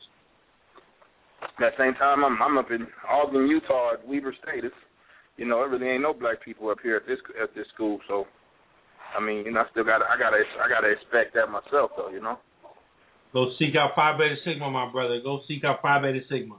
At 1.61 1.77
the 1.77 1.77
same 1.77 1.93
time, 1.95 2.25
I'm 2.25 2.41
I'm 2.41 2.57
up 2.57 2.71
in 2.71 2.87
Ogden, 3.07 3.47
Utah, 3.47 3.93
at 3.93 4.07
Weber 4.07 4.33
State. 4.41 4.65
It's, 4.65 4.75
you 5.37 5.45
know, 5.45 5.59
there 5.59 5.69
really 5.69 5.87
ain't 5.87 6.01
no 6.01 6.13
black 6.13 6.43
people 6.43 6.69
up 6.69 6.79
here 6.81 6.97
at 6.97 7.05
this 7.05 7.19
at 7.41 7.53
this 7.53 7.67
school. 7.73 7.99
So, 8.07 8.25
I 9.15 9.23
mean, 9.23 9.45
you 9.45 9.51
know, 9.51 9.61
I 9.61 9.69
still 9.71 9.83
got 9.83 10.01
I 10.01 10.17
gotta 10.17 10.41
I 10.63 10.67
gotta 10.67 10.89
expect 10.89 11.35
that 11.35 11.47
myself, 11.47 11.91
though. 11.95 12.09
You 12.09 12.21
know. 12.21 12.39
Go 13.33 13.51
seek 13.59 13.75
out 13.75 13.91
Phi 13.95 14.17
Beta 14.17 14.35
Sigma, 14.43 14.71
my 14.71 14.91
brother. 14.91 15.19
Go 15.21 15.41
seek 15.47 15.63
out 15.63 15.81
Phi 15.81 16.01
Beta 16.01 16.21
Sigma. 16.29 16.55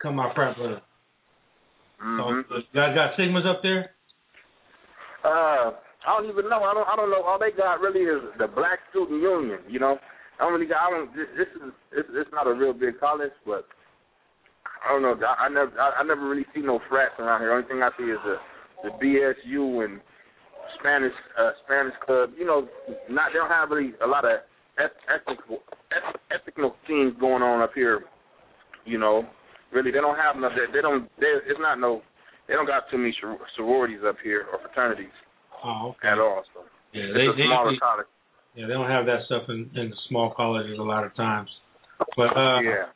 Come 0.00 0.16
my 0.16 0.32
frat 0.34 0.56
brother. 0.56 0.80
Mhm. 2.02 2.48
So, 2.48 2.56
you 2.56 2.62
guys 2.74 2.94
got 2.94 3.14
Sigmas 3.16 3.46
up 3.46 3.62
there? 3.62 3.94
Uh, 5.24 5.72
I 6.06 6.18
don't 6.18 6.30
even 6.30 6.50
know. 6.50 6.62
I 6.66 6.74
don't. 6.74 6.88
I 6.88 6.96
don't 6.96 7.10
know. 7.10 7.22
All 7.22 7.38
they 7.38 7.54
got 7.54 7.80
really 7.80 8.02
is 8.02 8.22
the 8.38 8.48
Black 8.48 8.80
Student 8.90 9.22
Union. 9.22 9.60
You 9.68 9.78
know, 9.78 9.98
I 10.40 10.44
don't 10.44 10.52
really 10.52 10.66
got. 10.66 10.82
I 10.82 10.90
don't. 10.90 11.14
This, 11.14 11.30
this 11.38 11.50
is. 11.54 11.70
It's, 11.92 12.08
it's 12.12 12.30
not 12.32 12.46
a 12.46 12.54
real 12.54 12.72
big 12.72 12.98
college, 12.98 13.34
but 13.46 13.66
I 14.82 14.90
don't 14.90 15.02
know. 15.02 15.14
I, 15.14 15.46
I 15.46 15.48
never. 15.48 15.70
I, 15.78 16.00
I 16.00 16.02
never 16.02 16.28
really 16.28 16.46
see 16.54 16.60
no 16.60 16.80
frats 16.88 17.14
around 17.18 17.40
here. 17.40 17.52
Only 17.52 17.68
thing 17.68 17.82
I 17.82 17.90
see 17.96 18.10
is 18.10 18.18
the 18.26 18.36
the 18.82 18.90
BSU 18.98 19.84
and 19.84 20.00
Spanish 20.80 21.14
uh, 21.38 21.50
Spanish 21.64 21.94
club. 22.04 22.30
You 22.36 22.46
know, 22.46 22.66
not. 23.08 23.30
They 23.32 23.38
don't 23.38 23.50
have 23.50 23.70
really 23.70 23.94
a 24.02 24.06
lot 24.06 24.24
of 24.24 24.42
eth- 24.82 25.06
ethnical 25.06 25.62
eth- 25.94 26.20
ethnical 26.34 26.74
things 26.88 27.14
going 27.20 27.42
on 27.42 27.62
up 27.62 27.72
here. 27.74 28.02
You 28.84 28.98
know, 28.98 29.22
really, 29.72 29.92
they 29.92 30.02
don't 30.02 30.18
have 30.18 30.34
no. 30.34 30.48
They, 30.50 30.66
they 30.74 30.82
don't. 30.82 31.08
They, 31.20 31.30
it's 31.46 31.60
not 31.62 31.78
no. 31.78 32.02
They 32.48 32.54
don't 32.54 32.66
got 32.66 32.90
too 32.90 32.98
many 32.98 33.14
sor- 33.20 33.38
sororities 33.54 34.00
up 34.04 34.16
here 34.24 34.46
or 34.50 34.58
fraternities 34.58 35.14
Oh, 35.64 35.94
okay. 35.96 36.08
at 36.08 36.18
all. 36.18 36.42
So 36.54 36.60
Yeah, 36.92 37.04
it's 37.04 37.14
they, 37.14 37.26
a 37.26 37.32
they, 37.36 37.46
smaller 37.46 37.72
they- 37.72 37.78
college. 37.78 38.06
yeah, 38.54 38.66
they 38.66 38.72
don't 38.74 38.90
have 38.90 39.06
that 39.06 39.20
stuff 39.26 39.44
in, 39.48 39.70
in 39.74 39.90
the 39.90 39.96
small 40.08 40.32
colleges 40.34 40.78
a 40.78 40.82
lot 40.82 41.04
of 41.04 41.14
times. 41.16 41.48
But 42.16 42.36
uh, 42.36 42.60
yeah. 42.60 42.86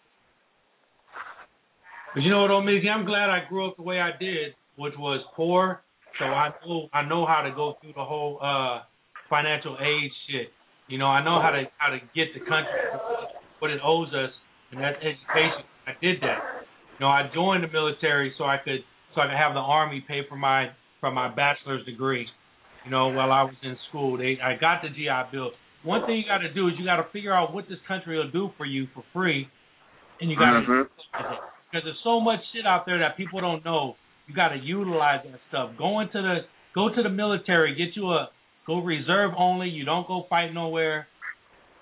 But 2.15 2.23
you 2.23 2.31
know 2.31 2.43
what, 2.43 2.51
Omeezy? 2.51 2.89
I'm 2.89 3.05
glad 3.05 3.29
I 3.31 3.45
grew 3.49 3.69
up 3.69 3.77
the 3.77 3.83
way 3.83 4.01
I 4.01 4.11
did, 4.19 4.55
which 4.77 4.95
was 4.99 5.21
poor. 5.37 5.83
So 6.19 6.25
I 6.25 6.49
know 6.67 6.89
I 6.95 7.03
know 7.03 7.27
how 7.27 7.43
to 7.43 7.51
go 7.55 7.77
through 7.81 7.93
the 7.95 8.05
whole 8.05 8.39
uh 8.43 8.81
financial 9.29 9.77
aid 9.81 10.11
shit. 10.29 10.49
You 10.89 10.99
know, 10.99 11.07
I 11.07 11.23
know 11.23 11.43
how 11.43 11.51
to 11.51 11.65
how 11.77 11.91
to 11.93 11.99
get 12.15 12.33
the 12.33 12.41
country 12.41 12.73
what 13.59 13.71
it 13.71 13.81
owes 13.85 14.09
us, 14.15 14.31
and 14.73 14.81
that's 14.81 14.97
education. 14.97 15.65
I 15.87 15.93
did 16.01 16.21
that. 16.23 16.39
You 16.99 17.05
know, 17.05 17.09
I 17.09 17.29
joined 17.35 17.65
the 17.65 17.69
military 17.69 18.33
so 18.39 18.45
I 18.45 18.57
could 18.65 18.81
so 19.15 19.21
I 19.21 19.27
could 19.27 19.37
have 19.37 19.53
the 19.53 19.61
army 19.61 20.03
pay 20.09 20.21
for 20.29 20.37
my 20.37 20.71
for 21.01 21.11
my 21.11 21.29
bachelor's 21.29 21.85
degree. 21.85 22.27
You 22.87 22.93
know, 22.93 23.09
while 23.09 23.33
I 23.33 23.43
was 23.43 23.55
in 23.63 23.77
school, 23.89 24.17
they 24.17 24.39
I 24.41 24.55
got 24.55 24.83
the 24.83 24.89
GI 24.89 25.31
Bill. 25.33 25.51
One 25.83 26.07
thing 26.07 26.17
you 26.19 26.25
got 26.25 26.39
to 26.39 26.53
do 26.55 26.69
is 26.69 26.75
you 26.79 26.85
got 26.85 26.97
to 26.97 27.07
figure 27.13 27.35
out 27.35 27.53
what 27.53 27.69
this 27.69 27.79
country 27.87 28.17
will 28.17 28.31
do 28.31 28.51
for 28.57 28.65
you 28.65 28.87
for 28.95 29.03
free, 29.13 29.49
and 30.21 30.31
you 30.31 30.37
got 30.37 30.53
to 30.53 30.61
Mhm. 30.63 30.89
because 31.13 31.85
there's 31.85 32.01
so 32.05 32.21
much 32.21 32.41
shit 32.53 32.65
out 32.65 32.87
there 32.87 32.99
that 32.99 33.17
people 33.17 33.41
don't 33.41 33.65
know. 33.65 33.97
You 34.29 34.35
got 34.35 34.49
to 34.49 34.59
utilize 34.59 35.23
that 35.25 35.41
stuff. 35.49 35.77
Go 35.77 35.99
into 36.01 36.23
the 36.23 36.47
go 36.75 36.89
to 36.89 37.03
the 37.03 37.09
military, 37.09 37.75
get 37.75 37.97
you 37.97 38.13
a 38.13 38.31
go 38.67 38.79
reserve 38.79 39.33
only. 39.37 39.69
You 39.69 39.85
don't 39.85 40.07
go 40.07 40.23
fight 40.31 40.55
nowhere, 40.55 41.09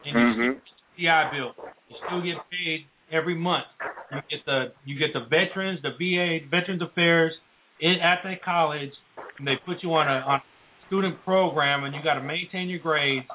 and 0.04 0.14
you 0.18 0.52
Mhm. 0.52 0.60
GI 0.96 1.30
Bill. 1.30 1.54
You 1.88 1.96
still 2.06 2.22
get 2.22 2.50
paid 2.50 2.86
every 3.10 3.34
month. 3.34 3.66
You 4.10 4.22
get 4.30 4.44
the 4.46 4.72
you 4.86 4.96
get 4.98 5.12
the 5.12 5.20
veterans, 5.20 5.82
the 5.82 5.90
VA, 5.90 6.40
Veterans 6.48 6.80
Affairs, 6.82 7.38
in, 7.80 8.00
at 8.00 8.22
the 8.22 8.36
college, 8.36 8.92
and 9.38 9.46
they 9.46 9.56
put 9.56 9.82
you 9.82 9.94
on 9.94 10.08
a 10.08 10.20
on 10.20 10.40
a 10.40 10.42
student 10.86 11.16
program, 11.24 11.84
and 11.84 11.94
you 11.94 12.02
got 12.02 12.14
to 12.14 12.22
maintain 12.22 12.68
your 12.68 12.78
grades, 12.80 13.26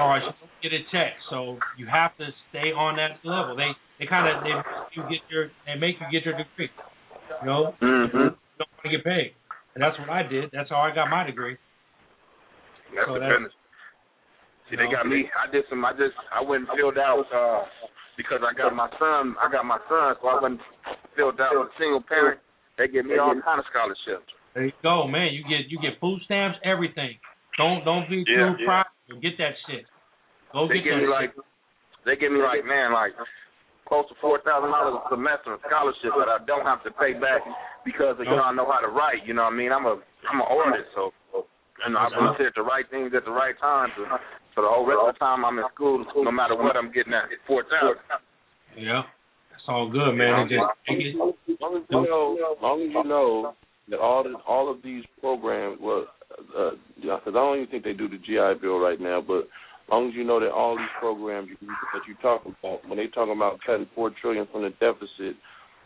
or 0.00 0.16
you 0.18 0.22
don't 0.24 0.36
get 0.62 0.72
a 0.72 0.80
check. 0.92 1.12
So 1.30 1.58
you 1.78 1.86
have 1.86 2.16
to 2.18 2.26
stay 2.50 2.72
on 2.72 2.96
that 2.96 3.20
level. 3.24 3.56
They 3.56 3.70
they 3.98 4.06
kind 4.06 4.26
of 4.28 4.42
they 4.42 4.50
make 4.54 4.64
you 4.96 5.02
get 5.08 5.20
your 5.30 5.44
they 5.66 5.74
make 5.78 5.96
you 6.00 6.06
get 6.10 6.24
your 6.24 6.36
degree. 6.36 6.70
You 7.40 7.46
know, 7.46 7.74
Mhm. 7.80 8.12
you 8.12 8.20
don't 8.58 8.70
want 8.72 8.84
to 8.84 8.88
get 8.90 9.04
paid, 9.04 9.34
and 9.74 9.82
that's 9.82 9.98
what 9.98 10.08
I 10.10 10.22
did. 10.22 10.50
That's 10.52 10.68
how 10.70 10.80
I 10.80 10.90
got 10.94 11.08
my 11.10 11.24
degree. 11.24 11.56
That's 12.94 13.06
So 13.08 13.14
the 13.14 13.20
that's- 13.20 13.36
business. 13.38 13.52
See, 14.70 14.76
they 14.76 14.88
got 14.90 15.06
me. 15.06 15.28
I 15.36 15.50
did 15.52 15.64
some. 15.68 15.84
I 15.84 15.92
just. 15.92 16.16
I 16.32 16.40
went 16.40 16.68
and 16.68 16.78
filled 16.78 16.96
out 16.96 17.26
uh, 17.32 17.64
because 18.16 18.40
I 18.42 18.54
got 18.56 18.74
my 18.74 18.88
son. 18.98 19.36
I 19.36 19.50
got 19.52 19.64
my 19.66 19.78
son, 19.88 20.16
so 20.22 20.28
I 20.28 20.40
went 20.40 20.58
and 20.60 20.96
filled 21.14 21.38
out 21.40 21.52
with 21.52 21.68
a 21.68 21.76
single 21.78 22.00
parent. 22.00 22.40
They 22.78 22.88
give 22.88 23.04
me 23.04 23.18
all 23.18 23.36
kind 23.44 23.60
of 23.60 23.66
scholarships. 23.70 24.32
There 24.54 24.66
you 24.66 24.72
go, 24.82 25.06
man. 25.06 25.34
You 25.34 25.42
get 25.42 25.66
you 25.68 25.78
get 25.82 25.98
food 26.00 26.22
stamps, 26.24 26.58
everything. 26.64 27.18
Don't 27.58 27.84
don't 27.84 28.08
be 28.08 28.24
Yeah, 28.26 28.54
too 28.54 28.62
yeah. 28.62 28.66
proud. 28.66 28.86
Get 29.20 29.36
that 29.38 29.54
shit. 29.66 29.84
Go 30.52 30.68
They 30.68 30.78
get 30.78 30.84
give 30.84 30.94
that 30.94 30.98
me 30.98 31.10
shit. 31.10 31.10
like. 31.10 31.30
They 32.04 32.16
give 32.20 32.32
me 32.32 32.38
like 32.44 32.64
man 32.68 32.92
like 32.92 33.16
close 33.88 34.04
to 34.12 34.14
four 34.20 34.38
thousand 34.44 34.70
dollars 34.70 35.00
a 35.00 35.08
semester 35.08 35.56
in 35.56 35.60
scholarship 35.64 36.12
that 36.20 36.28
I 36.28 36.38
don't 36.44 36.68
have 36.68 36.84
to 36.84 36.92
pay 36.92 37.16
back 37.16 37.40
because 37.84 38.16
you 38.20 38.28
know 38.28 38.44
I 38.44 38.52
know 38.52 38.68
how 38.68 38.80
to 38.84 38.92
write. 38.92 39.24
You 39.24 39.32
know 39.32 39.44
what 39.48 39.56
I 39.56 39.56
mean? 39.56 39.72
I'm 39.72 39.86
a 39.88 39.96
I'm 40.28 40.40
an 40.40 40.48
artist, 40.48 40.92
so 40.94 41.12
and 41.84 41.96
I 41.96 42.08
volunteered 42.12 42.52
the 42.56 42.62
right 42.62 42.84
things 42.92 43.12
at 43.16 43.24
the 43.24 43.32
right 43.32 43.56
time 43.58 43.88
to 43.96 44.04
So 44.54 44.62
the 44.62 44.68
whole 44.68 44.84
rest 44.86 45.00
of 45.00 45.14
the 45.14 45.18
time 45.18 45.44
I'm 45.44 45.58
in 45.58 45.64
school, 45.74 46.04
no 46.22 46.30
matter 46.30 46.54
what 46.54 46.76
I'm 46.76 46.92
getting 46.92 47.12
at, 47.16 47.24
four 47.48 47.64
thousand. 47.72 48.04
Yeah, 48.76 49.02
that's 49.50 49.64
all 49.66 49.88
good, 49.90 50.12
man. 50.12 50.44
It 50.44 50.54
just 50.54 50.68
take. 50.86 51.08
As 51.08 51.56
long 51.60 51.76
as 51.80 51.84
you 51.88 52.04
know, 52.04 52.36
as 52.36 52.60
long 52.62 52.78
as 52.84 52.92
you 52.92 53.04
know 53.04 53.54
that 53.90 53.98
all 53.98 54.22
the, 54.22 54.34
all 54.46 54.70
of 54.70 54.82
these 54.82 55.04
programs, 55.20 55.78
well, 55.80 56.06
uh, 56.58 56.70
because 57.00 57.20
I 57.28 57.32
don't 57.32 57.58
even 57.58 57.70
think 57.70 57.84
they 57.84 57.92
do 57.92 58.08
the 58.08 58.18
GI 58.18 58.60
Bill 58.60 58.78
right 58.78 59.00
now, 59.00 59.20
but 59.20 59.40
as 59.84 59.90
long 59.90 60.08
as 60.08 60.14
you 60.14 60.24
know 60.24 60.40
that 60.40 60.50
all 60.50 60.76
these 60.76 60.86
programs 60.98 61.48
that 61.60 62.08
you 62.08 62.14
talk 62.22 62.42
about, 62.46 62.88
when 62.88 62.96
they 62.96 63.06
talk 63.08 63.28
about 63.28 63.60
cutting 63.64 63.86
four 63.94 64.10
trillion 64.20 64.46
from 64.50 64.62
the 64.62 64.70
deficit, 64.80 65.36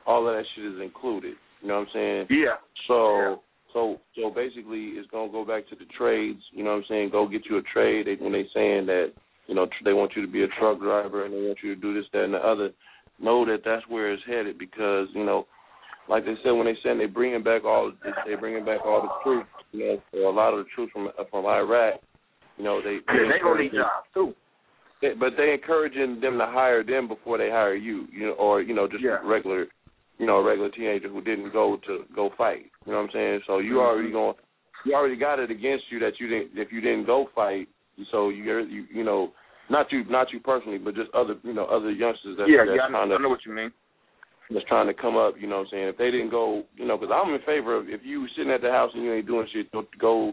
all 0.07 0.27
of 0.29 0.35
that 0.35 0.45
shit 0.55 0.65
is 0.65 0.81
included. 0.81 1.35
You 1.61 1.69
know 1.69 1.81
what 1.81 1.89
I'm 1.89 1.95
saying? 1.95 2.27
Yeah. 2.31 2.57
So 2.87 3.41
so 3.73 3.99
so 4.16 4.31
basically, 4.31 4.95
it's 4.97 5.11
gonna 5.11 5.33
go 5.33 5.45
back 5.45 5.69
to 5.69 5.75
the 5.75 5.85
trades. 5.97 6.41
You 6.53 6.65
know 6.65 6.70
what 6.70 6.77
I'm 6.77 6.85
saying? 6.89 7.11
Go 7.11 7.29
get 7.29 7.47
you 7.51 7.59
a 7.59 7.62
trade. 7.62 8.07
They, 8.07 8.15
when 8.23 8.33
they 8.33 8.47
saying 8.55 8.87
that 8.87 9.12
you 9.47 9.55
know 9.55 9.66
tr- 9.66 9.85
they 9.85 9.93
want 9.93 10.12
you 10.16 10.23
to 10.23 10.31
be 10.31 10.45
a 10.45 10.49
truck 10.59 10.79
driver 10.79 11.25
and 11.25 11.35
they 11.35 11.43
want 11.43 11.59
you 11.62 11.75
to 11.75 11.81
do 11.81 11.95
this, 11.95 12.05
that, 12.12 12.25
and 12.25 12.35
the 12.35 12.39
other, 12.39 12.70
know 13.19 13.45
that 13.45 13.62
that's 13.65 13.87
where 13.89 14.12
it's 14.12 14.23
headed 14.27 14.59
because 14.59 15.09
you 15.15 15.25
know, 15.25 15.47
like 16.09 16.24
they 16.24 16.35
said 16.43 16.52
when 16.52 16.66
they 16.66 16.76
said 16.82 16.98
they 16.98 17.06
bringing 17.06 17.43
back 17.43 17.64
all 17.64 17.93
they 18.26 18.35
bringing 18.35 18.64
back 18.64 18.80
all 18.85 19.02
the 19.02 19.09
troops. 19.22 19.48
You 19.72 19.80
know, 19.80 20.02
for 20.10 20.20
a 20.22 20.30
lot 20.30 20.55
of 20.55 20.64
the 20.64 20.70
troops 20.74 20.93
from 20.93 21.09
from 21.30 21.47
Iraq. 21.47 22.01
You 22.56 22.64
know, 22.64 22.80
they 22.82 22.98
Yeah, 23.06 23.28
they 23.30 23.39
gonna 23.43 23.62
need 23.62 23.72
jobs 23.72 24.06
too. 24.14 24.35
they, 25.01 25.14
but 25.14 25.36
they 25.36 25.52
encouraging 25.52 26.20
them 26.20 26.39
to 26.39 26.47
hire 26.47 26.82
them 26.82 27.06
before 27.06 27.39
they 27.39 27.51
hire 27.51 27.74
you, 27.74 28.06
you 28.12 28.26
know, 28.26 28.32
or 28.32 28.62
you 28.62 28.74
know, 28.74 28.89
just 28.89 29.05
a 29.05 29.20
regular, 29.24 29.66
you 30.18 30.26
know, 30.26 30.39
a 30.39 30.44
regular 30.44 30.70
teenager 30.70 31.09
who 31.09 31.20
didn't 31.20 31.52
go 31.52 31.78
to 31.86 32.05
go 32.14 32.30
fight. 32.36 32.66
You 32.86 32.93
know 32.93 32.98
what 32.98 33.05
I'm 33.05 33.10
saying? 33.12 33.40
So 33.47 33.59
you 33.59 33.74
mm-hmm. 33.74 33.78
already 33.78 34.10
going, 34.10 34.35
you 34.85 34.94
already 34.94 35.16
got 35.16 35.39
it 35.39 35.51
against 35.51 35.85
you 35.90 35.98
that 36.01 36.18
you 36.18 36.28
didn't 36.28 36.51
if 36.59 36.72
you 36.72 36.80
didn't 36.80 37.06
go 37.06 37.28
fight. 37.35 37.68
So 38.10 38.30
you're 38.30 38.60
you 38.60 38.86
you 38.93 39.05
know, 39.05 39.32
not 39.70 39.93
you 39.93 40.05
not 40.09 40.32
you 40.32 40.40
personally, 40.40 40.78
but 40.78 40.94
just 40.94 41.10
other 41.14 41.36
you 41.43 41.52
know 41.52 41.66
other 41.66 41.90
youngsters 41.90 42.39
that 42.39 42.48
yeah, 42.48 42.64
that's 42.66 42.78
yeah, 42.90 42.97
I 42.97 43.06
know, 43.06 43.14
I 43.14 43.18
know 43.18 43.28
what 43.28 43.44
you 43.44 43.52
mean. 43.52 43.70
That's 44.51 44.65
trying 44.66 44.87
to 44.87 44.95
come 44.95 45.16
up. 45.16 45.35
You 45.39 45.47
know 45.47 45.57
what 45.59 45.69
I'm 45.69 45.70
saying? 45.73 45.89
If 45.89 45.99
they 45.99 46.11
didn't 46.11 46.31
go, 46.31 46.65
you 46.77 46.87
know, 46.87 46.97
because 46.97 47.12
I'm 47.15 47.33
in 47.35 47.41
favor 47.43 47.77
of 47.77 47.89
if 47.89 48.01
you 48.05 48.27
sitting 48.37 48.53
at 48.53 48.62
the 48.62 48.70
house 48.70 48.91
and 48.95 49.05
you 49.05 49.12
ain't 49.12 49.27
doing 49.27 49.47
shit, 49.53 49.70
go- 49.73 49.87
go 50.01 50.33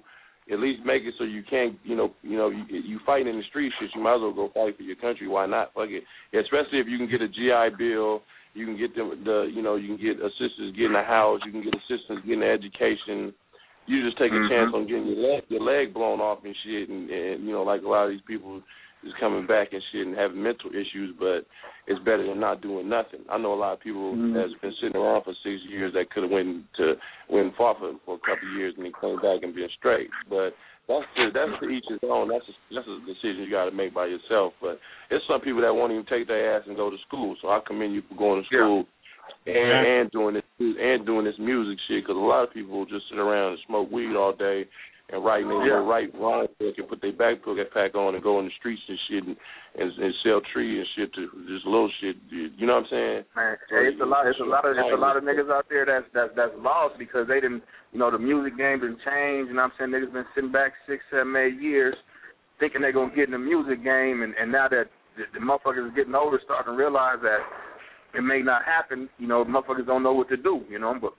at 0.51 0.59
least 0.59 0.85
make 0.85 1.03
it 1.03 1.15
so 1.17 1.23
you 1.23 1.41
can't, 1.49 1.75
you 1.83 1.95
know, 1.95 2.13
you 2.21 2.37
know, 2.37 2.49
you, 2.49 2.63
you 2.69 2.99
fighting 3.05 3.27
in 3.27 3.37
the 3.37 3.43
street 3.49 3.73
shit. 3.79 3.89
You 3.95 4.01
might 4.01 4.15
as 4.15 4.21
well 4.21 4.33
go 4.33 4.51
fight 4.53 4.77
for 4.77 4.83
your 4.83 4.95
country. 4.95 5.27
Why 5.27 5.45
not? 5.47 5.73
Fuck 5.73 5.89
it. 5.89 6.03
Especially 6.37 6.79
if 6.79 6.87
you 6.87 6.97
can 6.97 7.09
get 7.09 7.21
a 7.21 7.27
GI 7.27 7.75
Bill, 7.77 8.21
you 8.53 8.65
can 8.65 8.77
get 8.77 8.95
the, 8.95 9.17
the 9.25 9.51
you 9.53 9.61
know, 9.61 9.75
you 9.75 9.97
can 9.97 9.97
get 9.97 10.23
assistance 10.23 10.71
getting 10.77 10.95
a 10.95 11.03
house, 11.03 11.41
you 11.45 11.51
can 11.51 11.63
get 11.63 11.73
assistance 11.73 12.21
getting 12.25 12.43
an 12.43 12.49
education. 12.49 13.33
You 13.87 14.01
just 14.05 14.17
take 14.17 14.31
a 14.31 14.35
Mhm. 14.35 14.49
chance 14.49 14.71
on 14.73 14.87
getting 14.87 15.05
your 15.07 15.33
leg, 15.33 15.43
your 15.49 15.61
leg 15.61 15.93
blown 15.93 16.19
off 16.21 16.43
and 16.43 16.55
shit, 16.63 16.89
and, 16.89 17.09
and 17.09 17.45
you 17.45 17.51
know, 17.51 17.63
like 17.63 17.83
a 17.83 17.87
lot 17.87 18.05
of 18.05 18.11
these 18.11 18.25
people 18.25 18.61
is 19.05 19.13
coming 19.19 19.45
back 19.45 19.69
and 19.71 19.81
shit 19.91 20.07
and 20.07 20.17
having 20.17 20.41
mental 20.41 20.69
issues, 20.71 21.15
but 21.19 21.45
it's 21.87 22.03
better 22.03 22.25
than 22.25 22.39
not 22.39 22.61
doing 22.61 22.89
nothing. 22.89 23.21
I 23.29 23.37
know 23.37 23.53
a 23.53 23.61
lot 23.61 23.73
of 23.73 23.79
people 23.79 24.13
Mhm. 24.13 24.33
that's 24.33 24.53
been 24.61 24.73
sitting 24.81 24.97
around 24.97 25.23
for 25.23 25.33
six 25.43 25.61
years 25.65 25.93
that 25.93 26.09
could 26.09 26.23
have 26.23 26.31
went 26.31 26.65
to 26.75 26.97
went 27.29 27.55
fought 27.55 27.79
for 27.79 27.93
for 28.05 28.15
a 28.15 28.25
couple 28.25 28.49
of 28.49 28.55
years 28.55 28.73
and 28.75 28.85
then 28.85 28.93
came 28.99 29.21
back 29.21 29.43
and 29.43 29.53
been 29.53 29.69
straight. 29.77 30.09
But 30.27 30.55
that's 30.87 31.05
the, 31.15 31.31
that's 31.31 31.59
to 31.59 31.69
each 31.69 31.85
his 31.87 31.99
own. 32.03 32.29
That's 32.29 32.47
a, 32.49 32.53
that's 32.73 32.87
a 32.87 32.99
decision 33.05 33.43
you 33.43 33.49
got 33.49 33.65
to 33.65 33.71
make 33.71 33.93
by 33.93 34.07
yourself. 34.07 34.53
But 34.61 34.79
there's 35.09 35.23
some 35.27 35.41
people 35.41 35.61
that 35.61 35.73
won't 35.73 35.91
even 35.93 36.05
take 36.05 36.27
their 36.27 36.55
ass 36.55 36.67
and 36.67 36.75
go 36.75 36.89
to 36.89 36.97
school. 36.99 37.35
So 37.41 37.49
I 37.49 37.59
commend 37.59 37.93
you 37.93 38.01
for 38.09 38.15
going 38.15 38.41
to 38.41 38.47
school 38.47 38.87
and 39.45 39.87
and 39.87 40.11
doing 40.11 40.35
this 40.35 40.43
and 40.59 41.05
doing 41.05 41.25
this 41.25 41.37
music 41.39 41.79
shit 41.87 42.03
because 42.03 42.17
a 42.17 42.19
lot 42.19 42.43
of 42.43 42.53
people 42.53 42.85
just 42.85 43.07
sit 43.09 43.19
around 43.19 43.53
and 43.53 43.61
smoke 43.67 43.91
weed 43.91 44.15
all 44.15 44.33
day 44.33 44.65
and 45.09 45.23
write 45.23 45.45
their 45.45 45.65
Yeah. 45.67 45.85
right 45.85 46.09
rhyme 46.15 46.47
book 46.57 46.77
and 46.77 46.87
put 46.89 47.01
their 47.01 47.13
backpack 47.13 47.71
pack 47.71 47.95
on 47.95 48.15
and 48.15 48.23
go 48.23 48.39
in 48.39 48.45
the 48.45 48.51
streets 48.57 48.81
and 48.87 48.97
shit 49.07 49.23
and, 49.23 49.37
and, 49.77 49.91
and 50.01 50.13
sell 50.23 50.41
trees 50.41 50.79
and 50.79 50.87
shit 50.95 51.13
to 51.13 51.29
just 51.47 51.65
little 51.65 51.91
shit. 52.01 52.15
You 52.31 52.65
know 52.65 52.81
what 52.81 52.85
I'm 52.85 52.89
saying? 52.89 53.25
Man, 53.35 53.57
hey, 53.69 53.87
it's 53.93 54.01
a 54.01 54.05
lot. 54.05 54.25
It's 54.25 54.39
a 54.39 54.43
lot 54.43 54.65
of. 54.65 54.75
It's 54.77 54.93
a 54.93 54.97
lot 54.99 55.15
of 55.17 55.23
niggas 55.23 55.51
out 55.51 55.65
there 55.69 55.85
that's 55.85 56.07
that's 56.13 56.33
that's 56.35 56.53
lost 56.57 56.97
because 56.97 57.27
they 57.27 57.39
didn't. 57.39 57.61
You 57.93 57.99
know, 57.99 58.09
the 58.09 58.17
music 58.17 58.57
game 58.57 58.81
didn't 58.81 58.99
change. 59.05 59.47
You 59.47 59.53
know 59.53 59.69
what 59.69 59.77
I'm 59.79 59.91
saying? 59.91 59.91
Niggas 59.93 60.13
been 60.13 60.25
sitting 60.33 60.51
back 60.51 60.73
six, 60.87 61.03
seven, 61.11 61.35
eight 61.35 61.61
years, 61.61 61.95
thinking 62.59 62.81
they're 62.81 62.91
gonna 62.91 63.15
get 63.15 63.25
in 63.29 63.37
the 63.37 63.39
music 63.39 63.83
game, 63.83 64.23
and 64.23 64.33
and 64.41 64.51
now 64.51 64.67
that 64.67 64.89
the, 65.17 65.23
the 65.37 65.39
motherfuckers 65.39 65.87
is 65.87 65.95
getting 65.95 66.15
older, 66.15 66.41
starting 66.43 66.73
to 66.73 66.77
realize 66.77 67.21
that 67.21 67.45
it 68.17 68.21
may 68.21 68.41
not 68.41 68.65
happen. 68.65 69.07
You 69.19 69.27
know, 69.27 69.45
motherfuckers 69.45 69.85
don't 69.85 70.03
know 70.03 70.13
what 70.13 70.29
to 70.29 70.37
do. 70.37 70.65
You 70.67 70.79
know, 70.79 70.97
but 70.99 71.13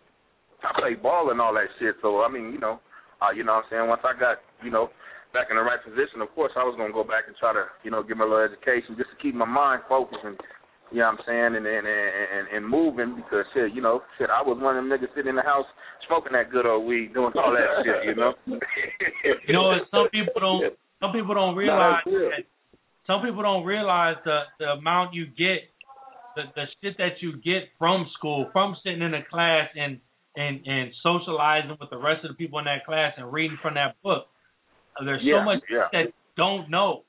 I 0.67 0.75
play 0.81 0.95
ball 0.95 1.31
and 1.31 1.41
all 1.41 1.55
that 1.55 1.71
shit. 1.79 1.95
So 2.03 2.23
I 2.23 2.29
mean, 2.29 2.51
you 2.53 2.59
know, 2.59 2.81
uh, 3.23 3.33
you 3.33 3.45
know 3.45 3.61
what 3.61 3.69
I'm 3.69 3.71
saying. 3.71 3.89
Once 3.89 4.05
I 4.05 4.19
got, 4.19 4.39
you 4.63 4.71
know, 4.71 4.91
back 5.33 5.49
in 5.51 5.57
the 5.57 5.63
right 5.63 5.81
position, 5.83 6.21
of 6.21 6.33
course 6.35 6.53
I 6.57 6.65
was 6.65 6.75
gonna 6.77 6.93
go 6.93 7.05
back 7.05 7.27
and 7.27 7.37
try 7.37 7.53
to, 7.53 7.67
you 7.85 7.91
know, 7.91 8.03
get 8.03 8.17
my 8.17 8.25
little 8.25 8.45
education 8.45 8.97
just 8.97 9.11
to 9.11 9.19
keep 9.23 9.35
my 9.35 9.49
mind 9.49 9.83
focused 9.89 10.25
and. 10.25 10.37
You 10.95 11.03
know 11.03 11.11
what 11.11 11.19
I'm 11.19 11.27
saying, 11.27 11.53
and 11.59 11.67
and 11.67 11.83
and 11.83 12.47
and 12.55 12.63
moving 12.63 13.17
because 13.17 13.43
shit, 13.53 13.75
you 13.75 13.83
know, 13.83 14.07
shit. 14.19 14.31
I 14.31 14.39
was 14.39 14.55
one 14.63 14.79
of 14.79 14.85
them 14.85 14.87
niggas 14.87 15.11
sitting 15.17 15.31
in 15.31 15.35
the 15.35 15.43
house 15.43 15.67
smoking 16.07 16.31
that 16.33 16.51
good 16.51 16.65
old 16.65 16.87
weed, 16.87 17.13
doing 17.13 17.33
all 17.35 17.51
that 17.51 17.83
shit, 17.83 18.07
you 18.07 18.15
know. 18.15 18.35
You 18.47 19.53
know, 19.53 19.75
what? 19.75 19.91
some 19.91 20.07
people 20.15 20.39
don't. 20.39 20.79
Some 21.01 21.13
people 21.13 21.35
don't 21.35 21.57
realize 21.57 22.03
that. 22.05 22.47
Some 23.07 23.23
people 23.23 23.43
don't 23.43 23.65
realize 23.65 24.17
the 24.25 24.43
the 24.59 24.67
amount 24.79 25.15
you 25.15 25.27
get, 25.27 25.67
the 26.35 26.43
the 26.55 26.65
shit 26.83 26.97
that 26.99 27.21
you 27.21 27.35
get 27.43 27.69
from 27.79 28.07
school, 28.17 28.49
from 28.53 28.77
sitting 28.83 29.03
in 29.03 29.15
a 29.15 29.25
class 29.25 29.69
and 29.75 29.99
and 30.37 30.67
and 30.67 30.93
socializing 31.03 31.77
with 31.81 31.91
the 31.91 31.99
rest 31.99 32.25
of 32.25 32.31
the 32.31 32.37
people 32.37 32.59
in 32.59 32.67
that 32.67 32.85
class 32.85 33.13
and 33.17 33.33
reading 33.33 33.59
from 33.63 33.75
that 33.75 33.97
book. 34.03 34.27
There's 35.05 35.23
Yeah, 35.23 35.41
so 35.41 35.45
much 35.45 35.63
yeah. 35.71 35.89
that 35.93 36.13
don't 36.37 36.71
know. 36.71 37.03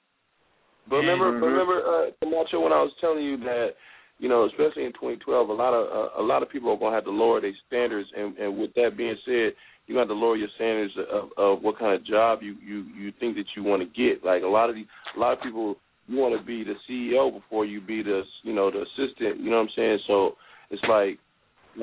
But 0.89 0.97
remember, 0.97 1.31
Mhm. 1.33 1.41
remember, 1.41 1.85
uh, 1.85 2.11
Camacho, 2.21 2.61
when 2.61 2.73
I 2.73 2.81
was 2.81 2.93
telling 2.99 3.23
you 3.23 3.37
that, 3.37 3.75
you 4.19 4.29
know, 4.29 4.45
especially 4.45 4.85
in 4.85 4.93
2012, 4.93 5.49
a 5.49 5.53
lot 5.53 5.73
of 5.73 5.87
uh, 5.91 6.21
a 6.21 6.23
lot 6.23 6.41
of 6.41 6.49
people 6.49 6.71
are 6.71 6.77
going 6.77 6.91
to 6.91 6.95
have 6.95 7.03
to 7.05 7.11
lower 7.11 7.39
their 7.41 7.53
standards. 7.67 8.09
And, 8.15 8.37
and 8.37 8.57
with 8.57 8.73
that 8.75 8.97
being 8.97 9.17
said, 9.25 9.53
you 9.85 9.95
got 9.95 10.05
to 10.05 10.13
lower 10.13 10.35
your 10.35 10.49
standards 10.55 10.93
of, 10.97 11.29
of 11.37 11.61
what 11.61 11.77
kind 11.77 11.93
of 11.93 12.03
job 12.05 12.41
you 12.41 12.55
you 12.63 12.85
you 12.95 13.11
think 13.19 13.35
that 13.35 13.45
you 13.55 13.63
want 13.63 13.81
to 13.81 13.87
get. 13.87 14.23
Like 14.23 14.43
a 14.43 14.47
lot 14.47 14.69
of 14.69 14.75
the, 14.75 14.85
a 15.15 15.19
lot 15.19 15.33
of 15.33 15.41
people, 15.41 15.75
you 16.07 16.17
want 16.17 16.39
to 16.39 16.45
be 16.45 16.63
the 16.63 16.75
CEO 16.89 17.31
before 17.33 17.65
you 17.65 17.79
be 17.81 18.01
the 18.01 18.23
you 18.43 18.53
know 18.53 18.71
the 18.71 18.81
assistant. 18.83 19.39
You 19.39 19.49
know 19.51 19.57
what 19.57 19.63
I'm 19.63 19.75
saying? 19.75 19.99
So 20.07 20.35
it's 20.71 20.83
like 20.89 21.19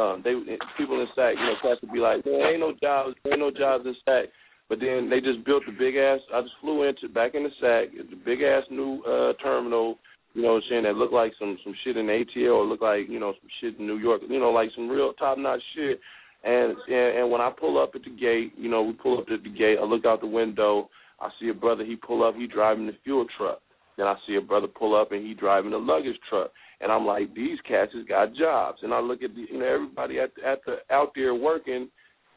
um, 0.01 0.23
they 0.25 0.35
people 0.77 1.01
in 1.01 1.07
SAC, 1.15 1.35
you 1.37 1.45
know, 1.45 1.55
class 1.61 1.77
would 1.83 1.93
be 1.93 2.01
like, 2.01 2.25
there 2.25 2.51
ain't 2.51 2.61
no 2.61 2.73
jobs, 2.81 3.17
there 3.23 3.33
ain't 3.33 3.41
no 3.41 3.51
jobs 3.51 3.85
in 3.87 3.95
SAC. 4.05 4.31
But 4.69 4.81
then 4.81 5.11
they 5.11 5.21
just 5.21 5.45
built 5.45 5.63
the 5.67 5.73
big 5.73 5.97
ass. 5.97 6.21
I 6.33 6.41
just 6.41 6.55
flew 6.61 6.89
into 6.89 7.09
back 7.09 7.35
in 7.35 7.45
the 7.45 7.51
SAC, 7.61 8.11
the 8.11 8.17
big 8.25 8.43
ass 8.43 8.65
new 8.71 9.03
uh, 9.03 9.35
terminal. 9.43 9.99
You 10.33 10.43
know, 10.43 10.61
saying 10.69 10.83
that 10.83 10.97
looked 10.97 11.13
like 11.13 11.33
some 11.39 11.57
some 11.63 11.75
shit 11.85 11.97
in 11.97 12.07
ATL, 12.07 12.57
or 12.57 12.67
looked 12.67 12.83
like 12.83 13.09
you 13.09 13.21
know 13.21 13.35
some 13.41 13.51
shit 13.61 13.79
in 13.79 13.87
New 13.87 13.99
York. 13.99 14.23
You 14.29 14.41
know, 14.41 14.51
like 14.51 14.71
some 14.75 14.89
real 14.89 15.13
top 15.13 15.39
notch 15.39 15.63
shit. 15.77 16.01
And, 16.43 16.77
and 16.89 17.19
and 17.19 17.31
when 17.31 17.41
I 17.41 17.51
pull 17.51 17.81
up 17.81 17.93
at 17.95 18.03
the 18.03 18.11
gate, 18.11 18.53
you 18.57 18.69
know, 18.69 18.83
we 18.83 18.95
pull 18.95 19.19
up 19.19 19.27
at 19.33 19.45
the 19.45 19.51
gate. 19.51 19.79
I 19.81 19.85
look 19.85 20.05
out 20.05 20.21
the 20.21 20.27
window. 20.27 20.91
I 21.21 21.29
see 21.41 21.51
a 21.51 21.55
brother. 21.55 21.85
He 21.85 21.95
pull 21.95 22.27
up. 22.27 22.35
He 22.35 22.47
driving 22.49 22.87
the 22.87 22.97
fuel 23.05 23.27
truck. 23.39 23.61
Then 23.97 24.07
I 24.07 24.17
see 24.27 24.35
a 24.35 24.41
brother 24.41 24.67
pull 24.67 25.01
up 25.01 25.13
and 25.13 25.25
he 25.25 25.35
driving 25.35 25.71
the 25.71 25.79
luggage 25.79 26.19
truck. 26.29 26.51
And 26.85 26.93
I'm 26.93 27.07
like, 27.07 27.35
these 27.35 27.57
cats 27.67 27.93
has 27.95 28.05
got 28.07 28.35
jobs. 28.35 28.81
And 28.83 28.93
I 28.93 29.01
look 29.01 29.23
at 29.23 29.35
the, 29.35 29.47
you 29.51 29.59
know 29.59 29.65
everybody 29.65 30.21
at 30.21 30.33
at 30.47 30.61
the 30.67 30.77
out 30.91 31.13
there 31.15 31.35
working, 31.35 31.89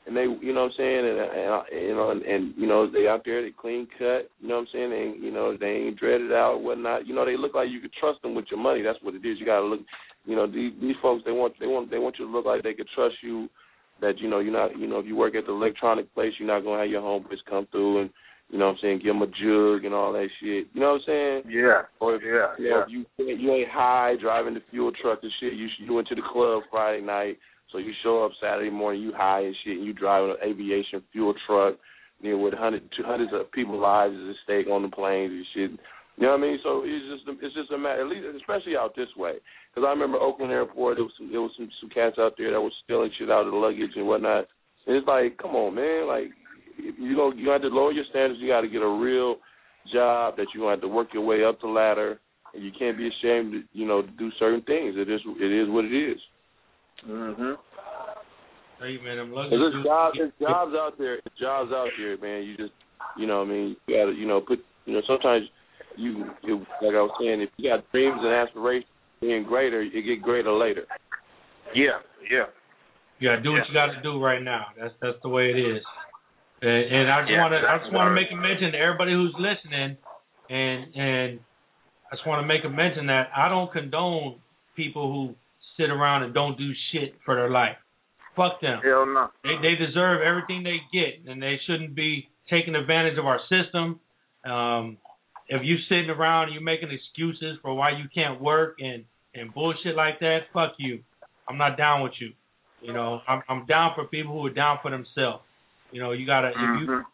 and 0.08 0.16
they, 0.16 0.22
you 0.22 0.54
know 0.54 0.62
what 0.64 0.72
I'm 0.72 0.78
saying, 0.78 1.06
and, 1.06 1.20
and 1.20 1.86
you 1.90 1.94
know, 1.94 2.12
and, 2.12 2.22
and 2.22 2.54
you 2.56 2.66
know 2.66 2.90
they 2.90 3.10
out 3.10 3.24
there, 3.26 3.42
they 3.42 3.52
clean 3.52 3.86
cut. 4.00 4.32
You 4.40 4.48
know 4.48 4.56
what 4.56 4.62
I'm 4.62 4.68
saying? 4.72 4.92
Ain't- 4.94 5.22
you 5.22 5.32
know, 5.32 5.58
they 5.58 5.68
ain't 5.68 6.00
dreaded 6.00 6.32
out 6.32 6.62
whatnot. 6.64 7.06
You 7.06 7.14
know, 7.14 7.26
they 7.26 7.36
look 7.36 7.56
like 7.56 7.68
you 7.70 7.82
could 7.82 7.92
trust 8.00 8.22
them 8.22 8.36
with 8.36 8.46
your 8.50 8.60
money. 8.62 8.82
That's 8.82 8.98
what 9.02 9.16
it 9.16 9.26
is. 9.26 9.38
You 9.38 9.46
got 9.46 9.60
to 9.60 9.66
look. 9.66 9.82
You 10.26 10.38
know, 10.38 10.48
these 10.48 10.72
these 10.82 10.96
folks, 11.02 11.24
they 11.26 11.34
want 11.34 11.56
they 11.60 11.68
want 11.68 11.92
they 11.92 12.00
want 12.00 12.16
you 12.18 12.26
to 12.26 12.32
look 12.32 12.46
like 12.46 12.64
they 12.64 12.74
could 12.74 12.88
trust 12.96 13.16
you. 13.22 13.50
That 14.00 14.18
you 14.20 14.30
know 14.30 14.40
you're 14.40 14.54
not 14.54 14.80
you 14.80 14.88
know 14.88 15.00
if 15.00 15.06
you 15.08 15.18
work 15.18 15.36
at 15.36 15.46
the 15.46 15.52
electronic 15.52 16.14
place 16.14 16.32
you're 16.40 16.48
not 16.48 16.64
gonna 16.64 16.84
have 16.84 16.90
your 16.90 17.02
homeboys 17.02 17.44
come 17.50 17.68
through 17.72 18.02
and 18.02 18.10
you 18.50 18.58
know 18.58 18.68
what 18.68 18.72
I'm 18.74 18.78
saying 18.82 19.00
give 19.04 19.14
them 19.14 19.22
a 19.22 19.28
jug 19.28 19.84
and 19.86 19.94
all 19.94 20.14
that 20.14 20.28
shit 20.40 20.68
you 20.74 20.80
know 20.82 20.94
what 20.94 21.02
I'm 21.08 21.44
saying 21.44 21.54
Yeah. 21.54 21.82
or 22.00 22.16
if, 22.16 22.22
Yeah, 22.24 22.56
you 22.58 22.70
know, 22.70 22.86
yeah. 22.88 23.04
you 23.28 23.36
you 23.36 23.52
ain't 23.54 23.70
high 23.70 24.16
driving 24.22 24.54
the 24.54 24.62
fuel 24.72 24.92
truck 25.02 25.20
and 25.22 25.32
shit. 25.40 25.54
You 25.54 25.68
you 25.80 25.94
went 25.94 26.08
to 26.08 26.16
the 26.16 26.22
club 26.22 26.64
Friday 26.72 27.04
night, 27.04 27.38
so 27.72 27.78
you 27.78 27.92
show 28.04 28.24
up 28.24 28.32
Saturday 28.42 28.70
morning. 28.70 29.02
You 29.02 29.12
high 29.16 29.42
and 29.42 29.56
shit, 29.64 29.78
and 29.78 29.86
you 29.86 29.92
driving 29.94 30.32
an 30.32 30.38
aviation 30.50 31.04
fuel 31.12 31.34
truck, 31.46 31.76
you 32.22 32.32
know, 32.32 32.38
with 32.38 32.54
hundred 32.54 32.84
two 32.96 33.04
hundreds 33.04 33.34
of 33.34 33.52
people's 33.52 33.82
lives 33.82 34.16
at 34.16 34.36
stake 34.46 34.68
on 34.72 34.82
the 34.84 34.90
planes 34.90 35.32
and 35.34 35.46
shit. 35.54 35.72
You 36.18 36.26
know 36.26 36.32
what 36.32 36.40
I 36.40 36.42
mean? 36.48 36.60
So 36.64 36.82
it's 36.86 37.06
just 37.12 37.38
it's 37.44 37.54
just 37.56 37.72
a 37.72 37.78
matter, 37.78 38.02
at 38.02 38.08
least 38.08 38.26
especially 38.40 38.78
out 38.78 38.96
this 38.96 39.12
way. 39.18 39.34
Because 39.70 39.86
I 39.86 39.92
remember 39.92 40.18
Oakland 40.18 40.52
Airport, 40.54 40.98
there 40.98 41.04
was 41.04 41.14
some 41.18 41.30
there 41.32 41.42
was 41.42 41.52
some, 41.58 41.70
some 41.82 41.90
cats 41.90 42.16
out 42.18 42.34
there 42.38 42.52
that 42.52 42.62
was 42.62 42.74
stealing 42.86 43.12
shit 43.20 43.30
out 43.30 43.46
of 43.46 43.52
the 43.52 43.58
luggage 43.60 43.92
and 43.96 44.08
whatnot. 44.08 44.48
And 44.88 44.96
it's 44.96 45.06
like, 45.06 45.38
come 45.38 45.52
on, 45.56 45.76
man, 45.76 46.08
like 46.08 46.32
you 46.78 47.16
know 47.16 47.32
you 47.34 47.50
have 47.50 47.62
to 47.62 47.68
lower 47.68 47.92
your 47.92 48.06
standards. 48.10 48.40
You 48.42 48.48
got 48.48 48.62
to 48.62 48.68
get 48.68 48.82
a 48.82 48.88
real 48.88 49.38
job 49.94 50.36
that 50.38 50.48
you 50.54 50.62
gonna 50.62 50.72
have 50.72 50.82
to 50.82 50.88
work 50.88 51.10
your 51.14 51.26
way 51.26 51.44
up 51.44 51.60
the 51.62 51.68
ladder, 51.68 52.20
and 52.54 52.64
you 52.64 52.72
can't 52.78 52.98
be 52.98 53.08
ashamed 53.08 53.52
to 53.54 53.62
you 53.74 53.88
know 53.88 54.02
to 54.02 54.12
do 54.12 54.30
certain 54.40 54.62
things. 54.64 54.96
It 54.98 55.10
is 55.10 55.22
it 55.40 55.52
is 55.52 55.70
what 55.70 55.86
it 55.86 55.94
is. 55.94 56.20
Mhm. 57.08 57.58
Hey 58.80 58.98
man, 59.04 59.18
I'm 59.20 59.34
luggage. 59.34 59.52
There's 59.52 59.84
jobs, 59.84 60.18
there's 60.18 60.34
jobs 60.40 60.74
out 60.76 60.98
there. 60.98 61.20
There's 61.26 61.40
jobs 61.40 61.72
out 61.74 61.90
there, 61.98 62.18
man. 62.18 62.44
You 62.44 62.58
just, 62.58 62.74
you 63.18 63.26
know, 63.26 63.40
what 63.40 63.48
I 63.48 63.52
mean, 63.52 63.76
you 63.88 63.96
gotta, 63.98 64.14
you 64.14 64.28
know, 64.28 64.42
put, 64.42 64.60
you 64.86 64.94
know, 64.94 65.02
sometimes 65.08 65.48
you 65.96 66.26
you 66.44 66.60
like 66.82 66.94
I 66.94 67.02
was 67.02 67.12
saying, 67.20 67.42
if 67.42 67.50
you 67.58 67.70
got 67.70 67.90
dreams 67.92 68.20
and 68.22 68.34
aspirations 68.34 68.92
being 69.20 69.44
greater, 69.44 69.82
you 69.82 70.02
get 70.04 70.22
greater 70.22 70.52
later. 70.52 70.86
Yeah, 71.74 72.00
yeah. 72.30 72.46
You 73.20 73.30
gotta 73.30 73.42
do 73.42 73.54
what 73.54 73.68
you 73.68 73.74
gotta 73.74 74.00
do 74.04 74.22
right 74.22 74.44
now. 74.44 74.68
That's 74.80 74.94
that's 75.02 75.18
the 75.24 75.30
way 75.30 75.50
it 75.50 75.58
is. 75.58 75.82
And, 76.62 76.70
and 76.70 77.12
I 77.12 77.22
just 77.22 77.32
Yeah, 77.32 77.42
wanna 77.44 77.62
I 77.68 77.78
just 77.80 77.94
wanna 77.94 78.14
make 78.14 78.32
a 78.32 78.36
mention 78.36 78.72
to 78.72 78.78
everybody 78.78 79.14
who's 79.14 79.34
listening 79.38 79.98
and 80.50 80.96
and 80.96 81.40
I 82.12 82.16
just 82.16 82.26
wanna 82.26 82.48
make 82.48 82.64
a 82.64 82.70
mention 82.70 83.08
that 83.08 83.30
I 83.36 83.50
don't 83.50 83.72
condone 83.72 84.40
people 84.76 85.12
who 85.12 85.36
sit 85.78 85.90
around 85.90 86.24
and 86.24 86.34
don't 86.34 86.58
do 86.58 86.72
shit 86.92 87.16
for 87.26 87.36
their 87.36 87.50
life. 87.50 87.78
Fuck 88.36 88.62
them. 88.62 88.80
Hell 88.84 89.06
no. 89.06 89.30
They 89.44 89.56
they 89.62 89.76
deserve 89.76 90.22
everything 90.22 90.64
they 90.64 90.78
get, 90.94 91.30
and 91.30 91.42
they 91.42 91.60
shouldn't 91.66 91.96
be 91.96 92.28
taking 92.50 92.76
advantage 92.76 93.18
of 93.18 93.26
our 93.26 93.40
system. 93.50 94.00
Um, 94.46 94.98
if 95.50 95.62
you 95.64 95.78
sitting 95.90 96.10
around 96.10 96.46
and 96.46 96.54
you 96.54 96.62
making 96.62 96.90
excuses 96.92 97.58
for 97.62 97.74
why 97.74 97.92
you 97.92 98.06
can't 98.14 98.42
work 98.42 98.78
and 98.80 99.04
and 99.34 99.54
bullshit 99.54 99.96
like 99.96 100.20
that, 100.20 100.40
fuck 100.54 100.74
you. 100.78 101.00
I'm 101.50 101.58
not 101.58 101.78
down 101.78 102.04
with 102.04 102.14
you. 102.20 102.32
You 102.82 102.94
know, 102.94 103.22
I'm 103.28 103.42
I'm 103.50 103.66
down 103.66 103.92
for 103.96 104.06
people 104.06 104.34
who 104.34 104.46
are 104.46 104.54
down 104.54 104.80
for 104.82 104.92
themselves. 104.92 105.44
You 105.92 106.02
know, 106.02 106.12
you 106.12 106.26
gotta 106.26 106.50
if 106.50 106.56
you 106.56 106.88
Mhm. 106.88 107.06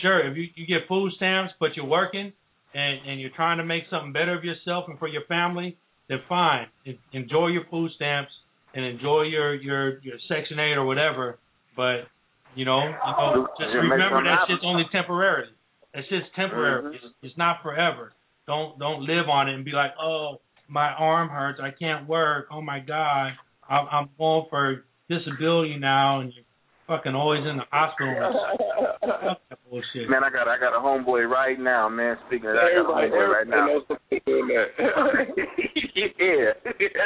sure 0.00 0.20
if 0.20 0.36
you 0.36 0.48
you 0.54 0.66
get 0.66 0.88
food 0.88 1.12
stamps 1.14 1.52
but 1.60 1.76
you're 1.76 1.86
working 1.86 2.32
and 2.74 3.00
and 3.06 3.20
you're 3.20 3.30
trying 3.30 3.58
to 3.58 3.64
make 3.64 3.86
something 3.88 4.12
better 4.12 4.32
of 4.32 4.44
yourself 4.44 4.88
and 4.88 4.98
for 4.98 5.08
your 5.08 5.22
family, 5.22 5.76
then 6.08 6.20
fine. 6.28 6.68
Enjoy 7.12 7.48
your 7.48 7.64
food 7.64 7.92
stamps 7.92 8.32
and 8.74 8.84
enjoy 8.84 9.22
your 9.22 9.54
your 9.54 9.98
your 10.00 10.18
section 10.28 10.58
8 10.58 10.74
or 10.74 10.84
whatever, 10.84 11.38
but 11.76 12.08
you 12.54 12.64
know, 12.64 12.80
you 12.84 12.94
know 12.94 13.48
just 13.58 13.74
remember 13.74 14.22
that 14.24 14.46
shit's 14.48 14.64
only 14.64 14.84
temporary. 14.92 15.48
That 15.94 16.04
shit's 16.08 16.28
temporary. 16.34 16.82
Mhm. 16.82 16.94
It's, 16.94 17.04
it's 17.22 17.36
not 17.36 17.62
forever. 17.62 18.14
Don't 18.46 18.78
don't 18.78 19.02
live 19.02 19.28
on 19.28 19.48
it 19.48 19.54
and 19.54 19.64
be 19.64 19.72
like, 19.72 19.94
"Oh, 20.00 20.40
my 20.68 20.88
arm 20.94 21.28
hurts. 21.28 21.60
I 21.60 21.70
can't 21.70 22.06
work. 22.08 22.48
Oh 22.50 22.62
my 22.62 22.80
god. 22.80 23.36
I'm 23.68 23.86
I'm 23.90 24.08
going 24.18 24.46
for 24.50 24.84
disability 25.08 25.76
now 25.76 26.20
and 26.20 26.32
you're 26.32 26.44
fucking 26.92 27.16
always 27.16 27.40
in 27.48 27.56
the 27.56 27.64
hospital." 27.72 28.12
Bullshit. 29.72 30.04
Man, 30.12 30.20
I 30.20 30.28
got 30.28 30.44
I 30.48 30.60
got 30.60 30.76
a 30.76 30.80
homeboy 30.84 31.24
right 31.24 31.56
now, 31.58 31.88
man. 31.88 32.20
Speaking 32.28 32.52
of 32.52 32.60
that, 32.60 32.68
I 32.68 32.76
got 32.76 32.92
a 32.92 33.08
homeboy 33.08 33.28
right 33.32 33.48
now. 33.48 33.64
knows 33.72 33.84
somebody 33.88 34.20
doing 34.28 34.48
that. 34.52 34.68
yeah, 36.12 36.52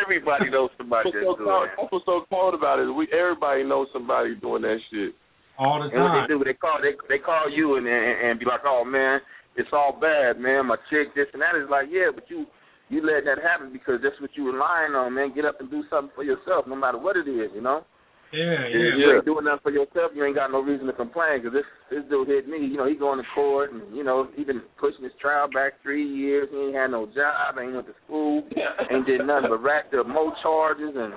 everybody 0.02 0.50
knows 0.50 0.70
somebody 0.74 1.06
What's 1.10 1.14
that's 1.14 1.30
so 1.30 1.38
doing 1.38 1.46
cold, 1.46 1.62
that. 1.70 1.78
that's 1.78 1.92
what's 1.94 2.06
so 2.06 2.16
cold 2.26 2.54
about 2.58 2.82
it. 2.82 2.90
is 2.90 2.94
We 2.98 3.06
everybody 3.14 3.62
knows 3.62 3.86
somebody 3.94 4.34
doing 4.34 4.62
that 4.66 4.82
shit. 4.90 5.14
all 5.58 5.78
the 5.78 5.94
time. 5.94 5.94
And 5.94 6.02
what 6.02 6.26
they 6.26 6.26
do, 6.26 6.42
they 6.42 6.58
call 6.58 6.82
they 6.82 6.98
they 7.06 7.22
call 7.22 7.46
you 7.46 7.78
and 7.78 7.86
and, 7.86 8.14
and 8.26 8.32
be 8.42 8.46
like, 8.50 8.66
oh 8.66 8.82
man, 8.82 9.22
it's 9.54 9.70
all 9.72 9.94
bad, 9.94 10.42
man. 10.42 10.66
My 10.66 10.76
chick, 10.90 11.14
this 11.14 11.30
and 11.32 11.42
that 11.42 11.54
is 11.54 11.70
like, 11.70 11.86
yeah, 11.90 12.10
but 12.10 12.26
you 12.26 12.50
you 12.90 12.98
letting 13.02 13.30
that 13.30 13.38
happen 13.42 13.70
because 13.70 14.02
that's 14.02 14.18
what 14.18 14.30
you 14.34 14.50
relying 14.50 14.94
on, 14.98 15.14
man. 15.14 15.34
Get 15.34 15.46
up 15.46 15.62
and 15.62 15.70
do 15.70 15.82
something 15.90 16.10
for 16.14 16.22
yourself, 16.26 16.66
no 16.66 16.74
matter 16.74 16.98
what 16.98 17.14
it 17.16 17.26
is, 17.30 17.50
you 17.54 17.62
know. 17.62 17.86
Yeah, 18.32 18.66
If 18.66 18.74
yeah. 18.74 18.96
you 18.98 19.06
ain't 19.16 19.24
doing 19.24 19.44
nothing 19.46 19.62
for 19.62 19.70
yourself, 19.70 20.10
you 20.14 20.24
ain't 20.24 20.34
got 20.34 20.50
no 20.50 20.60
reason 20.60 20.86
to 20.86 20.92
complain. 20.92 21.40
Because 21.42 21.54
this 21.54 21.68
this 21.90 22.04
dude 22.10 22.26
hit 22.28 22.48
me, 22.48 22.58
you 22.58 22.76
know, 22.76 22.86
he 22.88 22.94
going 22.98 23.18
to 23.22 23.26
court 23.34 23.72
and 23.72 23.94
you 23.96 24.02
know 24.02 24.28
he 24.34 24.42
been 24.42 24.62
pushing 24.78 25.04
his 25.04 25.14
trial 25.20 25.46
back 25.48 25.78
three 25.82 26.02
years. 26.04 26.48
He 26.50 26.58
ain't 26.58 26.74
had 26.74 26.90
no 26.90 27.06
job, 27.06 27.54
ain't 27.60 27.74
went 27.74 27.86
to 27.86 27.94
school, 28.04 28.42
ain't 28.90 29.06
did 29.06 29.22
nothing 29.24 29.50
but 29.50 29.62
racked 29.62 29.94
up 29.94 30.08
more 30.08 30.34
charges 30.42 30.90
and 30.96 31.14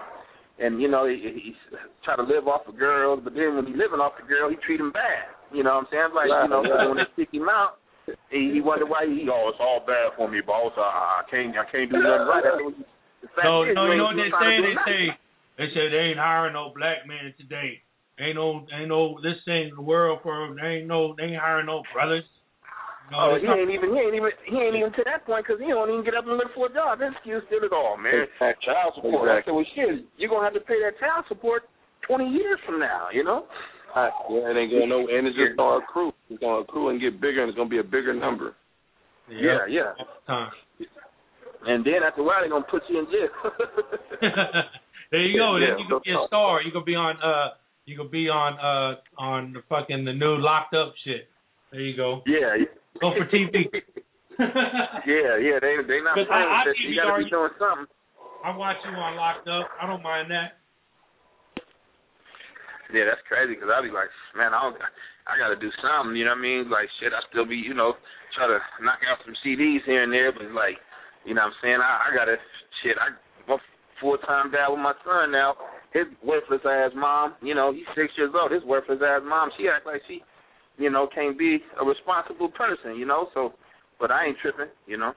and 0.60 0.81
you 0.81 0.88
know 0.88 1.07
he, 1.07 1.18
he 1.18 1.56
try 2.06 2.15
to 2.15 2.23
live 2.23 2.48
off 2.48 2.68
of 2.68 2.77
girls. 2.77 3.22
But 3.23 3.34
then 3.34 3.56
when 3.56 3.65
he 3.65 3.73
living 3.73 3.99
off 3.99 4.14
the 4.22 4.27
girl, 4.27 4.49
he 4.49 4.56
treat 4.65 4.80
him 4.80 4.91
bad. 4.91 5.34
You 5.52 5.64
know 5.64 5.81
what 5.81 5.90
I'm 5.90 5.91
saying? 5.91 6.14
Like 6.14 6.30
you 6.30 6.49
know 6.49 6.61
Right, 6.61 6.77
right. 6.77 6.88
when 6.94 6.98
they 7.02 7.10
kick 7.18 7.34
him 7.34 7.49
out, 7.49 7.81
he, 8.30 8.53
he 8.53 8.61
wonder 8.61 8.86
why 8.86 9.10
he 9.10 9.26
oh 9.34 9.49
it's 9.49 9.57
all 9.60 9.81
bad 9.81 10.14
for 10.15 10.30
me, 10.30 10.41
boss. 10.45 10.73
I, 10.77 11.26
I 11.26 11.30
can't 11.31 11.57
I 11.57 11.65
can't 11.73 11.90
do 11.90 11.98
nothing 11.98 12.30
right. 12.30 12.44
That's 12.45 12.61
what 12.61 12.77
you, 12.77 12.86
the 13.26 13.27
fact 13.34 13.49
No, 13.49 13.64
is, 13.65 13.73
no, 13.73 13.90
you 13.90 13.98
know 13.98 14.14
what 14.14 14.19
they 14.19 14.30
ain't 14.30 14.38
trying 14.38 14.61
say? 14.61 14.61
They 14.61 14.77
nothing. 14.77 15.28
Say 15.60 15.68
they 15.68 15.73
say 15.76 15.90
they 15.91 16.15
ain't 16.15 16.19
hiring 16.19 16.53
no 16.53 16.72
black 16.76 17.03
man 17.06 17.34
today. 17.38 17.81
Ain't 18.19 18.36
no, 18.36 18.65
ain't 18.72 18.88
no. 18.90 19.19
This 19.22 19.36
ain't 19.48 19.76
the 19.76 19.81
world 19.81 20.19
for. 20.23 20.56
They 20.56 20.84
ain't 20.84 20.88
no. 20.88 21.15
They 21.15 21.36
ain't 21.36 21.41
hiring 21.41 21.68
no 21.68 21.84
brothers. 21.94 22.23
No, 23.11 23.34
Oh, 23.34 23.38
he 23.40 23.48
not- 23.48 23.57
ain't 23.57 23.72
even 23.72 23.90
he 23.90 23.99
ain't 23.99 24.15
even 24.15 24.31
he 24.45 24.56
ain't 24.57 24.76
even 24.76 24.94
to 24.94 25.03
that 25.06 25.26
point 25.26 25.45
because 25.48 25.60
he 25.60 25.68
don't 25.68 25.90
even 25.90 26.03
get 26.06 26.14
up 26.15 26.27
and 26.27 26.38
look 26.38 26.53
for 26.53 26.68
a 26.68 26.73
job. 26.73 26.99
His 26.99 27.11
excuse 27.15 27.41
still 27.48 27.64
is 27.64 27.72
all 27.73 27.98
man. 27.98 28.27
Exactly. 28.30 28.65
Child 28.69 28.94
support. 28.95 29.30
I 29.30 29.41
said, 29.44 29.52
well, 29.56 29.65
shit, 29.73 30.06
you're 30.18 30.30
gonna 30.30 30.44
have 30.45 30.53
to 30.53 30.61
pay 30.61 30.77
that 30.84 30.99
child 30.99 31.26
support 31.27 31.64
twenty 32.06 32.30
years 32.30 32.60
from 32.65 32.80
now. 32.80 33.07
You 33.11 33.23
know. 33.23 33.45
Uh, 33.95 34.10
yeah, 34.30 34.52
it 34.53 34.57
ain't 34.61 34.69
going 34.69 34.90
no, 34.90 35.07
and 35.10 35.26
it's 35.26 35.34
just 35.36 35.57
gonna 35.57 35.81
accrue. 35.81 36.14
It's 36.30 36.40
gonna 36.40 36.61
accrue 36.61 36.90
and 36.94 37.02
get 37.02 37.19
bigger, 37.19 37.41
and 37.41 37.49
it's 37.49 37.57
gonna 37.57 37.69
be 37.72 37.80
a 37.80 37.84
bigger 37.84 38.14
number. 38.14 38.53
Yeah, 39.27 39.65
yeah. 39.68 39.94
Time. 40.27 40.52
And 41.65 41.84
then 41.84 42.06
after 42.06 42.22
a 42.22 42.23
while, 42.23 42.41
they're 42.41 42.49
gonna 42.53 42.65
put 42.69 42.84
you 42.90 42.99
in 42.99 43.06
jail. 43.10 43.34
there 45.11 45.22
you 45.22 45.38
go. 45.38 45.57
Yeah, 45.57 45.76
then 45.76 45.80
you 45.80 45.88
can 45.88 46.02
be 46.06 46.11
a 46.11 46.27
star. 46.27 46.61
You 46.61 46.72
can 46.72 46.84
be 46.86 46.95
on. 46.95 47.15
Uh, 47.22 47.56
you 47.86 47.98
can 47.98 48.10
be 48.10 48.30
on. 48.30 48.53
Uh, 48.60 48.99
on 49.22 49.53
the 49.53 49.61
fucking 49.69 50.06
the 50.06 50.14
new 50.14 50.38
locked 50.38 50.73
up 50.73 50.94
shit. 51.03 51.27
There 51.72 51.81
you 51.81 51.95
go. 51.95 52.22
yeah. 52.26 52.56
Go 53.02 53.14
for 53.15 53.26
TV. 53.30 53.69
yeah, 54.40 55.38
yeah. 55.38 55.57
They 55.61 55.76
they 55.86 55.99
not 56.02 56.15
playing 56.15 56.30
I- 56.31 56.64
I 56.64 56.64
with. 56.65 56.76
TV 56.77 56.94
You 56.94 57.02
gotta 57.02 57.23
be 57.23 57.30
doing 57.30 57.53
something. 57.60 57.88
I 58.44 58.56
watch 58.56 58.77
you 58.88 58.91
on 58.95 59.15
locked 59.15 59.48
up. 59.48 59.68
I 59.81 59.86
don't 59.86 60.02
mind 60.02 60.31
that. 60.31 60.56
Yeah, 62.90 63.06
that's 63.06 63.22
crazy 63.30 63.53
because 63.53 63.69
I 63.69 63.84
be 63.86 63.94
like, 63.94 64.10
man, 64.34 64.49
I 64.49 64.65
don't, 64.65 64.73
I 65.30 65.38
got 65.38 65.53
to 65.53 65.60
do 65.61 65.69
something. 65.77 66.18
You 66.18 66.26
know 66.26 66.34
what 66.34 66.41
I 66.41 66.48
mean? 66.49 66.73
Like, 66.73 66.90
shit, 66.98 67.14
I 67.14 67.22
still 67.30 67.45
be, 67.45 67.53
you 67.60 67.77
know, 67.77 67.94
try 68.34 68.49
to 68.49 68.57
knock 68.81 68.98
out 69.06 69.22
some 69.22 69.38
CDs 69.45 69.86
here 69.86 70.02
and 70.02 70.10
there, 70.10 70.34
but 70.34 70.49
like, 70.57 70.81
you 71.22 71.38
know 71.38 71.45
what 71.45 71.53
I'm 71.53 71.61
saying? 71.61 71.77
I, 71.77 72.10
I 72.10 72.15
got 72.18 72.26
to, 72.26 72.38
shit, 72.81 72.98
I, 72.98 73.14
full 74.01 74.17
time 74.26 74.51
dad 74.51 74.69
with 74.69 74.80
my 74.80 74.93
son 75.05 75.31
now. 75.31 75.55
His 75.93 76.05
worthless 76.23 76.61
ass 76.65 76.91
mom, 76.95 77.35
you 77.41 77.55
know, 77.55 77.73
he's 77.73 77.88
six 77.95 78.13
years 78.17 78.31
old. 78.39 78.51
His 78.51 78.63
worthless 78.63 78.99
ass 79.01 79.21
mom, 79.26 79.49
she 79.57 79.67
act 79.67 79.85
like 79.85 80.01
she, 80.07 80.21
you 80.77 80.89
know, 80.89 81.07
can't 81.13 81.38
be 81.38 81.59
a 81.81 81.85
responsible 81.85 82.49
person, 82.49 82.95
you 82.95 83.05
know. 83.05 83.27
So, 83.34 83.53
but 83.99 84.11
I 84.11 84.26
ain't 84.27 84.38
tripping, 84.41 84.71
you 84.88 84.97
know. 84.97 85.13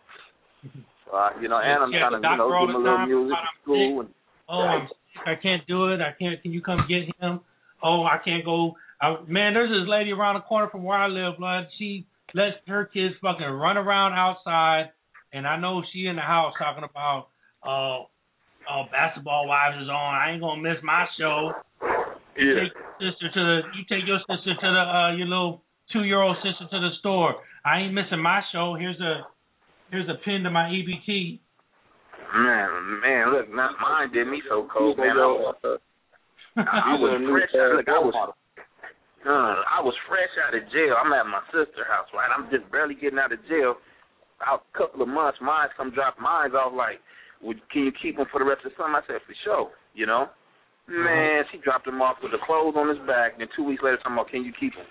So, 1.05 1.17
I, 1.17 1.33
you 1.43 1.49
know, 1.49 1.59
and 1.59 1.83
I'm 1.83 1.91
Yeah, 1.91 2.09
trying 2.09 2.23
to, 2.23 2.29
you 2.29 2.37
know, 2.39 2.49
do 2.49 2.73
the 2.73 2.79
little 2.79 3.05
music 3.05 3.37
I'm 3.37 3.47
school 3.63 4.01
and. 4.01 4.09
Oh, 4.49 4.63
I'm 4.63 4.87
sick. 4.87 5.27
I 5.27 5.35
can't 5.35 5.67
do 5.67 5.89
it. 5.89 6.01
I 6.01 6.15
can't. 6.17 6.41
Can 6.41 6.53
you 6.53 6.63
come 6.63 6.87
get 6.89 7.13
him? 7.21 7.41
Oh, 7.83 8.05
I 8.05 8.19
can't 8.25 8.45
go. 8.45 8.77
I, 9.01 9.17
man, 9.27 9.55
there's 9.55 9.69
this 9.69 9.89
lady 9.89 10.13
around 10.13 10.35
the 10.37 10.43
corner 10.43 10.69
from 10.71 10.85
where 10.85 10.97
I 10.97 11.09
live, 11.09 11.39
blood. 11.39 11.67
She 11.79 12.07
lets 12.35 12.57
her 12.69 12.85
kids 12.87 13.15
fucking 13.21 13.47
run 13.47 13.77
around 13.77 14.13
outside, 14.13 14.91
and 15.33 15.47
I 15.47 15.57
know 15.59 15.83
she 15.93 16.07
in 16.07 16.17
the 16.17 16.23
house 16.23 16.55
talking 16.59 16.85
about, 16.85 17.29
oh, 17.67 18.07
oh, 18.71 18.85
basketball 18.91 19.49
wives 19.49 19.77
is 19.83 19.89
on. 19.89 20.15
I 20.15 20.33
ain't 20.33 20.43
gonna 20.43 20.61
miss 20.61 20.79
my 20.83 21.07
show. 21.19 21.53
You 22.37 22.55
take 22.61 22.73
your 22.75 23.11
sister 23.13 23.29
to 23.33 23.41
the. 23.41 23.57
You 23.77 23.83
take 23.89 24.07
your 24.07 24.21
sister 24.29 24.55
to 24.55 24.69
the. 24.69 24.85
Uh, 24.85 25.17
your 25.17 25.27
little 25.27 25.63
two 25.93 26.05
year 26.05 26.21
old 26.21 26.37
sister 26.43 26.67
to 26.71 26.79
the 26.81 26.91
store. 27.01 27.37
I 27.65 27.81
ain't 27.81 27.95
missing 27.95 28.21
my 28.21 28.41
show. 28.53 28.75
Here's 28.79 29.01
a. 29.01 29.27
Here's 29.91 30.09
a 30.09 30.17
pin 30.25 30.43
to 30.45 30.51
my 30.51 30.71
E 30.73 30.81
EBT. 30.81 31.39
Man, 32.33 33.01
man, 33.05 33.29
look, 33.29 33.53
not 33.53 33.77
mine 33.77 34.09
did 34.11 34.25
me 34.27 34.41
so 34.49 34.67
cold, 34.73 34.97
man. 34.97 35.21
I 35.21 35.29
was, 35.29 35.55
uh, 35.61 35.77
I 36.57 36.97
was 36.97 37.21
fresh 37.29 37.53
out. 37.61 37.77
Look, 37.77 37.89
I 37.93 38.01
was, 38.01 38.17
uh, 38.17 39.61
I 39.69 39.85
was 39.85 39.93
fresh 40.09 40.33
out 40.41 40.57
of 40.57 40.65
jail. 40.73 40.97
I'm 40.97 41.13
at 41.13 41.29
my 41.29 41.45
sister's 41.53 41.85
house, 41.93 42.09
right? 42.17 42.33
I'm 42.33 42.49
just 42.49 42.65
barely 42.73 42.97
getting 42.97 43.19
out 43.21 43.37
of 43.37 43.39
jail. 43.53 43.77
Out 44.41 44.65
a 44.65 44.79
couple 44.79 45.03
of 45.03 45.13
months, 45.13 45.39
mine 45.45 45.69
come 45.77 45.93
drop 45.93 46.17
mines 46.19 46.57
off. 46.57 46.73
Like, 46.73 47.05
would, 47.43 47.59
can 47.71 47.85
you 47.85 47.93
keep 47.93 48.17
them 48.17 48.27
for 48.31 48.39
the 48.39 48.47
rest 48.47 48.65
of 48.65 48.73
the 48.73 48.79
summer? 48.79 49.03
I 49.03 49.07
said, 49.07 49.21
for 49.27 49.37
sure. 49.45 49.71
You 49.93 50.07
know, 50.07 50.31
mm-hmm. 50.89 51.05
man, 51.05 51.45
she 51.51 51.59
dropped 51.59 51.87
him 51.87 52.01
off 52.01 52.23
with 52.23 52.33
the 52.33 52.41
clothes 52.47 52.79
on 52.79 52.89
his 52.89 53.03
back. 53.05 53.37
Then 53.37 53.51
two 53.53 53.67
weeks 53.67 53.83
later, 53.83 53.99
talking 53.99 54.17
about, 54.17 54.31
can 54.31 54.47
you 54.47 54.55
keep 54.57 54.73
them? 54.73 54.87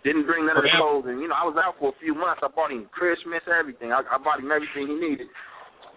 Didn't 0.00 0.24
bring 0.24 0.48
none 0.48 0.56
of 0.56 0.64
the 0.64 0.72
clothes, 0.80 1.04
and 1.12 1.20
you 1.20 1.28
know, 1.28 1.36
I 1.36 1.44
was 1.44 1.60
out 1.60 1.76
for 1.76 1.92
a 1.92 2.00
few 2.00 2.16
months. 2.16 2.40
I 2.40 2.48
bought 2.48 2.72
him 2.72 2.88
Christmas, 2.88 3.44
everything. 3.44 3.92
I, 3.92 4.00
I 4.00 4.16
bought 4.16 4.40
him 4.40 4.48
everything 4.48 4.88
he 4.88 4.96
needed. 4.96 5.28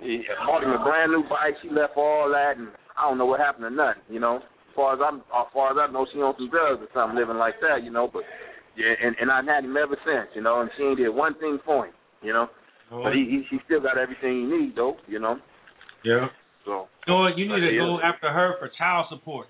I 0.04 0.44
bought 0.44 0.60
him 0.60 0.76
a 0.76 0.84
brand 0.84 1.16
new 1.16 1.24
bike. 1.32 1.56
She 1.64 1.72
left 1.72 1.96
all 1.96 2.28
that, 2.28 2.60
and 2.60 2.68
I 3.00 3.08
don't 3.08 3.16
know 3.16 3.26
what 3.26 3.40
happened 3.40 3.64
to 3.64 3.72
nothing. 3.72 4.04
You 4.12 4.20
know, 4.20 4.44
as 4.44 4.74
far 4.76 4.92
as 4.92 5.00
I'm, 5.00 5.24
as 5.24 5.48
far 5.56 5.72
as 5.72 5.80
I 5.80 5.88
know, 5.88 6.04
she 6.12 6.20
on 6.20 6.36
some 6.36 6.52
drugs 6.52 6.84
or 6.84 6.92
something, 6.92 7.16
living 7.16 7.40
like 7.40 7.56
that. 7.64 7.88
You 7.88 7.96
know, 7.96 8.12
but 8.12 8.28
yeah, 8.76 8.92
and 8.92 9.16
and 9.24 9.32
I've 9.32 9.48
had 9.48 9.64
him 9.64 9.80
ever 9.80 9.96
since. 10.04 10.36
You 10.36 10.44
know, 10.44 10.60
and 10.60 10.70
she 10.76 10.84
ain't 10.84 11.00
did 11.00 11.08
one 11.08 11.40
thing 11.40 11.64
for 11.64 11.88
him. 11.88 11.96
You 12.20 12.36
know, 12.36 12.52
oh. 12.92 13.08
but 13.08 13.16
he, 13.16 13.24
he 13.24 13.48
he 13.48 13.64
still 13.64 13.80
got 13.80 13.96
everything 13.96 14.36
he 14.36 14.46
needs 14.52 14.76
though. 14.76 15.00
You 15.08 15.24
know, 15.24 15.40
Yeah. 16.04 16.28
so. 16.66 16.88
You? 17.08 17.16
You 17.36 17.46
need 17.48 17.64
to 17.64 17.78
go 17.78 18.00
after 18.04 18.32
her 18.32 18.56
for 18.60 18.70
child 18.78 19.08
support. 19.10 19.48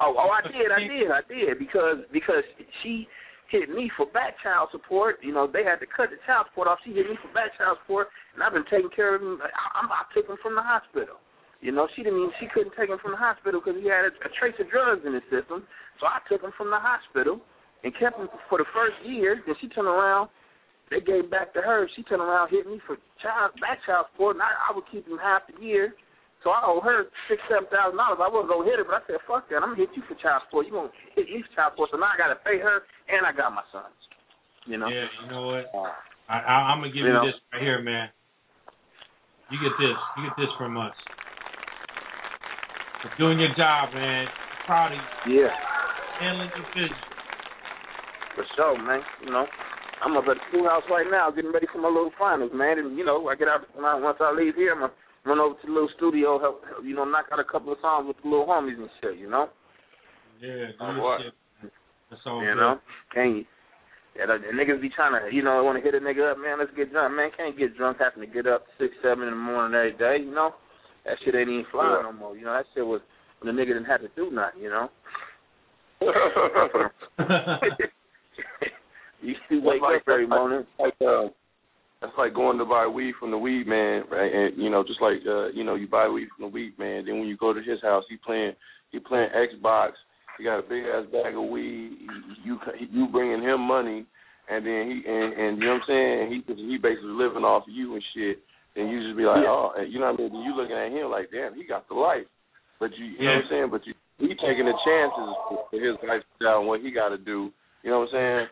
Oh, 0.00 0.16
oh, 0.16 0.32
I 0.32 0.40
did, 0.48 0.72
I 0.72 0.80
did, 0.80 1.08
I 1.12 1.22
did, 1.28 1.58
because 1.60 2.00
because 2.12 2.44
she 2.82 3.06
hit 3.52 3.68
me 3.68 3.90
for 3.96 4.06
back 4.06 4.38
child 4.42 4.70
support. 4.72 5.20
You 5.20 5.34
know, 5.34 5.44
they 5.44 5.64
had 5.64 5.76
to 5.84 5.88
cut 5.90 6.08
the 6.08 6.16
child 6.24 6.46
support 6.48 6.68
off. 6.68 6.78
She 6.86 6.92
hit 6.92 7.04
me 7.04 7.20
for 7.20 7.28
back 7.36 7.52
child 7.58 7.76
support, 7.84 8.08
and 8.32 8.42
I've 8.42 8.54
been 8.54 8.68
taking 8.70 8.88
care 8.94 9.14
of 9.14 9.20
him. 9.20 9.38
I, 9.42 9.50
I, 9.52 9.80
I 9.84 10.02
took 10.14 10.24
him 10.24 10.40
from 10.40 10.54
the 10.56 10.64
hospital. 10.64 11.20
You 11.60 11.72
know, 11.72 11.84
she 11.92 12.00
didn't 12.00 12.16
even 12.16 12.32
she 12.40 12.48
couldn't 12.48 12.72
take 12.72 12.88
him 12.88 12.96
from 13.02 13.12
the 13.12 13.20
hospital 13.20 13.60
because 13.60 13.76
he 13.76 13.84
had 13.92 14.08
a, 14.08 14.12
a 14.24 14.30
trace 14.40 14.56
of 14.56 14.72
drugs 14.72 15.04
in 15.04 15.12
his 15.12 15.26
system. 15.28 15.68
So 16.00 16.08
I 16.08 16.24
took 16.24 16.40
him 16.40 16.56
from 16.56 16.72
the 16.72 16.80
hospital 16.80 17.44
and 17.84 17.92
kept 18.00 18.16
him 18.16 18.32
for 18.48 18.56
the 18.56 18.68
first 18.72 18.96
year. 19.04 19.44
Then 19.44 19.52
she 19.60 19.68
turned 19.68 19.90
around 19.90 20.32
they 20.90 21.00
gave 21.00 21.30
back 21.30 21.54
to 21.54 21.62
her. 21.62 21.88
She 21.96 22.02
turned 22.04 22.22
around, 22.22 22.50
hit 22.50 22.66
me 22.66 22.80
for 22.86 22.98
child 23.22 23.54
back 23.62 23.78
child 23.86 24.06
support, 24.12 24.36
and 24.36 24.42
I, 24.42 24.50
I 24.70 24.74
would 24.74 24.84
keep 24.90 25.06
him 25.06 25.18
half 25.22 25.42
the 25.46 25.54
year. 25.62 25.94
So 26.42 26.50
I 26.50 26.64
owe 26.64 26.80
her 26.80 27.04
six, 27.28 27.38
seven 27.52 27.68
thousand 27.68 28.00
dollars. 28.00 28.18
I 28.18 28.26
wasn't 28.32 28.50
gonna 28.50 28.64
hit 28.64 28.80
her, 28.80 28.86
but 28.88 29.04
I 29.04 29.04
said, 29.06 29.20
"Fuck 29.28 29.46
that! 29.52 29.60
I'm 29.62 29.76
gonna 29.76 29.84
hit 29.84 29.92
you 29.94 30.02
for 30.08 30.16
child 30.18 30.42
support. 30.48 30.66
You 30.66 30.72
gonna 30.72 30.90
hit 31.14 31.28
me 31.28 31.44
for 31.44 31.52
child 31.54 31.76
support? 31.76 31.92
So 31.92 32.00
now 32.00 32.08
I 32.10 32.16
gotta 32.16 32.40
pay 32.42 32.56
her, 32.58 32.88
and 33.12 33.22
I 33.28 33.32
got 33.36 33.52
my 33.52 33.62
sons. 33.70 33.92
You 34.64 34.76
know? 34.80 34.88
Yeah, 34.88 35.04
you 35.20 35.26
know 35.30 35.46
what? 35.52 35.68
Uh, 35.72 35.92
I, 36.32 36.36
I, 36.40 36.54
I'm 36.72 36.80
gonna 36.80 36.92
give 36.96 37.04
You 37.04 37.12
you, 37.12 37.16
know. 37.16 37.26
this 37.28 37.36
right 37.52 37.60
here, 37.60 37.80
man. 37.84 38.08
You 39.52 39.58
get 39.60 39.74
this. 39.78 39.96
You 40.16 40.20
get 40.32 40.36
this 40.40 40.52
from 40.56 40.76
us. 40.80 40.94
For 43.02 43.10
doing 43.18 43.38
your 43.40 43.52
job, 43.56 43.92
man. 43.94 44.26
Proud 44.66 44.92
of 44.92 45.00
you. 45.28 45.44
Yeah, 45.44 45.52
Handling 46.20 46.50
your 46.56 46.68
business. 46.72 47.04
for 48.34 48.44
sure, 48.56 48.76
man. 48.80 49.00
You 49.24 49.30
know, 49.32 49.46
I'm 50.02 50.16
up 50.16 50.24
at 50.28 50.36
the 50.40 50.44
schoolhouse 50.48 50.82
right 50.90 51.06
now, 51.10 51.30
getting 51.30 51.52
ready 51.52 51.66
for 51.72 51.78
my 51.78 51.88
little 51.88 52.12
finals, 52.18 52.52
man. 52.54 52.78
And 52.78 52.96
you 52.96 53.04
know, 53.04 53.28
I 53.28 53.36
get 53.36 53.48
out 53.48 53.68
when 53.74 53.84
I, 53.84 53.94
once 54.00 54.18
I 54.20 54.32
leave 54.32 54.54
here, 54.54 54.72
I'm 54.72 54.80
gonna 54.80 54.92
run 55.24 55.38
over 55.38 55.54
to 55.60 55.66
the 55.66 55.72
little 55.72 55.90
studio, 55.96 56.38
help, 56.40 56.64
help 56.64 56.84
you 56.84 56.94
know, 56.94 57.04
knock 57.04 57.26
out 57.32 57.38
a 57.38 57.44
couple 57.44 57.72
of 57.72 57.78
songs 57.82 58.08
with 58.08 58.16
the 58.22 58.28
little 58.28 58.46
homies 58.46 58.80
and 58.80 58.88
shit. 59.00 59.18
You 59.18 59.28
know. 59.28 59.48
Yeah, 60.40 60.72
do 60.72 60.80
Oh, 60.80 61.18
shit. 61.20 61.34
That's 62.08 62.22
all 62.24 62.40
You 62.42 62.48
good. 62.48 62.56
know, 62.56 62.80
can't 63.14 63.36
you? 63.36 63.44
Yeah, 64.16 64.26
the, 64.26 64.38
the 64.40 64.56
niggas 64.56 64.80
be 64.80 64.88
trying 64.88 65.14
to, 65.14 65.34
you 65.34 65.42
know, 65.42 65.62
want 65.62 65.78
to 65.78 65.84
hit 65.84 65.94
a 65.94 66.02
nigga 66.02 66.32
up, 66.32 66.38
man. 66.38 66.58
Let's 66.58 66.72
get 66.74 66.90
drunk, 66.90 67.14
man. 67.14 67.30
Can't 67.36 67.56
get 67.56 67.76
drunk 67.76 67.98
having 68.00 68.26
to 68.26 68.34
get 68.34 68.46
up 68.50 68.64
six, 68.78 68.92
seven 69.02 69.24
in 69.24 69.30
the 69.30 69.36
morning 69.36 69.76
every 69.76 69.92
day. 69.92 70.24
You 70.24 70.34
know, 70.34 70.54
that 71.04 71.16
shit 71.24 71.34
ain't 71.36 71.48
even 71.48 71.64
flying 71.70 72.02
no 72.02 72.12
more. 72.12 72.36
You 72.36 72.44
know, 72.44 72.54
that 72.54 72.66
shit 72.74 72.84
was 72.84 73.00
when 73.40 73.54
the 73.54 73.62
nigga 73.62 73.68
didn't 73.68 73.84
have 73.84 74.00
to 74.00 74.08
do 74.16 74.30
nothing. 74.32 74.62
You 74.62 74.70
know, 74.70 74.88
you 79.22 79.34
you 79.50 79.62
wake 79.62 79.80
That's 79.82 80.02
up 80.02 80.08
every 80.08 80.26
that's 80.26 80.38
morning. 80.38 80.66
Like, 80.78 80.94
uh, 81.00 81.28
that's 82.00 82.12
like 82.16 82.34
going 82.34 82.58
to 82.58 82.64
buy 82.64 82.86
weed 82.86 83.14
from 83.20 83.30
the 83.30 83.38
weed 83.38 83.66
man, 83.66 84.04
right? 84.10 84.32
And 84.32 84.56
you 84.56 84.70
know, 84.70 84.82
just 84.82 85.02
like 85.02 85.20
uh, 85.26 85.48
you 85.48 85.64
know, 85.64 85.74
you 85.74 85.86
buy 85.86 86.08
weed 86.08 86.28
from 86.36 86.48
the 86.48 86.54
weed 86.54 86.78
man. 86.78 87.04
Then 87.04 87.18
when 87.18 87.28
you 87.28 87.36
go 87.36 87.52
to 87.52 87.60
his 87.62 87.80
house, 87.82 88.04
he 88.08 88.16
playing 88.16 88.52
he 88.90 88.98
playing 88.98 89.28
Xbox. 89.36 89.92
He 90.38 90.44
got 90.44 90.58
a 90.58 90.62
big 90.62 90.84
ass 90.84 91.04
bag 91.12 91.36
of 91.36 91.44
weed. 91.44 91.98
You 92.44 92.58
you 92.90 93.08
bringing 93.08 93.42
him 93.42 93.60
money, 93.60 94.06
and 94.48 94.64
then 94.64 94.88
he 94.88 95.02
and, 95.04 95.32
and 95.34 95.58
you 95.58 95.66
know 95.66 95.74
what 95.74 95.92
I'm 95.92 96.30
saying. 96.32 96.42
He 96.48 96.54
he 96.54 96.78
basically 96.78 97.12
living 97.12 97.44
off 97.44 97.64
of 97.68 97.74
you 97.74 97.94
and 97.94 98.04
shit. 98.14 98.38
Then 98.74 98.88
you 98.88 99.02
just 99.04 99.16
be 99.18 99.24
like, 99.24 99.42
Yeah. 99.42 99.50
oh, 99.50 99.72
you 99.86 99.98
know 99.98 100.12
what 100.12 100.20
I 100.20 100.30
mean. 100.30 100.42
You 100.42 100.54
looking 100.56 100.76
at 100.76 100.92
him 100.92 101.10
like, 101.10 101.28
damn, 101.32 101.54
he 101.54 101.66
got 101.66 101.88
the 101.88 101.94
life. 101.94 102.24
But 102.78 102.96
you, 102.96 103.04
you 103.04 103.26
know 103.26 103.42
what 103.42 103.44
I'm 103.44 103.50
saying. 103.50 103.68
But 103.70 103.82
you, 103.84 103.94
he 104.16 104.28
taking 104.40 104.64
the 104.64 104.78
chances 104.86 105.30
for 105.48 105.76
his 105.76 105.96
lifestyle 106.00 106.60
and 106.60 106.68
what 106.68 106.80
he 106.80 106.90
got 106.90 107.10
to 107.10 107.18
do. 107.18 107.50
You 107.82 107.90
know 107.90 108.00
what 108.00 108.14
I'm 108.14 108.14
saying. 108.14 108.46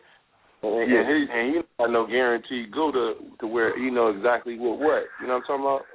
And, 0.61 0.91
Yeah. 0.91 0.99
and 0.99 1.07
he 1.07 1.31
and 1.31 1.55
he 1.55 1.61
got 1.77 1.91
no 1.91 2.05
guarantee 2.05 2.65
go 2.65 2.91
to 2.91 3.15
to 3.39 3.47
where 3.47 3.77
he 3.77 3.89
know 3.89 4.07
exactly 4.09 4.57
what 4.59 4.79
what. 4.79 5.07
You 5.21 5.27
know 5.27 5.39
what 5.39 5.49
I'm 5.49 5.59
talking 5.59 5.65
about? 5.65 5.85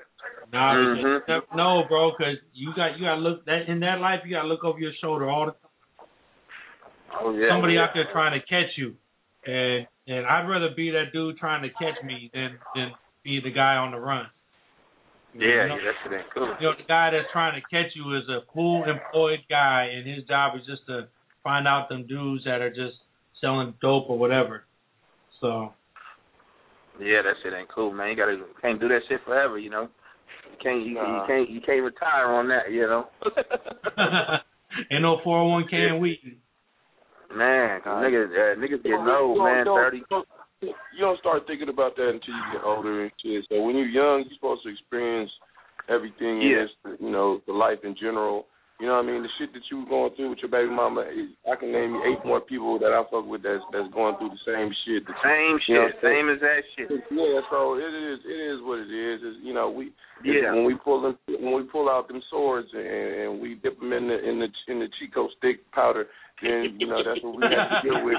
Nah, 0.53 0.75
Mhm. 0.75 1.29
you 1.29 1.43
no, 1.55 1.85
bro, 1.89 2.13
because 2.13 2.39
you 2.55 2.73
got 2.75 2.99
you 2.99 3.05
got 3.05 3.17
to 3.17 3.21
look 3.21 3.45
that 3.45 3.69
in 3.69 3.81
that 3.81 4.01
life. 4.01 4.23
You 4.25 4.31
got 4.31 4.43
to 4.43 4.49
look 4.49 4.65
over 4.65 4.79
your 4.79 4.93
shoulder 4.95 5.29
all 5.29 5.47
the 5.47 5.53
time. 5.53 6.09
Oh 7.21 7.37
yeah. 7.37 7.49
Somebody 7.49 7.75
yeah. 7.75 7.85
out 7.85 7.95
there 7.95 8.11
trying 8.13 8.33
to 8.41 8.47
catch 8.47 8.77
you, 8.77 8.97
and 9.47 9.87
and 10.07 10.27
I'd 10.27 10.49
rather 10.49 10.71
be 10.71 10.91
that 10.91 11.13
dude 11.13 11.39
trying 11.39 11.63
to 11.63 11.71
catch 11.71 12.03
me 12.03 12.31
than 12.33 12.59
than 12.75 12.93
be 13.23 13.41
the 13.41 13.51
guy 13.51 13.77
on 13.77 13.91
the 13.91 14.01
run. 14.01 14.27
Yeah, 15.35 15.47
You 15.47 15.57
know? 15.57 15.77
yeah, 15.77 15.85
that 15.85 15.95
shit 16.03 16.13
ain't 16.13 16.31
cool. 16.31 16.57
You 16.61 16.67
know, 16.69 16.75
the 16.77 16.85
guy 16.87 17.11
that's 17.11 17.31
trying 17.33 17.61
to 17.61 17.67
catch 17.69 17.95
you 17.97 18.17
is 18.17 18.29
a 18.29 18.43
full 18.53 18.85
employed 18.85 19.41
guy, 19.51 19.91
and 19.93 20.07
his 20.07 20.25
job 20.25 20.55
is 20.57 20.65
just 20.65 20.87
to 20.87 21.09
find 21.43 21.67
out 21.67 21.89
them 21.89 22.07
dudes 22.07 22.45
that 22.45 22.61
are 22.63 22.71
just 22.71 22.97
selling 23.41 23.75
dope 23.81 24.09
or 24.09 24.19
whatever. 24.19 24.65
So 25.41 25.73
Yeah, 27.01 27.23
that 27.23 27.35
shit 27.43 27.53
ain't 27.53 27.69
cool, 27.69 27.93
man. 27.93 28.11
You 28.11 28.17
gotta 28.17 28.39
can't 28.63 28.81
do 28.81 28.89
that 28.89 29.01
shit 29.09 29.21
forever, 29.25 29.59
you 29.59 29.71
know. 29.71 29.89
You 30.51 30.57
can't 30.63 30.81
you, 30.87 30.93
you 30.93 31.23
can't 31.27 31.51
you 31.51 31.61
can't 31.61 31.83
retire 31.83 32.27
on 32.33 32.49
that, 32.49 32.71
you 32.71 32.83
know. 32.83 33.09
ain't 34.91 35.03
no 35.03 35.19
401k 35.27 35.75
and 35.75 36.01
weed. 36.01 36.39
Man, 37.35 37.81
'cause 37.81 37.87
Nah. 38.03 38.09
niggas 38.09 38.31
uh, 38.31 38.57
niggas 38.61 38.71
You 38.71 38.79
getting 38.79 39.05
don't- 39.05 39.09
old, 39.11 39.37
you 39.39 39.43
man. 39.43 39.59
you 39.59 39.65
don't- 39.65 39.77
Thirty. 39.79 39.99
You 39.99 40.05
don't, 40.11 40.29
you 40.63 41.01
don't 41.01 41.19
start 41.19 41.47
thinking 41.47 41.69
about 41.69 41.97
that 41.97 42.09
until 42.09 42.33
you 42.35 42.43
get 42.53 42.65
older 42.65 43.03
and 43.03 43.13
shit. 43.21 43.45
So 43.51 43.61
when 43.63 43.77
you're 43.77 43.87
young, 43.89 44.25
you're 44.25 44.35
supposed 44.35 44.63
to 44.63 44.71
experience 44.71 45.31
everything 45.89 46.41
Yeah. 46.41 46.49
in 46.49 46.69
this, 46.87 47.01
you 47.01 47.11
know, 47.11 47.43
the 47.47 47.53
life 47.53 47.81
in 47.85 47.95
general. 47.97 48.47
You 48.83 48.91
know 48.91 48.99
what 48.99 49.07
I 49.07 49.09
mean? 49.09 49.23
The 49.23 49.31
shit 49.39 49.55
that 49.55 49.63
you 49.71 49.81
were 49.81 49.89
going 49.89 50.11
through 50.19 50.31
with 50.35 50.43
your 50.43 50.51
baby 50.51 50.67
mama, 50.69 51.07
I 51.07 51.55
can 51.55 51.71
name 51.71 51.95
you 51.95 52.03
eight 52.11 52.19
more 52.27 52.41
people 52.43 52.75
that 52.83 52.91
I 52.91 53.07
fuck 53.07 53.23
with 53.25 53.47
that's 53.47 53.63
that's 53.71 53.87
going 53.95 54.19
through 54.19 54.35
the 54.35 54.43
same 54.43 54.75
shit. 54.83 55.07
that- 55.07 55.15
Same 55.23 55.55
You 55.71 55.75
know, 55.79 55.87
shit, 55.95 56.03
same 56.03 56.27
as 56.29 56.41
that 56.43 56.61
shit. 56.75 56.91
Yeah, 56.91 57.39
so 57.55 57.79
it 57.79 57.95
is. 57.95 58.19
It 58.27 58.41
is 58.51 58.59
what 58.67 58.83
it 58.83 58.91
is. 58.91 59.23
It's, 59.23 59.39
you 59.47 59.55
know, 59.55 59.71
we 59.71 59.95
Yeah. 60.27 60.51
when 60.53 60.65
we 60.67 60.75
pull 60.75 61.01
them, 61.01 61.15
when 61.39 61.55
we 61.55 61.63
pull 61.71 61.89
out 61.89 62.09
them 62.09 62.21
swords 62.29 62.67
and, 62.75 62.83
and 62.83 63.31
we 63.41 63.55
dip 63.63 63.79
them 63.79 63.93
in 63.95 64.09
the 64.11 64.19
in 64.19 64.41
the 64.43 64.49
in 64.67 64.81
the 64.83 64.89
Chico 64.99 65.29
stick 65.39 65.63
powder, 65.71 66.09
then 66.43 66.75
you 66.79 66.89
know 66.91 66.99
that's 67.07 67.23
what 67.23 67.37
we 67.39 67.47
have 67.47 67.79
to 67.79 67.89
deal 67.89 68.05
with. 68.05 68.19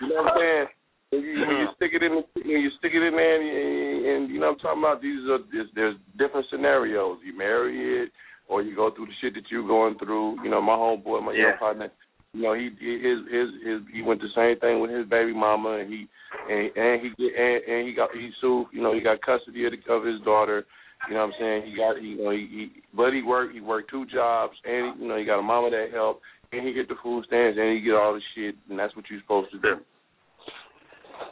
You 0.00 0.08
know 0.08 0.22
what 0.22 0.32
I'm 0.32 0.38
saying? 0.38 0.66
When 1.10 1.22
you, 1.22 1.40
when 1.40 1.56
you 1.58 1.68
stick 1.76 1.90
it 1.94 2.02
in, 2.02 2.12
when 2.14 2.60
you 2.62 2.70
stick 2.78 2.92
it 2.94 3.02
in 3.02 3.14
there, 3.14 3.42
and, 3.42 4.06
and 4.06 4.30
you 4.30 4.38
know 4.38 4.54
what 4.54 4.58
I'm 4.70 4.78
talking 4.78 4.82
about. 4.82 5.02
These 5.02 5.26
are 5.30 5.38
there's, 5.50 5.68
there's 5.74 5.96
different 6.18 6.46
scenarios. 6.50 7.18
You 7.26 7.36
marry 7.36 8.02
it, 8.04 8.10
or 8.48 8.62
you 8.62 8.74
go 8.76 8.90
through 8.94 9.06
the 9.06 9.12
shit 9.20 9.34
that 9.34 9.50
you're 9.50 9.66
going 9.66 9.98
through. 9.98 10.42
You 10.42 10.50
know, 10.50 10.60
my 10.62 10.74
homeboy, 10.74 11.22
my 11.24 11.32
Yeah. 11.32 11.50
young 11.50 11.58
partner. 11.58 11.90
You 12.32 12.42
know, 12.42 12.52
he 12.54 12.68
his 12.78 13.18
his 13.32 13.48
his 13.64 13.80
he 13.92 14.02
went 14.02 14.20
the 14.20 14.28
same 14.34 14.58
thing 14.60 14.80
with 14.80 14.90
his 14.90 15.06
baby 15.08 15.32
mama, 15.32 15.78
and 15.80 15.90
he 15.92 16.06
and 16.50 16.70
and 16.76 17.00
he 17.02 17.08
get 17.16 17.32
and, 17.34 17.64
and 17.64 17.88
he 17.88 17.94
got 17.94 18.12
he 18.12 18.30
sued. 18.40 18.66
You 18.72 18.82
know, 18.82 18.92
he 18.92 19.00
got 19.00 19.22
custody 19.22 19.64
of, 19.64 19.72
the, 19.72 19.92
of 19.92 20.04
his 20.04 20.20
daughter. 20.20 20.66
You 21.08 21.14
know 21.14 21.26
what 21.26 21.34
I'm 21.34 21.40
saying? 21.40 21.62
He 21.70 21.76
got 21.76 21.96
he 21.98 22.08
you 22.08 22.24
know 22.24 22.30
he, 22.30 22.46
he 22.50 22.82
but 22.94 23.12
he 23.12 23.22
worked 23.22 23.54
he 23.54 23.60
worked 23.60 23.90
two 23.90 24.04
jobs, 24.06 24.54
and 24.64 25.00
you 25.00 25.08
know 25.08 25.16
he 25.16 25.24
got 25.24 25.38
a 25.38 25.42
mama 25.42 25.70
that 25.70 25.92
helped, 25.92 26.22
and 26.52 26.66
he 26.66 26.74
get 26.74 26.88
the 26.88 26.96
food 27.02 27.24
stamps, 27.26 27.56
and 27.58 27.72
he 27.72 27.80
get 27.80 27.94
all 27.94 28.12
the 28.12 28.20
shit, 28.34 28.54
and 28.68 28.78
that's 28.78 28.94
what 28.96 29.06
you're 29.08 29.20
supposed 29.20 29.50
to 29.52 29.58
do. 29.58 29.76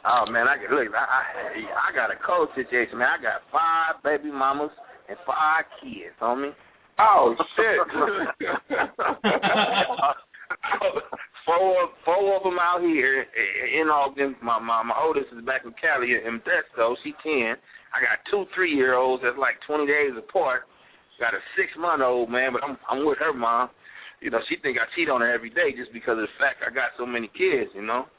Oh 0.05 0.25
man, 0.29 0.47
I 0.47 0.57
look. 0.73 0.87
I, 0.93 1.05
I 1.05 1.89
I 1.89 1.95
got 1.95 2.09
a 2.09 2.17
cold 2.25 2.49
situation, 2.55 2.97
man. 2.97 3.09
I 3.19 3.21
got 3.21 3.41
five 3.51 4.01
baby 4.03 4.31
mamas 4.31 4.71
and 5.09 5.17
five 5.25 5.65
kids, 5.81 6.13
homie. 6.21 6.53
Oh 6.99 7.35
shit! 7.55 7.77
four 11.45 11.89
four 12.05 12.37
of 12.37 12.43
them 12.43 12.57
out 12.59 12.81
here 12.81 13.25
in 13.81 13.87
Ogden. 13.89 14.35
My 14.41 14.59
my 14.59 14.83
my 14.83 14.95
oldest 15.03 15.27
is 15.37 15.43
back 15.45 15.61
in 15.65 15.73
Cali 15.79 16.13
in 16.15 16.39
Modesto. 16.39 16.95
She 17.03 17.13
ten. 17.23 17.55
I 17.91 17.99
got 17.99 18.19
two 18.31 18.45
three 18.55 18.73
year 18.73 18.95
olds 18.95 19.23
that's 19.23 19.37
like 19.37 19.55
twenty 19.67 19.87
days 19.87 20.11
apart. 20.17 20.63
Got 21.19 21.33
a 21.33 21.39
six 21.55 21.69
month 21.77 22.01
old 22.01 22.29
man, 22.29 22.51
but 22.53 22.63
I'm 22.63 22.77
I'm 22.89 23.05
with 23.05 23.19
her 23.19 23.33
mom. 23.33 23.69
You 24.21 24.31
know, 24.31 24.39
she 24.49 24.55
think 24.61 24.77
I 24.77 24.87
cheat 24.95 25.09
on 25.09 25.21
her 25.21 25.31
every 25.31 25.49
day 25.49 25.75
just 25.75 25.91
because 25.93 26.17
of 26.17 26.27
the 26.27 26.35
fact 26.39 26.63
I 26.65 26.73
got 26.73 26.95
so 26.97 27.05
many 27.05 27.27
kids. 27.27 27.71
You 27.75 27.83
know. 27.83 28.05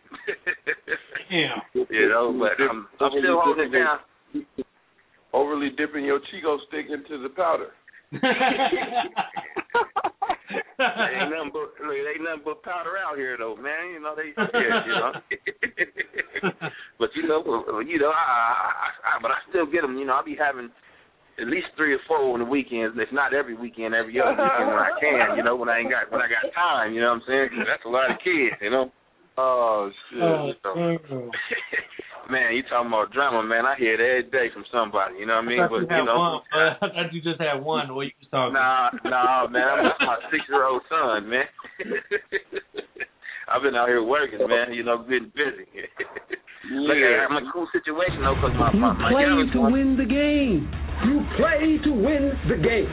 Yeah. 1.29 1.59
you 1.75 2.09
know, 2.09 2.31
but 2.39 2.63
I'm 2.63 2.87
I'm 3.01 3.11
still 3.11 3.43
holding 3.43 3.75
it 3.75 3.75
down. 3.75 3.99
Overly 5.33 5.71
dipping 5.77 6.05
your 6.05 6.21
Chico 6.31 6.59
stick 6.69 6.87
into 6.89 7.21
the 7.21 7.31
powder. 7.31 7.71
Ain't 8.13 8.23
nothing 11.31 11.51
but 11.53 11.75
look, 11.83 11.97
ain't 11.97 12.23
nothing 12.23 12.43
but 12.45 12.63
powder 12.63 12.97
out 12.99 13.17
here 13.17 13.37
though, 13.39 13.57
man. 13.57 13.91
You 13.95 14.01
know 14.01 14.15
they 14.15 14.33
yeah, 14.37 14.85
you 14.87 14.95
know. 14.95 15.13
but 16.99 17.11
you 17.15 17.27
know, 17.27 17.43
you 17.81 17.99
know, 17.99 18.11
I, 18.11 18.15
I, 18.15 18.91
I 19.17 19.19
but 19.23 19.31
I 19.31 19.37
still 19.51 19.67
get 19.67 19.83
them. 19.83 19.97
You 19.99 20.05
know, 20.07 20.15
I 20.15 20.23
be 20.25 20.37
having 20.39 20.71
at 21.39 21.47
least 21.49 21.67
three 21.77 21.93
or 21.95 21.99
four 22.09 22.33
on 22.33 22.39
the 22.41 22.45
weekends, 22.47 22.97
if 22.99 23.13
not 23.13 23.35
every 23.35 23.55
weekend, 23.55 23.95
every 23.95 24.19
other 24.21 24.31
weekend 24.33 24.69
when 24.69 24.79
I 24.79 24.91
can. 25.01 25.37
You 25.37 25.43
know, 25.45 25.57
when 25.57 25.69
I 25.69 25.79
ain't 25.81 25.91
got 25.91 26.11
when 26.13 26.21
I 26.23 26.29
got 26.29 26.51
time. 26.55 26.95
You 26.95 27.01
know 27.01 27.09
what 27.09 27.23
I'm 27.23 27.27
saying? 27.27 27.49
'Cause 27.51 27.67
that's 27.67 27.85
a 27.85 27.89
lot 27.89 28.11
of 28.11 28.19
kids. 28.23 28.57
You 28.61 28.71
know. 28.71 28.93
Oh 29.39 29.91
shit. 30.11 30.23
Oh, 30.23 30.53
So. 30.63 30.75
man, 32.31 32.55
you 32.55 32.63
talking 32.69 32.89
about 32.89 33.13
drama, 33.13 33.43
man? 33.47 33.65
I 33.67 33.77
hear 33.79 33.95
it 33.95 34.01
every 34.01 34.31
day 34.31 34.53
from 34.53 34.65
somebody. 34.73 35.19
You 35.19 35.27
know 35.27 35.37
what 35.37 35.45
I 35.45 35.49
mean? 35.49 35.61
I 35.61 35.69
But 35.69 35.87
you 35.87 35.97
you 35.97 36.05
know. 36.05 36.19
one. 36.19 36.41
Uh, 36.55 36.75
I 36.83 36.89
thought 36.91 37.13
you 37.13 37.21
just 37.23 37.41
had 37.41 37.63
one. 37.63 37.95
What 37.95 38.07
you 38.07 38.17
was 38.21 38.31
talking? 38.31 38.55
Nah, 38.55 38.91
nah, 39.05 39.47
man. 39.49 39.85
That's 39.85 40.01
my 40.01 40.17
six-year-old 40.31 40.83
son, 40.89 41.29
man. 41.29 41.47
I've 43.49 43.63
been 43.63 43.77
out 43.77 43.87
here 43.89 44.03
working, 44.03 44.41
man. 44.49 44.73
You 44.75 44.83
know, 44.83 45.03
getting 45.07 45.31
busy. 45.35 45.67
Look, 46.73 46.97
Yeah. 46.99 47.27
I'm 47.31 47.37
in 47.39 47.47
a 47.47 47.53
cool 47.53 47.69
situation 47.73 48.23
though, 48.23 48.35
cause 48.43 48.51
my 48.59 48.73
my, 48.75 48.93
my 48.93 49.11
play 49.15 49.23
to 49.53 49.59
one. 49.61 49.73
win 49.73 49.97
the 49.97 50.05
game. 50.05 50.67
You 51.07 51.23
play 51.39 51.79
to 51.85 51.91
win 51.95 52.35
the 52.51 52.57
game. 52.59 52.91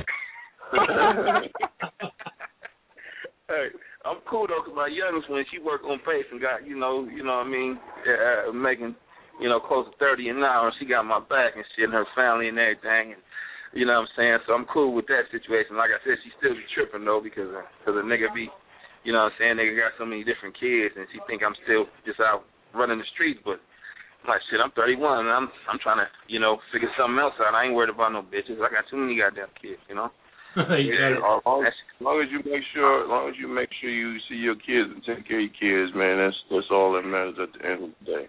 hey, 3.50 3.68
I'm 4.06 4.18
cool 4.30 4.46
though, 4.48 4.62
cause 4.66 4.74
my 4.76 4.88
youngest 4.88 5.30
one, 5.30 5.44
she 5.52 5.58
worked 5.60 5.86
on 5.86 5.98
pace 6.00 6.26
and 6.32 6.42
got, 6.42 6.68
you 6.68 6.78
know, 6.78 7.08
you 7.10 7.24
know 7.24 7.38
what 7.38 7.48
I 7.48 7.50
mean, 7.50 7.80
uh, 8.06 8.52
making, 8.54 8.96
you 9.42 9.50
know, 9.50 9.60
close 9.60 9.86
to 9.90 9.96
thirty 9.98 10.30
an 10.30 10.44
hour. 10.44 10.70
And 10.70 10.78
she 10.80 10.86
got 10.86 11.08
my 11.08 11.20
back 11.20 11.56
and 11.56 11.66
shit, 11.74 11.90
and 11.90 11.98
her 11.98 12.10
family 12.16 12.50
and 12.50 12.60
everything. 12.60 13.18
And 13.18 13.22
you 13.74 13.86
know 13.86 14.02
what 14.02 14.10
I'm 14.10 14.16
saying? 14.18 14.40
So 14.46 14.54
I'm 14.54 14.70
cool 14.70 14.94
with 14.94 15.08
that 15.08 15.30
situation. 15.34 15.78
Like 15.78 15.94
I 15.94 16.02
said, 16.06 16.22
she 16.22 16.30
still 16.38 16.54
be 16.54 16.66
tripping 16.74 17.06
though, 17.06 17.22
because 17.24 17.50
uh, 17.50 17.66
cause 17.86 17.98
a 17.98 18.06
nigga 18.06 18.30
be, 18.34 18.50
you 19.02 19.12
know 19.12 19.26
what 19.26 19.34
I'm 19.34 19.40
saying? 19.40 19.56
Nigga 19.58 19.78
got 19.78 19.98
so 19.98 20.06
many 20.06 20.22
different 20.22 20.58
kids, 20.60 20.94
and 20.94 21.10
she 21.10 21.20
think 21.26 21.42
I'm 21.42 21.58
still 21.66 21.90
just 22.06 22.22
out 22.22 22.46
running 22.74 23.00
the 23.00 23.10
streets, 23.14 23.42
but. 23.44 23.60
I'm 24.24 24.32
like 24.32 24.44
shit, 24.48 24.64
I'm 24.64 24.72
31 24.72 25.28
and 25.28 25.36
I'm 25.36 25.52
I'm 25.68 25.76
trying 25.84 26.00
to 26.00 26.08
you 26.32 26.40
know 26.40 26.56
figure 26.72 26.88
something 26.96 27.20
else 27.20 27.36
out. 27.44 27.52
I 27.52 27.68
ain't 27.68 27.76
worried 27.76 27.92
about 27.92 28.16
no 28.16 28.24
bitches. 28.24 28.56
I 28.64 28.72
got 28.72 28.88
too 28.88 28.96
many 28.96 29.20
goddamn 29.20 29.52
kids, 29.60 29.84
you 29.92 30.00
know. 30.00 30.16
yeah, 30.56 31.18
as 31.18 31.42
long, 31.46 31.66
as 31.66 31.74
long 32.00 32.22
as 32.22 32.30
you 32.30 32.38
make 32.46 32.62
sure, 32.74 33.04
as 33.04 33.10
long 33.10 33.26
as 33.28 33.34
you 33.42 33.48
make 33.48 33.70
sure 33.82 33.90
you 33.90 34.14
see 34.30 34.38
your 34.38 34.54
kids 34.54 34.86
and 34.94 35.02
take 35.02 35.26
care 35.26 35.42
of 35.42 35.50
your 35.50 35.58
kids, 35.58 35.98
man. 35.98 36.22
That's 36.22 36.38
that's 36.52 36.70
all 36.70 36.94
that 36.94 37.02
matters 37.02 37.42
at 37.42 37.50
the 37.58 37.62
end 37.66 37.84
of 37.84 37.90
the 37.98 38.06
day. 38.06 38.26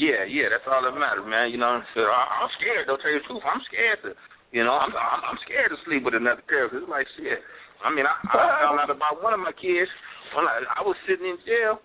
Yeah, 0.00 0.24
yeah, 0.24 0.48
that's 0.48 0.64
all 0.64 0.80
that 0.80 0.96
matters, 0.96 1.28
man. 1.28 1.52
You 1.52 1.60
know, 1.60 1.76
so 1.92 2.00
I, 2.08 2.22
I'm 2.40 2.48
scared. 2.56 2.88
Though, 2.88 2.96
tell 2.96 3.12
you 3.12 3.20
the 3.20 3.28
truth, 3.28 3.44
I'm 3.44 3.60
scared 3.68 4.00
to, 4.08 4.16
you 4.52 4.64
know, 4.64 4.72
I'm 4.72 4.88
I'm, 4.92 5.20
I'm 5.32 5.38
scared 5.44 5.68
to 5.68 5.76
sleep 5.84 6.04
with 6.04 6.14
another 6.16 6.40
girl. 6.48 6.68
Cause 6.72 6.80
it's 6.80 6.88
like 6.88 7.04
shit. 7.20 7.40
I 7.84 7.92
mean, 7.92 8.06
I, 8.08 8.14
I 8.32 8.64
found 8.64 8.80
out 8.80 8.88
about 8.94 9.20
one 9.20 9.34
of 9.36 9.40
my 9.42 9.52
kids 9.52 9.90
when 10.32 10.48
I, 10.48 10.64
I 10.78 10.80
was 10.80 10.96
sitting 11.04 11.28
in 11.28 11.36
jail. 11.44 11.76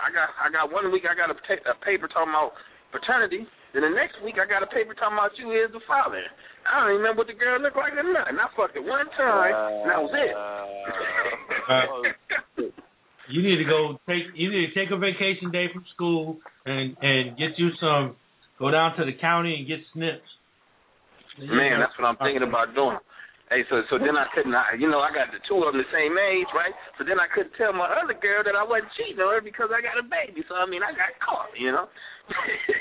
I 0.00 0.08
got 0.10 0.32
I 0.40 0.48
got 0.48 0.72
one 0.72 0.88
week 0.90 1.04
I 1.04 1.12
got 1.14 1.28
a, 1.30 1.36
ta- 1.44 1.68
a 1.68 1.74
paper 1.84 2.08
talking 2.08 2.32
about 2.32 2.56
paternity. 2.90 3.44
Then 3.76 3.82
the 3.82 3.90
next 3.92 4.22
week 4.22 4.38
I 4.38 4.46
got 4.46 4.62
a 4.62 4.70
paper 4.70 4.94
talking 4.94 5.18
about 5.18 5.36
you 5.36 5.50
is 5.52 5.68
the 5.74 5.82
father. 5.84 6.22
I 6.64 6.80
don't 6.80 6.96
even 6.96 7.02
remember 7.04 7.26
what 7.26 7.28
the 7.28 7.36
girl 7.36 7.60
looked 7.60 7.76
like 7.76 7.92
or 7.92 8.06
nothing. 8.06 8.38
I 8.40 8.48
fucked 8.56 8.78
it 8.78 8.84
one 8.86 9.04
time, 9.18 9.52
and 9.84 9.90
that 9.90 10.00
was 10.00 10.14
it. 10.16 10.32
Uh, 10.32 10.64
you 13.30 13.42
need 13.42 13.56
to 13.56 13.64
go 13.64 13.98
take 14.06 14.24
you 14.34 14.50
need 14.50 14.68
to 14.68 14.74
take 14.74 14.92
a 14.92 14.98
vacation 14.98 15.50
day 15.50 15.66
from 15.72 15.84
school 15.94 16.38
and 16.66 16.96
and 17.00 17.36
get 17.36 17.56
you 17.56 17.70
some 17.80 18.16
go 18.58 18.70
down 18.70 18.96
to 18.96 19.04
the 19.04 19.14
county 19.20 19.54
and 19.56 19.66
get 19.66 19.80
snips. 19.92 20.28
Man, 21.38 21.80
that's 21.82 21.92
what 21.98 22.06
I'm 22.06 22.16
thinking 22.22 22.46
about 22.46 22.74
doing. 22.74 22.98
Hey, 23.50 23.66
so 23.68 23.82
so 23.90 23.98
then 23.98 24.16
I 24.16 24.24
couldn't, 24.32 24.54
I, 24.54 24.78
you 24.78 24.88
know, 24.88 25.04
I 25.04 25.12
got 25.12 25.28
the 25.28 25.42
two 25.44 25.60
of 25.62 25.74
them 25.74 25.82
the 25.82 25.90
same 25.92 26.16
age, 26.16 26.48
right? 26.56 26.72
So 26.96 27.04
then 27.04 27.20
I 27.20 27.28
couldn't 27.30 27.52
tell 27.60 27.74
my 27.74 27.86
other 27.86 28.16
girl 28.16 28.40
that 28.42 28.56
I 28.56 28.64
wasn't 28.64 28.90
cheating 28.96 29.20
on 29.20 29.30
her 29.36 29.42
because 29.44 29.68
I 29.68 29.84
got 29.84 30.00
a 30.00 30.06
baby. 30.06 30.42
So 30.48 30.54
I 30.56 30.64
mean, 30.64 30.82
I 30.82 30.90
got 30.96 31.12
caught, 31.20 31.52
you 31.54 31.70
know. 31.70 31.86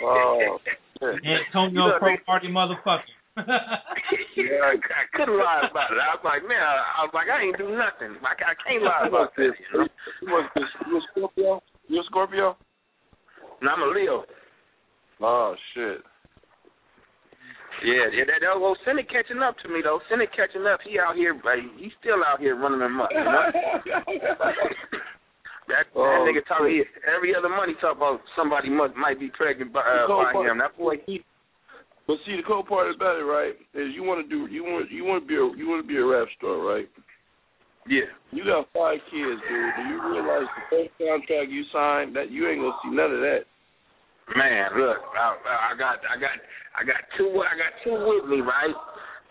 Oh, 0.02 0.58
Antonio 1.04 2.00
Cromartie 2.00 2.50
motherfucker. 2.50 3.13
yeah, 4.38 4.62
I, 4.62 4.78
I 4.78 5.04
couldn't 5.18 5.38
lie 5.38 5.66
about 5.66 5.90
it. 5.90 5.98
I 5.98 6.14
was 6.14 6.22
like, 6.22 6.46
man, 6.46 6.62
I, 6.62 7.02
I 7.02 7.10
was 7.10 7.14
like, 7.18 7.34
I 7.34 7.42
ain't 7.42 7.58
do 7.58 7.66
nothing. 7.74 8.14
I, 8.22 8.38
I 8.38 8.54
can't 8.62 8.86
lie 8.86 9.06
about 9.10 9.34
this. 9.34 9.58
You 9.58 9.90
know? 10.30 10.46
This? 10.54 10.70
You 10.86 10.98
a 10.98 11.02
Scorpio? 11.10 11.64
You 11.90 12.00
a 12.00 12.04
Scorpio? 12.06 12.58
And 13.62 13.70
I'm 13.70 13.82
a 13.82 13.90
Leo. 13.90 14.26
Oh 15.22 15.56
shit. 15.74 16.06
Yeah, 17.82 18.06
yeah. 18.14 18.26
That, 18.30 18.46
that 18.46 18.62
well, 18.62 18.78
Senate 18.86 19.10
catching 19.10 19.42
up 19.42 19.58
to 19.66 19.68
me 19.68 19.82
though. 19.82 20.00
Senate 20.10 20.30
catching 20.36 20.70
up. 20.70 20.80
He 20.86 21.00
out 21.02 21.16
here, 21.16 21.34
like, 21.42 21.66
he's 21.82 21.92
still 21.98 22.22
out 22.22 22.40
here 22.40 22.54
running 22.54 22.86
them 22.86 23.02
up. 23.02 23.10
You 23.10 23.24
know? 23.26 23.50
that, 24.30 24.46
that 25.74 25.86
Oh, 25.96 26.22
nigga 26.22 26.46
talk 26.46 26.70
he, 26.70 26.84
every 27.10 27.34
other 27.34 27.50
money 27.50 27.74
talk 27.82 27.98
about 27.98 28.22
somebody 28.38 28.70
must, 28.70 28.94
might 28.96 29.20
be 29.20 29.34
pregnant 29.34 29.74
by, 29.74 29.82
uh, 29.82 30.06
by 30.08 30.38
him. 30.46 30.60
That 30.60 30.78
boy, 30.78 31.02
he 31.08 31.26
But 32.06 32.18
see, 32.26 32.36
the 32.36 32.44
cool 32.44 32.64
part 32.64 32.94
about 32.94 33.20
it, 33.20 33.24
right, 33.24 33.56
is 33.74 33.96
you 33.96 34.04
want 34.04 34.20
to 34.24 34.28
do, 34.28 34.52
you 34.52 34.64
want, 34.64 34.92
you 34.92 35.06
want 35.06 35.24
to 35.24 35.28
be, 35.28 35.36
a, 35.36 35.46
you 35.56 35.70
want 35.70 35.84
to 35.84 35.88
be 35.88 35.98
a 35.98 36.06
rap 36.06 36.28
star, 36.38 36.60
right? 36.60 36.90
Yeah. 37.88 38.12
You 38.32 38.44
got 38.44 38.68
five 38.76 39.00
kids, 39.12 39.40
dude. 39.48 39.74
Do 39.76 39.84
you 39.88 40.00
realize 40.12 40.48
the 40.48 40.64
first 40.72 40.92
contract 41.00 41.52
you 41.52 41.64
signed 41.72 42.16
that 42.16 42.32
you 42.32 42.48
ain't 42.48 42.60
gonna 42.60 42.80
see 42.84 42.92
none 42.96 43.12
of 43.12 43.20
that? 43.20 43.44
Man, 44.36 44.72
look, 44.80 45.04
I, 45.20 45.72
I 45.72 45.78
got, 45.78 46.00
I 46.08 46.16
got, 46.16 46.36
I 46.80 46.84
got 46.88 47.04
two, 47.20 47.44
I 47.44 47.56
got 47.60 47.76
two 47.84 47.96
with 48.08 48.32
me, 48.32 48.40
right? 48.40 48.76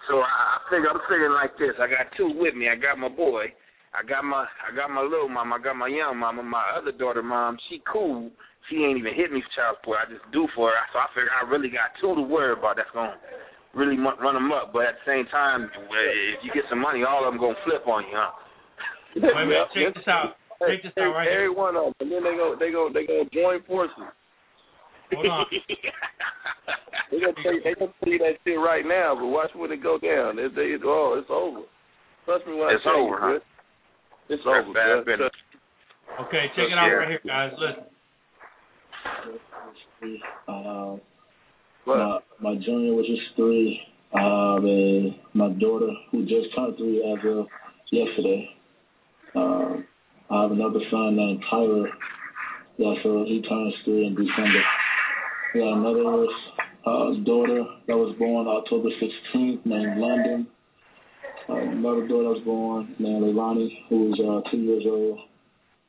So 0.09 0.21
I, 0.21 0.29
I 0.29 0.57
figure, 0.69 0.91
I'm 0.93 1.01
figuring 1.09 1.33
like 1.33 1.57
this. 1.57 1.73
I 1.81 1.89
got 1.89 2.13
two 2.17 2.29
with 2.37 2.55
me. 2.55 2.69
I 2.69 2.77
got 2.77 2.99
my 2.99 3.09
boy. 3.09 3.53
I 3.97 4.05
got 4.07 4.25
my, 4.25 4.45
I 4.45 4.75
got 4.77 4.91
my 4.91 5.03
little 5.03 5.29
mom. 5.29 5.53
I 5.53 5.59
got 5.59 5.77
my 5.77 5.89
young 5.89 6.19
mama. 6.19 6.43
My 6.43 6.77
other 6.77 6.93
daughter, 6.93 7.23
mom, 7.23 7.57
she 7.69 7.81
cool. 7.91 8.31
She 8.71 8.77
ain't 8.85 8.99
even 8.99 9.15
hit 9.15 9.33
me 9.33 9.43
for 9.43 9.53
child 9.59 9.77
support. 9.81 9.99
I 10.07 10.11
just 10.11 10.23
do 10.33 10.47
for 10.55 10.71
her. 10.71 10.79
So 10.95 10.99
I 11.03 11.07
figure 11.15 11.31
I 11.35 11.43
really 11.49 11.69
got 11.69 11.93
two 12.01 12.15
to 12.15 12.23
worry 12.23 12.53
about. 12.55 12.77
That's 12.79 12.91
gonna 12.95 13.19
really 13.75 13.99
run 13.99 14.35
them 14.35 14.53
up. 14.53 14.73
But 14.73 14.87
at 14.87 14.95
the 15.03 15.07
same 15.09 15.27
time, 15.31 15.67
if 15.73 16.41
you 16.47 16.51
get 16.55 16.65
some 16.71 16.81
money, 16.81 17.03
all 17.03 17.27
of 17.27 17.33
them 17.35 17.41
gonna 17.41 17.59
flip 17.67 17.83
on 17.87 18.05
you, 18.07 18.15
huh? 18.15 18.33
Wait 19.19 19.25
a 19.29 19.45
minute, 19.45 19.69
check 19.75 19.95
this 19.95 20.09
out. 20.09 20.37
Check 20.63 20.83
this 20.87 20.95
out 20.97 21.11
right 21.13 21.27
Every 21.29 21.51
here. 21.51 21.53
one 21.53 21.75
of 21.77 21.91
them, 21.91 21.95
and 22.01 22.09
then 22.13 22.23
they 22.25 22.37
go, 22.39 22.55
they 22.55 22.71
go, 22.71 22.89
they 22.89 23.05
go 23.05 23.27
join 23.35 23.61
forces. 23.67 23.99
Hold 25.13 25.27
on. 25.27 25.47
They 27.13 27.21
gonna 27.21 27.37
tell 27.45 27.53
you, 27.53 27.61
they 27.61 27.75
gonna 27.77 27.93
tell 28.01 28.09
you 28.09 28.19
that 28.25 28.41
shit 28.41 28.57
right 28.57 28.87
now, 28.89 29.13
but 29.13 29.27
watch 29.29 29.51
when 29.55 29.69
it 29.71 29.83
go 29.85 29.99
down. 30.01 30.39
It, 30.41 30.57
they, 30.57 30.81
oh, 30.81 31.21
it's 31.21 31.29
over. 31.29 31.69
Trust 32.25 32.47
me 32.49 32.57
when 32.57 32.73
It's 32.73 32.81
I 32.81 32.89
tell 32.89 33.05
over, 33.05 33.21
you, 33.21 33.37
huh? 33.37 34.33
It's 34.33 34.41
That's 34.41 34.65
over. 34.65 34.73
bad 34.73 35.05
Chris. 35.05 35.29
Okay, 36.25 36.45
check 36.57 36.73
it 36.73 36.79
out 36.81 36.89
right 36.89 37.09
here, 37.13 37.21
guys. 37.21 37.53
Listen. 37.61 37.92
Uh, 40.49 40.97
my, 41.87 42.19
my 42.41 42.55
junior, 42.65 42.95
which 42.95 43.11
is 43.11 43.19
three, 43.37 43.81
and 44.13 45.15
my 45.35 45.49
daughter, 45.61 45.89
who 46.11 46.23
just 46.23 46.55
turned 46.57 46.77
three 46.77 47.03
as 47.03 47.19
of 47.31 47.47
yesterday. 47.91 48.49
Um, 49.35 49.85
I 50.31 50.43
have 50.43 50.53
another 50.53 50.81
son 50.91 51.17
named 51.17 51.43
Tyler. 51.51 51.89
Yeah, 52.79 52.95
so 53.03 53.25
he 53.25 53.43
turns 53.43 53.75
three 53.85 54.07
in 54.07 54.15
December. 54.15 54.63
Yeah, 55.55 55.77
another 55.77 56.27
uh, 56.87 57.15
daughter 57.25 57.65
that 57.87 57.97
was 57.97 58.17
born 58.19 58.49
October 58.49 58.89
16th 58.89 59.67
named 59.67 59.99
London. 59.99 60.47
Uh, 61.49 61.55
another 61.55 62.09
daughter 62.09 62.31
was 62.31 62.43
born 62.45 62.95
named 62.99 63.25
Leilani, 63.25 63.69
who 63.89 64.13
is 64.13 64.21
uh, 64.21 64.51
two 64.51 64.59
years 64.59 64.85
old. 64.87 65.19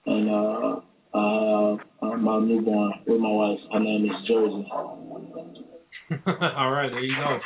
And 0.06 0.30
uh, 0.30 0.82
uh, 1.14 1.78
my 2.18 2.40
newborn 2.40 2.94
with 3.06 3.20
my 3.20 3.30
wife. 3.30 3.60
Her 3.72 3.80
name 3.80 4.06
is 4.06 4.28
Jersey. 4.28 4.68
All 6.28 6.72
right, 6.72 6.90
there 6.90 7.04
you 7.04 7.16
go. 7.16 7.40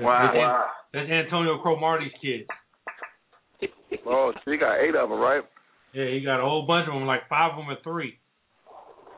Wow, 0.00 0.26
That's, 0.26 0.36
wow. 0.36 0.66
that's 0.92 1.10
Antonio 1.10 1.62
Cromartie's 1.62 2.12
kid. 2.20 2.46
Oh, 4.06 4.32
so 4.44 4.50
you 4.50 4.58
got 4.58 4.80
eight 4.80 4.94
of 4.94 5.10
them, 5.10 5.18
right? 5.20 5.42
Yeah, 5.92 6.06
he 6.06 6.20
got 6.24 6.40
a 6.40 6.42
whole 6.42 6.66
bunch 6.66 6.88
of 6.88 6.94
them, 6.94 7.06
like 7.06 7.28
five 7.28 7.52
of 7.52 7.58
them 7.58 7.68
are 7.70 7.76
three. 7.84 8.18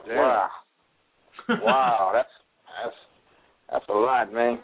Damn. 0.07 0.17
Wow. 0.17 0.49
wow, 1.49 2.11
that's 2.13 2.29
that's 2.83 2.97
that's 3.71 3.85
a 3.89 3.93
lot, 3.93 4.33
man. 4.33 4.59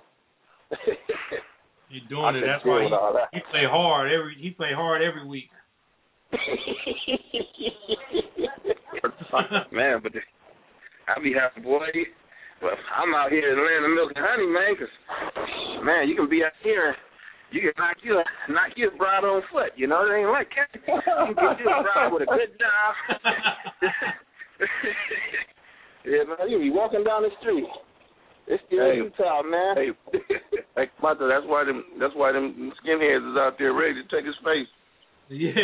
He's 1.88 2.02
I 2.06 2.08
doing 2.08 2.36
it. 2.36 2.44
That's 2.46 2.62
deal 2.64 2.72
why 2.72 2.84
with 2.84 2.92
all 2.92 3.12
that. 3.14 3.28
he, 3.32 3.38
he 3.38 3.42
play 3.50 3.64
hard 3.70 4.10
every 4.12 4.36
he 4.40 4.50
play 4.50 4.70
hard 4.74 5.02
every 5.02 5.26
week. 5.26 5.50
man, 9.72 10.00
but 10.02 10.12
the, 10.12 10.20
I 11.08 11.20
be 11.22 11.32
happy, 11.32 11.60
boy. 11.60 11.86
But 12.60 12.76
I'm 12.92 13.14
out 13.14 13.32
here 13.32 13.50
in 13.50 13.56
the 13.56 13.64
land 13.64 13.84
of 13.84 13.92
milk 13.96 14.12
and 14.14 14.24
honey, 14.24 14.46
man. 14.46 14.76
Cause 14.76 14.92
man, 15.84 16.08
you 16.08 16.16
can 16.16 16.28
be 16.28 16.44
out 16.44 16.52
here. 16.62 16.94
You 17.50 17.60
can 17.60 17.72
knock 17.78 17.96
you 18.02 18.22
knock 18.52 18.72
you 18.76 18.90
a 18.92 18.96
bride 18.96 19.24
on 19.24 19.42
foot. 19.50 19.72
You 19.76 19.86
know, 19.88 20.04
it 20.04 20.12
ain't 20.12 20.30
like 20.30 20.48
that. 20.54 20.68
You 20.76 20.80
can 20.84 21.34
get 21.34 21.60
you 21.60 21.70
a 21.72 21.82
bride 21.82 22.12
with 22.12 22.22
a 22.22 22.26
good 22.26 22.52
job. 22.60 22.94
yeah, 26.04 26.22
man. 26.28 26.48
You 26.48 26.58
be 26.58 26.70
walking 26.70 27.02
down 27.02 27.22
the 27.22 27.30
street. 27.40 27.66
It's 28.46 28.62
still 28.66 28.84
Hey. 28.84 28.96
Utah, 28.96 29.42
man. 29.42 29.76
Hey, 29.76 29.90
hey, 30.76 30.90
Martha, 31.00 31.28
that's 31.30 31.46
why 31.46 31.64
them, 31.64 31.84
that's 32.00 32.14
why 32.16 32.32
them 32.32 32.72
skinheads 32.82 33.30
is 33.30 33.38
out 33.38 33.54
there 33.58 33.72
ready 33.72 33.94
to 33.94 34.02
take 34.10 34.26
his 34.26 34.34
face. 34.42 34.66
Yeah. 35.28 35.54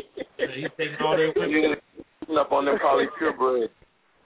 He's 0.54 0.70
taking 0.76 0.96
all 1.00 1.16
their 1.16 1.32
women. 1.34 1.76
Putting 2.20 2.38
up 2.38 2.52
on 2.52 2.64
them 2.64 2.78
poly 2.80 3.06
purebred. 3.18 3.70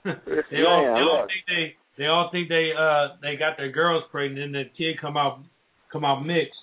They 0.04 0.62
all, 0.66 0.82
they 0.82 1.00
all 1.00 1.26
think 1.28 1.46
they 1.46 1.76
they 1.96 2.06
all 2.06 2.28
think 2.32 2.48
they 2.48 2.70
uh 2.76 3.16
they 3.22 3.36
got 3.36 3.56
their 3.56 3.70
girls 3.70 4.02
pregnant 4.10 4.46
and 4.46 4.54
the 4.54 4.64
kid 4.76 5.00
come 5.00 5.16
out 5.16 5.38
come 5.92 6.04
out 6.04 6.26
mixed. 6.26 6.58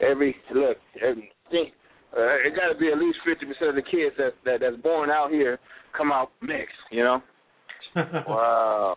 every 0.00 0.34
look, 0.54 0.78
every 1.02 1.30
think 1.50 1.74
uh, 2.16 2.40
it 2.46 2.56
got 2.56 2.72
to 2.72 2.78
be 2.78 2.88
at 2.88 2.98
least 2.98 3.18
fifty 3.26 3.44
percent 3.44 3.68
of 3.68 3.74
the 3.76 3.82
kids 3.82 4.16
that, 4.16 4.32
that 4.46 4.60
that's 4.60 4.80
born 4.82 5.10
out 5.10 5.30
here 5.30 5.58
come 5.96 6.10
out 6.10 6.30
mixed. 6.40 6.72
You 6.90 7.04
know. 7.04 7.22
Wow, 8.26 8.96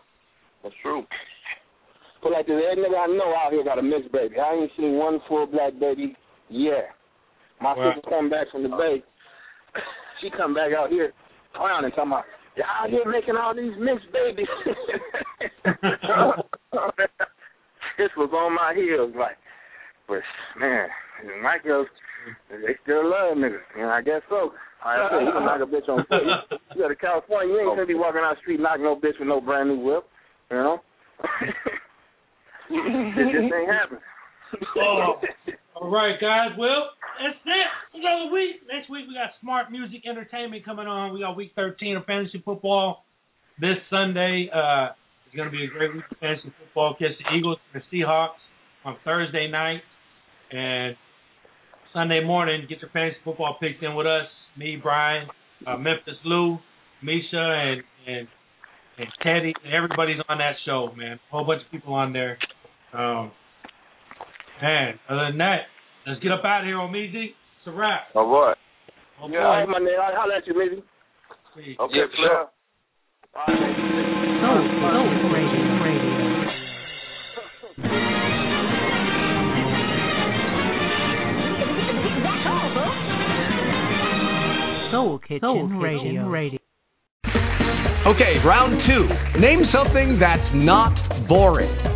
that's 0.62 0.74
true. 0.80 1.04
But 2.22 2.32
like 2.32 2.46
this, 2.46 2.56
every 2.72 2.82
nigga 2.82 2.96
I 2.96 3.06
know 3.06 3.34
out 3.36 3.52
here 3.52 3.64
got 3.64 3.78
a 3.78 3.82
mixed 3.82 4.10
baby. 4.12 4.36
I 4.40 4.54
ain't 4.54 4.70
seen 4.76 4.94
one 4.94 5.20
full 5.28 5.46
black 5.46 5.78
baby 5.78 6.16
yet. 6.48 6.95
My 7.60 7.74
Wow. 7.74 7.94
sister 7.94 8.10
come 8.10 8.28
back 8.30 8.50
from 8.50 8.62
the 8.62 8.70
uh, 8.70 8.78
bay. 8.78 9.02
She 10.20 10.30
come 10.30 10.54
back 10.54 10.72
out 10.72 10.90
here 10.90 11.12
clowning, 11.54 11.90
talking 11.92 12.12
about 12.12 12.24
y'all 12.56 12.88
here 12.88 13.04
making 13.06 13.36
all 13.36 13.54
these 13.54 13.76
mixed 13.78 14.10
babies. 14.12 14.48
this 17.98 18.10
was 18.16 18.30
on 18.32 18.54
my 18.54 18.74
heels, 18.74 19.14
like, 19.16 19.36
but 20.08 20.20
man, 20.58 20.88
my 21.42 21.58
girls, 21.62 21.88
they 22.50 22.76
still 22.82 23.08
love 23.08 23.36
niggas, 23.36 23.60
and 23.78 23.90
I 23.90 24.02
guess 24.02 24.22
so. 24.28 24.52
Like 24.84 24.98
I 24.98 25.08
said, 25.10 25.24
you 25.26 25.32
can 25.32 25.44
knock 25.44 25.60
a 25.60 25.66
bitch 25.66 25.88
on 25.88 26.04
foot. 26.06 26.22
You, 26.22 26.58
you 26.76 26.82
go 26.82 26.88
to 26.88 26.96
California, 26.96 27.54
you 27.54 27.60
ain't 27.60 27.70
gonna 27.70 27.86
be 27.86 27.94
oh. 27.94 27.98
walking 27.98 28.20
down 28.20 28.34
the 28.34 28.40
street 28.40 28.60
knocking 28.60 28.84
no 28.84 28.96
bitch 28.96 29.18
with 29.18 29.28
no 29.28 29.40
brand 29.40 29.68
new 29.68 29.80
whip, 29.80 30.04
you 30.50 30.56
know. 30.56 30.80
it 32.70 33.32
just 33.32 33.54
ain't 33.54 33.70
happening. 33.70 34.02
Oh. 34.78 35.20
All 35.78 35.90
right, 35.90 36.18
guys. 36.18 36.56
Well, 36.58 36.88
that's 37.20 37.36
it. 37.44 38.00
Another 38.00 38.32
week. 38.32 38.64
Next 38.66 38.88
week 38.88 39.04
we 39.08 39.14
got 39.14 39.36
Smart 39.42 39.70
Music 39.70 40.00
Entertainment 40.08 40.64
coming 40.64 40.86
on. 40.86 41.12
We 41.12 41.20
got 41.20 41.36
week 41.36 41.52
13 41.54 41.98
of 41.98 42.06
fantasy 42.06 42.40
football 42.42 43.04
this 43.60 43.76
Sunday. 43.90 44.48
Uh, 44.48 44.96
it's 45.26 45.36
going 45.36 45.50
to 45.50 45.52
be 45.52 45.64
a 45.64 45.68
great 45.68 45.92
week 45.92 46.04
of 46.10 46.16
fantasy 46.16 46.50
football. 46.58 46.96
Catch 46.98 47.18
the 47.20 47.36
Eagles 47.36 47.58
and 47.74 47.82
the 47.82 47.94
Seahawks 47.94 48.40
on 48.86 48.96
Thursday 49.04 49.50
night. 49.50 49.82
And 50.50 50.96
Sunday 51.92 52.24
morning, 52.24 52.64
get 52.66 52.80
your 52.80 52.88
fantasy 52.90 53.18
football 53.22 53.58
picks 53.60 53.76
in 53.82 53.94
with 53.94 54.06
us. 54.06 54.28
Me, 54.56 54.78
Brian, 54.82 55.28
uh, 55.66 55.76
Memphis 55.76 56.16
Lou, 56.24 56.56
Misha, 57.02 57.36
and, 57.36 57.82
and 58.06 58.28
and 58.96 59.08
Teddy. 59.22 59.52
And 59.62 59.74
everybody's 59.74 60.22
on 60.30 60.38
that 60.38 60.54
show, 60.64 60.88
man. 60.96 61.18
A 61.18 61.36
whole 61.36 61.44
bunch 61.44 61.60
of 61.66 61.70
people 61.70 61.92
on 61.92 62.14
there. 62.14 62.38
Um, 62.94 63.30
man, 64.62 64.98
other 65.08 65.26
than 65.30 65.38
that, 65.38 65.60
let's 66.06 66.20
get 66.20 66.32
up 66.32 66.44
out 66.44 66.60
of 66.60 66.66
here, 66.66 66.76
Omeezy. 66.76 67.26
It's 67.26 67.66
a 67.66 67.72
wrap. 67.72 68.08
All 68.14 68.26
right. 68.30 68.56
Oh, 69.20 69.28
yeah, 69.28 69.38
boy. 69.38 69.38
all 69.38 69.56
right, 69.56 69.68
my 69.68 69.78
nigga. 69.78 69.98
I'll 69.98 70.16
holler 70.16 70.34
at 70.34 70.46
you, 70.46 70.54
maybe. 70.56 70.82
Okay, 71.56 71.76
Yeah, 71.78 72.04
sure. 72.16 72.48
Soul, 74.42 74.68
Soul 74.80 75.30
Radio. 75.32 75.62
Radio. 75.82 76.26
Soul 84.90 85.18
Kitchen, 85.18 85.40
Soul 85.40 85.68
Kitchen 85.68 85.78
Radio. 85.78 86.28
Radio. 86.28 86.58
Okay, 88.06 88.38
round 88.44 88.80
two. 88.82 89.08
Name 89.38 89.64
something 89.64 90.18
that's 90.18 90.54
not 90.54 90.94
boring. 91.28 91.95